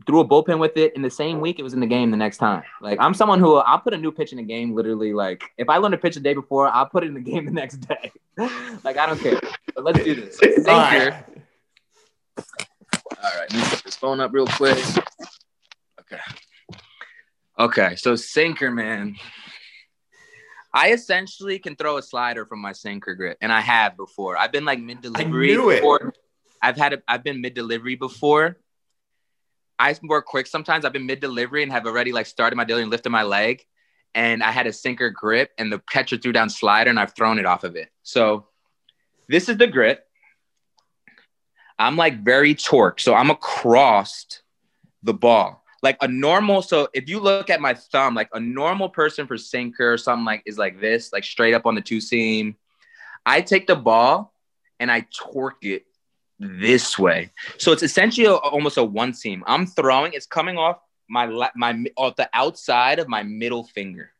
Threw 0.07 0.20
a 0.20 0.26
bullpen 0.26 0.59
with 0.59 0.76
it. 0.76 0.94
In 0.96 1.03
the 1.03 1.11
same 1.11 1.40
week, 1.40 1.59
it 1.59 1.62
was 1.62 1.74
in 1.74 1.80
the 1.80 1.86
game 1.86 2.11
the 2.11 2.16
next 2.16 2.38
time. 2.38 2.62
Like 2.80 2.98
I'm 3.01 3.14
someone 3.14 3.38
who 3.38 3.57
I'll 3.57 3.80
put 3.80 3.94
a 3.94 3.98
new 3.98 4.11
pitch 4.11 4.32
in 4.32 4.38
the 4.38 4.44
game 4.44 4.74
literally. 4.74 5.12
Like 5.12 5.44
if 5.59 5.68
I 5.68 5.76
learned 5.76 5.94
a 5.94 5.98
pitch 5.98 6.14
the 6.14 6.20
day 6.20 6.34
before, 6.34 6.68
I'll 6.68 6.86
put 6.86 7.05
it 7.05 7.09
in 7.09 7.14
the 7.14 7.20
game 7.30 7.44
the 7.44 7.53
next 7.53 7.76
day. 7.76 8.12
like 8.84 8.96
I 8.96 9.07
don't 9.07 9.20
care. 9.20 9.40
But 9.74 9.84
let's 9.84 10.03
do 10.03 10.14
this. 10.14 10.38
Sinker. 10.38 11.24
All 13.22 13.38
right, 13.38 13.53
let 13.53 13.53
me 13.53 13.62
put 13.62 13.84
this 13.84 13.96
phone 13.96 14.20
up 14.20 14.32
real 14.32 14.46
quick. 14.46 14.78
Okay. 16.01 16.20
Okay, 17.59 17.96
so 17.96 18.16
sinker, 18.16 18.70
man. 18.70 19.16
I 20.72 20.92
essentially 20.92 21.59
can 21.59 21.76
throw 21.76 21.98
a 21.98 22.03
slider 22.03 22.46
from 22.46 22.61
my 22.61 22.72
sinker 22.72 23.14
grip, 23.14 23.36
and 23.40 23.53
I 23.53 23.61
have 23.61 23.96
before. 23.96 24.38
I've 24.38 24.53
been 24.53 24.64
like 24.64 24.80
mid 24.80 25.03
delivery. 25.03 25.53
I 25.53 25.57
knew 25.57 25.70
before. 25.70 26.14
I've 26.62 26.76
had 26.76 26.94
a, 26.94 27.03
I've 27.09 27.24
been 27.24 27.40
mid 27.40 27.55
delivery 27.55 27.96
before. 27.96 28.57
I 29.81 29.97
work 30.03 30.26
quick 30.26 30.47
sometimes. 30.47 30.85
I've 30.85 30.93
been 30.93 31.07
mid 31.07 31.20
delivery 31.20 31.62
and 31.62 31.72
have 31.72 31.87
already 31.87 32.12
like 32.12 32.26
started 32.26 32.57
my 32.57 32.64
delivery 32.64 32.83
and 32.83 32.91
lifted 32.91 33.11
my 33.11 33.22
leg, 33.22 33.64
and 34.14 34.43
I 34.43 34.51
had 34.51 34.66
a 34.66 34.72
sinker 34.72 35.09
grip, 35.09 35.51
and 35.57 35.72
the 35.72 35.81
catcher 35.91 36.18
threw 36.18 36.33
down 36.33 36.51
slider, 36.51 36.91
and 36.91 37.01
I've 37.01 37.14
thrown 37.16 37.39
it 37.39 37.47
off 37.47 37.64
of 37.64 37.76
it. 37.76 37.89
So 38.03 38.47
this 39.26 39.49
is 39.49 39.57
the 39.57 39.66
grip. 39.66 40.07
I'm 41.78 41.97
like 41.97 42.22
very 42.22 42.55
torqued. 42.55 43.01
So 43.01 43.14
I'm 43.14 43.31
across 43.31 44.43
the 45.03 45.14
ball. 45.14 45.64
Like 45.83 45.97
a 46.03 46.09
normal, 46.09 46.61
so 46.61 46.89
if 46.93 47.09
you 47.09 47.18
look 47.18 47.49
at 47.49 47.62
my 47.62 47.72
thumb, 47.72 48.14
like 48.14 48.28
a 48.35 48.41
normal 48.41 48.91
person 48.91 49.26
for 49.26 49.39
sinker 49.39 49.95
or 49.95 49.97
something 49.97 50.26
like 50.26 50.43
is 50.45 50.59
like 50.59 50.78
this, 50.78 51.11
like 51.11 51.24
straight 51.24 51.55
up 51.55 51.64
on 51.64 51.74
the 51.74 51.81
two 51.81 52.03
seam. 52.03 52.57
I 53.24 53.41
take 53.41 53.66
the 53.66 53.76
ball 53.76 54.35
and 54.78 54.93
I 54.93 55.07
torque 55.11 55.64
it 55.64 55.87
this 56.41 56.99
way. 56.99 57.30
So 57.59 57.70
it's 57.70 57.82
essentially 57.82 58.26
a, 58.26 58.34
almost 58.34 58.78
a 58.78 58.84
one 58.84 59.14
seam. 59.14 59.45
I'm 59.47 59.66
throwing, 59.66 60.14
it's 60.14 60.26
coming 60.26 60.57
off 60.59 60.80
my 61.09 61.51
my 61.55 61.84
off 61.97 62.16
the 62.16 62.28
outside 62.32 62.99
of 62.99 63.09
my 63.09 63.22
middle 63.22 63.64
finger. 63.64 64.11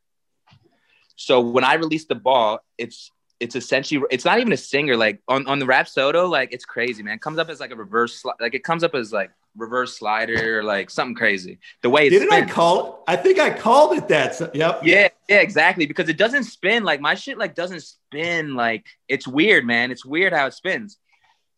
So 1.15 1.41
when 1.41 1.63
I 1.63 1.75
release 1.75 2.05
the 2.05 2.15
ball, 2.15 2.59
it's 2.77 3.11
it's 3.41 3.55
essentially 3.55 4.05
it's 4.11 4.23
not 4.23 4.39
even 4.39 4.53
a 4.53 4.57
sinker 4.57 4.95
like 4.95 5.19
on, 5.27 5.47
on 5.47 5.57
the 5.57 5.65
Rapsodo 5.65 6.29
like 6.29 6.53
it's 6.53 6.63
crazy 6.63 7.01
man 7.01 7.15
it 7.15 7.21
comes 7.21 7.39
up 7.39 7.49
as 7.49 7.59
like 7.59 7.71
a 7.71 7.75
reverse 7.75 8.23
like 8.39 8.53
it 8.53 8.63
comes 8.63 8.83
up 8.83 8.93
as 8.93 9.11
like 9.11 9.31
reverse 9.57 9.97
slider 9.97 10.59
or 10.59 10.63
like 10.63 10.91
something 10.91 11.15
crazy 11.15 11.57
the 11.81 11.89
way 11.89 12.07
didn't 12.07 12.29
spins. 12.29 12.51
I 12.51 12.53
call 12.53 13.03
I 13.07 13.15
think 13.15 13.39
I 13.39 13.49
called 13.49 13.97
it 13.97 14.07
that 14.09 14.35
so, 14.35 14.51
yep 14.53 14.81
yeah 14.83 15.09
yeah 15.27 15.39
exactly 15.39 15.87
because 15.87 16.07
it 16.07 16.17
doesn't 16.17 16.43
spin 16.43 16.83
like 16.83 17.01
my 17.01 17.15
shit 17.15 17.37
like 17.39 17.55
doesn't 17.55 17.81
spin 17.81 18.53
like 18.53 18.85
it's 19.09 19.27
weird 19.27 19.65
man 19.65 19.89
it's 19.89 20.05
weird 20.05 20.33
how 20.33 20.45
it 20.45 20.53
spins 20.53 20.99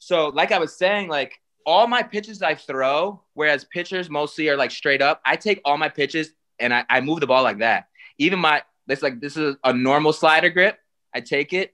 so 0.06 0.30
like 0.30 0.52
I 0.52 0.60
was 0.60 0.76
saying 0.76 1.08
like 1.08 1.40
all 1.66 1.88
my 1.88 2.04
pitches 2.04 2.42
I 2.42 2.56
throw 2.56 3.22
whereas 3.34 3.64
pitchers 3.66 4.10
mostly 4.10 4.50
are 4.50 4.58
like 4.58 4.72
straight 4.72 5.02
up 5.02 5.22
I 5.26 5.36
take 5.36 5.62
all 5.66 5.78
my 5.78 5.90
pitches 5.90 6.34
and 6.60 6.74
I, 6.74 6.86
I 6.90 7.02
move 7.02 7.20
the 7.20 7.28
ball 7.28 7.44
like 7.44 7.60
that 7.60 7.88
even 8.18 8.40
my 8.40 8.62
this 8.88 9.02
like 9.02 9.20
this 9.22 9.38
is 9.38 9.56
a 9.64 9.74
normal 9.74 10.14
slider 10.14 10.50
grip 10.50 10.78
I 11.14 11.22
take 11.22 11.54
it 11.54 11.74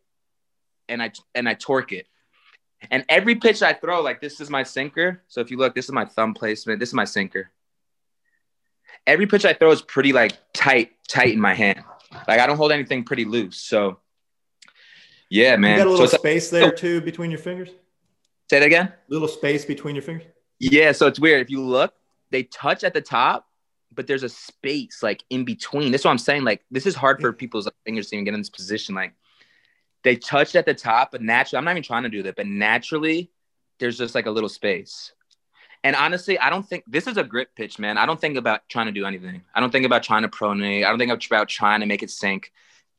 and 0.90 1.02
I 1.02 1.12
and 1.34 1.48
I 1.48 1.54
torque 1.54 1.92
it. 1.92 2.08
And 2.92 3.06
every 3.10 3.36
pitch 3.36 3.62
I 3.62 3.74
throw, 3.74 4.02
like 4.02 4.22
this 4.22 4.40
is 4.40 4.50
my 4.50 4.64
sinker. 4.64 5.22
So 5.28 5.42
if 5.42 5.52
you 5.52 5.58
look, 5.58 5.76
this 5.76 5.86
is 5.86 5.92
my 5.92 6.06
thumb 6.06 6.34
placement. 6.34 6.80
This 6.80 6.90
is 6.90 6.94
my 6.94 7.06
sinker. 7.06 7.52
Every 9.06 9.28
pitch 9.28 9.46
I 9.46 9.54
throw 9.54 9.72
is 9.72 9.82
pretty 9.82 10.14
like 10.14 10.34
tight, 10.54 10.92
tight 11.08 11.34
in 11.34 11.42
my 11.42 11.54
hand. 11.54 11.84
Like 12.28 12.40
I 12.40 12.48
don't 12.48 12.58
hold 12.58 12.72
anything 12.72 13.04
pretty 13.04 13.26
loose. 13.26 13.58
So 13.58 14.00
yeah, 15.30 15.56
man. 15.58 15.72
You 15.72 15.78
got 15.78 15.88
a 15.88 15.92
little 15.92 16.08
so 16.08 16.18
space 16.18 16.50
there 16.50 16.72
too 16.72 17.02
between 17.02 17.32
your 17.32 17.40
fingers. 17.40 17.70
Say 18.50 18.60
that 18.60 18.66
again. 18.66 18.94
Little 19.08 19.28
space 19.28 19.66
between 19.66 19.96
your 19.96 20.02
fingers. 20.02 20.28
Yeah, 20.60 20.92
so 20.92 21.08
it's 21.08 21.20
weird. 21.20 21.42
If 21.42 21.50
you 21.50 21.62
look, 21.62 21.94
they 22.32 22.44
touch 22.44 22.84
at 22.84 22.94
the 22.94 23.02
top, 23.02 23.48
but 23.94 24.08
there's 24.08 24.24
a 24.24 24.30
space 24.30 25.02
like 25.02 25.24
in 25.30 25.46
between. 25.46 25.92
That's 25.92 26.06
what 26.06 26.12
I'm 26.12 26.18
saying. 26.18 26.44
Like 26.44 26.64
this 26.72 26.86
is 26.86 26.96
hard 26.96 27.22
for 27.22 27.32
people's 27.32 27.70
fingers 27.86 28.10
to 28.10 28.16
even 28.16 28.26
get 28.26 28.34
in 28.34 28.40
this 28.40 28.50
position. 28.50 28.96
Like 28.96 29.14
they 30.04 30.16
touched 30.16 30.56
at 30.56 30.66
the 30.66 30.74
top, 30.74 31.12
but 31.12 31.22
naturally, 31.22 31.60
I'm 31.60 31.66
not 31.66 31.72
even 31.72 31.84
trying 31.84 32.04
to 32.04 32.10
do 32.10 32.24
that, 32.24 32.36
but 32.36 32.48
naturally, 32.48 33.32
there's 33.80 33.98
just 33.98 34.16
like 34.16 34.26
a 34.26 34.32
little 34.32 34.50
space. 34.50 35.14
And 35.84 35.96
honestly, 35.96 36.38
I 36.38 36.50
don't 36.50 36.68
think 36.68 36.84
this 36.88 37.08
is 37.08 37.18
a 37.18 37.24
grip 37.24 37.56
pitch, 37.56 37.80
man. 37.80 37.98
I 37.98 38.06
don't 38.06 38.20
think 38.20 38.36
about 38.36 38.68
trying 38.68 38.88
to 38.88 38.92
do 38.92 39.06
anything. 39.06 39.44
I 39.56 39.62
don't 39.62 39.72
think 39.72 39.86
about 39.86 40.04
trying 40.04 40.24
to 40.24 40.28
pronate. 40.28 40.86
I 40.86 40.90
don't 40.90 41.00
think 41.00 41.12
about 41.12 41.48
trying 41.48 41.80
to 41.80 41.86
make 41.86 42.04
it 42.04 42.10
sink, 42.10 42.52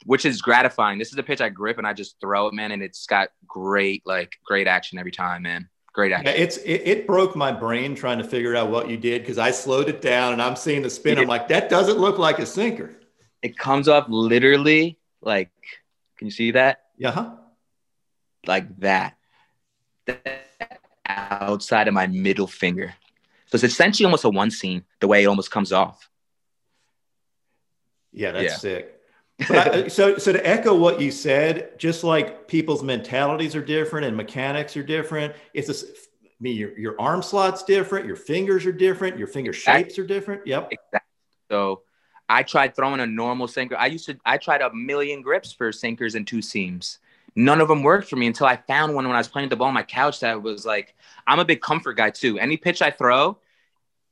which 0.04 0.24
is 0.24 0.40
gratifying. 0.40 0.98
This 0.98 1.12
is 1.12 1.18
a 1.18 1.22
pitch 1.22 1.40
I 1.40 1.48
grip 1.48 1.78
and 1.78 1.86
I 1.86 1.92
just 1.92 2.20
throw 2.20 2.46
it, 2.46 2.54
man, 2.54 2.72
and 2.72 2.82
it's 2.82 3.06
got 3.06 3.30
great, 3.46 4.02
like, 4.06 4.36
great 4.44 4.66
action 4.66 4.98
every 4.98 5.12
time, 5.12 5.42
man. 5.42 5.68
Great 5.92 6.12
action. 6.12 6.26
Yeah, 6.26 6.40
it's 6.40 6.56
it, 6.58 6.82
it, 6.84 7.06
broke 7.06 7.34
my 7.34 7.50
brain 7.50 7.96
trying 7.96 8.18
to 8.18 8.24
figure 8.24 8.54
out 8.54 8.70
what 8.70 8.88
you 8.88 8.96
did 8.96 9.22
because 9.22 9.38
I 9.38 9.50
slowed 9.50 9.88
it 9.88 10.00
down 10.00 10.32
and 10.32 10.40
I'm 10.40 10.54
seeing 10.54 10.82
the 10.82 10.90
spin. 10.90 11.18
I'm 11.18 11.26
like, 11.26 11.48
that 11.48 11.68
doesn't 11.68 11.98
look 11.98 12.16
like 12.16 12.38
a 12.38 12.46
sinker. 12.46 12.94
It 13.42 13.58
comes 13.58 13.88
up 13.88 14.06
literally 14.08 14.98
like, 15.20 15.50
can 16.16 16.26
you 16.26 16.30
see 16.30 16.52
that? 16.52 16.82
Yeah. 16.96 17.10
Huh 17.10 17.32
Like 18.46 18.78
that. 18.78 19.16
Outside 21.06 21.88
of 21.88 21.94
my 21.94 22.06
middle 22.06 22.46
finger. 22.46 22.94
So 23.46 23.56
it's 23.56 23.64
essentially 23.64 24.04
almost 24.04 24.24
a 24.24 24.30
one 24.30 24.52
seam 24.52 24.84
the 25.00 25.08
way 25.08 25.24
it 25.24 25.26
almost 25.26 25.50
comes 25.50 25.72
off. 25.72 26.08
Yeah, 28.12 28.30
that's 28.30 28.44
yeah. 28.44 28.56
sick. 28.56 28.99
I, 29.48 29.88
so, 29.88 30.18
so 30.18 30.32
to 30.32 30.46
echo 30.46 30.74
what 30.74 31.00
you 31.00 31.10
said, 31.10 31.78
just 31.78 32.04
like 32.04 32.46
people's 32.48 32.82
mentalities 32.82 33.56
are 33.56 33.64
different 33.64 34.06
and 34.06 34.16
mechanics 34.16 34.76
are 34.76 34.82
different, 34.82 35.34
it's 35.54 35.68
a, 35.68 35.86
I 35.86 36.28
mean, 36.40 36.56
your, 36.56 36.78
your 36.78 37.00
arm 37.00 37.22
slot's 37.22 37.62
different, 37.62 38.06
your 38.06 38.16
fingers 38.16 38.66
are 38.66 38.72
different, 38.72 39.18
your 39.18 39.26
finger 39.26 39.52
shapes 39.52 39.98
are 39.98 40.06
different. 40.06 40.46
Yep. 40.46 40.72
Exactly. 40.72 41.00
So 41.50 41.82
I 42.28 42.42
tried 42.42 42.76
throwing 42.76 43.00
a 43.00 43.06
normal 43.06 43.48
sinker. 43.48 43.76
I 43.76 43.86
used 43.86 44.06
to, 44.06 44.18
I 44.24 44.38
tried 44.38 44.62
a 44.62 44.72
million 44.72 45.22
grips 45.22 45.52
for 45.52 45.72
sinkers 45.72 46.14
and 46.14 46.26
two 46.26 46.42
seams. 46.42 46.98
None 47.36 47.60
of 47.60 47.68
them 47.68 47.82
worked 47.82 48.08
for 48.08 48.16
me 48.16 48.26
until 48.26 48.46
I 48.46 48.56
found 48.56 48.94
one 48.94 49.06
when 49.06 49.14
I 49.14 49.20
was 49.20 49.28
playing 49.28 49.48
the 49.48 49.56
ball 49.56 49.68
on 49.68 49.74
my 49.74 49.82
couch 49.82 50.20
that 50.20 50.42
was 50.42 50.66
like, 50.66 50.94
I'm 51.26 51.38
a 51.38 51.44
big 51.44 51.60
comfort 51.60 51.94
guy 51.96 52.10
too. 52.10 52.38
Any 52.38 52.56
pitch 52.56 52.82
I 52.82 52.90
throw, 52.90 53.38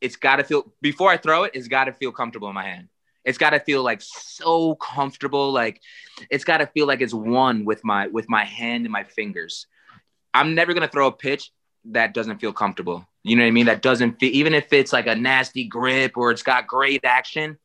it's 0.00 0.16
got 0.16 0.36
to 0.36 0.44
feel, 0.44 0.70
before 0.80 1.10
I 1.10 1.16
throw 1.16 1.44
it, 1.44 1.52
it's 1.54 1.68
got 1.68 1.84
to 1.84 1.92
feel 1.92 2.12
comfortable 2.12 2.48
in 2.48 2.54
my 2.54 2.64
hand. 2.64 2.88
It's 3.24 3.38
got 3.38 3.50
to 3.50 3.60
feel 3.60 3.82
like 3.82 4.00
so 4.02 4.74
comfortable. 4.76 5.52
Like 5.52 5.80
it's 6.30 6.44
got 6.44 6.58
to 6.58 6.66
feel 6.66 6.86
like 6.86 7.00
it's 7.00 7.14
one 7.14 7.64
with 7.64 7.84
my 7.84 8.06
with 8.08 8.28
my 8.28 8.44
hand 8.44 8.84
and 8.84 8.92
my 8.92 9.04
fingers. 9.04 9.66
I'm 10.34 10.54
never 10.54 10.74
gonna 10.74 10.88
throw 10.88 11.08
a 11.08 11.12
pitch 11.12 11.50
that 11.86 12.14
doesn't 12.14 12.38
feel 12.38 12.52
comfortable. 12.52 13.06
You 13.22 13.36
know 13.36 13.42
what 13.42 13.48
I 13.48 13.52
mean? 13.52 13.66
That 13.66 13.82
doesn't 13.82 14.18
feel 14.18 14.34
even 14.34 14.54
if 14.54 14.72
it's 14.72 14.92
like 14.92 15.06
a 15.06 15.14
nasty 15.14 15.64
grip 15.64 16.16
or 16.16 16.30
it's 16.30 16.42
got 16.42 16.66
great 16.66 17.04
action. 17.04 17.58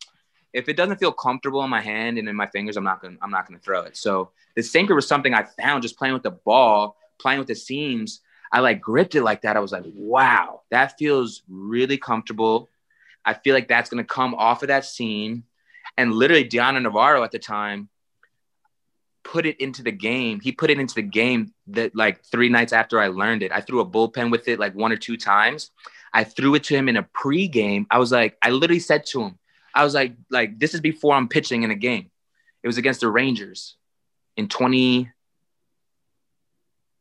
If 0.54 0.70
it 0.70 0.78
doesn't 0.78 0.98
feel 0.98 1.12
comfortable 1.12 1.64
in 1.64 1.70
my 1.70 1.82
hand 1.82 2.18
and 2.18 2.30
in 2.30 2.36
my 2.36 2.48
fingers, 2.48 2.78
I'm 2.78 2.84
not 2.84 3.02
gonna 3.02 3.18
I'm 3.22 3.32
not 3.32 3.48
gonna 3.48 3.60
throw 3.60 3.82
it. 3.82 3.98
So 3.98 4.32
the 4.56 4.64
sinker 4.64 4.96
was 4.96 5.08
something 5.08 5.34
I 5.34 5.44
found 5.44 5.84
just 5.84 5.98
playing 5.98 6.14
with 6.14 6.24
the 6.24 6.32
ball, 6.32 6.98
playing 7.20 7.40
with 7.40 7.48
the 7.48 7.56
seams. 7.56 8.22
I 8.52 8.60
like 8.60 8.82
gripped 8.82 9.16
it 9.16 9.24
like 9.24 9.42
that. 9.42 9.58
I 9.58 9.60
was 9.60 9.72
like, 9.72 9.86
wow, 9.96 10.62
that 10.70 10.98
feels 10.98 11.42
really 11.50 11.98
comfortable. 11.98 12.70
I 13.26 13.34
feel 13.34 13.54
like 13.54 13.68
that's 13.68 13.90
gonna 13.90 14.04
come 14.04 14.36
off 14.36 14.64
of 14.64 14.68
that 14.68 14.86
scene. 14.86 15.44
And 15.98 16.14
literally, 16.14 16.44
Dioner 16.44 16.80
Navarro 16.80 17.24
at 17.24 17.32
the 17.32 17.40
time 17.40 17.90
put 19.24 19.46
it 19.46 19.60
into 19.60 19.82
the 19.82 19.92
game. 19.92 20.40
He 20.40 20.52
put 20.52 20.70
it 20.70 20.80
into 20.80 20.96
the 20.96 21.02
game 21.02 21.54
that 21.68 21.96
like 21.96 22.24
three 22.26 22.50
nights 22.50 22.74
after 22.74 23.00
I 23.00 23.08
learned 23.08 23.42
it. 23.42 23.52
I 23.52 23.62
threw 23.62 23.80
a 23.80 23.86
bullpen 23.86 24.32
with 24.32 24.48
it 24.48 24.60
like 24.60 24.76
one 24.76 24.92
or 24.92 24.98
two 24.98 25.18
times. 25.18 25.72
I 26.14 26.24
threw 26.24 26.56
it 26.56 26.64
to 26.66 26.76
him 26.76 26.90
in 26.90 26.98
a 26.98 27.04
pregame. 27.04 27.86
I 27.90 27.98
was 27.98 28.12
like, 28.12 28.38
I 28.42 28.52
literally 28.52 28.80
said 28.80 29.06
to 29.08 29.24
him, 29.24 29.40
I 29.74 29.84
was 29.84 29.94
like, 29.94 30.14
like 30.30 30.60
this 30.60 30.74
is 30.74 30.82
before 30.82 31.16
I'm 31.16 31.28
pitching 31.28 31.64
in 31.64 31.72
a 31.72 31.76
game. 31.76 32.12
It 32.62 32.68
was 32.68 32.78
against 32.78 33.02
the 33.02 33.10
Rangers 33.10 33.76
in 34.38 34.48
20. 34.48 35.10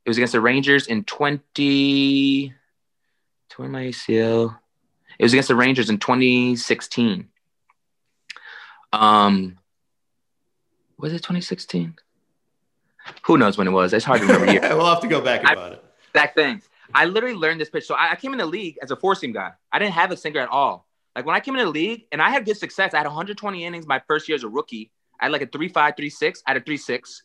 It 0.05 0.11
was 0.11 0.17
against 0.17 0.33
the 0.33 0.41
Rangers 0.41 0.87
in 0.87 1.05
20. 1.05 2.55
20 3.51 3.71
my 3.71 3.83
ACL. 3.85 4.59
It 5.23 5.27
was 5.27 5.35
against 5.35 5.51
the 5.51 5.55
Rangers 5.55 5.89
in 5.89 5.99
2016. 5.99 7.29
Um, 8.93 9.57
was 10.99 11.13
it 11.13 11.19
2016? 11.19 11.95
Who 13.27 13.39
knows 13.39 13.57
when 13.57 13.69
it 13.69 13.71
was? 13.71 13.93
It's 13.93 14.05
hard 14.05 14.21
to 14.23 14.27
remember. 14.27 14.53
Yeah, 14.53 14.75
we'll 14.75 14.87
have 14.87 14.99
to 14.99 15.07
go 15.07 15.21
back 15.21 15.43
about 15.43 15.59
I, 15.59 15.69
it. 15.75 15.85
Back 16.13 16.35
thing. 16.35 16.61
I 16.93 17.05
literally 17.05 17.37
learned 17.37 17.61
this 17.61 17.71
pitch. 17.71 17.87
So 17.87 17.95
I, 17.95 18.11
I 18.11 18.17
came 18.17 18.33
in 18.33 18.39
the 18.39 18.47
league 18.47 18.79
as 18.83 18.91
a 18.91 18.97
four 18.97 19.15
seam 19.15 19.31
guy. 19.31 19.53
I 19.71 19.79
didn't 19.79 19.93
have 19.93 20.11
a 20.11 20.17
sinker 20.17 20.41
at 20.41 20.49
all. 20.49 20.89
Like 21.15 21.25
when 21.25 21.37
I 21.37 21.41
came 21.41 21.55
in 21.55 21.65
the 21.65 21.71
league, 21.71 22.07
and 22.11 22.21
I 22.21 22.31
had 22.31 22.45
good 22.45 22.57
success. 22.57 22.93
I 22.93 22.97
had 22.97 23.07
120 23.07 23.65
innings 23.65 23.87
my 23.87 24.03
first 24.09 24.29
year 24.29 24.35
as 24.35 24.43
a 24.43 24.49
rookie. 24.49 24.91
I 25.21 25.27
had 25.27 25.33
like 25.33 25.43
a 25.43 25.47
3-5, 25.47 25.97
3-6. 25.97 26.39
I 26.49 26.53
had 26.53 26.57
a 26.57 26.65
3-6. 26.65 27.23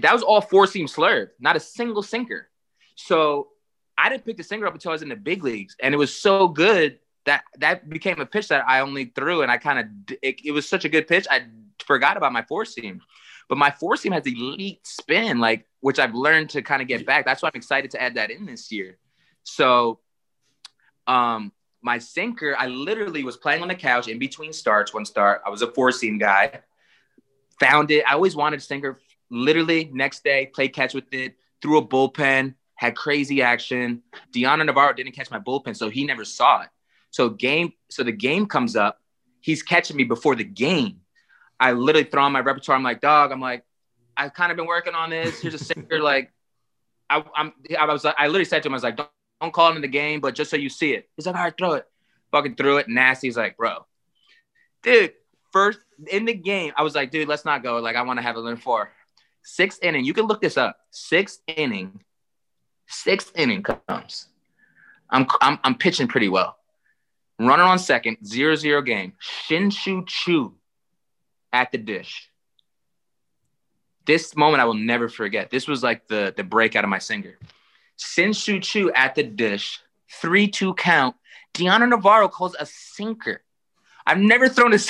That 0.00 0.12
was 0.12 0.24
all 0.24 0.40
four 0.40 0.66
seam 0.66 0.86
slurve, 0.86 1.28
not 1.38 1.54
a 1.54 1.60
single 1.60 2.02
sinker. 2.02 2.48
So 2.96 3.50
I 3.98 4.08
didn't 4.08 4.24
pick 4.24 4.36
the 4.36 4.44
sinker 4.44 4.66
up 4.66 4.74
until 4.74 4.90
I 4.90 4.94
was 4.94 5.02
in 5.02 5.08
the 5.08 5.16
big 5.16 5.42
leagues, 5.42 5.76
and 5.82 5.92
it 5.92 5.98
was 5.98 6.14
so 6.14 6.48
good 6.48 6.98
that 7.26 7.42
that 7.58 7.88
became 7.88 8.20
a 8.20 8.26
pitch 8.26 8.48
that 8.48 8.64
I 8.68 8.80
only 8.80 9.06
threw, 9.06 9.42
and 9.42 9.50
I 9.50 9.58
kind 9.58 9.78
of 9.78 10.16
it, 10.22 10.40
it, 10.44 10.52
was 10.52 10.68
such 10.68 10.84
a 10.84 10.88
good 10.88 11.08
pitch. 11.08 11.26
I 11.30 11.42
forgot 11.84 12.16
about 12.16 12.32
my 12.32 12.42
four 12.42 12.64
seam, 12.64 13.02
but 13.48 13.58
my 13.58 13.70
four 13.70 13.96
seam 13.96 14.12
has 14.12 14.26
elite 14.26 14.86
spin, 14.86 15.38
like 15.38 15.66
which 15.80 15.98
I've 15.98 16.14
learned 16.14 16.50
to 16.50 16.62
kind 16.62 16.80
of 16.80 16.88
get 16.88 17.04
back. 17.04 17.26
That's 17.26 17.42
why 17.42 17.50
I'm 17.52 17.56
excited 17.56 17.90
to 17.92 18.02
add 18.02 18.14
that 18.14 18.30
in 18.30 18.46
this 18.46 18.70
year. 18.70 18.98
So, 19.42 20.00
um, 21.06 21.52
my 21.82 21.98
sinker, 21.98 22.56
I 22.58 22.66
literally 22.68 23.24
was 23.24 23.36
playing 23.36 23.62
on 23.62 23.68
the 23.68 23.74
couch 23.74 24.08
in 24.08 24.18
between 24.18 24.52
starts. 24.52 24.94
One 24.94 25.04
start, 25.04 25.42
I 25.44 25.50
was 25.50 25.62
a 25.62 25.70
four 25.72 25.92
seam 25.92 26.18
guy. 26.18 26.60
Found 27.60 27.90
it. 27.90 28.04
I 28.06 28.14
always 28.14 28.36
wanted 28.36 28.60
a 28.60 28.62
sinker. 28.62 29.00
Literally 29.30 29.90
next 29.92 30.24
day, 30.24 30.46
play 30.46 30.68
catch 30.68 30.94
with 30.94 31.12
it. 31.12 31.34
Threw 31.60 31.78
a 31.78 31.86
bullpen. 31.86 32.54
Had 32.78 32.94
crazy 32.94 33.42
action. 33.42 34.04
Dioner 34.30 34.62
Navarro 34.62 34.92
didn't 34.92 35.10
catch 35.10 35.32
my 35.32 35.40
bullpen, 35.40 35.76
so 35.76 35.90
he 35.90 36.04
never 36.04 36.24
saw 36.24 36.62
it. 36.62 36.68
So 37.10 37.28
game, 37.28 37.72
so 37.90 38.04
the 38.04 38.12
game 38.12 38.46
comes 38.46 38.76
up. 38.76 39.00
He's 39.40 39.64
catching 39.64 39.96
me 39.96 40.04
before 40.04 40.36
the 40.36 40.44
game. 40.44 41.00
I 41.58 41.72
literally 41.72 42.08
throw 42.08 42.22
on 42.22 42.30
my 42.30 42.38
repertoire. 42.38 42.76
I'm 42.76 42.84
like, 42.84 43.00
dog. 43.00 43.32
I'm 43.32 43.40
like, 43.40 43.64
I've 44.16 44.32
kind 44.32 44.52
of 44.52 44.56
been 44.56 44.66
working 44.66 44.94
on 44.94 45.10
this. 45.10 45.40
Here's 45.40 45.54
a 45.54 45.58
sinker. 45.58 45.98
like, 46.02 46.32
I, 47.10 47.24
I'm. 47.34 47.52
I 47.76 47.84
was. 47.86 48.04
I 48.04 48.26
literally 48.26 48.44
said 48.44 48.62
to 48.62 48.68
him, 48.68 48.74
I 48.74 48.76
was 48.76 48.84
like, 48.84 48.96
don't, 48.96 49.10
don't 49.40 49.52
call 49.52 49.72
it 49.72 49.76
in 49.76 49.82
the 49.82 49.88
game, 49.88 50.20
but 50.20 50.36
just 50.36 50.48
so 50.48 50.56
you 50.56 50.68
see 50.68 50.92
it. 50.92 51.08
He's 51.16 51.26
like, 51.26 51.34
all 51.34 51.42
right, 51.42 51.54
throw 51.58 51.72
it. 51.72 51.86
Fucking 52.30 52.54
threw 52.54 52.76
it. 52.76 52.88
Nasty. 52.88 53.26
He's 53.26 53.36
like, 53.36 53.56
bro, 53.56 53.86
dude. 54.84 55.14
First 55.50 55.80
in 56.12 56.26
the 56.26 56.34
game, 56.34 56.74
I 56.76 56.82
was 56.82 56.94
like, 56.94 57.10
dude, 57.10 57.26
let's 57.26 57.44
not 57.44 57.64
go. 57.64 57.78
Like, 57.78 57.96
I 57.96 58.02
want 58.02 58.18
to 58.18 58.22
have 58.22 58.36
a 58.36 58.38
little 58.38 58.58
four. 58.58 58.92
Sixth 59.42 59.82
inning. 59.82 60.04
You 60.04 60.12
can 60.12 60.26
look 60.26 60.42
this 60.42 60.58
up. 60.58 60.76
Sixth 60.90 61.40
inning. 61.48 62.04
Sixth 62.88 63.32
inning 63.36 63.62
comes. 63.62 64.28
I'm 65.10 65.26
I'm 65.40 65.58
I'm 65.62 65.74
pitching 65.76 66.08
pretty 66.08 66.28
well. 66.28 66.56
Runner 67.38 67.62
on 67.62 67.78
second, 67.78 68.16
zero 68.26 68.56
zero 68.56 68.82
game. 68.82 69.12
Shin-Soo 69.18 70.04
Choo 70.06 70.54
at 71.52 71.70
the 71.70 71.78
dish. 71.78 72.30
This 74.06 74.34
moment 74.34 74.62
I 74.62 74.64
will 74.64 74.74
never 74.74 75.08
forget. 75.08 75.50
This 75.50 75.68
was 75.68 75.82
like 75.82 76.08
the, 76.08 76.32
the 76.36 76.42
break 76.42 76.74
out 76.74 76.82
of 76.82 76.90
my 76.90 76.98
sinker. 76.98 77.38
Shin-Soo 77.98 78.60
Choo 78.60 78.90
at 78.92 79.14
the 79.14 79.22
dish, 79.22 79.80
3 80.10 80.48
2 80.48 80.74
count. 80.74 81.14
Dioner 81.52 81.86
Navarro 81.86 82.28
calls 82.28 82.56
a 82.58 82.64
sinker. 82.66 83.42
I've 84.06 84.18
never 84.18 84.48
thrown 84.48 84.72
a 84.72 84.78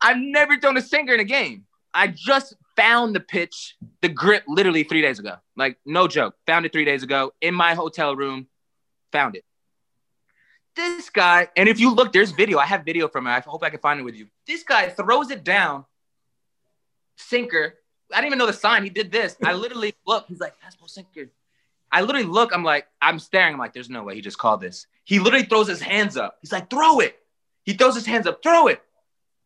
I've 0.00 0.18
never 0.18 0.58
thrown 0.58 0.76
a 0.76 0.82
sinker 0.82 1.14
in 1.14 1.20
a 1.20 1.24
game. 1.24 1.64
I 1.92 2.06
just 2.06 2.54
found 2.80 3.14
the 3.14 3.20
pitch, 3.20 3.76
the 4.00 4.08
grip, 4.08 4.44
literally 4.48 4.84
three 4.84 5.02
days 5.02 5.18
ago. 5.18 5.36
Like, 5.56 5.76
no 5.84 6.08
joke. 6.08 6.34
Found 6.46 6.64
it 6.64 6.72
three 6.72 6.86
days 6.86 7.02
ago 7.02 7.32
in 7.40 7.54
my 7.54 7.74
hotel 7.74 8.16
room 8.16 8.46
found 9.12 9.36
it. 9.36 9.44
This 10.76 11.10
guy, 11.10 11.48
and 11.56 11.68
if 11.68 11.78
you 11.80 11.92
look, 11.94 12.12
there's 12.12 12.30
video. 12.30 12.58
I 12.58 12.64
have 12.64 12.84
video 12.84 13.08
from 13.08 13.26
it. 13.26 13.30
I 13.30 13.40
hope 13.40 13.62
I 13.62 13.70
can 13.70 13.80
find 13.80 14.00
it 14.00 14.04
with 14.04 14.14
you. 14.14 14.28
This 14.46 14.62
guy 14.62 14.88
throws 14.88 15.30
it 15.30 15.44
down, 15.44 15.84
sinker. 17.16 17.74
I 18.12 18.16
didn't 18.16 18.26
even 18.28 18.38
know 18.38 18.46
the 18.46 18.52
sign. 18.52 18.82
He 18.84 18.90
did 18.90 19.12
this. 19.12 19.36
I 19.44 19.52
literally 19.52 19.94
look. 20.06 20.26
He's 20.28 20.40
like, 20.40 20.54
fastball 20.54 20.88
sinker. 20.88 21.30
I 21.92 22.02
literally 22.02 22.26
look. 22.26 22.54
I'm 22.54 22.64
like, 22.64 22.86
I'm 23.02 23.18
staring. 23.18 23.54
I'm 23.54 23.58
like, 23.58 23.74
there's 23.74 23.90
no 23.90 24.04
way 24.04 24.14
he 24.14 24.20
just 24.20 24.38
called 24.38 24.60
this. 24.60 24.86
He 25.04 25.18
literally 25.18 25.44
throws 25.44 25.68
his 25.68 25.80
hands 25.80 26.16
up. 26.16 26.38
He's 26.40 26.52
like, 26.52 26.70
throw 26.70 27.00
it. 27.00 27.18
He 27.64 27.74
throws 27.74 27.94
his 27.96 28.06
hands 28.06 28.26
up. 28.26 28.42
Throw 28.42 28.68
it. 28.68 28.80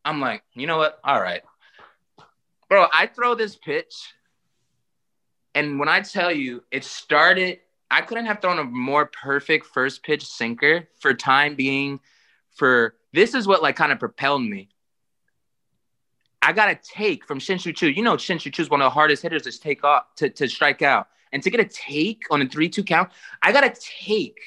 I'm 0.04 0.20
like, 0.20 0.42
you 0.54 0.66
know 0.66 0.76
what? 0.76 1.00
All 1.02 1.20
right, 1.20 1.42
bro. 2.74 2.88
I 2.92 3.06
throw 3.06 3.36
this 3.36 3.54
pitch, 3.54 3.94
and 5.54 5.78
when 5.78 5.88
I 5.88 6.00
tell 6.00 6.32
you, 6.32 6.64
it 6.72 6.82
started 6.84 7.60
I 7.90 8.00
couldn't 8.00 8.26
have 8.26 8.40
thrown 8.40 8.58
a 8.58 8.64
more 8.64 9.06
perfect 9.06 9.66
first 9.66 10.02
pitch 10.02 10.26
sinker 10.26 10.88
for 10.98 11.14
time 11.14 11.54
being. 11.54 12.00
For 12.56 12.96
this 13.12 13.34
is 13.34 13.46
what 13.46 13.62
like 13.62 13.76
kind 13.76 13.92
of 13.92 14.00
propelled 14.00 14.42
me. 14.42 14.70
I 16.42 16.52
got 16.52 16.70
a 16.70 16.74
take 16.74 17.24
from 17.24 17.38
Shin-Soo 17.38 17.72
Choo. 17.72 17.88
You 17.88 18.02
know, 18.02 18.16
Shin-Soo 18.16 18.50
Choo 18.50 18.62
is 18.62 18.70
one 18.70 18.80
of 18.82 18.86
the 18.86 18.90
hardest 18.90 19.22
hitters 19.22 19.42
to 19.42 19.60
take 19.60 19.84
off 19.84 20.14
to, 20.16 20.28
to 20.28 20.48
strike 20.48 20.82
out. 20.82 21.06
And 21.32 21.40
to 21.44 21.50
get 21.50 21.60
a 21.60 21.64
take 21.64 22.24
on 22.30 22.42
a 22.42 22.48
3 22.48 22.68
2 22.68 22.82
count, 22.82 23.10
I 23.42 23.52
got 23.52 23.64
a 23.64 23.72
take 24.02 24.40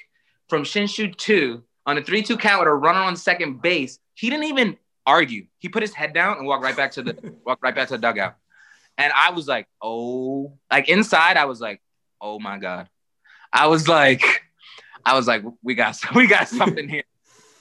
from 0.50 0.66
Shin-Soo 0.66 1.14
Choo 1.14 1.64
on 1.86 1.98
a 1.98 2.04
3 2.04 2.22
2 2.24 2.36
count 2.36 2.60
with 2.60 2.68
a 2.68 2.74
runner 2.74 3.00
on 3.00 3.16
second 3.16 3.62
base. 3.62 4.00
He 4.14 4.30
didn't 4.30 4.46
even 4.46 4.78
argue. 5.08 5.48
He 5.58 5.70
put 5.70 5.82
his 5.82 5.94
head 5.94 6.14
down 6.14 6.38
and 6.38 6.46
walked 6.46 6.64
right 6.64 6.76
back 6.76 6.92
to 6.92 7.02
the 7.02 7.34
walked 7.46 7.64
right 7.64 7.74
back 7.74 7.88
to 7.88 7.96
the 7.96 8.02
dugout. 8.02 8.36
And 9.00 9.12
I 9.16 9.32
was 9.32 9.48
like, 9.48 9.68
oh, 9.82 10.54
like 10.72 10.90
inside, 10.90 11.38
I 11.38 11.46
was 11.46 11.62
like, 11.62 11.82
oh 12.22 12.40
my 12.40 12.60
God. 12.60 12.90
I 13.54 13.68
was 13.68 13.88
like, 13.88 14.22
I 15.06 15.16
was 15.16 15.26
like, 15.26 15.44
we 15.64 15.74
got 15.74 15.98
we 16.16 16.28
got 16.28 16.50
something 16.50 16.88
here. 16.88 17.04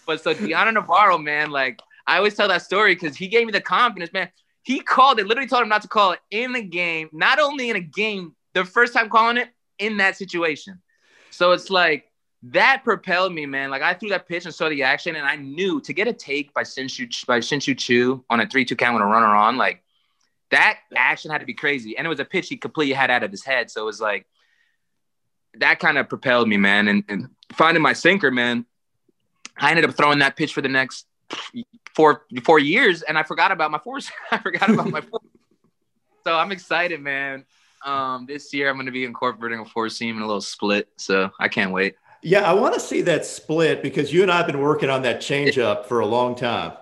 But 0.07 0.22
so 0.22 0.34
Dioner 0.34 0.72
Navarro, 0.72 1.16
man, 1.16 1.51
like 1.51 1.80
I 2.07 2.18
always 2.18 2.34
tell 2.34 2.49
that 2.49 2.62
story 2.62 2.94
because 2.94 3.16
he 3.16 3.28
gave 3.28 3.47
me 3.47 3.53
the 3.53 3.61
confidence, 3.61 4.12
man. 4.12 4.30
He 4.62 4.80
called 4.80 5.20
it, 5.20 5.26
literally 5.26 5.49
told 5.49 5.62
him 5.62 5.68
not 5.68 5.82
to 5.82 5.88
call 5.88 6.12
it 6.12 6.18
in 6.32 6.53
the 6.53 6.62
game, 6.62 7.09
not 7.12 7.38
only 7.38 7.70
in 7.70 7.76
a 7.76 7.80
game, 7.80 8.34
the 8.53 8.64
first 8.64 8.92
time 8.92 9.09
calling 9.09 9.36
it 9.36 9.49
in 9.78 9.99
that 9.99 10.16
situation. 10.16 10.82
So 11.30 11.53
it's 11.53 11.70
like 11.70 12.05
that 12.43 12.82
propelled 12.84 13.32
me, 13.32 13.47
man. 13.47 13.70
Like 13.70 13.82
I 13.82 13.95
threw 13.95 14.11
that 14.11 14.28
pitch 14.28 14.45
and 14.45 14.55
saw 14.55 14.68
the 14.68 14.82
action, 14.82 15.16
and 15.16 15.26
I 15.26 15.37
knew 15.37 15.80
to 15.80 15.93
get 15.93 16.09
a 16.09 16.12
take 16.12 16.53
by 16.55 16.62
Shin-Soo 16.62 17.09
by 17.26 17.41
Shin-Soo 17.41 17.74
Choo 17.74 18.24
on 18.30 18.41
a 18.41 18.47
three-two 18.47 18.76
count 18.76 18.95
with 18.95 19.03
a 19.03 19.07
runner 19.07 19.34
on, 19.34 19.57
like 19.57 19.82
that 20.51 20.78
action 20.95 21.30
had 21.30 21.39
to 21.39 21.47
be 21.47 21.55
crazy. 21.55 21.97
And 21.97 22.07
it 22.07 22.09
was 22.09 22.20
a 22.20 22.24
pitch 22.24 22.49
he 22.49 22.57
completely 22.57 22.95
had 22.95 23.11
out 23.11 23.22
of 23.22 23.30
his 23.30 23.45
head. 23.45 23.70
So 23.70 23.82
it 23.82 23.87
was 23.87 24.01
like 24.01 24.26
that 25.59 25.78
kind 25.80 25.99
of 25.99 26.09
propelled 26.09 26.49
me, 26.49 26.57
man. 26.57 26.89
And, 26.89 27.05
and 27.09 27.28
finding 27.53 27.82
my 27.82 27.93
sinker, 27.93 28.30
man, 28.30 28.66
I 29.59 29.70
ended 29.70 29.87
up 29.87 29.97
throwing 29.97 30.18
that 30.20 30.37
pitch 30.37 30.53
for 30.53 30.61
the 30.61 30.68
next 30.68 31.07
four 31.95 32.26
four 32.45 32.59
years, 32.59 33.03
and 33.03 33.18
I 33.18 33.22
forgot 33.22 33.53
about 33.53 33.70
my 33.70 33.78
force. 33.78 34.11
I 34.30 34.39
forgot 34.39 34.70
about 34.70 34.91
my 34.91 35.01
force. 35.11 35.24
So 36.24 36.34
I'm 36.37 36.53
excited, 36.53 37.01
man. 37.01 37.45
Um, 37.84 38.26
this 38.26 38.53
year 38.53 38.68
I'm 38.68 38.76
going 38.76 38.87
to 38.87 38.93
be 38.93 39.05
incorporating 39.05 39.61
a 39.61 39.64
four 39.64 39.89
seam 39.89 40.16
and 40.16 40.24
a 40.24 40.26
little 40.26 40.41
split, 40.41 40.89
so 40.97 41.30
I 41.39 41.49
can't 41.49 41.72
wait. 41.72 41.95
Yeah, 42.27 42.41
I 42.41 42.55
want 42.55 42.74
to 42.74 42.81
see 42.81 43.03
that 43.03 43.24
split 43.24 43.85
because 43.85 44.12
you 44.12 44.22
and 44.22 44.33
I 44.33 44.39
have 44.39 44.49
been 44.49 44.59
working 44.59 44.91
on 44.91 45.03
that 45.03 45.20
changeup 45.20 45.85
for 45.85 46.01
a 46.01 46.07
long 46.07 46.35
time. 46.35 46.72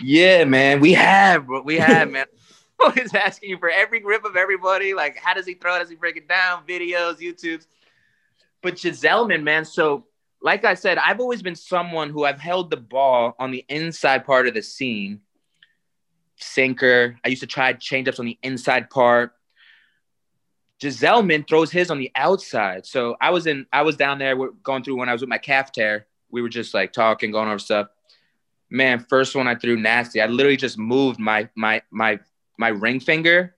Yeah, 0.00 0.44
man, 0.44 0.80
we 0.80 0.94
have, 0.94 1.46
we 1.46 1.76
have, 1.76 2.10
man. 2.10 2.24
Always 2.80 3.14
asking 3.14 3.50
you 3.50 3.58
for 3.58 3.68
every 3.68 4.00
grip 4.00 4.24
of 4.24 4.34
everybody. 4.34 4.94
Like, 4.94 5.18
how 5.18 5.34
does 5.34 5.44
he 5.44 5.52
throw? 5.52 5.72
How 5.72 5.80
does 5.80 5.90
he 5.90 5.94
break 5.96 6.16
it 6.16 6.26
down? 6.26 6.66
Videos, 6.66 7.18
YouTube's. 7.18 7.66
But 8.62 8.76
Gsellman, 8.76 9.42
man. 9.42 9.66
So, 9.66 10.06
like 10.40 10.64
I 10.64 10.72
said, 10.72 10.96
I've 10.96 11.20
always 11.20 11.42
been 11.42 11.54
someone 11.54 12.08
who 12.08 12.24
I've 12.24 12.40
held 12.40 12.70
the 12.70 12.78
ball 12.78 13.36
on 13.38 13.50
the 13.50 13.66
inside 13.68 14.24
part 14.24 14.48
of 14.48 14.54
the 14.54 14.62
seam. 14.62 15.20
Sinker. 16.36 17.18
I 17.22 17.28
used 17.28 17.42
to 17.42 17.46
try 17.46 17.74
changeups 17.74 18.18
on 18.18 18.24
the 18.24 18.38
inside 18.42 18.88
part. 18.88 19.34
Gsellman 20.88 21.46
throws 21.48 21.70
his 21.70 21.90
on 21.90 21.98
the 21.98 22.10
outside. 22.14 22.86
So 22.86 23.16
I 23.20 23.30
was 23.30 23.46
in, 23.46 23.66
I 23.72 23.82
was 23.82 23.96
down 23.96 24.18
there 24.18 24.36
going 24.36 24.82
through 24.82 24.96
when 24.96 25.08
I 25.08 25.12
was 25.12 25.20
with 25.20 25.28
my 25.28 25.38
calf 25.38 25.72
tear. 25.72 26.06
We 26.30 26.42
were 26.42 26.48
just 26.48 26.74
like 26.74 26.92
talking, 26.92 27.30
going 27.30 27.48
over 27.48 27.58
stuff. 27.58 27.88
Man, 28.70 28.98
first 28.98 29.36
one 29.36 29.46
I 29.46 29.54
threw 29.54 29.76
nasty. 29.76 30.20
I 30.20 30.26
literally 30.26 30.56
just 30.56 30.78
moved 30.78 31.20
my 31.20 31.48
my 31.54 31.82
my 31.90 32.20
my 32.58 32.68
ring 32.68 33.00
finger 33.00 33.54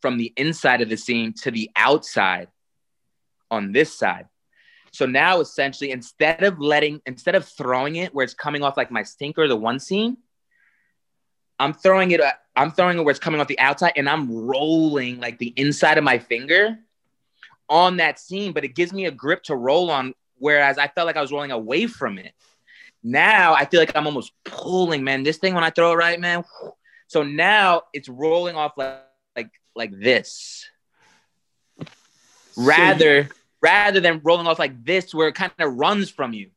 from 0.00 0.18
the 0.18 0.32
inside 0.36 0.82
of 0.82 0.88
the 0.88 0.96
seam 0.96 1.32
to 1.32 1.50
the 1.50 1.70
outside 1.76 2.48
on 3.50 3.72
this 3.72 3.96
side. 3.96 4.26
So 4.92 5.06
now 5.06 5.40
essentially 5.40 5.90
instead 5.90 6.42
of 6.42 6.58
letting 6.58 7.00
instead 7.06 7.34
of 7.34 7.46
throwing 7.46 7.96
it 7.96 8.14
where 8.14 8.24
it's 8.24 8.34
coming 8.34 8.62
off 8.62 8.76
like 8.76 8.90
my 8.90 9.02
sinker, 9.02 9.48
the 9.48 9.56
one 9.56 9.78
seam, 9.78 10.18
I'm 11.58 11.72
throwing 11.72 12.10
it 12.10 12.20
uh, 12.20 12.32
I'm 12.54 12.70
throwing 12.70 12.98
it 12.98 13.02
where 13.02 13.10
it's 13.10 13.20
coming 13.20 13.40
off 13.40 13.48
the 13.48 13.58
outside 13.58 13.92
and 13.96 14.08
I'm 14.08 14.30
rolling 14.30 15.20
like 15.20 15.38
the 15.38 15.52
inside 15.56 15.98
of 15.98 16.04
my 16.04 16.18
finger 16.18 16.78
on 17.68 17.96
that 17.98 18.18
seam, 18.18 18.52
but 18.52 18.64
it 18.64 18.74
gives 18.74 18.92
me 18.92 19.06
a 19.06 19.10
grip 19.10 19.42
to 19.44 19.56
roll 19.56 19.90
on. 19.90 20.14
Whereas 20.38 20.78
I 20.78 20.88
felt 20.88 21.06
like 21.06 21.16
I 21.16 21.20
was 21.20 21.32
rolling 21.32 21.50
away 21.50 21.86
from 21.86 22.18
it. 22.18 22.32
Now 23.02 23.54
I 23.54 23.64
feel 23.64 23.80
like 23.80 23.96
I'm 23.96 24.06
almost 24.06 24.32
pulling, 24.44 25.04
man. 25.04 25.22
This 25.22 25.38
thing 25.38 25.54
when 25.54 25.64
I 25.64 25.70
throw 25.70 25.92
it 25.92 25.96
right, 25.96 26.20
man. 26.20 26.44
So 27.08 27.22
now 27.22 27.82
it's 27.92 28.08
rolling 28.08 28.56
off 28.56 28.72
like 28.76 29.02
like 29.34 29.50
like 29.74 29.92
this. 29.98 30.66
Rather 32.56 33.24
so 33.24 33.30
rather 33.62 34.00
than 34.00 34.20
rolling 34.24 34.46
off 34.46 34.58
like 34.58 34.84
this 34.84 35.14
where 35.14 35.28
it 35.28 35.34
kind 35.34 35.52
of 35.58 35.74
runs 35.74 36.10
from 36.10 36.32
you. 36.32 36.50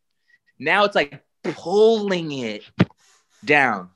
Now 0.58 0.86
it's 0.86 0.95
like 0.95 1.24
pulling 1.43 2.32
it 2.32 2.64
down. 3.43 3.89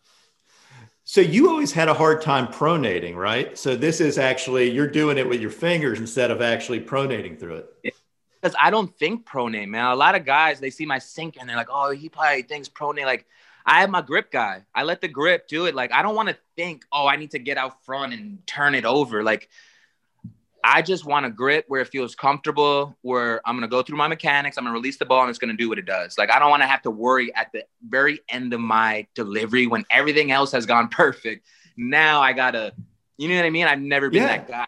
So 1.05 1.19
you 1.19 1.49
always 1.49 1.71
had 1.71 1.89
a 1.89 1.93
hard 1.93 2.21
time 2.21 2.47
pronating, 2.47 3.15
right? 3.15 3.57
So 3.57 3.75
this 3.75 3.99
is 3.99 4.17
actually 4.17 4.71
you're 4.71 4.87
doing 4.87 5.17
it 5.17 5.27
with 5.27 5.41
your 5.41 5.49
fingers 5.49 5.99
instead 5.99 6.31
of 6.31 6.41
actually 6.41 6.79
pronating 6.79 7.37
through 7.37 7.55
it. 7.55 7.93
Because 8.41 8.55
I 8.59 8.69
don't 8.69 8.93
think 8.97 9.25
pronate, 9.25 9.67
man. 9.67 9.85
A 9.85 9.95
lot 9.95 10.15
of 10.15 10.25
guys 10.25 10.59
they 10.59 10.69
see 10.69 10.85
my 10.85 10.99
sink 10.99 11.37
and 11.39 11.47
they're 11.47 11.57
like, 11.57 11.69
"Oh, 11.69 11.91
he 11.91 12.09
probably 12.09 12.43
thinks 12.43 12.69
pronate." 12.69 13.05
Like, 13.05 13.25
I 13.65 13.81
have 13.81 13.89
my 13.89 14.01
grip 14.01 14.31
guy. 14.31 14.63
I 14.73 14.83
let 14.83 15.01
the 15.01 15.07
grip 15.07 15.47
do 15.47 15.65
it. 15.65 15.75
Like, 15.75 15.91
I 15.91 16.01
don't 16.01 16.15
want 16.15 16.29
to 16.29 16.37
think, 16.55 16.85
"Oh, 16.91 17.05
I 17.05 17.17
need 17.17 17.31
to 17.31 17.39
get 17.39 17.57
out 17.57 17.83
front 17.85 18.13
and 18.13 18.45
turn 18.47 18.73
it 18.75 18.85
over." 18.85 19.23
Like, 19.23 19.49
I 20.63 20.81
just 20.81 21.03
want 21.03 21.25
a 21.25 21.29
grip 21.29 21.65
where 21.67 21.81
it 21.81 21.89
feels 21.89 22.15
comfortable, 22.15 22.97
where 23.01 23.41
I'm 23.45 23.57
gonna 23.57 23.67
go 23.67 23.83
through 23.83 23.97
my 23.97 24.07
mechanics, 24.07 24.57
I'm 24.57 24.63
gonna 24.63 24.73
release 24.73 24.97
the 24.97 25.05
ball, 25.05 25.21
and 25.21 25.29
it's 25.29 25.39
gonna 25.39 25.57
do 25.57 25.67
what 25.67 25.77
it 25.77 25.85
does. 25.85 26.17
Like 26.17 26.31
I 26.31 26.39
don't 26.39 26.49
want 26.49 26.63
to 26.63 26.67
have 26.67 26.81
to 26.83 26.91
worry 26.91 27.35
at 27.35 27.51
the 27.51 27.65
very 27.85 28.21
end 28.29 28.53
of 28.53 28.61
my 28.61 29.05
delivery 29.13 29.67
when 29.67 29.83
everything 29.89 30.31
else 30.31 30.51
has 30.53 30.65
gone 30.65 30.87
perfect. 30.89 31.45
Now 31.75 32.21
I 32.21 32.31
gotta, 32.31 32.73
you 33.17 33.27
know 33.27 33.35
what 33.35 33.45
I 33.45 33.49
mean? 33.49 33.67
I've 33.67 33.81
never 33.81 34.09
been 34.09 34.23
yeah. 34.23 34.27
that 34.27 34.47
guy. 34.47 34.67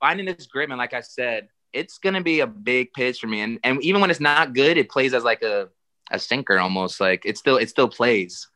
Finding 0.00 0.26
this 0.26 0.46
grip, 0.46 0.70
and 0.70 0.78
like 0.78 0.94
I 0.94 1.00
said, 1.00 1.48
it's 1.74 1.98
gonna 1.98 2.22
be 2.22 2.40
a 2.40 2.46
big 2.46 2.92
pitch 2.94 3.20
for 3.20 3.26
me. 3.26 3.40
And 3.42 3.58
and 3.64 3.82
even 3.82 4.00
when 4.00 4.10
it's 4.10 4.20
not 4.20 4.54
good, 4.54 4.78
it 4.78 4.88
plays 4.88 5.12
as 5.12 5.24
like 5.24 5.42
a 5.42 5.68
a 6.10 6.18
sinker 6.18 6.58
almost. 6.58 7.00
Like 7.00 7.26
it 7.26 7.36
still 7.36 7.58
it 7.58 7.68
still 7.68 7.88
plays. 7.88 8.48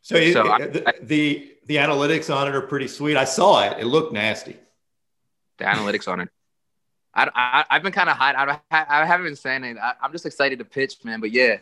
So, 0.00 0.16
so 0.32 0.54
it, 0.54 0.82
I, 0.86 0.92
the, 0.92 0.94
the 1.02 1.56
the 1.66 1.76
analytics 1.76 2.34
on 2.34 2.48
it 2.48 2.54
are 2.54 2.62
pretty 2.62 2.88
sweet. 2.88 3.16
I 3.16 3.24
saw 3.24 3.62
it. 3.64 3.78
It 3.78 3.86
looked 3.86 4.14
nasty 4.14 4.56
the 5.62 5.68
analytics 5.68 6.08
on 6.08 6.20
it. 6.20 6.28
I, 7.14 7.64
I 7.68 7.74
have 7.74 7.82
been 7.82 7.92
kind 7.92 8.08
of 8.08 8.16
hot. 8.16 8.36
I, 8.36 8.58
I 8.70 9.04
haven't 9.04 9.26
been 9.26 9.36
saying 9.36 9.64
it. 9.64 9.76
I, 9.76 9.94
am 10.02 10.12
just 10.12 10.24
excited 10.24 10.58
to 10.60 10.64
pitch, 10.64 10.96
man. 11.04 11.20
But 11.20 11.30
yeah, 11.30 11.58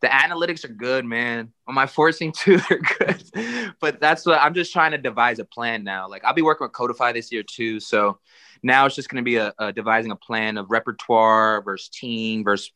the 0.00 0.08
analytics 0.08 0.64
are 0.64 0.72
good, 0.72 1.04
man. 1.04 1.52
On 1.66 1.74
my 1.74 1.86
forcing 1.86 2.32
too, 2.32 2.58
they're 2.68 2.80
good. 2.98 3.74
but 3.80 4.00
that's 4.00 4.26
what 4.26 4.40
I'm 4.40 4.54
just 4.54 4.72
trying 4.72 4.92
to 4.92 4.98
devise 4.98 5.38
a 5.38 5.44
plan 5.44 5.82
now. 5.82 6.08
Like 6.08 6.24
I'll 6.24 6.34
be 6.34 6.42
working 6.42 6.66
with 6.66 6.72
Codify 6.72 7.12
this 7.12 7.32
year 7.32 7.42
too. 7.42 7.80
So 7.80 8.18
now 8.62 8.84
it's 8.84 8.94
just 8.94 9.08
going 9.08 9.22
to 9.22 9.24
be 9.24 9.36
a, 9.36 9.54
a, 9.58 9.72
devising 9.72 10.10
a 10.10 10.16
plan 10.16 10.58
of 10.58 10.70
repertoire 10.70 11.62
versus 11.62 11.88
team 11.88 12.44
versus 12.44 12.70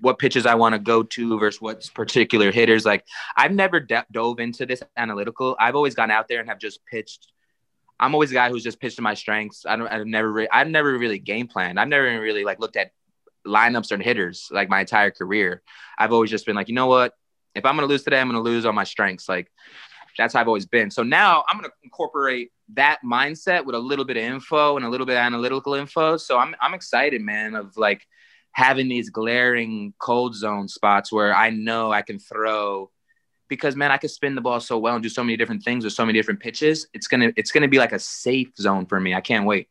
what 0.00 0.18
pitches 0.18 0.46
I 0.46 0.56
want 0.56 0.74
to 0.74 0.78
go 0.78 1.02
to 1.02 1.38
versus 1.38 1.60
what 1.60 1.88
particular 1.94 2.52
hitters. 2.52 2.84
Like 2.84 3.06
I've 3.36 3.52
never 3.52 3.80
de- 3.80 4.06
dove 4.12 4.40
into 4.40 4.66
this 4.66 4.82
analytical. 4.96 5.56
I've 5.58 5.74
always 5.74 5.94
gone 5.94 6.10
out 6.10 6.28
there 6.28 6.40
and 6.40 6.48
have 6.50 6.58
just 6.58 6.84
pitched 6.84 7.32
I'm 8.00 8.14
always 8.14 8.30
a 8.30 8.34
guy 8.34 8.48
who's 8.48 8.64
just 8.64 8.80
pitched 8.80 8.96
to 8.96 9.02
my 9.02 9.14
strengths. 9.14 9.66
I 9.66 9.76
don't. 9.76 9.86
I've 9.86 10.06
never. 10.06 10.32
Re- 10.32 10.48
I've 10.50 10.68
never 10.68 10.96
really 10.96 11.18
game 11.18 11.46
planned. 11.46 11.78
I've 11.78 11.88
never 11.88 12.04
really 12.20 12.44
like 12.44 12.58
looked 12.58 12.76
at 12.76 12.92
lineups 13.46 13.92
or 13.92 14.02
hitters 14.02 14.48
like 14.50 14.68
my 14.68 14.80
entire 14.80 15.10
career. 15.10 15.62
I've 15.98 16.12
always 16.12 16.30
just 16.30 16.46
been 16.46 16.56
like, 16.56 16.68
you 16.68 16.74
know 16.74 16.86
what? 16.86 17.12
If 17.54 17.64
I'm 17.64 17.76
gonna 17.76 17.86
lose 17.86 18.02
today, 18.02 18.18
I'm 18.18 18.28
gonna 18.28 18.40
lose 18.40 18.64
on 18.64 18.74
my 18.74 18.84
strengths. 18.84 19.28
Like 19.28 19.50
that's 20.16 20.34
how 20.34 20.40
I've 20.40 20.48
always 20.48 20.66
been. 20.66 20.90
So 20.90 21.02
now 21.02 21.44
I'm 21.46 21.58
gonna 21.58 21.72
incorporate 21.82 22.50
that 22.74 23.00
mindset 23.04 23.64
with 23.64 23.74
a 23.74 23.78
little 23.78 24.04
bit 24.04 24.16
of 24.16 24.22
info 24.22 24.76
and 24.76 24.84
a 24.84 24.88
little 24.88 25.06
bit 25.06 25.16
of 25.16 25.18
analytical 25.18 25.74
info. 25.74 26.16
So 26.16 26.38
I'm 26.38 26.56
I'm 26.60 26.74
excited, 26.74 27.20
man, 27.20 27.54
of 27.54 27.76
like 27.76 28.06
having 28.52 28.88
these 28.88 29.10
glaring 29.10 29.94
cold 29.98 30.34
zone 30.34 30.68
spots 30.68 31.12
where 31.12 31.34
I 31.34 31.50
know 31.50 31.92
I 31.92 32.02
can 32.02 32.18
throw 32.18 32.90
because 33.50 33.76
man, 33.76 33.90
I 33.90 33.98
could 33.98 34.10
spin 34.10 34.34
the 34.34 34.40
ball 34.40 34.60
so 34.60 34.78
well 34.78 34.94
and 34.94 35.02
do 35.02 35.10
so 35.10 35.22
many 35.22 35.36
different 35.36 35.62
things 35.62 35.84
with 35.84 35.92
so 35.92 36.06
many 36.06 36.18
different 36.18 36.40
pitches. 36.40 36.86
It's 36.94 37.06
gonna 37.06 37.32
it's 37.36 37.50
gonna 37.50 37.68
be 37.68 37.76
like 37.76 37.92
a 37.92 37.98
safe 37.98 38.56
zone 38.56 38.86
for 38.86 38.98
me. 38.98 39.14
I 39.14 39.20
can't 39.20 39.44
wait. 39.44 39.68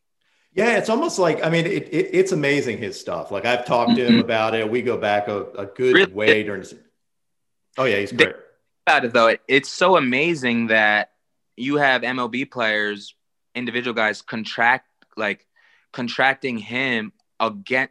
Yeah, 0.52 0.76
it's 0.76 0.88
almost 0.88 1.18
like 1.18 1.44
I 1.44 1.50
mean, 1.50 1.66
it, 1.66 1.88
it, 1.92 2.10
it's 2.12 2.30
amazing 2.30 2.78
his 2.78 3.00
stuff. 3.00 3.32
Like 3.32 3.44
I've 3.44 3.66
talked 3.66 3.96
to 3.96 4.06
him 4.06 4.12
mm-hmm. 4.12 4.20
about 4.20 4.54
it. 4.54 4.70
We 4.70 4.82
go 4.82 4.96
back 4.96 5.26
a, 5.26 5.46
a 5.58 5.66
good 5.66 5.94
really? 5.94 6.12
way 6.12 6.42
during. 6.44 6.64
Oh 7.76 7.84
yeah, 7.84 7.96
he's 7.96 8.12
great. 8.12 8.36
About 8.86 9.04
it 9.04 9.12
though, 9.12 9.28
it, 9.28 9.40
it's 9.48 9.68
so 9.68 9.96
amazing 9.96 10.68
that 10.68 11.10
you 11.56 11.76
have 11.76 12.02
MLB 12.02 12.50
players, 12.50 13.14
individual 13.54 13.94
guys 13.94 14.22
contract 14.22 14.86
like 15.16 15.46
contracting 15.92 16.58
him 16.58 17.12
again, 17.40 17.88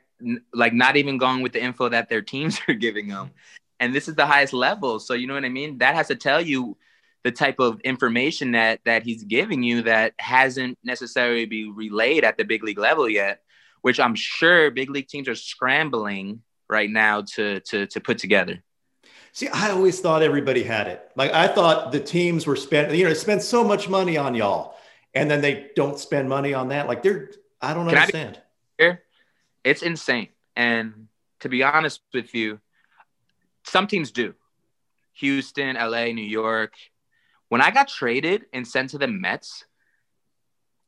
like 0.53 0.73
not 0.73 0.97
even 0.97 1.17
going 1.17 1.41
with 1.41 1.53
the 1.53 1.63
info 1.63 1.89
that 1.89 2.09
their 2.09 2.21
teams 2.21 2.59
are 2.67 2.73
giving 2.75 3.07
them 3.07 3.31
and 3.79 3.93
this 3.93 4.07
is 4.07 4.15
the 4.15 4.25
highest 4.25 4.53
level. 4.53 4.99
So 4.99 5.13
you 5.13 5.27
know 5.27 5.33
what 5.33 5.45
i 5.45 5.49
mean? 5.49 5.77
That 5.79 5.95
has 5.95 6.07
to 6.07 6.15
tell 6.15 6.41
you 6.41 6.77
the 7.23 7.31
type 7.31 7.59
of 7.59 7.79
information 7.81 8.53
that 8.53 8.79
that 8.85 9.03
he's 9.03 9.23
giving 9.23 9.63
you 9.63 9.81
that 9.83 10.13
hasn't 10.19 10.77
necessarily 10.83 11.45
be 11.45 11.69
relayed 11.69 12.23
at 12.23 12.37
the 12.37 12.43
big 12.43 12.63
league 12.63 12.79
level 12.79 13.09
yet 13.09 13.41
which 13.81 13.99
i'm 13.99 14.15
sure 14.15 14.71
big 14.71 14.89
league 14.89 15.07
teams 15.07 15.27
are 15.27 15.35
scrambling 15.35 16.41
right 16.69 16.89
now 16.89 17.21
to 17.21 17.59
to 17.61 17.87
to 17.87 17.99
put 17.99 18.17
together. 18.17 18.63
See 19.31 19.47
i 19.49 19.69
always 19.71 19.99
thought 19.99 20.21
everybody 20.21 20.63
had 20.63 20.87
it. 20.87 21.09
Like 21.15 21.33
i 21.33 21.47
thought 21.47 21.91
the 21.91 21.99
teams 21.99 22.45
were 22.45 22.55
spent 22.55 22.93
you 22.93 23.05
know 23.05 23.13
spend 23.13 23.41
so 23.41 23.63
much 23.63 23.89
money 23.89 24.17
on 24.17 24.35
y'all 24.35 24.75
and 25.13 25.29
then 25.29 25.41
they 25.41 25.71
don't 25.75 25.99
spend 25.99 26.29
money 26.29 26.53
on 26.53 26.69
that. 26.69 26.87
Like 26.87 27.03
they're 27.03 27.31
i 27.61 27.73
don't 27.73 27.87
Can 27.87 27.97
understand. 27.97 28.37
I 28.37 28.83
here 28.83 29.03
it's 29.63 29.81
insane. 29.81 30.29
And 30.55 31.07
to 31.41 31.49
be 31.49 31.63
honest 31.63 32.01
with 32.13 32.33
you 32.33 32.59
some 33.63 33.87
teams 33.87 34.11
do. 34.11 34.33
Houston, 35.13 35.75
LA, 35.75 36.05
New 36.05 36.21
York. 36.23 36.73
When 37.49 37.61
I 37.61 37.71
got 37.71 37.87
traded 37.87 38.45
and 38.53 38.67
sent 38.67 38.91
to 38.91 38.97
the 38.97 39.07
Mets, 39.07 39.65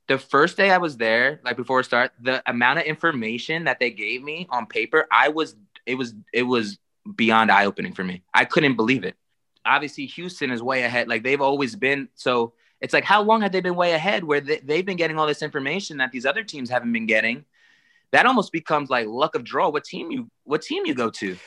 the 0.08 0.18
first 0.18 0.58
day 0.58 0.72
I 0.72 0.78
was 0.78 0.98
there, 0.98 1.40
like 1.44 1.58
before 1.58 1.84
start, 1.84 2.12
the 2.22 2.42
amount 2.50 2.80
of 2.80 2.86
information 2.86 3.66
that 3.66 3.80
they 3.80 3.92
gave 3.92 4.24
me 4.24 4.48
on 4.50 4.66
paper, 4.66 5.08
I 5.12 5.30
was 5.30 5.56
it 5.86 5.96
was 5.96 6.14
it 6.34 6.44
was 6.44 6.80
beyond 7.16 7.52
eye 7.52 7.66
opening 7.66 7.94
for 7.94 8.04
me. 8.04 8.24
I 8.34 8.46
couldn't 8.46 8.76
believe 8.76 9.04
it. 9.04 9.16
Obviously, 9.66 10.06
Houston 10.08 10.52
is 10.52 10.62
way 10.62 10.84
ahead. 10.84 11.08
Like 11.08 11.24
they've 11.24 11.42
always 11.42 11.76
been. 11.76 12.10
So 12.16 12.54
it's 12.80 12.94
like, 12.94 13.04
how 13.04 13.22
long 13.22 13.42
have 13.42 13.52
they 13.52 13.62
been 13.62 13.76
way 13.76 13.94
ahead 13.94 14.24
where 14.24 14.42
they, 14.42 14.58
they've 14.58 14.86
been 14.86 14.98
getting 14.98 15.18
all 15.20 15.28
this 15.28 15.44
information 15.44 15.98
that 15.98 16.12
these 16.12 16.26
other 16.26 16.44
teams 16.44 16.70
haven't 16.70 16.92
been 16.92 17.06
getting? 17.06 17.46
That 18.12 18.26
almost 18.26 18.52
becomes 18.52 18.90
like 18.90 19.08
luck 19.08 19.36
of 19.36 19.44
draw. 19.44 19.70
What 19.70 19.86
team 19.86 20.12
you 20.12 20.30
what 20.44 20.62
team 20.62 20.86
you 20.86 20.94
go 20.94 21.10
to? 21.12 21.38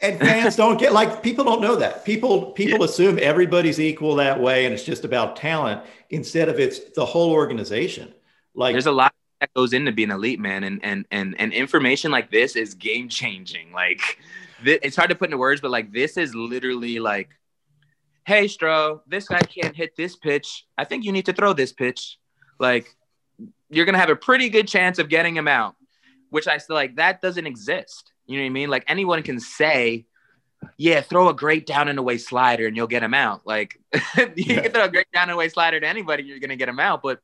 And 0.00 0.18
fans 0.20 0.56
don't 0.56 0.78
get 0.78 0.92
like 0.92 1.22
people 1.22 1.44
don't 1.44 1.60
know 1.60 1.76
that 1.76 2.04
people 2.04 2.52
people 2.52 2.78
yeah. 2.78 2.84
assume 2.84 3.18
everybody's 3.20 3.80
equal 3.80 4.14
that 4.14 4.40
way 4.40 4.64
and 4.64 4.72
it's 4.72 4.84
just 4.84 5.04
about 5.04 5.36
talent 5.36 5.82
instead 6.10 6.48
of 6.48 6.60
it's 6.60 6.90
the 6.90 7.04
whole 7.04 7.32
organization 7.32 8.12
like 8.54 8.74
there's 8.74 8.86
a 8.86 8.92
lot 8.92 9.12
that 9.40 9.54
goes 9.54 9.72
into 9.72 9.92
being 9.92 10.10
elite, 10.10 10.40
man. 10.40 10.64
And 10.64 10.80
and 10.82 11.06
and 11.10 11.34
and 11.38 11.52
information 11.52 12.10
like 12.10 12.30
this 12.30 12.56
is 12.56 12.74
game 12.74 13.08
changing. 13.08 13.72
Like, 13.72 14.18
th- 14.64 14.80
it's 14.82 14.96
hard 14.96 15.10
to 15.10 15.16
put 15.16 15.26
into 15.26 15.38
words, 15.38 15.60
but 15.60 15.70
like 15.70 15.92
this 15.92 16.16
is 16.16 16.34
literally 16.34 16.98
like, 16.98 17.30
hey, 18.24 18.46
Stro, 18.46 19.00
this 19.06 19.28
guy 19.28 19.40
can't 19.40 19.76
hit 19.76 19.96
this 19.96 20.16
pitch. 20.16 20.66
I 20.76 20.84
think 20.84 21.04
you 21.04 21.12
need 21.12 21.26
to 21.26 21.32
throw 21.32 21.52
this 21.52 21.72
pitch. 21.72 22.18
Like, 22.58 22.94
you're 23.70 23.86
gonna 23.86 23.98
have 23.98 24.10
a 24.10 24.16
pretty 24.16 24.48
good 24.48 24.66
chance 24.66 24.98
of 24.98 25.08
getting 25.08 25.36
him 25.36 25.48
out. 25.48 25.76
Which 26.30 26.46
I 26.46 26.58
still 26.58 26.76
like. 26.76 26.96
That 26.96 27.22
doesn't 27.22 27.46
exist. 27.46 28.12
You 28.28 28.36
know 28.36 28.44
what 28.44 28.46
I 28.46 28.50
mean? 28.50 28.70
Like 28.70 28.84
anyone 28.86 29.22
can 29.22 29.40
say, 29.40 30.06
yeah, 30.76 31.00
throw 31.00 31.28
a 31.28 31.34
great 31.34 31.66
down 31.66 31.88
and 31.88 31.98
away 31.98 32.18
slider 32.18 32.66
and 32.66 32.76
you'll 32.76 32.86
get 32.86 33.02
him 33.02 33.14
out. 33.14 33.46
Like 33.46 33.80
you 34.16 34.32
yeah. 34.36 34.60
can 34.60 34.72
throw 34.72 34.84
a 34.84 34.88
great 34.88 35.10
down 35.12 35.24
and 35.24 35.32
away 35.32 35.48
slider 35.48 35.80
to 35.80 35.86
anybody, 35.86 36.24
you're 36.24 36.38
gonna 36.38 36.56
get 36.56 36.68
him 36.68 36.78
out. 36.78 37.02
But 37.02 37.20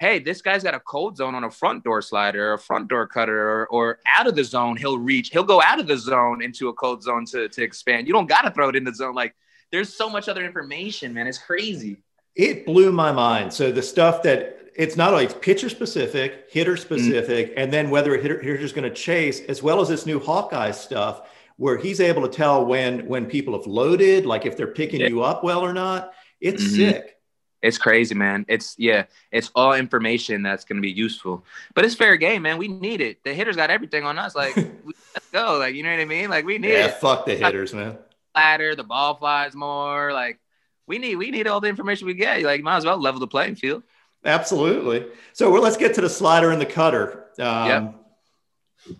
hey, 0.00 0.18
this 0.18 0.42
guy's 0.42 0.64
got 0.64 0.74
a 0.74 0.80
cold 0.80 1.16
zone 1.16 1.36
on 1.36 1.44
a 1.44 1.50
front 1.50 1.84
door 1.84 2.02
slider, 2.02 2.50
or 2.50 2.54
a 2.54 2.58
front 2.58 2.88
door 2.88 3.06
cutter, 3.06 3.38
or, 3.38 3.66
or 3.68 3.98
out 4.06 4.26
of 4.26 4.34
the 4.34 4.42
zone, 4.42 4.76
he'll 4.76 4.98
reach, 4.98 5.30
he'll 5.30 5.44
go 5.44 5.62
out 5.62 5.78
of 5.78 5.86
the 5.86 5.96
zone 5.96 6.42
into 6.42 6.68
a 6.68 6.72
cold 6.72 7.02
zone 7.02 7.24
to, 7.26 7.48
to 7.48 7.62
expand. 7.62 8.08
You 8.08 8.12
don't 8.12 8.28
gotta 8.28 8.50
throw 8.50 8.68
it 8.68 8.76
in 8.76 8.84
the 8.84 8.94
zone. 8.94 9.14
Like 9.14 9.34
there's 9.70 9.94
so 9.94 10.10
much 10.10 10.28
other 10.28 10.44
information, 10.44 11.14
man. 11.14 11.26
It's 11.26 11.38
crazy. 11.38 12.02
It 12.34 12.66
blew 12.66 12.90
my 12.90 13.12
mind. 13.12 13.52
So 13.52 13.70
the 13.70 13.82
stuff 13.82 14.24
that 14.24 14.63
it's 14.76 14.96
not 14.96 15.12
only 15.12 15.28
pitcher 15.28 15.68
specific, 15.68 16.46
hitter 16.50 16.76
specific, 16.76 17.50
mm-hmm. 17.50 17.58
and 17.58 17.72
then 17.72 17.90
whether 17.90 18.14
a 18.14 18.20
hitter, 18.20 18.40
hitter's 18.40 18.72
going 18.72 18.88
to 18.88 18.94
chase, 18.94 19.40
as 19.42 19.62
well 19.62 19.80
as 19.80 19.88
this 19.88 20.06
new 20.06 20.18
Hawkeye 20.18 20.72
stuff 20.72 21.28
where 21.56 21.76
he's 21.76 22.00
able 22.00 22.22
to 22.22 22.28
tell 22.28 22.64
when 22.64 23.06
when 23.06 23.26
people 23.26 23.56
have 23.56 23.66
loaded, 23.66 24.26
like 24.26 24.46
if 24.46 24.56
they're 24.56 24.66
picking 24.66 25.00
yeah. 25.00 25.08
you 25.08 25.22
up 25.22 25.44
well 25.44 25.60
or 25.60 25.72
not. 25.72 26.12
It's 26.40 26.62
mm-hmm. 26.62 26.74
sick. 26.74 27.18
It's 27.62 27.78
crazy, 27.78 28.14
man. 28.14 28.44
It's 28.46 28.74
yeah, 28.76 29.04
it's 29.32 29.50
all 29.54 29.72
information 29.72 30.42
that's 30.42 30.64
going 30.64 30.76
to 30.76 30.82
be 30.82 30.90
useful. 30.90 31.46
But 31.74 31.86
it's 31.86 31.94
fair 31.94 32.16
game, 32.16 32.42
man. 32.42 32.58
We 32.58 32.68
need 32.68 33.00
it. 33.00 33.24
The 33.24 33.32
hitters 33.32 33.56
got 33.56 33.70
everything 33.70 34.04
on 34.04 34.18
us. 34.18 34.34
Like, 34.34 34.54
let's 35.14 35.30
go. 35.32 35.56
Like, 35.58 35.74
you 35.74 35.82
know 35.82 35.90
what 35.90 36.00
I 36.00 36.04
mean? 36.04 36.28
Like, 36.28 36.44
we 36.44 36.58
need 36.58 36.72
yeah, 36.72 36.86
it. 36.86 36.94
fuck 36.94 37.24
the 37.24 37.36
hitters, 37.36 37.72
man. 37.72 37.96
Ladder, 38.34 38.74
the 38.74 38.84
ball 38.84 39.14
flies 39.14 39.54
more. 39.54 40.12
Like, 40.12 40.40
we 40.86 40.98
need 40.98 41.16
we 41.16 41.30
need 41.30 41.46
all 41.46 41.60
the 41.60 41.68
information 41.68 42.06
we 42.06 42.14
get. 42.14 42.42
Like, 42.42 42.62
might 42.62 42.76
as 42.76 42.84
well 42.84 43.00
level 43.00 43.20
the 43.20 43.26
playing 43.26 43.54
field. 43.54 43.82
Absolutely. 44.24 45.06
So 45.32 45.50
well, 45.50 45.62
let's 45.62 45.76
get 45.76 45.94
to 45.94 46.00
the 46.00 46.08
slider 46.08 46.50
and 46.50 46.60
the 46.60 46.66
cutter. 46.66 47.26
Um, 47.38 47.68
yeah. 47.68 47.92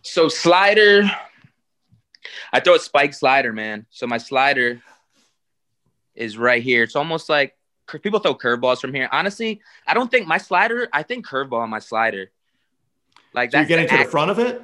So 0.03 0.29
slider, 0.29 1.11
I 2.53 2.61
throw 2.61 2.75
a 2.75 2.79
spike 2.79 3.15
slider, 3.15 3.53
man. 3.53 3.87
So 3.91 4.07
my 4.07 4.19
slider 4.19 4.81
is 6.15 6.39
right 6.39 6.63
here. 6.63 6.83
It's 6.83 6.97
almost 6.97 7.29
like 7.29 7.55
people 8.03 8.21
throw 8.21 8.35
curveballs 8.35 8.81
from 8.81 8.95
here. 8.95 9.09
Honestly, 9.13 9.61
I 9.87 9.95
don't 9.95 10.11
think 10.11 10.27
my 10.27 10.39
slider. 10.39 10.89
I 10.93 11.03
think 11.03 11.27
curveball 11.27 11.61
on 11.61 11.71
my 11.71 11.79
slider. 11.79 12.31
Like 13.35 13.51
so 13.51 13.59
you're 13.59 13.67
getting 13.67 13.89
to 13.89 13.99
the 13.99 14.05
front 14.05 14.31
of 14.31 14.39
it. 14.39 14.63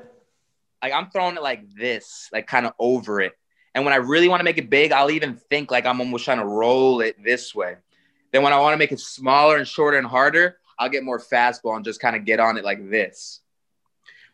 Like 0.83 0.93
I'm 0.93 1.11
throwing 1.11 1.37
it 1.37 1.43
like 1.43 1.75
this, 1.75 2.29
like 2.33 2.47
kind 2.47 2.67
of 2.67 2.73
over 2.79 3.21
it. 3.21 3.33
And 3.75 3.85
when 3.85 3.93
I 3.93 3.99
really 3.99 4.29
want 4.29 4.41
to 4.41 4.45
make 4.45 4.59
it 4.59 4.71
big, 4.71 4.93
I'll 4.93 5.11
even 5.11 5.37
think 5.37 5.71
like 5.71 5.87
I'm 5.87 6.01
almost 6.01 6.25
trying 6.25 6.39
to 6.39 6.47
roll 6.47 7.01
it 7.01 7.23
this 7.23 7.55
way. 7.55 7.77
Then 8.33 8.43
when 8.43 8.53
I 8.53 8.59
want 8.59 8.75
to 8.75 8.79
make 8.79 8.93
it 8.93 9.01
smaller 9.01 9.57
and 9.57 9.67
shorter 9.67 9.99
and 9.99 10.07
harder, 10.07 10.59
I'll 10.79 10.89
get 10.89 11.05
more 11.05 11.19
fastball 11.19 11.77
and 11.77 11.85
just 11.85 12.01
kind 12.01 12.17
of 12.17 12.25
get 12.25 12.41
on 12.41 12.57
it 12.57 12.65
like 12.65 12.91
this. 12.91 13.41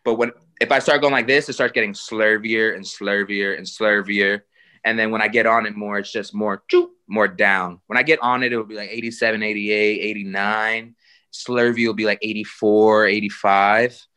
But 0.03 0.15
when 0.15 0.31
if 0.61 0.71
I 0.71 0.79
start 0.79 1.01
going 1.01 1.13
like 1.13 1.27
this, 1.27 1.49
it 1.49 1.53
starts 1.53 1.73
getting 1.73 1.93
slurvier 1.93 2.75
and 2.75 2.83
slurvier 2.83 3.57
and 3.57 3.65
slurvier. 3.65 4.41
And 4.83 4.97
then 4.97 5.11
when 5.11 5.21
I 5.21 5.27
get 5.27 5.45
on 5.45 5.65
it 5.65 5.75
more, 5.75 5.97
it's 5.99 6.11
just 6.11 6.33
more 6.33 6.63
more 7.07 7.27
down. 7.27 7.81
When 7.87 7.97
I 7.97 8.03
get 8.03 8.19
on 8.21 8.43
it, 8.43 8.53
it 8.53 8.57
will 8.57 8.63
be 8.63 8.75
like 8.75 8.89
87, 8.89 9.43
88, 9.43 9.99
89. 10.01 10.95
Slurvy 11.33 11.85
will 11.85 11.93
be 11.93 12.05
like 12.05 12.19
84, 12.21 13.07
85. 13.07 14.07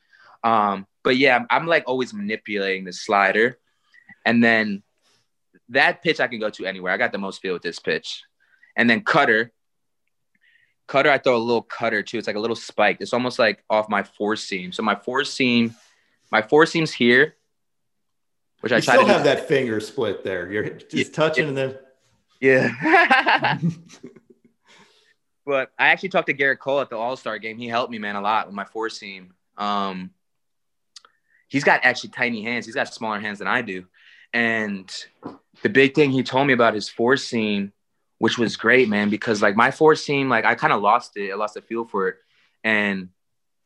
Um, 0.42 0.86
but 1.02 1.16
yeah, 1.16 1.44
I'm 1.50 1.66
like 1.66 1.84
always 1.86 2.14
manipulating 2.14 2.84
the 2.84 2.92
slider. 2.92 3.58
And 4.24 4.42
then 4.42 4.82
that 5.70 6.02
pitch 6.02 6.20
I 6.20 6.28
can 6.28 6.40
go 6.40 6.50
to 6.50 6.66
anywhere. 6.66 6.92
I 6.92 6.96
got 6.96 7.12
the 7.12 7.18
most 7.18 7.40
feel 7.40 7.54
with 7.54 7.62
this 7.62 7.78
pitch. 7.78 8.22
And 8.76 8.88
then 8.88 9.02
cutter. 9.02 9.52
Cutter, 10.90 11.10
I 11.10 11.18
throw 11.18 11.36
a 11.36 11.38
little 11.38 11.62
cutter 11.62 12.02
too. 12.02 12.18
It's 12.18 12.26
like 12.26 12.36
a 12.36 12.40
little 12.40 12.56
spike. 12.56 12.98
It's 13.00 13.14
almost 13.14 13.38
like 13.38 13.64
off 13.70 13.88
my 13.88 14.02
four 14.02 14.36
seam. 14.36 14.72
So 14.72 14.82
my 14.82 14.94
four 14.94 15.24
seam– 15.24 15.74
my 16.30 16.42
four 16.42 16.66
seams 16.66 16.92
here, 16.92 17.36
which 18.60 18.70
you 18.70 18.76
I 18.76 18.80
try 18.80 18.94
still 18.94 19.06
to 19.06 19.12
have 19.12 19.24
that 19.24 19.48
finger 19.48 19.80
split 19.80 20.24
there. 20.24 20.50
You're 20.50 20.70
just 20.70 20.94
yeah, 20.94 21.04
touching 21.12 21.48
and 21.48 21.56
then 21.56 21.78
yeah. 22.40 23.58
but 25.44 25.72
I 25.78 25.88
actually 25.88 26.10
talked 26.10 26.28
to 26.28 26.34
Gerrit 26.34 26.58
Cole 26.58 26.80
at 26.80 26.90
the 26.90 26.96
All 26.96 27.16
Star 27.16 27.38
game. 27.38 27.58
He 27.58 27.68
helped 27.68 27.90
me, 27.90 27.98
man, 27.98 28.16
a 28.16 28.20
lot 28.20 28.46
with 28.46 28.54
my 28.54 28.64
four 28.64 28.88
seam. 28.88 29.34
Um, 29.56 30.10
he's 31.48 31.64
got 31.64 31.80
actually 31.82 32.10
tiny 32.10 32.42
hands. 32.42 32.66
He's 32.66 32.74
got 32.74 32.92
smaller 32.92 33.20
hands 33.20 33.40
than 33.40 33.48
I 33.48 33.62
do. 33.62 33.86
And 34.32 34.90
the 35.62 35.68
big 35.68 35.94
thing 35.94 36.12
he 36.12 36.22
told 36.22 36.46
me 36.46 36.52
about 36.52 36.74
his 36.74 36.88
four 36.88 37.16
seam, 37.16 37.72
which 38.20 38.36
was 38.36 38.58
great, 38.58 38.86
man, 38.86 39.08
because 39.08 39.40
like 39.40 39.56
my 39.56 39.70
four 39.70 39.94
seam, 39.94 40.28
like 40.28 40.44
I 40.44 40.54
kind 40.54 40.74
of 40.74 40.82
lost 40.82 41.16
it. 41.16 41.32
I 41.32 41.34
lost 41.36 41.54
the 41.54 41.62
feel 41.62 41.86
for 41.86 42.08
it. 42.08 42.16
And 42.62 43.08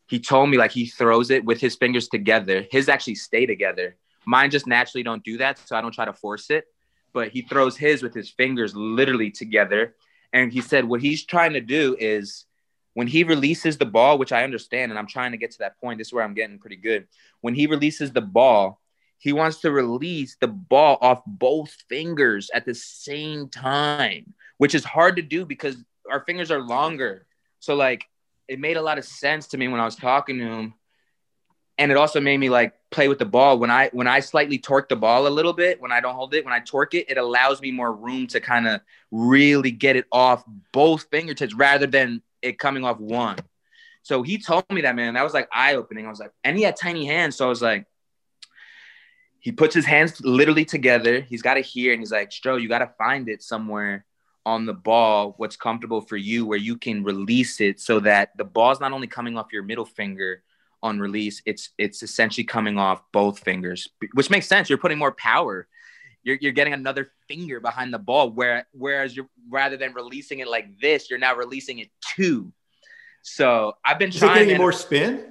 he 0.07 0.21
told 0.21 0.49
me 0.49 0.57
like 0.57 0.71
he 0.71 0.87
throws 0.87 1.31
it 1.31 1.45
with 1.45 1.61
his 1.61 1.75
fingers 1.75 2.07
together. 2.07 2.65
His 2.71 2.89
actually 2.89 3.17
stay 3.17 3.47
together. 3.47 3.97
Mine 4.25 4.53
just 4.53 4.69
naturally 4.69 5.03
don't 5.03 5.25
do 5.25 5.39
that, 5.39 5.59
so 5.59 5.75
I 5.75 5.81
don't 5.81 5.93
try 5.93 6.05
to 6.05 6.13
force 6.13 6.51
it. 6.51 6.67
But 7.13 7.31
he 7.31 7.43
throws 7.43 7.77
his 7.77 8.01
with 8.01 8.15
his 8.15 8.31
fingers 8.31 8.77
literally 8.77 9.33
together. 9.33 9.97
And 10.33 10.53
he 10.53 10.61
said 10.61 10.85
what 10.85 11.01
he's 11.01 11.25
trying 11.25 11.55
to 11.55 11.61
do 11.61 11.97
is 11.99 12.45
when 12.93 13.09
he 13.09 13.25
releases 13.25 13.77
the 13.77 13.87
ball, 13.87 14.19
which 14.19 14.31
I 14.31 14.45
understand, 14.45 14.93
and 14.93 14.99
I'm 15.01 15.09
trying 15.09 15.33
to 15.33 15.37
get 15.37 15.51
to 15.51 15.59
that 15.59 15.81
point. 15.81 15.99
This 15.99 16.09
is 16.09 16.13
where 16.13 16.23
I'm 16.23 16.35
getting 16.35 16.61
pretty 16.61 16.77
good. 16.77 17.09
When 17.41 17.55
he 17.55 17.67
releases 17.67 18.13
the 18.13 18.21
ball, 18.21 18.81
he 19.19 19.33
wants 19.33 19.63
to 19.63 19.73
release 19.73 20.37
the 20.39 20.49
ball 20.49 20.99
off 21.01 21.23
both 21.27 21.75
fingers 21.89 22.51
at 22.55 22.67
the 22.67 22.75
same 22.75 23.49
time, 23.49 24.35
which 24.59 24.75
is 24.75 24.85
hard 24.85 25.17
to 25.17 25.23
do 25.23 25.45
because 25.45 25.77
our 26.11 26.21
fingers 26.21 26.51
are 26.51 26.61
longer. 26.61 27.27
So 27.61 27.75
like 27.75 28.05
it 28.49 28.61
made 28.61 28.77
a 28.77 28.83
lot 28.83 28.99
of 28.99 29.05
sense 29.05 29.49
to 29.49 29.59
me 29.59 29.69
when 29.69 29.81
I 29.81 29.85
was 29.85 29.97
talking 29.97 30.39
to 30.39 30.45
him. 30.45 30.75
And 31.77 31.91
it 31.91 31.97
also 31.97 32.21
made 32.21 32.39
me 32.39 32.51
like 32.51 32.75
play 32.91 33.09
with 33.09 33.19
the 33.19 33.25
ball. 33.25 33.59
When 33.59 33.71
I 33.71 33.91
when 33.93 34.07
I 34.07 34.21
slightly 34.21 34.59
torque 34.59 34.89
the 34.89 34.97
ball 34.97 35.27
a 35.27 35.29
little 35.29 35.53
bit, 35.53 35.81
when 35.81 35.91
I 35.91 36.01
don't 36.01 36.15
hold 36.15 36.33
it, 36.35 36.45
when 36.45 36.55
I 36.55 36.61
torque 36.61 36.95
it, 36.95 37.11
it 37.11 37.19
allows 37.19 37.61
me 37.61 37.73
more 37.73 37.93
room 37.93 38.29
to 38.29 38.41
kind 38.41 38.69
of 38.69 38.81
really 39.11 39.73
get 39.73 39.97
it 39.97 40.05
off 40.13 40.45
both 40.73 41.07
fingertips 41.11 41.53
rather 41.53 41.87
than 41.89 42.23
it 42.43 42.61
coming 42.61 42.85
off 42.85 43.01
one. 43.01 43.39
So 44.03 44.23
he 44.23 44.39
told 44.39 44.71
me 44.71 44.83
that, 44.83 44.95
man. 44.95 45.15
That 45.15 45.25
was 45.25 45.35
like 45.35 45.49
eye 45.53 45.75
opening. 45.75 46.07
I 46.07 46.11
was 46.11 46.21
like, 46.21 46.31
and 46.45 46.57
he 46.57 46.63
had 46.63 46.77
tiny 46.77 47.07
hands. 47.07 47.37
So 47.37 47.47
I 47.47 47.49
was 47.49 47.63
like, 47.63 47.87
he 49.41 49.51
puts 49.51 49.75
his 49.75 49.87
hands 49.87 50.21
literally 50.21 50.65
together. 50.65 51.23
He's 51.23 51.43
got 51.43 51.57
it 51.57 51.65
here, 51.65 51.93
and 51.93 52.01
he's 52.01 52.13
like, 52.13 52.31
Stro, 52.31 52.61
you 52.61 52.69
got 52.69 52.79
to 52.81 52.93
find 52.99 53.29
it 53.29 53.43
somewhere 53.43 54.05
on 54.47 54.67
the 54.67 54.75
ball 54.75 55.35
what's 55.39 55.57
comfortable 55.57 56.01
for 56.01 56.17
you 56.17 56.45
where 56.45 56.59
you 56.59 56.77
can 56.77 57.03
release 57.03 57.61
it 57.61 57.81
so 57.81 58.01
that 58.01 58.37
the 58.37 58.45
ball's 58.45 58.81
not 58.81 58.93
only 58.93 59.07
coming 59.07 59.39
off 59.39 59.53
your 59.53 59.63
middle 59.63 59.87
finger 59.87 60.43
on 60.83 61.01
release 61.01 61.41
it's 61.47 61.71
it's 61.79 62.03
essentially 62.03 62.45
coming 62.45 62.79
off 62.79 63.03
both 63.11 63.39
fingers 63.39 63.89
which 64.13 64.29
makes 64.29 64.47
sense. 64.47 64.69
You're 64.69 64.79
putting 64.79 64.99
more 64.99 65.13
power. 65.13 65.67
You're, 66.23 66.37
you're 66.41 66.53
getting 66.53 66.73
another 66.73 67.11
finger 67.29 67.61
behind 67.61 67.93
the 67.93 67.99
ball 67.99 68.31
where 68.31 68.67
whereas 68.73 69.17
you're 69.17 69.29
rather 69.49 69.77
than 69.77 69.95
releasing 69.95 70.41
it 70.41 70.49
like 70.49 70.79
this 70.81 71.09
you're 71.11 71.19
now 71.19 71.35
releasing 71.35 71.79
it 71.79 71.89
two 72.15 72.53
so 73.23 73.75
i've 73.85 73.99
been 73.99 74.11
Is 74.11 74.17
trying 74.17 74.45
getting 74.45 74.59
more 74.59 74.73
spin? 74.73 75.27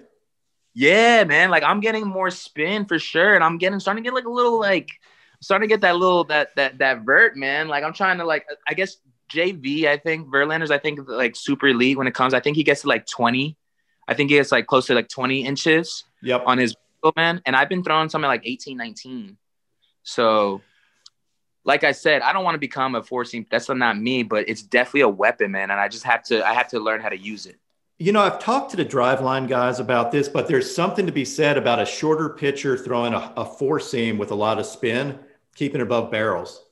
Yeah 0.75 1.23
man. 1.23 1.51
Like 1.51 1.63
i'm 1.63 1.79
getting 1.79 2.07
more 2.07 2.31
spin 2.31 2.85
for 2.85 2.97
sure. 2.97 3.35
And 3.35 3.43
i'm 3.43 3.59
getting 3.59 3.79
starting 3.79 4.03
to 4.03 4.07
get 4.07 4.15
like 4.15 4.25
a 4.25 4.31
little 4.31 4.59
like 4.59 4.89
starting 5.43 5.67
to 5.67 5.73
get 5.73 5.81
that 5.81 5.97
little 5.97 6.23
that 6.25 6.55
that 6.55 6.77
that 6.79 7.01
vert, 7.01 7.35
man. 7.35 7.67
Like 7.67 7.83
I'm 7.83 7.93
trying 7.93 8.17
to 8.19 8.25
like 8.25 8.45
I 8.67 8.73
guess 8.73 8.97
JV, 9.31 9.85
I 9.85 9.97
think 9.97 10.27
Verlander's 10.27 10.71
I 10.71 10.77
think 10.77 11.01
like 11.07 11.35
super 11.35 11.67
elite 11.67 11.97
when 11.97 12.07
it 12.07 12.13
comes. 12.13 12.33
I 12.33 12.39
think 12.39 12.55
he 12.55 12.63
gets 12.63 12.81
to 12.81 12.87
like 12.87 13.05
20. 13.05 13.57
I 14.07 14.13
think 14.13 14.29
he 14.29 14.37
gets 14.37 14.51
like 14.51 14.67
close 14.67 14.87
to 14.87 14.95
like 14.95 15.09
20 15.09 15.45
inches 15.45 16.05
yep. 16.21 16.43
on 16.45 16.57
his 16.57 16.75
man. 17.15 17.41
And 17.45 17.55
I've 17.55 17.69
been 17.69 17.83
throwing 17.83 18.09
something 18.09 18.27
like 18.27 18.41
18, 18.45 18.77
19. 18.77 19.37
So 20.03 20.61
like 21.65 21.83
I 21.83 21.91
said, 21.91 22.21
I 22.21 22.33
don't 22.33 22.43
want 22.43 22.55
to 22.55 22.59
become 22.59 22.95
a 22.95 23.03
four 23.03 23.25
seam. 23.25 23.45
That's 23.49 23.69
not 23.69 23.97
me, 23.99 24.23
but 24.23 24.47
it's 24.49 24.61
definitely 24.61 25.01
a 25.01 25.09
weapon, 25.09 25.51
man. 25.51 25.71
And 25.71 25.79
I 25.79 25.87
just 25.87 26.03
have 26.03 26.23
to 26.25 26.45
I 26.45 26.53
have 26.53 26.69
to 26.69 26.79
learn 26.79 27.01
how 27.01 27.09
to 27.09 27.17
use 27.17 27.45
it. 27.45 27.57
You 27.99 28.11
know, 28.11 28.21
I've 28.21 28.39
talked 28.39 28.71
to 28.71 28.77
the 28.77 28.85
driveline 28.85 29.47
guys 29.47 29.79
about 29.79 30.11
this, 30.11 30.27
but 30.27 30.47
there's 30.47 30.73
something 30.73 31.05
to 31.05 31.11
be 31.11 31.23
said 31.23 31.57
about 31.57 31.79
a 31.79 31.85
shorter 31.85 32.29
pitcher 32.29 32.75
throwing 32.75 33.13
a, 33.13 33.31
a 33.37 33.45
four 33.45 33.79
seam 33.79 34.17
with 34.17 34.31
a 34.31 34.35
lot 34.35 34.59
of 34.59 34.65
spin 34.65 35.19
keeping 35.55 35.81
above 35.81 36.11
barrels. 36.11 36.63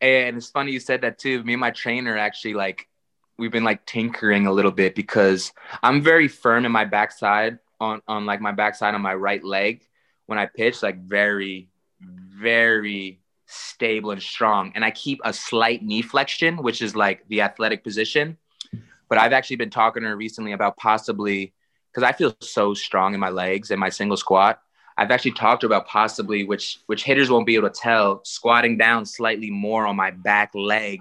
And 0.00 0.36
it's 0.36 0.48
funny 0.48 0.72
you 0.72 0.80
said 0.80 1.00
that 1.02 1.18
too. 1.18 1.42
Me 1.42 1.54
and 1.54 1.60
my 1.60 1.70
trainer 1.70 2.16
actually 2.16 2.54
like 2.54 2.88
we've 3.38 3.52
been 3.52 3.64
like 3.64 3.86
tinkering 3.86 4.46
a 4.46 4.52
little 4.52 4.70
bit 4.70 4.94
because 4.94 5.52
I'm 5.82 6.02
very 6.02 6.28
firm 6.28 6.64
in 6.64 6.72
my 6.72 6.84
backside 6.84 7.58
on 7.80 8.02
on 8.06 8.26
like 8.26 8.40
my 8.40 8.52
backside 8.52 8.94
on 8.94 9.02
my 9.02 9.14
right 9.14 9.42
leg 9.42 9.82
when 10.28 10.38
I 10.38 10.44
pitch, 10.44 10.82
like 10.82 11.02
very, 11.02 11.68
very 12.00 13.20
stable 13.46 14.10
and 14.10 14.22
strong. 14.22 14.72
And 14.74 14.84
I 14.84 14.90
keep 14.90 15.20
a 15.24 15.32
slight 15.32 15.82
knee 15.82 16.02
flexion, 16.02 16.58
which 16.58 16.82
is 16.82 16.94
like 16.94 17.26
the 17.28 17.40
athletic 17.40 17.82
position. 17.82 18.36
But 19.08 19.16
I've 19.16 19.32
actually 19.32 19.56
been 19.56 19.70
talking 19.70 20.02
to 20.02 20.08
her 20.10 20.16
recently 20.16 20.52
about 20.52 20.76
possibly 20.76 21.54
because 21.90 22.02
I 22.02 22.12
feel 22.12 22.36
so 22.40 22.74
strong 22.74 23.14
in 23.14 23.20
my 23.20 23.30
legs 23.30 23.70
and 23.70 23.80
my 23.80 23.88
single 23.88 24.18
squat. 24.18 24.60
I've 24.98 25.12
actually 25.12 25.32
talked 25.32 25.62
about 25.62 25.86
possibly, 25.86 26.44
which 26.44 26.80
which 26.86 27.04
hitters 27.04 27.30
won't 27.30 27.46
be 27.46 27.54
able 27.54 27.70
to 27.70 27.80
tell, 27.80 28.20
squatting 28.24 28.76
down 28.76 29.06
slightly 29.06 29.48
more 29.48 29.86
on 29.86 29.94
my 29.94 30.10
back 30.10 30.50
leg 30.54 31.00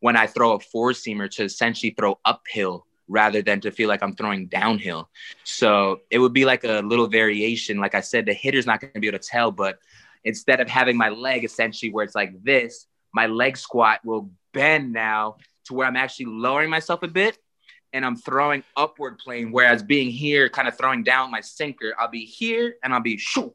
when 0.00 0.16
I 0.16 0.26
throw 0.26 0.54
a 0.54 0.60
four 0.60 0.90
seamer 0.90 1.30
to 1.36 1.44
essentially 1.44 1.94
throw 1.96 2.18
uphill 2.24 2.84
rather 3.06 3.40
than 3.40 3.60
to 3.60 3.70
feel 3.70 3.88
like 3.88 4.02
I'm 4.02 4.16
throwing 4.16 4.46
downhill. 4.46 5.08
So 5.44 6.00
it 6.10 6.18
would 6.18 6.32
be 6.32 6.44
like 6.44 6.64
a 6.64 6.80
little 6.80 7.06
variation. 7.06 7.78
Like 7.78 7.94
I 7.94 8.00
said, 8.00 8.26
the 8.26 8.32
hitter's 8.32 8.66
not 8.66 8.80
going 8.80 8.92
to 8.92 9.00
be 9.00 9.06
able 9.06 9.20
to 9.20 9.28
tell, 9.28 9.52
but 9.52 9.78
instead 10.24 10.60
of 10.60 10.68
having 10.68 10.96
my 10.96 11.10
leg 11.10 11.44
essentially 11.44 11.92
where 11.92 12.04
it's 12.04 12.16
like 12.16 12.42
this, 12.42 12.88
my 13.14 13.26
leg 13.26 13.56
squat 13.56 14.00
will 14.04 14.30
bend 14.52 14.92
now 14.92 15.36
to 15.66 15.74
where 15.74 15.86
I'm 15.86 15.96
actually 15.96 16.26
lowering 16.26 16.70
myself 16.70 17.04
a 17.04 17.08
bit 17.08 17.38
and 17.92 18.04
I'm 18.04 18.16
throwing 18.16 18.62
upward 18.76 19.18
plane. 19.18 19.52
Whereas 19.52 19.82
being 19.82 20.10
here, 20.10 20.48
kind 20.48 20.68
of 20.68 20.76
throwing 20.76 21.02
down 21.02 21.30
my 21.30 21.40
sinker, 21.40 21.94
I'll 21.98 22.08
be 22.08 22.24
here 22.24 22.76
and 22.82 22.92
I'll 22.92 23.00
be 23.00 23.18
shoo. 23.18 23.54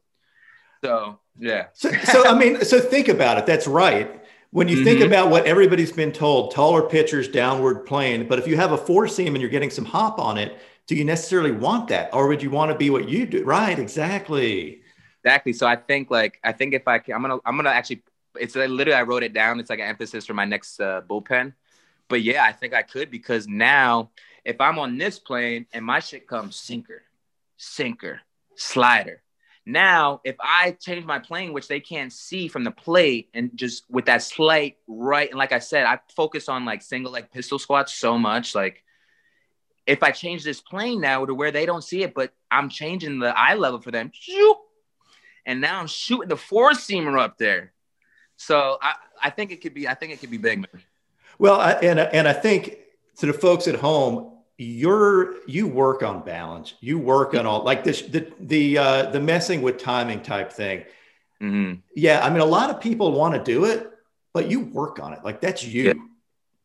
So 0.84 1.18
yeah. 1.38 1.66
so, 1.72 1.90
so 2.04 2.24
I 2.26 2.38
mean, 2.38 2.64
so 2.64 2.80
think 2.80 3.08
about 3.08 3.38
it. 3.38 3.46
That's 3.46 3.66
right. 3.66 4.22
When 4.50 4.68
you 4.68 4.76
mm-hmm. 4.76 4.84
think 4.84 5.00
about 5.00 5.30
what 5.30 5.44
everybody's 5.44 5.92
been 5.92 6.12
told, 6.12 6.52
taller 6.52 6.82
pitchers, 6.82 7.28
downward 7.28 7.84
plane. 7.84 8.26
But 8.26 8.38
if 8.38 8.46
you 8.46 8.56
have 8.56 8.72
a 8.72 8.78
four 8.78 9.06
seam 9.06 9.34
and 9.34 9.42
you're 9.42 9.50
getting 9.50 9.70
some 9.70 9.84
hop 9.84 10.18
on 10.18 10.38
it, 10.38 10.58
do 10.86 10.94
you 10.94 11.04
necessarily 11.04 11.52
want 11.52 11.88
that, 11.88 12.14
or 12.14 12.28
would 12.28 12.42
you 12.42 12.50
want 12.50 12.72
to 12.72 12.78
be 12.78 12.88
what 12.88 13.08
you 13.08 13.26
do? 13.26 13.44
Right. 13.44 13.78
Exactly. 13.78 14.80
Exactly. 15.22 15.52
So 15.52 15.66
I 15.66 15.76
think 15.76 16.10
like 16.10 16.38
I 16.42 16.52
think 16.52 16.72
if 16.72 16.88
I 16.88 16.98
can, 16.98 17.14
I'm 17.14 17.22
gonna 17.22 17.38
I'm 17.44 17.56
gonna 17.56 17.70
actually. 17.70 18.02
It's 18.38 18.54
like, 18.54 18.68
literally 18.68 18.96
I 18.96 19.02
wrote 19.02 19.22
it 19.22 19.32
down. 19.32 19.58
It's 19.58 19.68
like 19.68 19.80
an 19.80 19.88
emphasis 19.88 20.24
for 20.24 20.34
my 20.34 20.44
next 20.44 20.80
uh, 20.80 21.02
bullpen. 21.08 21.54
But 22.08 22.22
yeah, 22.22 22.44
I 22.44 22.52
think 22.52 22.72
I 22.72 22.82
could 22.82 23.10
because 23.10 23.48
now 23.48 24.10
if 24.48 24.62
I'm 24.62 24.78
on 24.78 24.96
this 24.96 25.18
plane 25.18 25.66
and 25.74 25.84
my 25.84 26.00
shit 26.00 26.26
comes 26.26 26.56
sinker, 26.56 27.02
sinker, 27.58 28.22
slider. 28.56 29.22
Now, 29.66 30.22
if 30.24 30.36
I 30.40 30.70
change 30.70 31.04
my 31.04 31.18
plane, 31.18 31.52
which 31.52 31.68
they 31.68 31.80
can't 31.80 32.10
see 32.10 32.48
from 32.48 32.64
the 32.64 32.70
plate, 32.70 33.28
and 33.34 33.50
just 33.54 33.84
with 33.90 34.06
that 34.06 34.22
slight 34.22 34.78
right, 34.86 35.28
and 35.28 35.38
like 35.38 35.52
I 35.52 35.58
said, 35.58 35.84
I 35.84 36.00
focus 36.16 36.48
on 36.48 36.64
like 36.64 36.80
single 36.80 37.12
leg 37.12 37.30
pistol 37.30 37.58
squats 37.58 37.92
so 37.92 38.16
much. 38.16 38.54
Like, 38.54 38.82
if 39.86 40.02
I 40.02 40.12
change 40.12 40.44
this 40.44 40.62
plane 40.62 41.02
now 41.02 41.26
to 41.26 41.34
where 41.34 41.50
they 41.50 41.66
don't 41.66 41.84
see 41.84 42.02
it, 42.02 42.14
but 42.14 42.32
I'm 42.50 42.70
changing 42.70 43.18
the 43.18 43.38
eye 43.38 43.54
level 43.54 43.82
for 43.82 43.90
them, 43.90 44.10
and 45.44 45.60
now 45.60 45.78
I'm 45.78 45.88
shooting 45.88 46.30
the 46.30 46.38
four 46.38 46.70
seamer 46.70 47.20
up 47.20 47.36
there. 47.36 47.74
So 48.36 48.78
I, 48.80 48.94
I 49.24 49.28
think 49.28 49.52
it 49.52 49.60
could 49.60 49.74
be, 49.74 49.86
I 49.86 49.92
think 49.92 50.14
it 50.14 50.20
could 50.20 50.30
be 50.30 50.38
big, 50.38 50.60
man. 50.60 50.82
Well, 51.38 51.60
I, 51.60 51.72
and 51.72 52.00
and 52.00 52.26
I 52.26 52.32
think 52.32 52.78
to 53.18 53.26
the 53.26 53.34
folks 53.34 53.68
at 53.68 53.74
home, 53.74 54.37
you're 54.58 55.36
you 55.46 55.68
work 55.68 56.02
on 56.02 56.22
balance. 56.22 56.74
You 56.80 56.98
work 56.98 57.34
on 57.34 57.46
all 57.46 57.62
like 57.62 57.84
this 57.84 58.02
the 58.02 58.30
the 58.40 58.76
uh 58.76 59.10
the 59.10 59.20
messing 59.20 59.62
with 59.62 59.78
timing 59.78 60.20
type 60.20 60.52
thing. 60.52 60.84
Mm-hmm. 61.40 61.78
yeah 61.94 62.26
i 62.26 62.30
mean 62.30 62.40
a 62.40 62.44
lot 62.44 62.68
of 62.68 62.80
people 62.80 63.12
want 63.12 63.32
to 63.32 63.40
do 63.40 63.64
it 63.64 63.92
but 64.34 64.50
you 64.50 64.58
work 64.58 64.98
on 64.98 65.12
it. 65.12 65.20
Like 65.22 65.40
that's 65.40 65.64
you. 65.64 65.84
Yeah. 65.84 65.92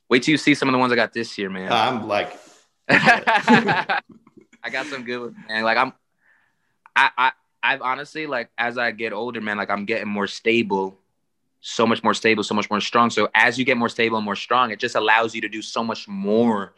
wait 0.09 0.23
till 0.23 0.31
you 0.31 0.37
see 0.39 0.55
some 0.55 0.67
of 0.67 0.73
the 0.73 0.79
ones 0.79 0.91
i 0.91 0.95
got 0.95 1.13
this 1.13 1.37
year 1.37 1.47
man. 1.47 1.71
I'm 1.71 2.07
like 2.07 2.35
i 2.89 4.01
got 4.71 4.87
some 4.87 5.03
good 5.03 5.19
ones 5.19 5.35
man. 5.47 5.63
Like 5.63 5.77
i'm 5.77 5.93
i 6.95 7.09
i 7.15 7.31
i've 7.61 7.83
honestly 7.83 8.25
like 8.25 8.49
as 8.57 8.79
i 8.79 8.89
get 8.89 9.13
older 9.13 9.41
man 9.41 9.57
like 9.57 9.69
i'm 9.69 9.85
getting 9.85 10.07
more 10.07 10.25
stable 10.25 10.97
so 11.61 11.85
much 11.85 12.03
more 12.03 12.15
stable 12.15 12.43
so 12.43 12.55
much 12.55 12.71
more 12.71 12.81
strong. 12.81 13.11
So 13.11 13.29
as 13.35 13.59
you 13.59 13.65
get 13.65 13.77
more 13.77 13.89
stable 13.89 14.17
and 14.17 14.25
more 14.25 14.35
strong 14.35 14.71
it 14.71 14.79
just 14.79 14.95
allows 14.95 15.35
you 15.35 15.41
to 15.41 15.49
do 15.49 15.61
so 15.61 15.83
much 15.83 16.07
more 16.07 16.73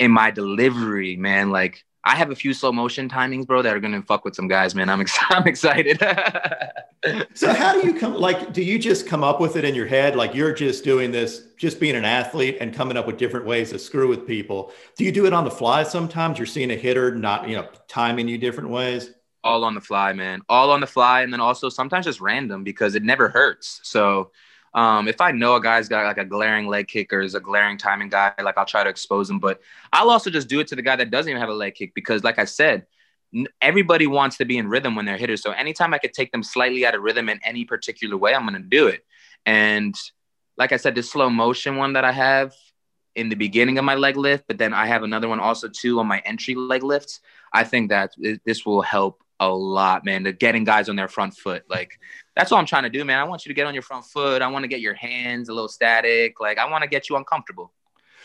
in 0.00 0.10
my 0.10 0.32
delivery, 0.32 1.16
man. 1.16 1.50
Like 1.50 1.84
I 2.02 2.16
have 2.16 2.30
a 2.30 2.34
few 2.34 2.54
slow 2.54 2.72
motion 2.72 3.08
timings, 3.08 3.46
bro, 3.46 3.60
that 3.62 3.76
are 3.76 3.80
gonna 3.80 4.02
fuck 4.02 4.24
with 4.24 4.34
some 4.34 4.48
guys, 4.48 4.74
man. 4.74 4.88
I'm, 4.88 5.02
ex- 5.02 5.18
I'm 5.28 5.46
excited. 5.46 6.00
so 7.34 7.52
how 7.52 7.78
do 7.80 7.86
you 7.86 7.94
come? 7.94 8.14
Like, 8.14 8.52
do 8.52 8.62
you 8.62 8.78
just 8.78 9.06
come 9.06 9.22
up 9.22 9.40
with 9.40 9.54
it 9.56 9.64
in 9.64 9.74
your 9.74 9.86
head? 9.86 10.16
Like 10.16 10.34
you're 10.34 10.54
just 10.54 10.82
doing 10.82 11.12
this, 11.12 11.44
just 11.58 11.78
being 11.78 11.94
an 11.94 12.06
athlete 12.06 12.56
and 12.60 12.74
coming 12.74 12.96
up 12.96 13.06
with 13.06 13.18
different 13.18 13.46
ways 13.46 13.70
to 13.70 13.78
screw 13.78 14.08
with 14.08 14.26
people. 14.26 14.72
Do 14.96 15.04
you 15.04 15.12
do 15.12 15.26
it 15.26 15.34
on 15.34 15.44
the 15.44 15.50
fly? 15.50 15.82
Sometimes 15.82 16.38
you're 16.38 16.46
seeing 16.46 16.70
a 16.70 16.76
hitter 16.76 17.14
not, 17.14 17.46
you 17.48 17.56
know, 17.56 17.68
timing 17.86 18.26
you 18.26 18.38
different 18.38 18.70
ways. 18.70 19.10
All 19.44 19.64
on 19.64 19.74
the 19.74 19.80
fly, 19.80 20.12
man. 20.14 20.40
All 20.48 20.70
on 20.70 20.80
the 20.80 20.86
fly, 20.86 21.22
and 21.22 21.32
then 21.32 21.40
also 21.40 21.68
sometimes 21.68 22.06
just 22.06 22.20
random 22.20 22.64
because 22.64 22.94
it 22.94 23.02
never 23.02 23.28
hurts. 23.28 23.80
So 23.84 24.32
um, 24.72 25.08
if 25.08 25.20
I 25.20 25.32
know 25.32 25.56
a 25.56 25.60
guy's 25.60 25.88
got 25.88 26.04
like 26.04 26.18
a 26.18 26.24
glaring 26.24 26.68
leg 26.68 26.86
kick 26.86 27.12
or 27.12 27.20
is 27.20 27.34
a 27.34 27.40
glaring 27.40 27.76
timing 27.76 28.08
guy, 28.08 28.32
like 28.42 28.56
I'll 28.56 28.66
try 28.66 28.84
to 28.84 28.90
expose 28.90 29.28
him. 29.28 29.40
But 29.40 29.60
I'll 29.92 30.10
also 30.10 30.30
just 30.30 30.48
do 30.48 30.60
it 30.60 30.68
to 30.68 30.76
the 30.76 30.82
guy 30.82 30.96
that 30.96 31.10
doesn't 31.10 31.28
even 31.28 31.40
have 31.40 31.48
a 31.48 31.54
leg 31.54 31.74
kick 31.74 31.92
because, 31.94 32.22
like 32.22 32.38
I 32.38 32.44
said, 32.44 32.86
everybody 33.60 34.06
wants 34.06 34.36
to 34.38 34.44
be 34.44 34.58
in 34.58 34.68
rhythm 34.68 34.94
when 34.94 35.04
they're 35.04 35.16
hitters. 35.16 35.42
So 35.42 35.50
anytime 35.52 35.92
I 35.92 35.98
could 35.98 36.12
take 36.12 36.30
them 36.32 36.42
slightly 36.42 36.86
out 36.86 36.94
of 36.94 37.02
rhythm 37.02 37.28
in 37.28 37.40
any 37.44 37.64
particular 37.64 38.16
way, 38.16 38.34
I'm 38.34 38.46
going 38.46 38.60
to 38.60 38.68
do 38.68 38.86
it. 38.86 39.04
And 39.44 39.94
like 40.56 40.72
I 40.72 40.76
said, 40.76 40.94
this 40.94 41.10
slow 41.10 41.30
motion 41.30 41.76
one 41.76 41.94
that 41.94 42.04
I 42.04 42.12
have 42.12 42.54
in 43.16 43.28
the 43.28 43.36
beginning 43.36 43.78
of 43.78 43.84
my 43.84 43.94
leg 43.94 44.16
lift, 44.16 44.44
but 44.46 44.58
then 44.58 44.72
I 44.72 44.86
have 44.86 45.02
another 45.02 45.28
one 45.28 45.40
also 45.40 45.68
too 45.68 45.98
on 45.98 46.06
my 46.06 46.20
entry 46.24 46.54
leg 46.54 46.82
lifts. 46.82 47.20
I 47.52 47.64
think 47.64 47.90
that 47.90 48.12
this 48.44 48.64
will 48.64 48.82
help 48.82 49.22
a 49.40 49.48
lot, 49.48 50.04
man, 50.04 50.24
to 50.24 50.32
getting 50.32 50.64
guys 50.64 50.88
on 50.88 50.96
their 50.96 51.08
front 51.08 51.34
foot. 51.34 51.64
Like 51.68 51.98
that's 52.40 52.52
all 52.52 52.58
I'm 52.58 52.64
trying 52.64 52.84
to 52.84 52.88
do, 52.88 53.04
man. 53.04 53.18
I 53.18 53.24
want 53.24 53.44
you 53.44 53.50
to 53.50 53.54
get 53.54 53.66
on 53.66 53.74
your 53.74 53.82
front 53.82 54.06
foot. 54.06 54.40
I 54.40 54.48
want 54.48 54.62
to 54.62 54.68
get 54.68 54.80
your 54.80 54.94
hands 54.94 55.50
a 55.50 55.52
little 55.52 55.68
static. 55.68 56.40
Like 56.40 56.56
I 56.56 56.70
want 56.70 56.82
to 56.82 56.88
get 56.88 57.10
you 57.10 57.16
uncomfortable. 57.16 57.70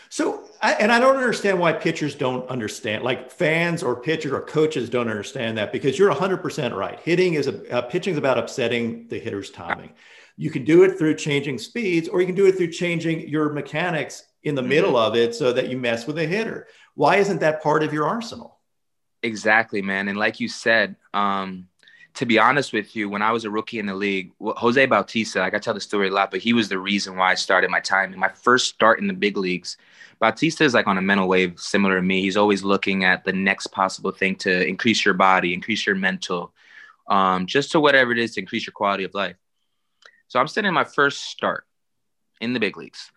So, 0.08 0.48
I, 0.62 0.72
and 0.74 0.90
I 0.90 0.98
don't 0.98 1.16
understand 1.16 1.58
why 1.58 1.74
pitchers 1.74 2.14
don't 2.14 2.48
understand, 2.48 3.04
like 3.04 3.30
fans 3.30 3.82
or 3.82 4.00
pitchers 4.00 4.32
or 4.32 4.40
coaches 4.40 4.88
don't 4.88 5.10
understand 5.10 5.58
that 5.58 5.70
because 5.70 5.98
you're 5.98 6.14
100% 6.14 6.74
right. 6.74 6.98
Hitting 7.00 7.34
is 7.34 7.46
a 7.46 7.70
uh, 7.70 7.82
pitching 7.82 8.12
is 8.12 8.18
about 8.18 8.38
upsetting 8.38 9.06
the 9.08 9.18
hitter's 9.18 9.50
timing. 9.50 9.92
You 10.38 10.50
can 10.50 10.64
do 10.64 10.84
it 10.84 10.96
through 10.96 11.16
changing 11.16 11.58
speeds, 11.58 12.08
or 12.08 12.20
you 12.22 12.26
can 12.26 12.36
do 12.36 12.46
it 12.46 12.56
through 12.56 12.70
changing 12.70 13.28
your 13.28 13.52
mechanics 13.52 14.22
in 14.44 14.54
the 14.54 14.62
mm-hmm. 14.62 14.70
middle 14.70 14.96
of 14.96 15.14
it 15.14 15.34
so 15.34 15.52
that 15.52 15.68
you 15.68 15.76
mess 15.76 16.06
with 16.06 16.16
a 16.18 16.26
hitter. 16.26 16.68
Why 16.94 17.16
isn't 17.16 17.40
that 17.40 17.62
part 17.62 17.82
of 17.82 17.92
your 17.92 18.06
arsenal? 18.06 18.60
Exactly, 19.22 19.82
man. 19.82 20.08
And 20.08 20.16
like 20.16 20.40
you 20.40 20.48
said, 20.48 20.96
um, 21.12 21.68
to 22.16 22.26
be 22.26 22.38
honest 22.38 22.72
with 22.72 22.96
you, 22.96 23.10
when 23.10 23.20
I 23.20 23.30
was 23.30 23.44
a 23.44 23.50
rookie 23.50 23.78
in 23.78 23.84
the 23.84 23.94
league, 23.94 24.32
Jose 24.40 24.86
Bautista, 24.86 25.40
like 25.40 25.54
I 25.54 25.58
tell 25.58 25.74
the 25.74 25.80
story 25.80 26.08
a 26.08 26.12
lot, 26.12 26.30
but 26.30 26.40
he 26.40 26.54
was 26.54 26.68
the 26.68 26.78
reason 26.78 27.16
why 27.16 27.30
I 27.30 27.34
started 27.34 27.70
my 27.70 27.80
time. 27.80 28.12
In 28.12 28.18
my 28.18 28.30
first 28.30 28.68
start 28.68 28.98
in 28.98 29.06
the 29.06 29.12
big 29.12 29.36
leagues, 29.36 29.76
Bautista 30.18 30.64
is 30.64 30.72
like 30.72 30.86
on 30.86 30.96
a 30.96 31.02
mental 31.02 31.28
wave 31.28 31.60
similar 31.60 31.96
to 31.96 32.02
me. 32.02 32.22
He's 32.22 32.38
always 32.38 32.64
looking 32.64 33.04
at 33.04 33.24
the 33.24 33.34
next 33.34 33.66
possible 33.68 34.12
thing 34.12 34.34
to 34.36 34.66
increase 34.66 35.04
your 35.04 35.12
body, 35.12 35.52
increase 35.52 35.86
your 35.86 35.94
mental, 35.94 36.54
um, 37.06 37.46
just 37.46 37.72
to 37.72 37.80
whatever 37.80 38.12
it 38.12 38.18
is 38.18 38.34
to 38.34 38.40
increase 38.40 38.66
your 38.66 38.72
quality 38.72 39.04
of 39.04 39.12
life. 39.12 39.36
So 40.28 40.40
I'm 40.40 40.48
sitting 40.48 40.68
in 40.68 40.74
my 40.74 40.84
first 40.84 41.24
start 41.24 41.64
in 42.40 42.54
the 42.54 42.60
big 42.60 42.78
leagues. 42.78 43.10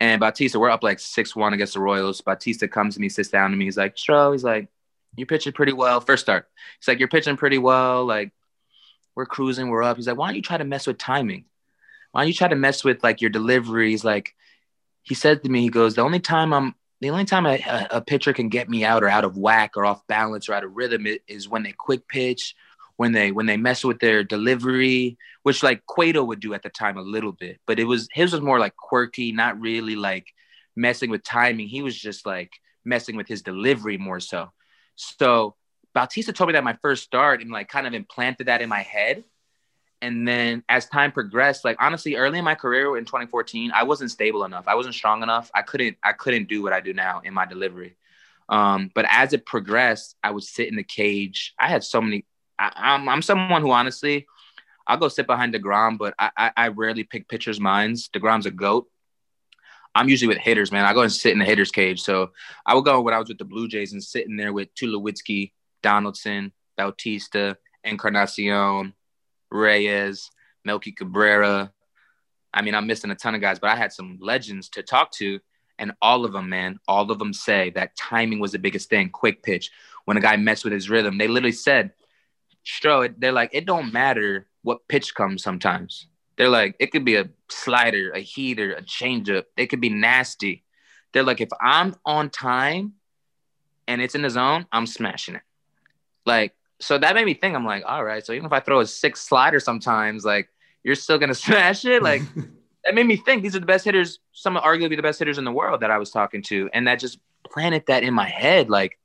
And 0.00 0.18
Bautista, 0.18 0.58
we're 0.58 0.70
up 0.70 0.82
like 0.82 0.98
6 0.98 1.36
1 1.36 1.52
against 1.52 1.74
the 1.74 1.80
Royals. 1.80 2.22
Bautista 2.22 2.68
comes 2.68 2.94
to 2.94 3.00
me, 3.02 3.10
sits 3.10 3.28
down 3.28 3.50
to 3.50 3.56
me. 3.56 3.66
He's 3.66 3.76
like, 3.76 3.96
Stro, 3.96 4.32
he's 4.32 4.44
like, 4.44 4.68
you're 5.16 5.26
pitching 5.26 5.52
pretty 5.52 5.72
well. 5.72 6.00
First 6.00 6.22
start. 6.22 6.48
He's 6.78 6.88
like, 6.88 6.98
you're 6.98 7.08
pitching 7.08 7.36
pretty 7.36 7.58
well. 7.58 8.04
Like, 8.04 8.32
we're 9.16 9.26
cruising, 9.26 9.68
we're 9.68 9.82
up. 9.82 9.96
He's 9.96 10.06
like, 10.06 10.16
why 10.16 10.28
don't 10.28 10.36
you 10.36 10.42
try 10.42 10.58
to 10.58 10.64
mess 10.64 10.86
with 10.86 10.98
timing? 10.98 11.46
Why 12.12 12.20
don't 12.20 12.28
you 12.28 12.34
try 12.34 12.48
to 12.48 12.54
mess 12.54 12.84
with 12.84 13.02
like 13.02 13.20
your 13.20 13.30
deliveries? 13.30 14.04
Like, 14.04 14.34
he 15.02 15.14
said 15.14 15.42
to 15.42 15.48
me, 15.48 15.62
he 15.62 15.68
goes, 15.68 15.94
the 15.94 16.02
only 16.02 16.20
time 16.20 16.52
I'm, 16.52 16.74
the 17.00 17.10
only 17.10 17.24
time 17.24 17.46
a, 17.46 17.58
a 17.90 18.00
pitcher 18.00 18.32
can 18.32 18.48
get 18.48 18.68
me 18.68 18.84
out 18.84 19.02
or 19.02 19.08
out 19.08 19.24
of 19.24 19.36
whack 19.36 19.72
or 19.76 19.84
off 19.84 20.06
balance 20.06 20.48
or 20.48 20.54
out 20.54 20.64
of 20.64 20.76
rhythm 20.76 21.06
is 21.26 21.48
when 21.48 21.62
they 21.62 21.72
quick 21.72 22.08
pitch, 22.08 22.54
when 22.96 23.12
they 23.12 23.30
when 23.30 23.46
they 23.46 23.56
mess 23.56 23.84
with 23.84 24.00
their 24.00 24.24
delivery, 24.24 25.18
which 25.42 25.62
like 25.62 25.84
Cueto 25.86 26.24
would 26.24 26.40
do 26.40 26.54
at 26.54 26.62
the 26.62 26.70
time 26.70 26.96
a 26.96 27.02
little 27.02 27.32
bit, 27.32 27.60
but 27.66 27.78
it 27.78 27.84
was 27.84 28.08
his 28.12 28.32
was 28.32 28.40
more 28.40 28.58
like 28.58 28.74
quirky, 28.76 29.32
not 29.32 29.60
really 29.60 29.96
like 29.96 30.26
messing 30.74 31.10
with 31.10 31.22
timing. 31.22 31.68
He 31.68 31.82
was 31.82 31.96
just 31.96 32.24
like 32.26 32.52
messing 32.84 33.16
with 33.16 33.28
his 33.28 33.42
delivery 33.42 33.98
more 33.98 34.20
so. 34.20 34.50
So 34.94 35.54
Bautista 35.96 36.30
told 36.30 36.48
me 36.48 36.52
that 36.52 36.62
my 36.62 36.76
first 36.82 37.04
start 37.04 37.40
and 37.40 37.50
like 37.50 37.70
kind 37.70 37.86
of 37.86 37.94
implanted 37.94 38.48
that 38.48 38.60
in 38.60 38.68
my 38.68 38.82
head. 38.82 39.24
And 40.02 40.28
then 40.28 40.62
as 40.68 40.84
time 40.84 41.10
progressed, 41.10 41.64
like 41.64 41.78
honestly, 41.80 42.16
early 42.16 42.38
in 42.38 42.44
my 42.44 42.54
career 42.54 42.98
in 42.98 43.06
2014, 43.06 43.72
I 43.74 43.82
wasn't 43.84 44.10
stable 44.10 44.44
enough. 44.44 44.68
I 44.68 44.74
wasn't 44.74 44.94
strong 44.94 45.22
enough. 45.22 45.50
I 45.54 45.62
couldn't, 45.62 45.96
I 46.04 46.12
couldn't 46.12 46.50
do 46.50 46.62
what 46.62 46.74
I 46.74 46.80
do 46.80 46.92
now 46.92 47.22
in 47.24 47.32
my 47.32 47.46
delivery. 47.46 47.96
Um, 48.50 48.90
but 48.94 49.06
as 49.08 49.32
it 49.32 49.46
progressed, 49.46 50.16
I 50.22 50.32
would 50.32 50.42
sit 50.42 50.68
in 50.68 50.76
the 50.76 50.84
cage. 50.84 51.54
I 51.58 51.68
had 51.68 51.82
so 51.82 52.02
many. 52.02 52.26
I, 52.58 52.66
am 52.66 53.02
I'm, 53.02 53.08
I'm 53.08 53.22
someone 53.22 53.62
who 53.62 53.70
honestly, 53.70 54.26
I'll 54.86 54.98
go 54.98 55.08
sit 55.08 55.26
behind 55.26 55.54
deGrom, 55.54 55.96
but 55.96 56.12
I, 56.18 56.30
I, 56.36 56.52
I 56.58 56.68
rarely 56.68 57.04
pick 57.04 57.26
pitchers' 57.26 57.58
minds. 57.58 58.10
deGrom's 58.10 58.44
a 58.44 58.50
goat. 58.50 58.86
I'm 59.94 60.10
usually 60.10 60.28
with 60.28 60.44
hitters, 60.44 60.70
man. 60.70 60.84
I 60.84 60.92
go 60.92 61.00
and 61.00 61.10
sit 61.10 61.32
in 61.32 61.38
the 61.38 61.46
hitters 61.46 61.70
cage. 61.70 62.02
So 62.02 62.32
I 62.66 62.74
would 62.74 62.84
go 62.84 63.00
when 63.00 63.14
I 63.14 63.18
was 63.18 63.28
with 63.28 63.38
the 63.38 63.46
Blue 63.46 63.66
Jays 63.66 63.94
and 63.94 64.04
sitting 64.04 64.36
there 64.36 64.52
with 64.52 64.74
Tulowitzki, 64.74 65.52
Donaldson, 65.86 66.50
Bautista, 66.76 67.56
Encarnacion, 67.84 68.92
Reyes, 69.52 70.32
Melky 70.64 70.90
Cabrera. 70.90 71.72
I 72.52 72.62
mean, 72.62 72.74
I'm 72.74 72.88
missing 72.88 73.12
a 73.12 73.14
ton 73.14 73.36
of 73.36 73.40
guys, 73.40 73.60
but 73.60 73.70
I 73.70 73.76
had 73.76 73.92
some 73.92 74.18
legends 74.20 74.68
to 74.70 74.82
talk 74.82 75.12
to. 75.12 75.38
And 75.78 75.92
all 76.02 76.24
of 76.24 76.32
them, 76.32 76.48
man, 76.48 76.80
all 76.88 77.08
of 77.08 77.20
them 77.20 77.32
say 77.32 77.70
that 77.76 77.94
timing 77.96 78.40
was 78.40 78.50
the 78.50 78.58
biggest 78.58 78.90
thing. 78.90 79.10
Quick 79.10 79.44
pitch. 79.44 79.70
When 80.06 80.16
a 80.16 80.20
guy 80.20 80.36
messed 80.36 80.64
with 80.64 80.72
his 80.72 80.90
rhythm, 80.90 81.18
they 81.18 81.28
literally 81.28 81.52
said, 81.52 81.92
Stro, 82.64 83.14
they're 83.16 83.30
like, 83.30 83.50
it 83.52 83.64
don't 83.64 83.92
matter 83.92 84.48
what 84.62 84.88
pitch 84.88 85.14
comes 85.14 85.44
sometimes. 85.44 86.08
They're 86.36 86.48
like, 86.48 86.74
it 86.80 86.90
could 86.90 87.04
be 87.04 87.14
a 87.14 87.28
slider, 87.48 88.10
a 88.10 88.18
heater, 88.18 88.72
a 88.72 88.82
changeup. 88.82 89.44
It 89.56 89.66
could 89.66 89.80
be 89.80 89.90
nasty. 89.90 90.64
They're 91.12 91.22
like, 91.22 91.40
if 91.40 91.50
I'm 91.60 91.94
on 92.04 92.30
time 92.30 92.94
and 93.86 94.02
it's 94.02 94.16
in 94.16 94.22
the 94.22 94.30
zone, 94.30 94.66
I'm 94.72 94.86
smashing 94.86 95.36
it. 95.36 95.42
Like, 96.26 96.54
so 96.80 96.98
that 96.98 97.14
made 97.14 97.24
me 97.24 97.34
think, 97.34 97.54
I'm 97.54 97.64
like, 97.64 97.84
all 97.86 98.04
right, 98.04 98.24
so 98.24 98.32
even 98.32 98.46
if 98.46 98.52
I 98.52 98.60
throw 98.60 98.80
a 98.80 98.86
six 98.86 99.20
slider 99.22 99.60
sometimes, 99.60 100.24
like, 100.24 100.50
you're 100.84 100.94
still 100.94 101.18
gonna 101.18 101.34
smash 101.46 101.84
it. 101.84 102.02
Like, 102.02 102.22
that 102.84 102.94
made 102.94 103.06
me 103.06 103.16
think 103.16 103.42
these 103.42 103.56
are 103.56 103.60
the 103.60 103.66
best 103.66 103.84
hitters, 103.84 104.18
some 104.32 104.56
arguably 104.56 104.96
the 104.96 105.02
best 105.02 105.18
hitters 105.18 105.38
in 105.38 105.44
the 105.44 105.52
world 105.52 105.80
that 105.80 105.90
I 105.90 105.98
was 105.98 106.10
talking 106.10 106.42
to. 106.44 106.68
And 106.72 106.86
that 106.86 107.00
just 107.00 107.18
planted 107.44 107.84
that 107.86 108.02
in 108.02 108.12
my 108.12 108.28
head. 108.28 108.68
Like, 108.68 108.98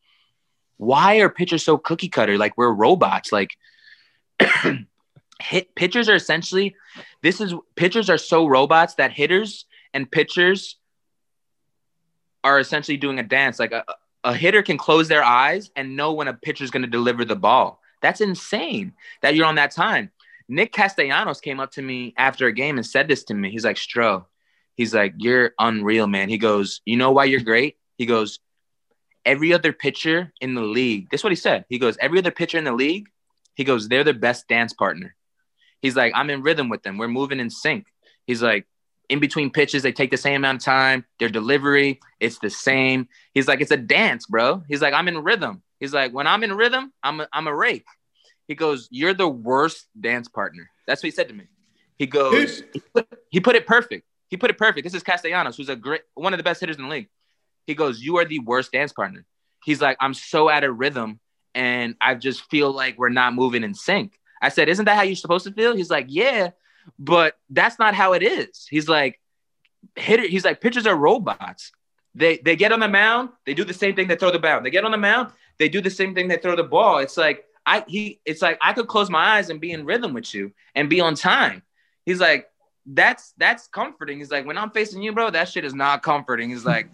why 0.77 1.17
are 1.17 1.29
pitchers 1.29 1.63
so 1.63 1.77
cookie 1.77 2.09
cutter? 2.09 2.37
Like, 2.37 2.57
we're 2.57 2.71
robots. 2.71 3.31
Like, 3.31 3.55
hit 5.41 5.73
pitchers 5.75 6.07
are 6.07 6.15
essentially 6.15 6.75
this 7.21 7.41
is 7.41 7.53
pitchers 7.75 8.09
are 8.09 8.17
so 8.17 8.45
robots 8.45 8.95
that 8.95 9.11
hitters 9.11 9.65
and 9.93 10.09
pitchers 10.09 10.77
are 12.43 12.59
essentially 12.59 12.97
doing 12.97 13.19
a 13.19 13.23
dance. 13.23 13.59
Like 13.59 13.71
a, 13.71 13.83
a 14.23 14.33
hitter 14.33 14.61
can 14.61 14.77
close 14.77 15.07
their 15.07 15.23
eyes 15.23 15.71
and 15.75 15.95
know 15.95 16.13
when 16.13 16.27
a 16.27 16.33
pitcher 16.33 16.63
is 16.63 16.71
going 16.71 16.83
to 16.83 16.87
deliver 16.87 17.25
the 17.25 17.35
ball. 17.35 17.81
That's 18.01 18.21
insane 18.21 18.93
that 19.21 19.35
you're 19.35 19.45
on 19.45 19.55
that 19.55 19.71
time. 19.71 20.11
Nick 20.47 20.73
Castellanos 20.73 21.39
came 21.39 21.59
up 21.59 21.71
to 21.71 21.81
me 21.81 22.13
after 22.17 22.47
a 22.47 22.51
game 22.51 22.77
and 22.77 22.85
said 22.85 23.07
this 23.07 23.23
to 23.25 23.33
me. 23.33 23.51
He's 23.51 23.63
like, 23.63 23.77
Stro, 23.77 24.25
he's 24.75 24.93
like, 24.93 25.13
you're 25.17 25.51
unreal, 25.59 26.07
man. 26.07 26.29
He 26.29 26.37
goes, 26.37 26.81
you 26.85 26.97
know 26.97 27.11
why 27.11 27.25
you're 27.25 27.41
great? 27.41 27.77
He 27.97 28.05
goes, 28.05 28.39
every 29.25 29.53
other 29.53 29.71
pitcher 29.71 30.33
in 30.41 30.55
the 30.55 30.61
league. 30.61 31.09
This 31.09 31.21
is 31.21 31.23
what 31.23 31.31
he 31.31 31.37
said. 31.37 31.65
He 31.69 31.79
goes, 31.79 31.97
every 32.01 32.19
other 32.19 32.31
pitcher 32.31 32.57
in 32.57 32.63
the 32.63 32.73
league, 32.73 33.07
he 33.55 33.63
goes, 33.63 33.87
they're 33.87 34.03
the 34.03 34.13
best 34.13 34.47
dance 34.47 34.73
partner. 34.73 35.15
He's 35.81 35.95
like, 35.95 36.13
I'm 36.15 36.29
in 36.29 36.41
rhythm 36.41 36.69
with 36.69 36.83
them. 36.83 36.97
We're 36.97 37.07
moving 37.07 37.39
in 37.39 37.49
sync. 37.49 37.85
He's 38.25 38.41
like, 38.41 38.67
in 39.11 39.19
between 39.19 39.51
pitches, 39.51 39.83
they 39.83 39.91
take 39.91 40.09
the 40.09 40.17
same 40.17 40.37
amount 40.37 40.61
of 40.61 40.63
time. 40.63 41.05
Their 41.19 41.29
delivery, 41.29 41.99
it's 42.19 42.39
the 42.39 42.49
same. 42.49 43.09
He's 43.33 43.47
like, 43.47 43.61
it's 43.61 43.71
a 43.71 43.77
dance, 43.77 44.25
bro. 44.25 44.63
He's 44.67 44.81
like, 44.81 44.93
I'm 44.93 45.07
in 45.07 45.17
rhythm. 45.19 45.61
He's 45.79 45.93
like, 45.93 46.13
when 46.13 46.27
I'm 46.27 46.43
in 46.43 46.53
rhythm, 46.53 46.93
I'm 47.03 47.19
a, 47.19 47.27
I'm 47.33 47.47
a 47.47 47.55
rake. 47.55 47.85
He 48.47 48.55
goes, 48.55 48.87
you're 48.89 49.13
the 49.13 49.27
worst 49.27 49.87
dance 49.99 50.27
partner. 50.27 50.69
That's 50.87 51.03
what 51.03 51.07
he 51.07 51.11
said 51.11 51.27
to 51.27 51.33
me. 51.33 51.45
He 51.97 52.07
goes, 52.07 52.63
he 52.73 52.79
put, 52.93 53.07
he 53.29 53.39
put 53.41 53.55
it 53.55 53.67
perfect. 53.67 54.07
He 54.29 54.37
put 54.37 54.49
it 54.49 54.57
perfect. 54.57 54.85
This 54.85 54.93
is 54.93 55.03
Castellanos, 55.03 55.57
who's 55.57 55.69
a 55.69 55.75
great 55.75 56.01
one 56.13 56.33
of 56.33 56.37
the 56.37 56.43
best 56.43 56.61
hitters 56.61 56.77
in 56.77 56.83
the 56.83 56.89
league. 56.89 57.09
He 57.67 57.75
goes, 57.75 58.01
you 58.01 58.17
are 58.17 58.25
the 58.25 58.39
worst 58.39 58.71
dance 58.71 58.93
partner. 58.93 59.25
He's 59.63 59.81
like, 59.81 59.97
I'm 59.99 60.13
so 60.13 60.49
out 60.49 60.63
of 60.63 60.79
rhythm, 60.79 61.19
and 61.53 61.95
I 61.99 62.15
just 62.15 62.49
feel 62.49 62.71
like 62.71 62.97
we're 62.97 63.09
not 63.09 63.35
moving 63.35 63.63
in 63.63 63.75
sync. 63.75 64.13
I 64.41 64.49
said, 64.49 64.69
Isn't 64.69 64.85
that 64.85 64.95
how 64.95 65.03
you're 65.03 65.15
supposed 65.15 65.45
to 65.45 65.51
feel? 65.51 65.75
He's 65.75 65.89
like, 65.89 66.07
Yeah, 66.09 66.51
but 66.97 67.37
that's 67.49 67.79
not 67.79 67.95
how 67.95 68.13
it 68.13 68.23
is. 68.23 68.67
He's 68.69 68.87
like, 68.87 69.19
hitter, 69.95 70.27
he's 70.27 70.45
like, 70.45 70.61
pitchers 70.61 70.87
are 70.87 70.95
robots. 70.95 71.71
They 72.13 72.37
they 72.37 72.55
get 72.55 72.71
on 72.71 72.81
the 72.81 72.89
mound, 72.89 73.29
they 73.45 73.53
do 73.53 73.63
the 73.63 73.73
same 73.73 73.95
thing, 73.95 74.07
they 74.07 74.17
throw 74.17 74.31
the 74.31 74.39
ball. 74.39 74.61
They 74.61 74.69
get 74.69 74.83
on 74.83 74.91
the 74.91 74.97
mound, 74.97 75.31
they 75.57 75.69
do 75.69 75.79
the 75.79 75.89
same 75.89 76.13
thing, 76.13 76.27
they 76.27 76.37
throw 76.37 76.55
the 76.55 76.63
ball. 76.63 76.97
It's 76.97 77.15
like 77.15 77.45
I 77.65 77.85
he 77.87 78.19
it's 78.25 78.41
like 78.41 78.57
I 78.61 78.73
could 78.73 78.87
close 78.87 79.09
my 79.09 79.37
eyes 79.37 79.49
and 79.49 79.61
be 79.61 79.71
in 79.71 79.85
rhythm 79.85 80.13
with 80.13 80.33
you 80.33 80.51
and 80.75 80.89
be 80.89 80.99
on 80.99 81.15
time. 81.15 81.63
He's 82.05 82.19
like, 82.19 82.49
that's 82.85 83.33
that's 83.37 83.67
comforting. 83.67 84.17
He's 84.17 84.31
like, 84.31 84.45
when 84.45 84.57
I'm 84.57 84.71
facing 84.71 85.01
you, 85.01 85.13
bro, 85.13 85.29
that 85.29 85.49
shit 85.49 85.63
is 85.63 85.73
not 85.73 86.03
comforting. 86.03 86.49
He's 86.49 86.65
like, 86.65 86.89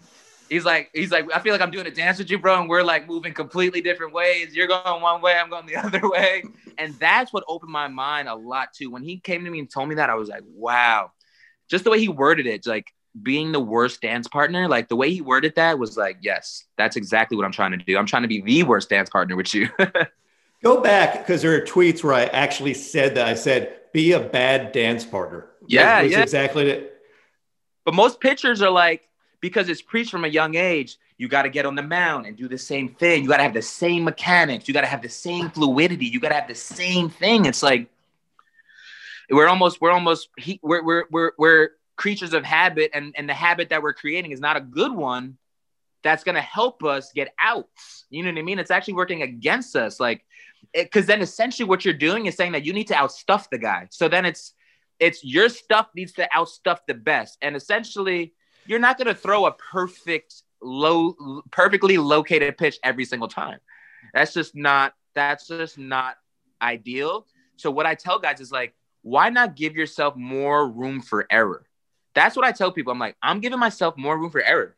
he's 0.48 0.64
like, 0.64 0.90
he's 0.94 1.10
like, 1.10 1.28
I 1.34 1.40
feel 1.40 1.52
like 1.52 1.60
I'm 1.60 1.70
doing 1.70 1.86
a 1.86 1.90
dance 1.90 2.18
with 2.18 2.30
you, 2.30 2.38
bro, 2.38 2.60
and 2.60 2.68
we're 2.68 2.82
like 2.82 3.06
moving 3.06 3.32
completely 3.32 3.80
different 3.80 4.12
ways. 4.12 4.54
You're 4.54 4.66
going 4.66 5.02
one 5.02 5.20
way, 5.20 5.34
I'm 5.38 5.50
going 5.50 5.66
the 5.66 5.76
other 5.84 6.00
way, 6.02 6.44
and 6.76 6.94
that's 6.94 7.32
what 7.32 7.44
opened 7.48 7.72
my 7.72 7.88
mind 7.88 8.28
a 8.28 8.34
lot 8.34 8.72
too. 8.72 8.90
When 8.90 9.02
he 9.02 9.18
came 9.18 9.44
to 9.44 9.50
me 9.50 9.58
and 9.58 9.70
told 9.70 9.88
me 9.88 9.96
that, 9.96 10.10
I 10.10 10.14
was 10.14 10.28
like, 10.28 10.42
wow, 10.46 11.12
just 11.68 11.84
the 11.84 11.90
way 11.90 12.00
he 12.00 12.08
worded 12.08 12.46
it, 12.46 12.66
like 12.66 12.92
being 13.22 13.52
the 13.52 13.60
worst 13.60 14.00
dance 14.00 14.28
partner, 14.28 14.68
like 14.68 14.88
the 14.88 14.96
way 14.96 15.10
he 15.10 15.20
worded 15.20 15.54
that 15.56 15.78
was 15.78 15.96
like, 15.96 16.18
yes, 16.20 16.64
that's 16.76 16.96
exactly 16.96 17.36
what 17.36 17.44
I'm 17.44 17.52
trying 17.52 17.72
to 17.72 17.78
do. 17.78 17.96
I'm 17.96 18.06
trying 18.06 18.22
to 18.22 18.28
be 18.28 18.40
the 18.40 18.62
worst 18.62 18.88
dance 18.88 19.10
partner 19.10 19.36
with 19.36 19.54
you. 19.54 19.68
Go 20.62 20.80
back 20.80 21.18
because 21.18 21.42
there 21.42 21.54
are 21.54 21.64
tweets 21.64 22.02
where 22.02 22.14
I 22.14 22.24
actually 22.24 22.74
said 22.74 23.14
that. 23.14 23.26
I 23.26 23.34
said, 23.34 23.78
be 23.92 24.12
a 24.12 24.20
bad 24.20 24.72
dance 24.72 25.04
partner. 25.04 25.46
Yeah, 25.66 26.00
yeah. 26.00 26.20
exactly 26.20 26.68
it. 26.68 26.94
But 27.84 27.94
most 27.94 28.20
pitchers 28.20 28.60
are 28.60 28.70
like, 28.70 29.08
because 29.40 29.68
it's 29.68 29.82
preached 29.82 30.10
from 30.10 30.24
a 30.24 30.28
young 30.28 30.54
age. 30.54 30.96
You 31.16 31.28
got 31.28 31.42
to 31.42 31.48
get 31.48 31.66
on 31.66 31.74
the 31.74 31.82
mound 31.82 32.26
and 32.26 32.36
do 32.36 32.48
the 32.48 32.58
same 32.58 32.90
thing. 32.90 33.22
You 33.22 33.28
got 33.28 33.38
to 33.38 33.42
have 33.42 33.54
the 33.54 33.62
same 33.62 34.04
mechanics. 34.04 34.68
You 34.68 34.74
got 34.74 34.82
to 34.82 34.86
have 34.86 35.02
the 35.02 35.08
same 35.08 35.50
fluidity. 35.50 36.06
You 36.06 36.20
got 36.20 36.28
to 36.28 36.36
have 36.36 36.48
the 36.48 36.54
same 36.54 37.10
thing. 37.10 37.44
It's 37.44 37.62
like 37.62 37.88
we're 39.30 39.48
almost 39.48 39.80
we're 39.80 39.90
almost 39.90 40.28
we're 40.62 40.84
we're 40.84 41.04
we're, 41.10 41.32
we're 41.38 41.70
creatures 41.96 42.32
of 42.32 42.44
habit, 42.44 42.90
and 42.94 43.14
and 43.16 43.28
the 43.28 43.34
habit 43.34 43.70
that 43.70 43.82
we're 43.82 43.92
creating 43.92 44.30
is 44.30 44.40
not 44.40 44.56
a 44.56 44.60
good 44.60 44.92
one. 44.92 45.36
That's 46.02 46.24
gonna 46.24 46.40
help 46.40 46.84
us 46.84 47.12
get 47.12 47.34
out. 47.42 47.68
You 48.10 48.22
know 48.22 48.30
what 48.30 48.38
I 48.38 48.42
mean? 48.42 48.58
It's 48.58 48.70
actually 48.70 48.94
working 48.94 49.22
against 49.22 49.76
us. 49.76 49.98
Like, 50.00 50.24
because 50.72 51.06
then 51.06 51.20
essentially 51.20 51.68
what 51.68 51.84
you're 51.84 51.94
doing 51.94 52.26
is 52.26 52.36
saying 52.36 52.52
that 52.52 52.64
you 52.64 52.72
need 52.72 52.86
to 52.88 52.94
outstuff 52.94 53.50
the 53.50 53.58
guy. 53.58 53.88
So 53.90 54.08
then 54.08 54.24
it's 54.24 54.54
it's 55.00 55.22
your 55.24 55.48
stuff 55.48 55.88
needs 55.94 56.12
to 56.12 56.28
outstuff 56.34 56.78
the 56.86 56.94
best, 56.94 57.38
and 57.42 57.56
essentially 57.56 58.32
you're 58.68 58.78
not 58.78 58.98
going 58.98 59.06
to 59.06 59.14
throw 59.14 59.46
a 59.46 59.52
perfect 59.52 60.42
low 60.60 61.42
perfectly 61.50 61.98
located 61.98 62.58
pitch 62.58 62.78
every 62.84 63.04
single 63.04 63.28
time. 63.28 63.58
That's 64.14 64.34
just 64.34 64.54
not 64.54 64.94
that's 65.14 65.48
just 65.48 65.78
not 65.78 66.16
ideal. 66.60 67.26
So 67.56 67.70
what 67.70 67.86
i 67.86 67.94
tell 67.94 68.18
guys 68.18 68.40
is 68.40 68.52
like 68.52 68.74
why 69.02 69.30
not 69.30 69.56
give 69.56 69.74
yourself 69.74 70.16
more 70.16 70.68
room 70.68 71.00
for 71.00 71.26
error? 71.30 71.66
That's 72.14 72.36
what 72.36 72.44
i 72.44 72.52
tell 72.52 72.70
people. 72.70 72.92
I'm 72.92 72.98
like 72.98 73.16
i'm 73.22 73.40
giving 73.40 73.58
myself 73.58 73.96
more 73.96 74.16
room 74.18 74.30
for 74.30 74.42
error. 74.42 74.76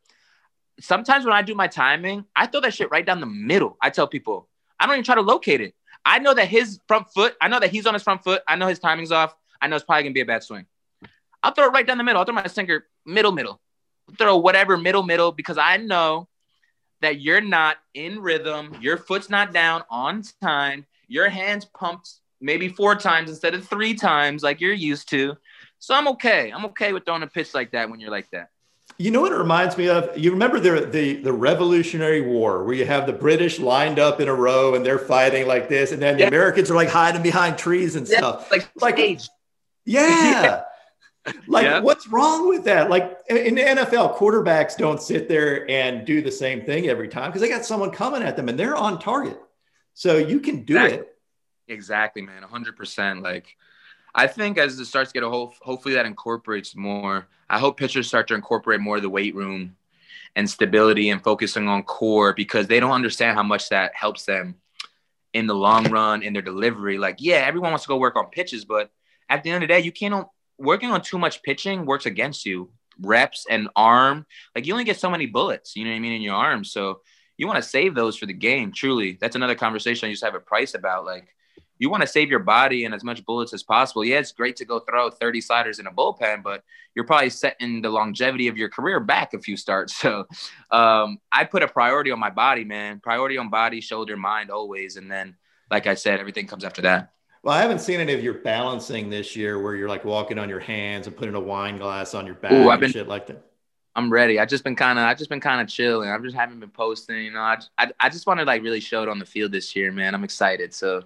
Sometimes 0.80 1.24
when 1.24 1.34
i 1.34 1.42
do 1.42 1.54
my 1.54 1.66
timing 1.66 2.24
i 2.36 2.46
throw 2.46 2.60
that 2.60 2.74
shit 2.74 2.90
right 2.90 3.04
down 3.04 3.20
the 3.20 3.26
middle. 3.26 3.76
I 3.82 3.90
tell 3.90 4.06
people 4.06 4.48
i 4.78 4.86
don't 4.86 4.94
even 4.94 5.04
try 5.04 5.16
to 5.16 5.22
locate 5.22 5.60
it. 5.60 5.74
I 6.04 6.18
know 6.18 6.32
that 6.34 6.48
his 6.48 6.78
front 6.86 7.08
foot 7.12 7.34
i 7.40 7.48
know 7.48 7.58
that 7.58 7.70
he's 7.70 7.86
on 7.86 7.94
his 7.94 8.02
front 8.02 8.22
foot. 8.22 8.42
I 8.46 8.56
know 8.56 8.68
his 8.68 8.78
timing's 8.78 9.10
off. 9.10 9.34
I 9.60 9.66
know 9.66 9.76
it's 9.76 9.84
probably 9.84 10.04
gonna 10.04 10.14
be 10.14 10.20
a 10.20 10.26
bad 10.26 10.44
swing. 10.44 10.66
I'll 11.42 11.52
throw 11.52 11.64
it 11.64 11.72
right 11.72 11.86
down 11.86 11.98
the 11.98 12.04
middle. 12.04 12.18
I'll 12.20 12.26
throw 12.26 12.34
my 12.34 12.46
sinker 12.46 12.86
middle 13.06 13.32
middle 13.32 13.60
throw 14.18 14.36
whatever 14.36 14.76
middle 14.76 15.02
middle 15.02 15.32
because 15.32 15.58
I 15.58 15.76
know 15.76 16.28
that 17.00 17.20
you're 17.20 17.40
not 17.40 17.78
in 17.94 18.20
rhythm, 18.20 18.76
your 18.80 18.96
foot's 18.96 19.30
not 19.30 19.52
down 19.52 19.82
on 19.90 20.22
time, 20.42 20.86
your 21.08 21.28
hands 21.28 21.64
pumped 21.64 22.10
maybe 22.40 22.68
four 22.68 22.94
times 22.94 23.30
instead 23.30 23.54
of 23.54 23.66
three 23.66 23.94
times 23.94 24.42
like 24.42 24.60
you're 24.60 24.72
used 24.72 25.08
to. 25.10 25.36
So 25.78 25.94
I'm 25.94 26.08
okay. 26.08 26.50
I'm 26.50 26.64
okay 26.66 26.92
with 26.92 27.04
throwing 27.04 27.22
a 27.22 27.26
pitch 27.26 27.54
like 27.54 27.72
that 27.72 27.90
when 27.90 28.00
you're 28.00 28.10
like 28.10 28.30
that. 28.30 28.50
You 28.98 29.10
know 29.10 29.22
what 29.22 29.32
it 29.32 29.36
reminds 29.36 29.78
me 29.78 29.88
of? 29.88 30.16
You 30.18 30.30
remember 30.30 30.60
the, 30.60 30.84
the 30.84 31.22
the 31.22 31.32
Revolutionary 31.32 32.20
War 32.20 32.64
where 32.64 32.74
you 32.74 32.84
have 32.84 33.06
the 33.06 33.14
British 33.14 33.58
lined 33.58 33.98
up 33.98 34.20
in 34.20 34.28
a 34.28 34.34
row 34.34 34.74
and 34.74 34.84
they're 34.84 34.98
fighting 34.98 35.46
like 35.46 35.70
this, 35.70 35.92
and 35.92 36.02
then 36.02 36.16
the 36.16 36.22
yeah. 36.22 36.28
Americans 36.28 36.70
are 36.70 36.74
like 36.74 36.90
hiding 36.90 37.22
behind 37.22 37.56
trees 37.56 37.96
and 37.96 38.06
yeah, 38.06 38.18
stuff. 38.18 38.50
Like, 38.50 38.68
like. 38.76 38.98
Yeah. 38.98 39.22
yeah. 39.86 40.62
like 41.46 41.64
yep. 41.64 41.82
what's 41.82 42.08
wrong 42.08 42.48
with 42.48 42.64
that? 42.64 42.88
Like 42.88 43.18
in 43.28 43.54
the 43.54 43.62
nfl 43.62 44.16
quarterbacks 44.16 44.76
don't 44.76 45.02
sit 45.02 45.28
there 45.28 45.68
and 45.70 46.06
do 46.06 46.22
the 46.22 46.32
same 46.32 46.64
thing 46.64 46.88
every 46.88 47.08
time 47.08 47.30
because 47.30 47.42
they 47.42 47.48
got 47.48 47.64
someone 47.64 47.90
coming 47.90 48.22
at 48.22 48.36
them 48.36 48.48
and 48.48 48.58
they're 48.58 48.76
on 48.76 48.98
target. 48.98 49.38
So 49.94 50.16
you 50.16 50.40
can 50.40 50.64
do 50.64 50.76
exactly. 50.76 50.98
it. 50.98 51.16
Exactly 51.68 52.22
man 52.22 52.42
100% 52.42 53.22
like 53.22 53.56
i 54.12 54.26
think 54.26 54.58
as 54.58 54.76
it 54.78 54.86
starts 54.86 55.12
to 55.12 55.14
get 55.14 55.22
a 55.22 55.30
whole 55.30 55.54
hopefully 55.60 55.94
that 55.94 56.04
incorporates 56.04 56.74
more 56.74 57.28
i 57.48 57.60
hope 57.60 57.76
pitchers 57.76 58.08
start 58.08 58.26
to 58.26 58.34
incorporate 58.34 58.80
more 58.80 58.96
of 58.96 59.02
the 59.02 59.08
weight 59.08 59.36
room 59.36 59.76
and 60.36 60.48
stability 60.48 61.10
and 61.10 61.22
focusing 61.22 61.68
on 61.68 61.82
core 61.82 62.32
because 62.32 62.66
they 62.66 62.80
don't 62.80 62.92
understand 62.92 63.36
how 63.36 63.42
much 63.42 63.68
that 63.68 63.94
helps 63.94 64.24
them 64.24 64.56
in 65.32 65.46
the 65.46 65.54
long 65.54 65.88
run 65.90 66.22
in 66.22 66.32
their 66.32 66.42
delivery. 66.42 66.98
Like 66.98 67.16
yeah 67.20 67.44
everyone 67.46 67.70
wants 67.70 67.84
to 67.84 67.88
go 67.88 67.96
work 67.96 68.16
on 68.16 68.26
pitches 68.26 68.64
but 68.64 68.90
at 69.28 69.42
the 69.42 69.50
end 69.50 69.62
of 69.62 69.68
the 69.68 69.74
day 69.74 69.80
you 69.80 69.92
can't 69.92 70.26
working 70.60 70.90
on 70.90 71.00
too 71.00 71.18
much 71.18 71.42
pitching 71.42 71.86
works 71.86 72.06
against 72.06 72.46
you. 72.46 72.70
Reps 73.02 73.46
and 73.48 73.68
arm, 73.74 74.26
like 74.54 74.66
you 74.66 74.74
only 74.74 74.84
get 74.84 75.00
so 75.00 75.08
many 75.08 75.24
bullets, 75.24 75.74
you 75.74 75.84
know 75.84 75.90
what 75.90 75.96
I 75.96 76.00
mean, 76.00 76.12
in 76.12 76.20
your 76.20 76.34
arm. 76.34 76.64
So 76.64 77.00
you 77.38 77.46
want 77.46 77.56
to 77.56 77.66
save 77.66 77.94
those 77.94 78.18
for 78.18 78.26
the 78.26 78.34
game. 78.34 78.72
Truly, 78.72 79.16
that's 79.18 79.36
another 79.36 79.54
conversation 79.54 80.06
I 80.06 80.10
used 80.10 80.20
to 80.20 80.26
have 80.26 80.34
a 80.34 80.40
price 80.40 80.74
about. 80.74 81.06
Like 81.06 81.34
you 81.80 81.88
want 81.88 82.02
to 82.02 82.06
save 82.06 82.28
your 82.28 82.40
body 82.40 82.84
and 82.84 82.94
as 82.94 83.02
much 83.02 83.24
bullets 83.24 83.54
as 83.54 83.62
possible. 83.62 84.04
Yeah, 84.04 84.18
it's 84.18 84.32
great 84.32 84.54
to 84.56 84.66
go 84.66 84.80
throw 84.80 85.08
30 85.08 85.40
sliders 85.40 85.78
in 85.78 85.86
a 85.86 85.90
bullpen, 85.90 86.42
but 86.42 86.62
you're 86.94 87.06
probably 87.06 87.30
setting 87.30 87.80
the 87.80 87.88
longevity 87.88 88.48
of 88.48 88.58
your 88.58 88.68
career 88.68 89.00
back 89.00 89.32
a 89.32 89.38
few 89.40 89.56
starts. 89.56 89.94
So 90.00 90.26
um, 90.70 91.18
I 91.32 91.44
put 91.44 91.62
a 91.62 91.68
priority 91.68 92.10
on 92.10 92.18
my 92.18 92.30
body, 92.30 92.64
man. 92.64 93.00
Priority 93.00 93.38
on 93.38 93.48
body, 93.48 93.80
shoulder, 93.80 94.16
mind 94.16 94.50
always. 94.50 94.96
And 94.96 95.10
then, 95.10 95.36
like 95.70 95.86
I 95.86 95.94
said, 95.94 96.20
everything 96.20 96.46
comes 96.46 96.64
after 96.64 96.82
that. 96.82 97.12
Well, 97.42 97.54
I 97.54 97.62
haven't 97.62 97.80
seen 97.80 98.00
any 98.00 98.12
of 98.12 98.22
your 98.22 98.34
balancing 98.34 99.08
this 99.08 99.34
year 99.34 99.60
where 99.60 99.74
you're 99.74 99.88
like 99.88 100.04
walking 100.04 100.38
on 100.38 100.48
your 100.48 100.60
hands 100.60 101.06
and 101.06 101.16
putting 101.16 101.34
a 101.34 101.40
wine 101.40 101.78
glass 101.78 102.14
on 102.14 102.26
your 102.26 102.34
back 102.34 102.52
Ooh, 102.52 102.70
and 102.70 102.80
been, 102.80 102.90
shit 102.92 103.08
like 103.08 103.26
that. 103.28 103.42
I'm 103.96 104.12
ready. 104.12 104.38
I've 104.38 104.48
just 104.48 104.62
been 104.62 104.76
kind 104.76 104.98
of 104.98 105.04
I've 105.04 105.16
just 105.18 105.30
been 105.30 105.40
kind 105.40 105.60
of 105.60 105.68
chilling. 105.68 106.10
I 106.10 106.18
just 106.18 106.36
haven't 106.36 106.60
been 106.60 106.70
posting. 106.70 107.24
You 107.24 107.32
know, 107.32 107.40
I 107.40 107.58
I, 107.78 107.90
I 107.98 108.08
just 108.10 108.26
want 108.26 108.40
to 108.40 108.46
like 108.46 108.62
really 108.62 108.80
show 108.80 109.02
it 109.02 109.08
on 109.08 109.18
the 109.18 109.26
field 109.26 109.52
this 109.52 109.74
year, 109.74 109.90
man. 109.90 110.14
I'm 110.14 110.24
excited. 110.24 110.74
So 110.74 111.02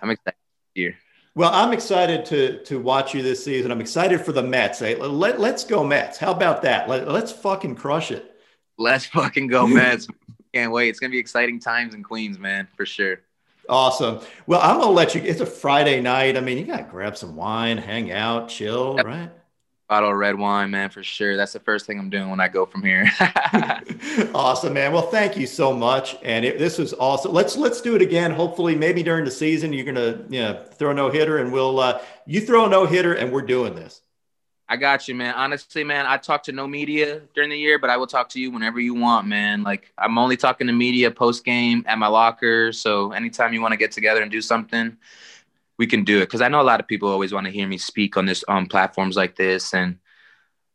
I'm 0.00 0.10
excited 0.10 0.38
here. 0.74 0.96
Well, 1.34 1.50
I'm 1.52 1.72
excited 1.72 2.24
to 2.26 2.62
to 2.64 2.78
watch 2.78 3.12
you 3.12 3.22
this 3.22 3.44
season. 3.44 3.72
I'm 3.72 3.80
excited 3.80 4.20
for 4.20 4.30
the 4.30 4.42
Mets. 4.42 4.80
Eh? 4.80 4.94
Hey, 4.94 4.96
let, 4.96 5.40
let's 5.40 5.64
go 5.64 5.82
Mets. 5.82 6.18
How 6.18 6.30
about 6.30 6.62
that? 6.62 6.88
Let, 6.88 7.08
let's 7.08 7.32
fucking 7.32 7.74
crush 7.74 8.12
it. 8.12 8.36
Let's 8.78 9.06
fucking 9.06 9.48
go 9.48 9.66
Mets. 9.66 10.06
Can't 10.54 10.70
wait. 10.70 10.88
It's 10.88 11.00
gonna 11.00 11.10
be 11.10 11.18
exciting 11.18 11.58
times 11.58 11.94
in 11.94 12.04
Queens, 12.04 12.38
man, 12.38 12.68
for 12.76 12.86
sure. 12.86 13.20
Awesome. 13.68 14.20
Well, 14.46 14.60
I'm 14.60 14.78
gonna 14.78 14.90
let 14.90 15.14
you. 15.14 15.22
It's 15.22 15.40
a 15.40 15.46
Friday 15.46 16.00
night. 16.00 16.36
I 16.36 16.40
mean, 16.40 16.58
you 16.58 16.64
gotta 16.64 16.84
grab 16.84 17.16
some 17.16 17.36
wine, 17.36 17.78
hang 17.78 18.12
out, 18.12 18.48
chill, 18.48 18.94
yep. 18.96 19.06
right? 19.06 19.30
bottle 19.88 20.10
of 20.10 20.16
red 20.16 20.36
wine, 20.36 20.70
man, 20.70 20.90
for 20.90 21.02
sure. 21.02 21.36
That's 21.36 21.52
the 21.52 21.60
first 21.60 21.86
thing 21.86 21.98
I'm 21.98 22.10
doing 22.10 22.30
when 22.30 22.40
I 22.40 22.48
go 22.48 22.66
from 22.66 22.82
here. 22.82 23.10
awesome, 24.34 24.72
man. 24.72 24.92
Well, 24.92 25.08
thank 25.08 25.36
you 25.36 25.46
so 25.46 25.72
much. 25.72 26.16
And 26.22 26.44
it, 26.44 26.58
this 26.58 26.78
was 26.78 26.94
awesome. 26.94 27.32
Let's 27.32 27.56
let's 27.56 27.80
do 27.80 27.94
it 27.94 28.02
again. 28.02 28.30
Hopefully, 28.30 28.74
maybe 28.74 29.02
during 29.02 29.24
the 29.24 29.30
season, 29.30 29.72
you're 29.72 29.84
gonna 29.84 30.24
you 30.28 30.40
know, 30.40 30.64
throw 30.72 30.90
a 30.90 30.94
no 30.94 31.10
hitter, 31.10 31.38
and 31.38 31.52
we'll 31.52 31.78
uh, 31.80 32.00
you 32.26 32.40
throw 32.40 32.66
a 32.66 32.68
no 32.68 32.86
hitter, 32.86 33.14
and 33.14 33.32
we're 33.32 33.42
doing 33.42 33.74
this. 33.74 34.00
I 34.74 34.76
got 34.76 35.06
you, 35.06 35.14
man. 35.14 35.36
Honestly, 35.36 35.84
man, 35.84 36.04
I 36.04 36.16
talk 36.16 36.42
to 36.42 36.52
no 36.52 36.66
media 36.66 37.20
during 37.32 37.48
the 37.48 37.56
year, 37.56 37.78
but 37.78 37.90
I 37.90 37.96
will 37.96 38.08
talk 38.08 38.28
to 38.30 38.40
you 38.40 38.50
whenever 38.50 38.80
you 38.80 38.92
want, 38.92 39.24
man. 39.24 39.62
Like 39.62 39.92
I'm 39.96 40.18
only 40.18 40.36
talking 40.36 40.66
to 40.66 40.72
media 40.72 41.12
post 41.12 41.44
game 41.44 41.84
at 41.86 41.96
my 41.96 42.08
locker. 42.08 42.72
So 42.72 43.12
anytime 43.12 43.52
you 43.52 43.62
want 43.62 43.70
to 43.70 43.76
get 43.76 43.92
together 43.92 44.20
and 44.20 44.32
do 44.32 44.42
something, 44.42 44.96
we 45.78 45.86
can 45.86 46.02
do 46.02 46.18
it. 46.18 46.22
Because 46.22 46.40
I 46.40 46.48
know 46.48 46.60
a 46.60 46.66
lot 46.66 46.80
of 46.80 46.88
people 46.88 47.08
always 47.08 47.32
want 47.32 47.46
to 47.46 47.52
hear 47.52 47.68
me 47.68 47.78
speak 47.78 48.16
on 48.16 48.26
this 48.26 48.42
on 48.48 48.56
um, 48.56 48.66
platforms 48.66 49.16
like 49.16 49.36
this 49.36 49.74
and 49.74 49.98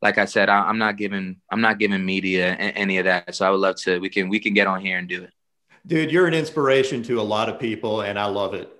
like 0.02 0.18
I 0.18 0.24
said 0.24 0.48
I, 0.48 0.70
am 0.70 0.78
not 0.78 0.96
giving 0.96 1.36
I'm 1.52 1.60
not 1.60 1.78
giving 1.78 2.06
media 2.06 2.54
any 2.56 3.00
of 3.00 3.04
that 3.04 3.36
so 3.36 3.46
I 3.46 3.50
would 3.50 3.60
love 3.60 3.76
to 3.82 4.00
we 4.00 4.08
can 4.08 4.30
we 4.30 4.40
can 4.40 4.54
get 4.54 4.66
on 4.66 4.80
here 4.80 4.98
and 4.98 5.10
do 5.10 5.24
it. 5.24 5.32
Dude 5.86 6.10
you're 6.10 6.26
an 6.26 6.34
inspiration 6.34 7.04
to 7.04 7.20
a 7.20 7.28
lot 7.36 7.50
of 7.50 7.60
people 7.60 8.00
and 8.00 8.18
I 8.18 8.28
love 8.28 8.54
it. 8.54 8.72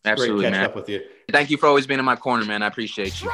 It's 0.00 0.10
absolutely 0.10 0.46
great 0.46 0.50
man. 0.50 0.64
up 0.64 0.74
with 0.74 0.88
you. 0.88 1.00
Thank 1.30 1.50
you 1.50 1.58
for 1.58 1.66
always 1.66 1.86
being 1.86 2.00
in 2.00 2.04
my 2.04 2.16
corner 2.16 2.44
man. 2.44 2.64
I 2.64 2.66
appreciate 2.66 3.22
you 3.22 3.30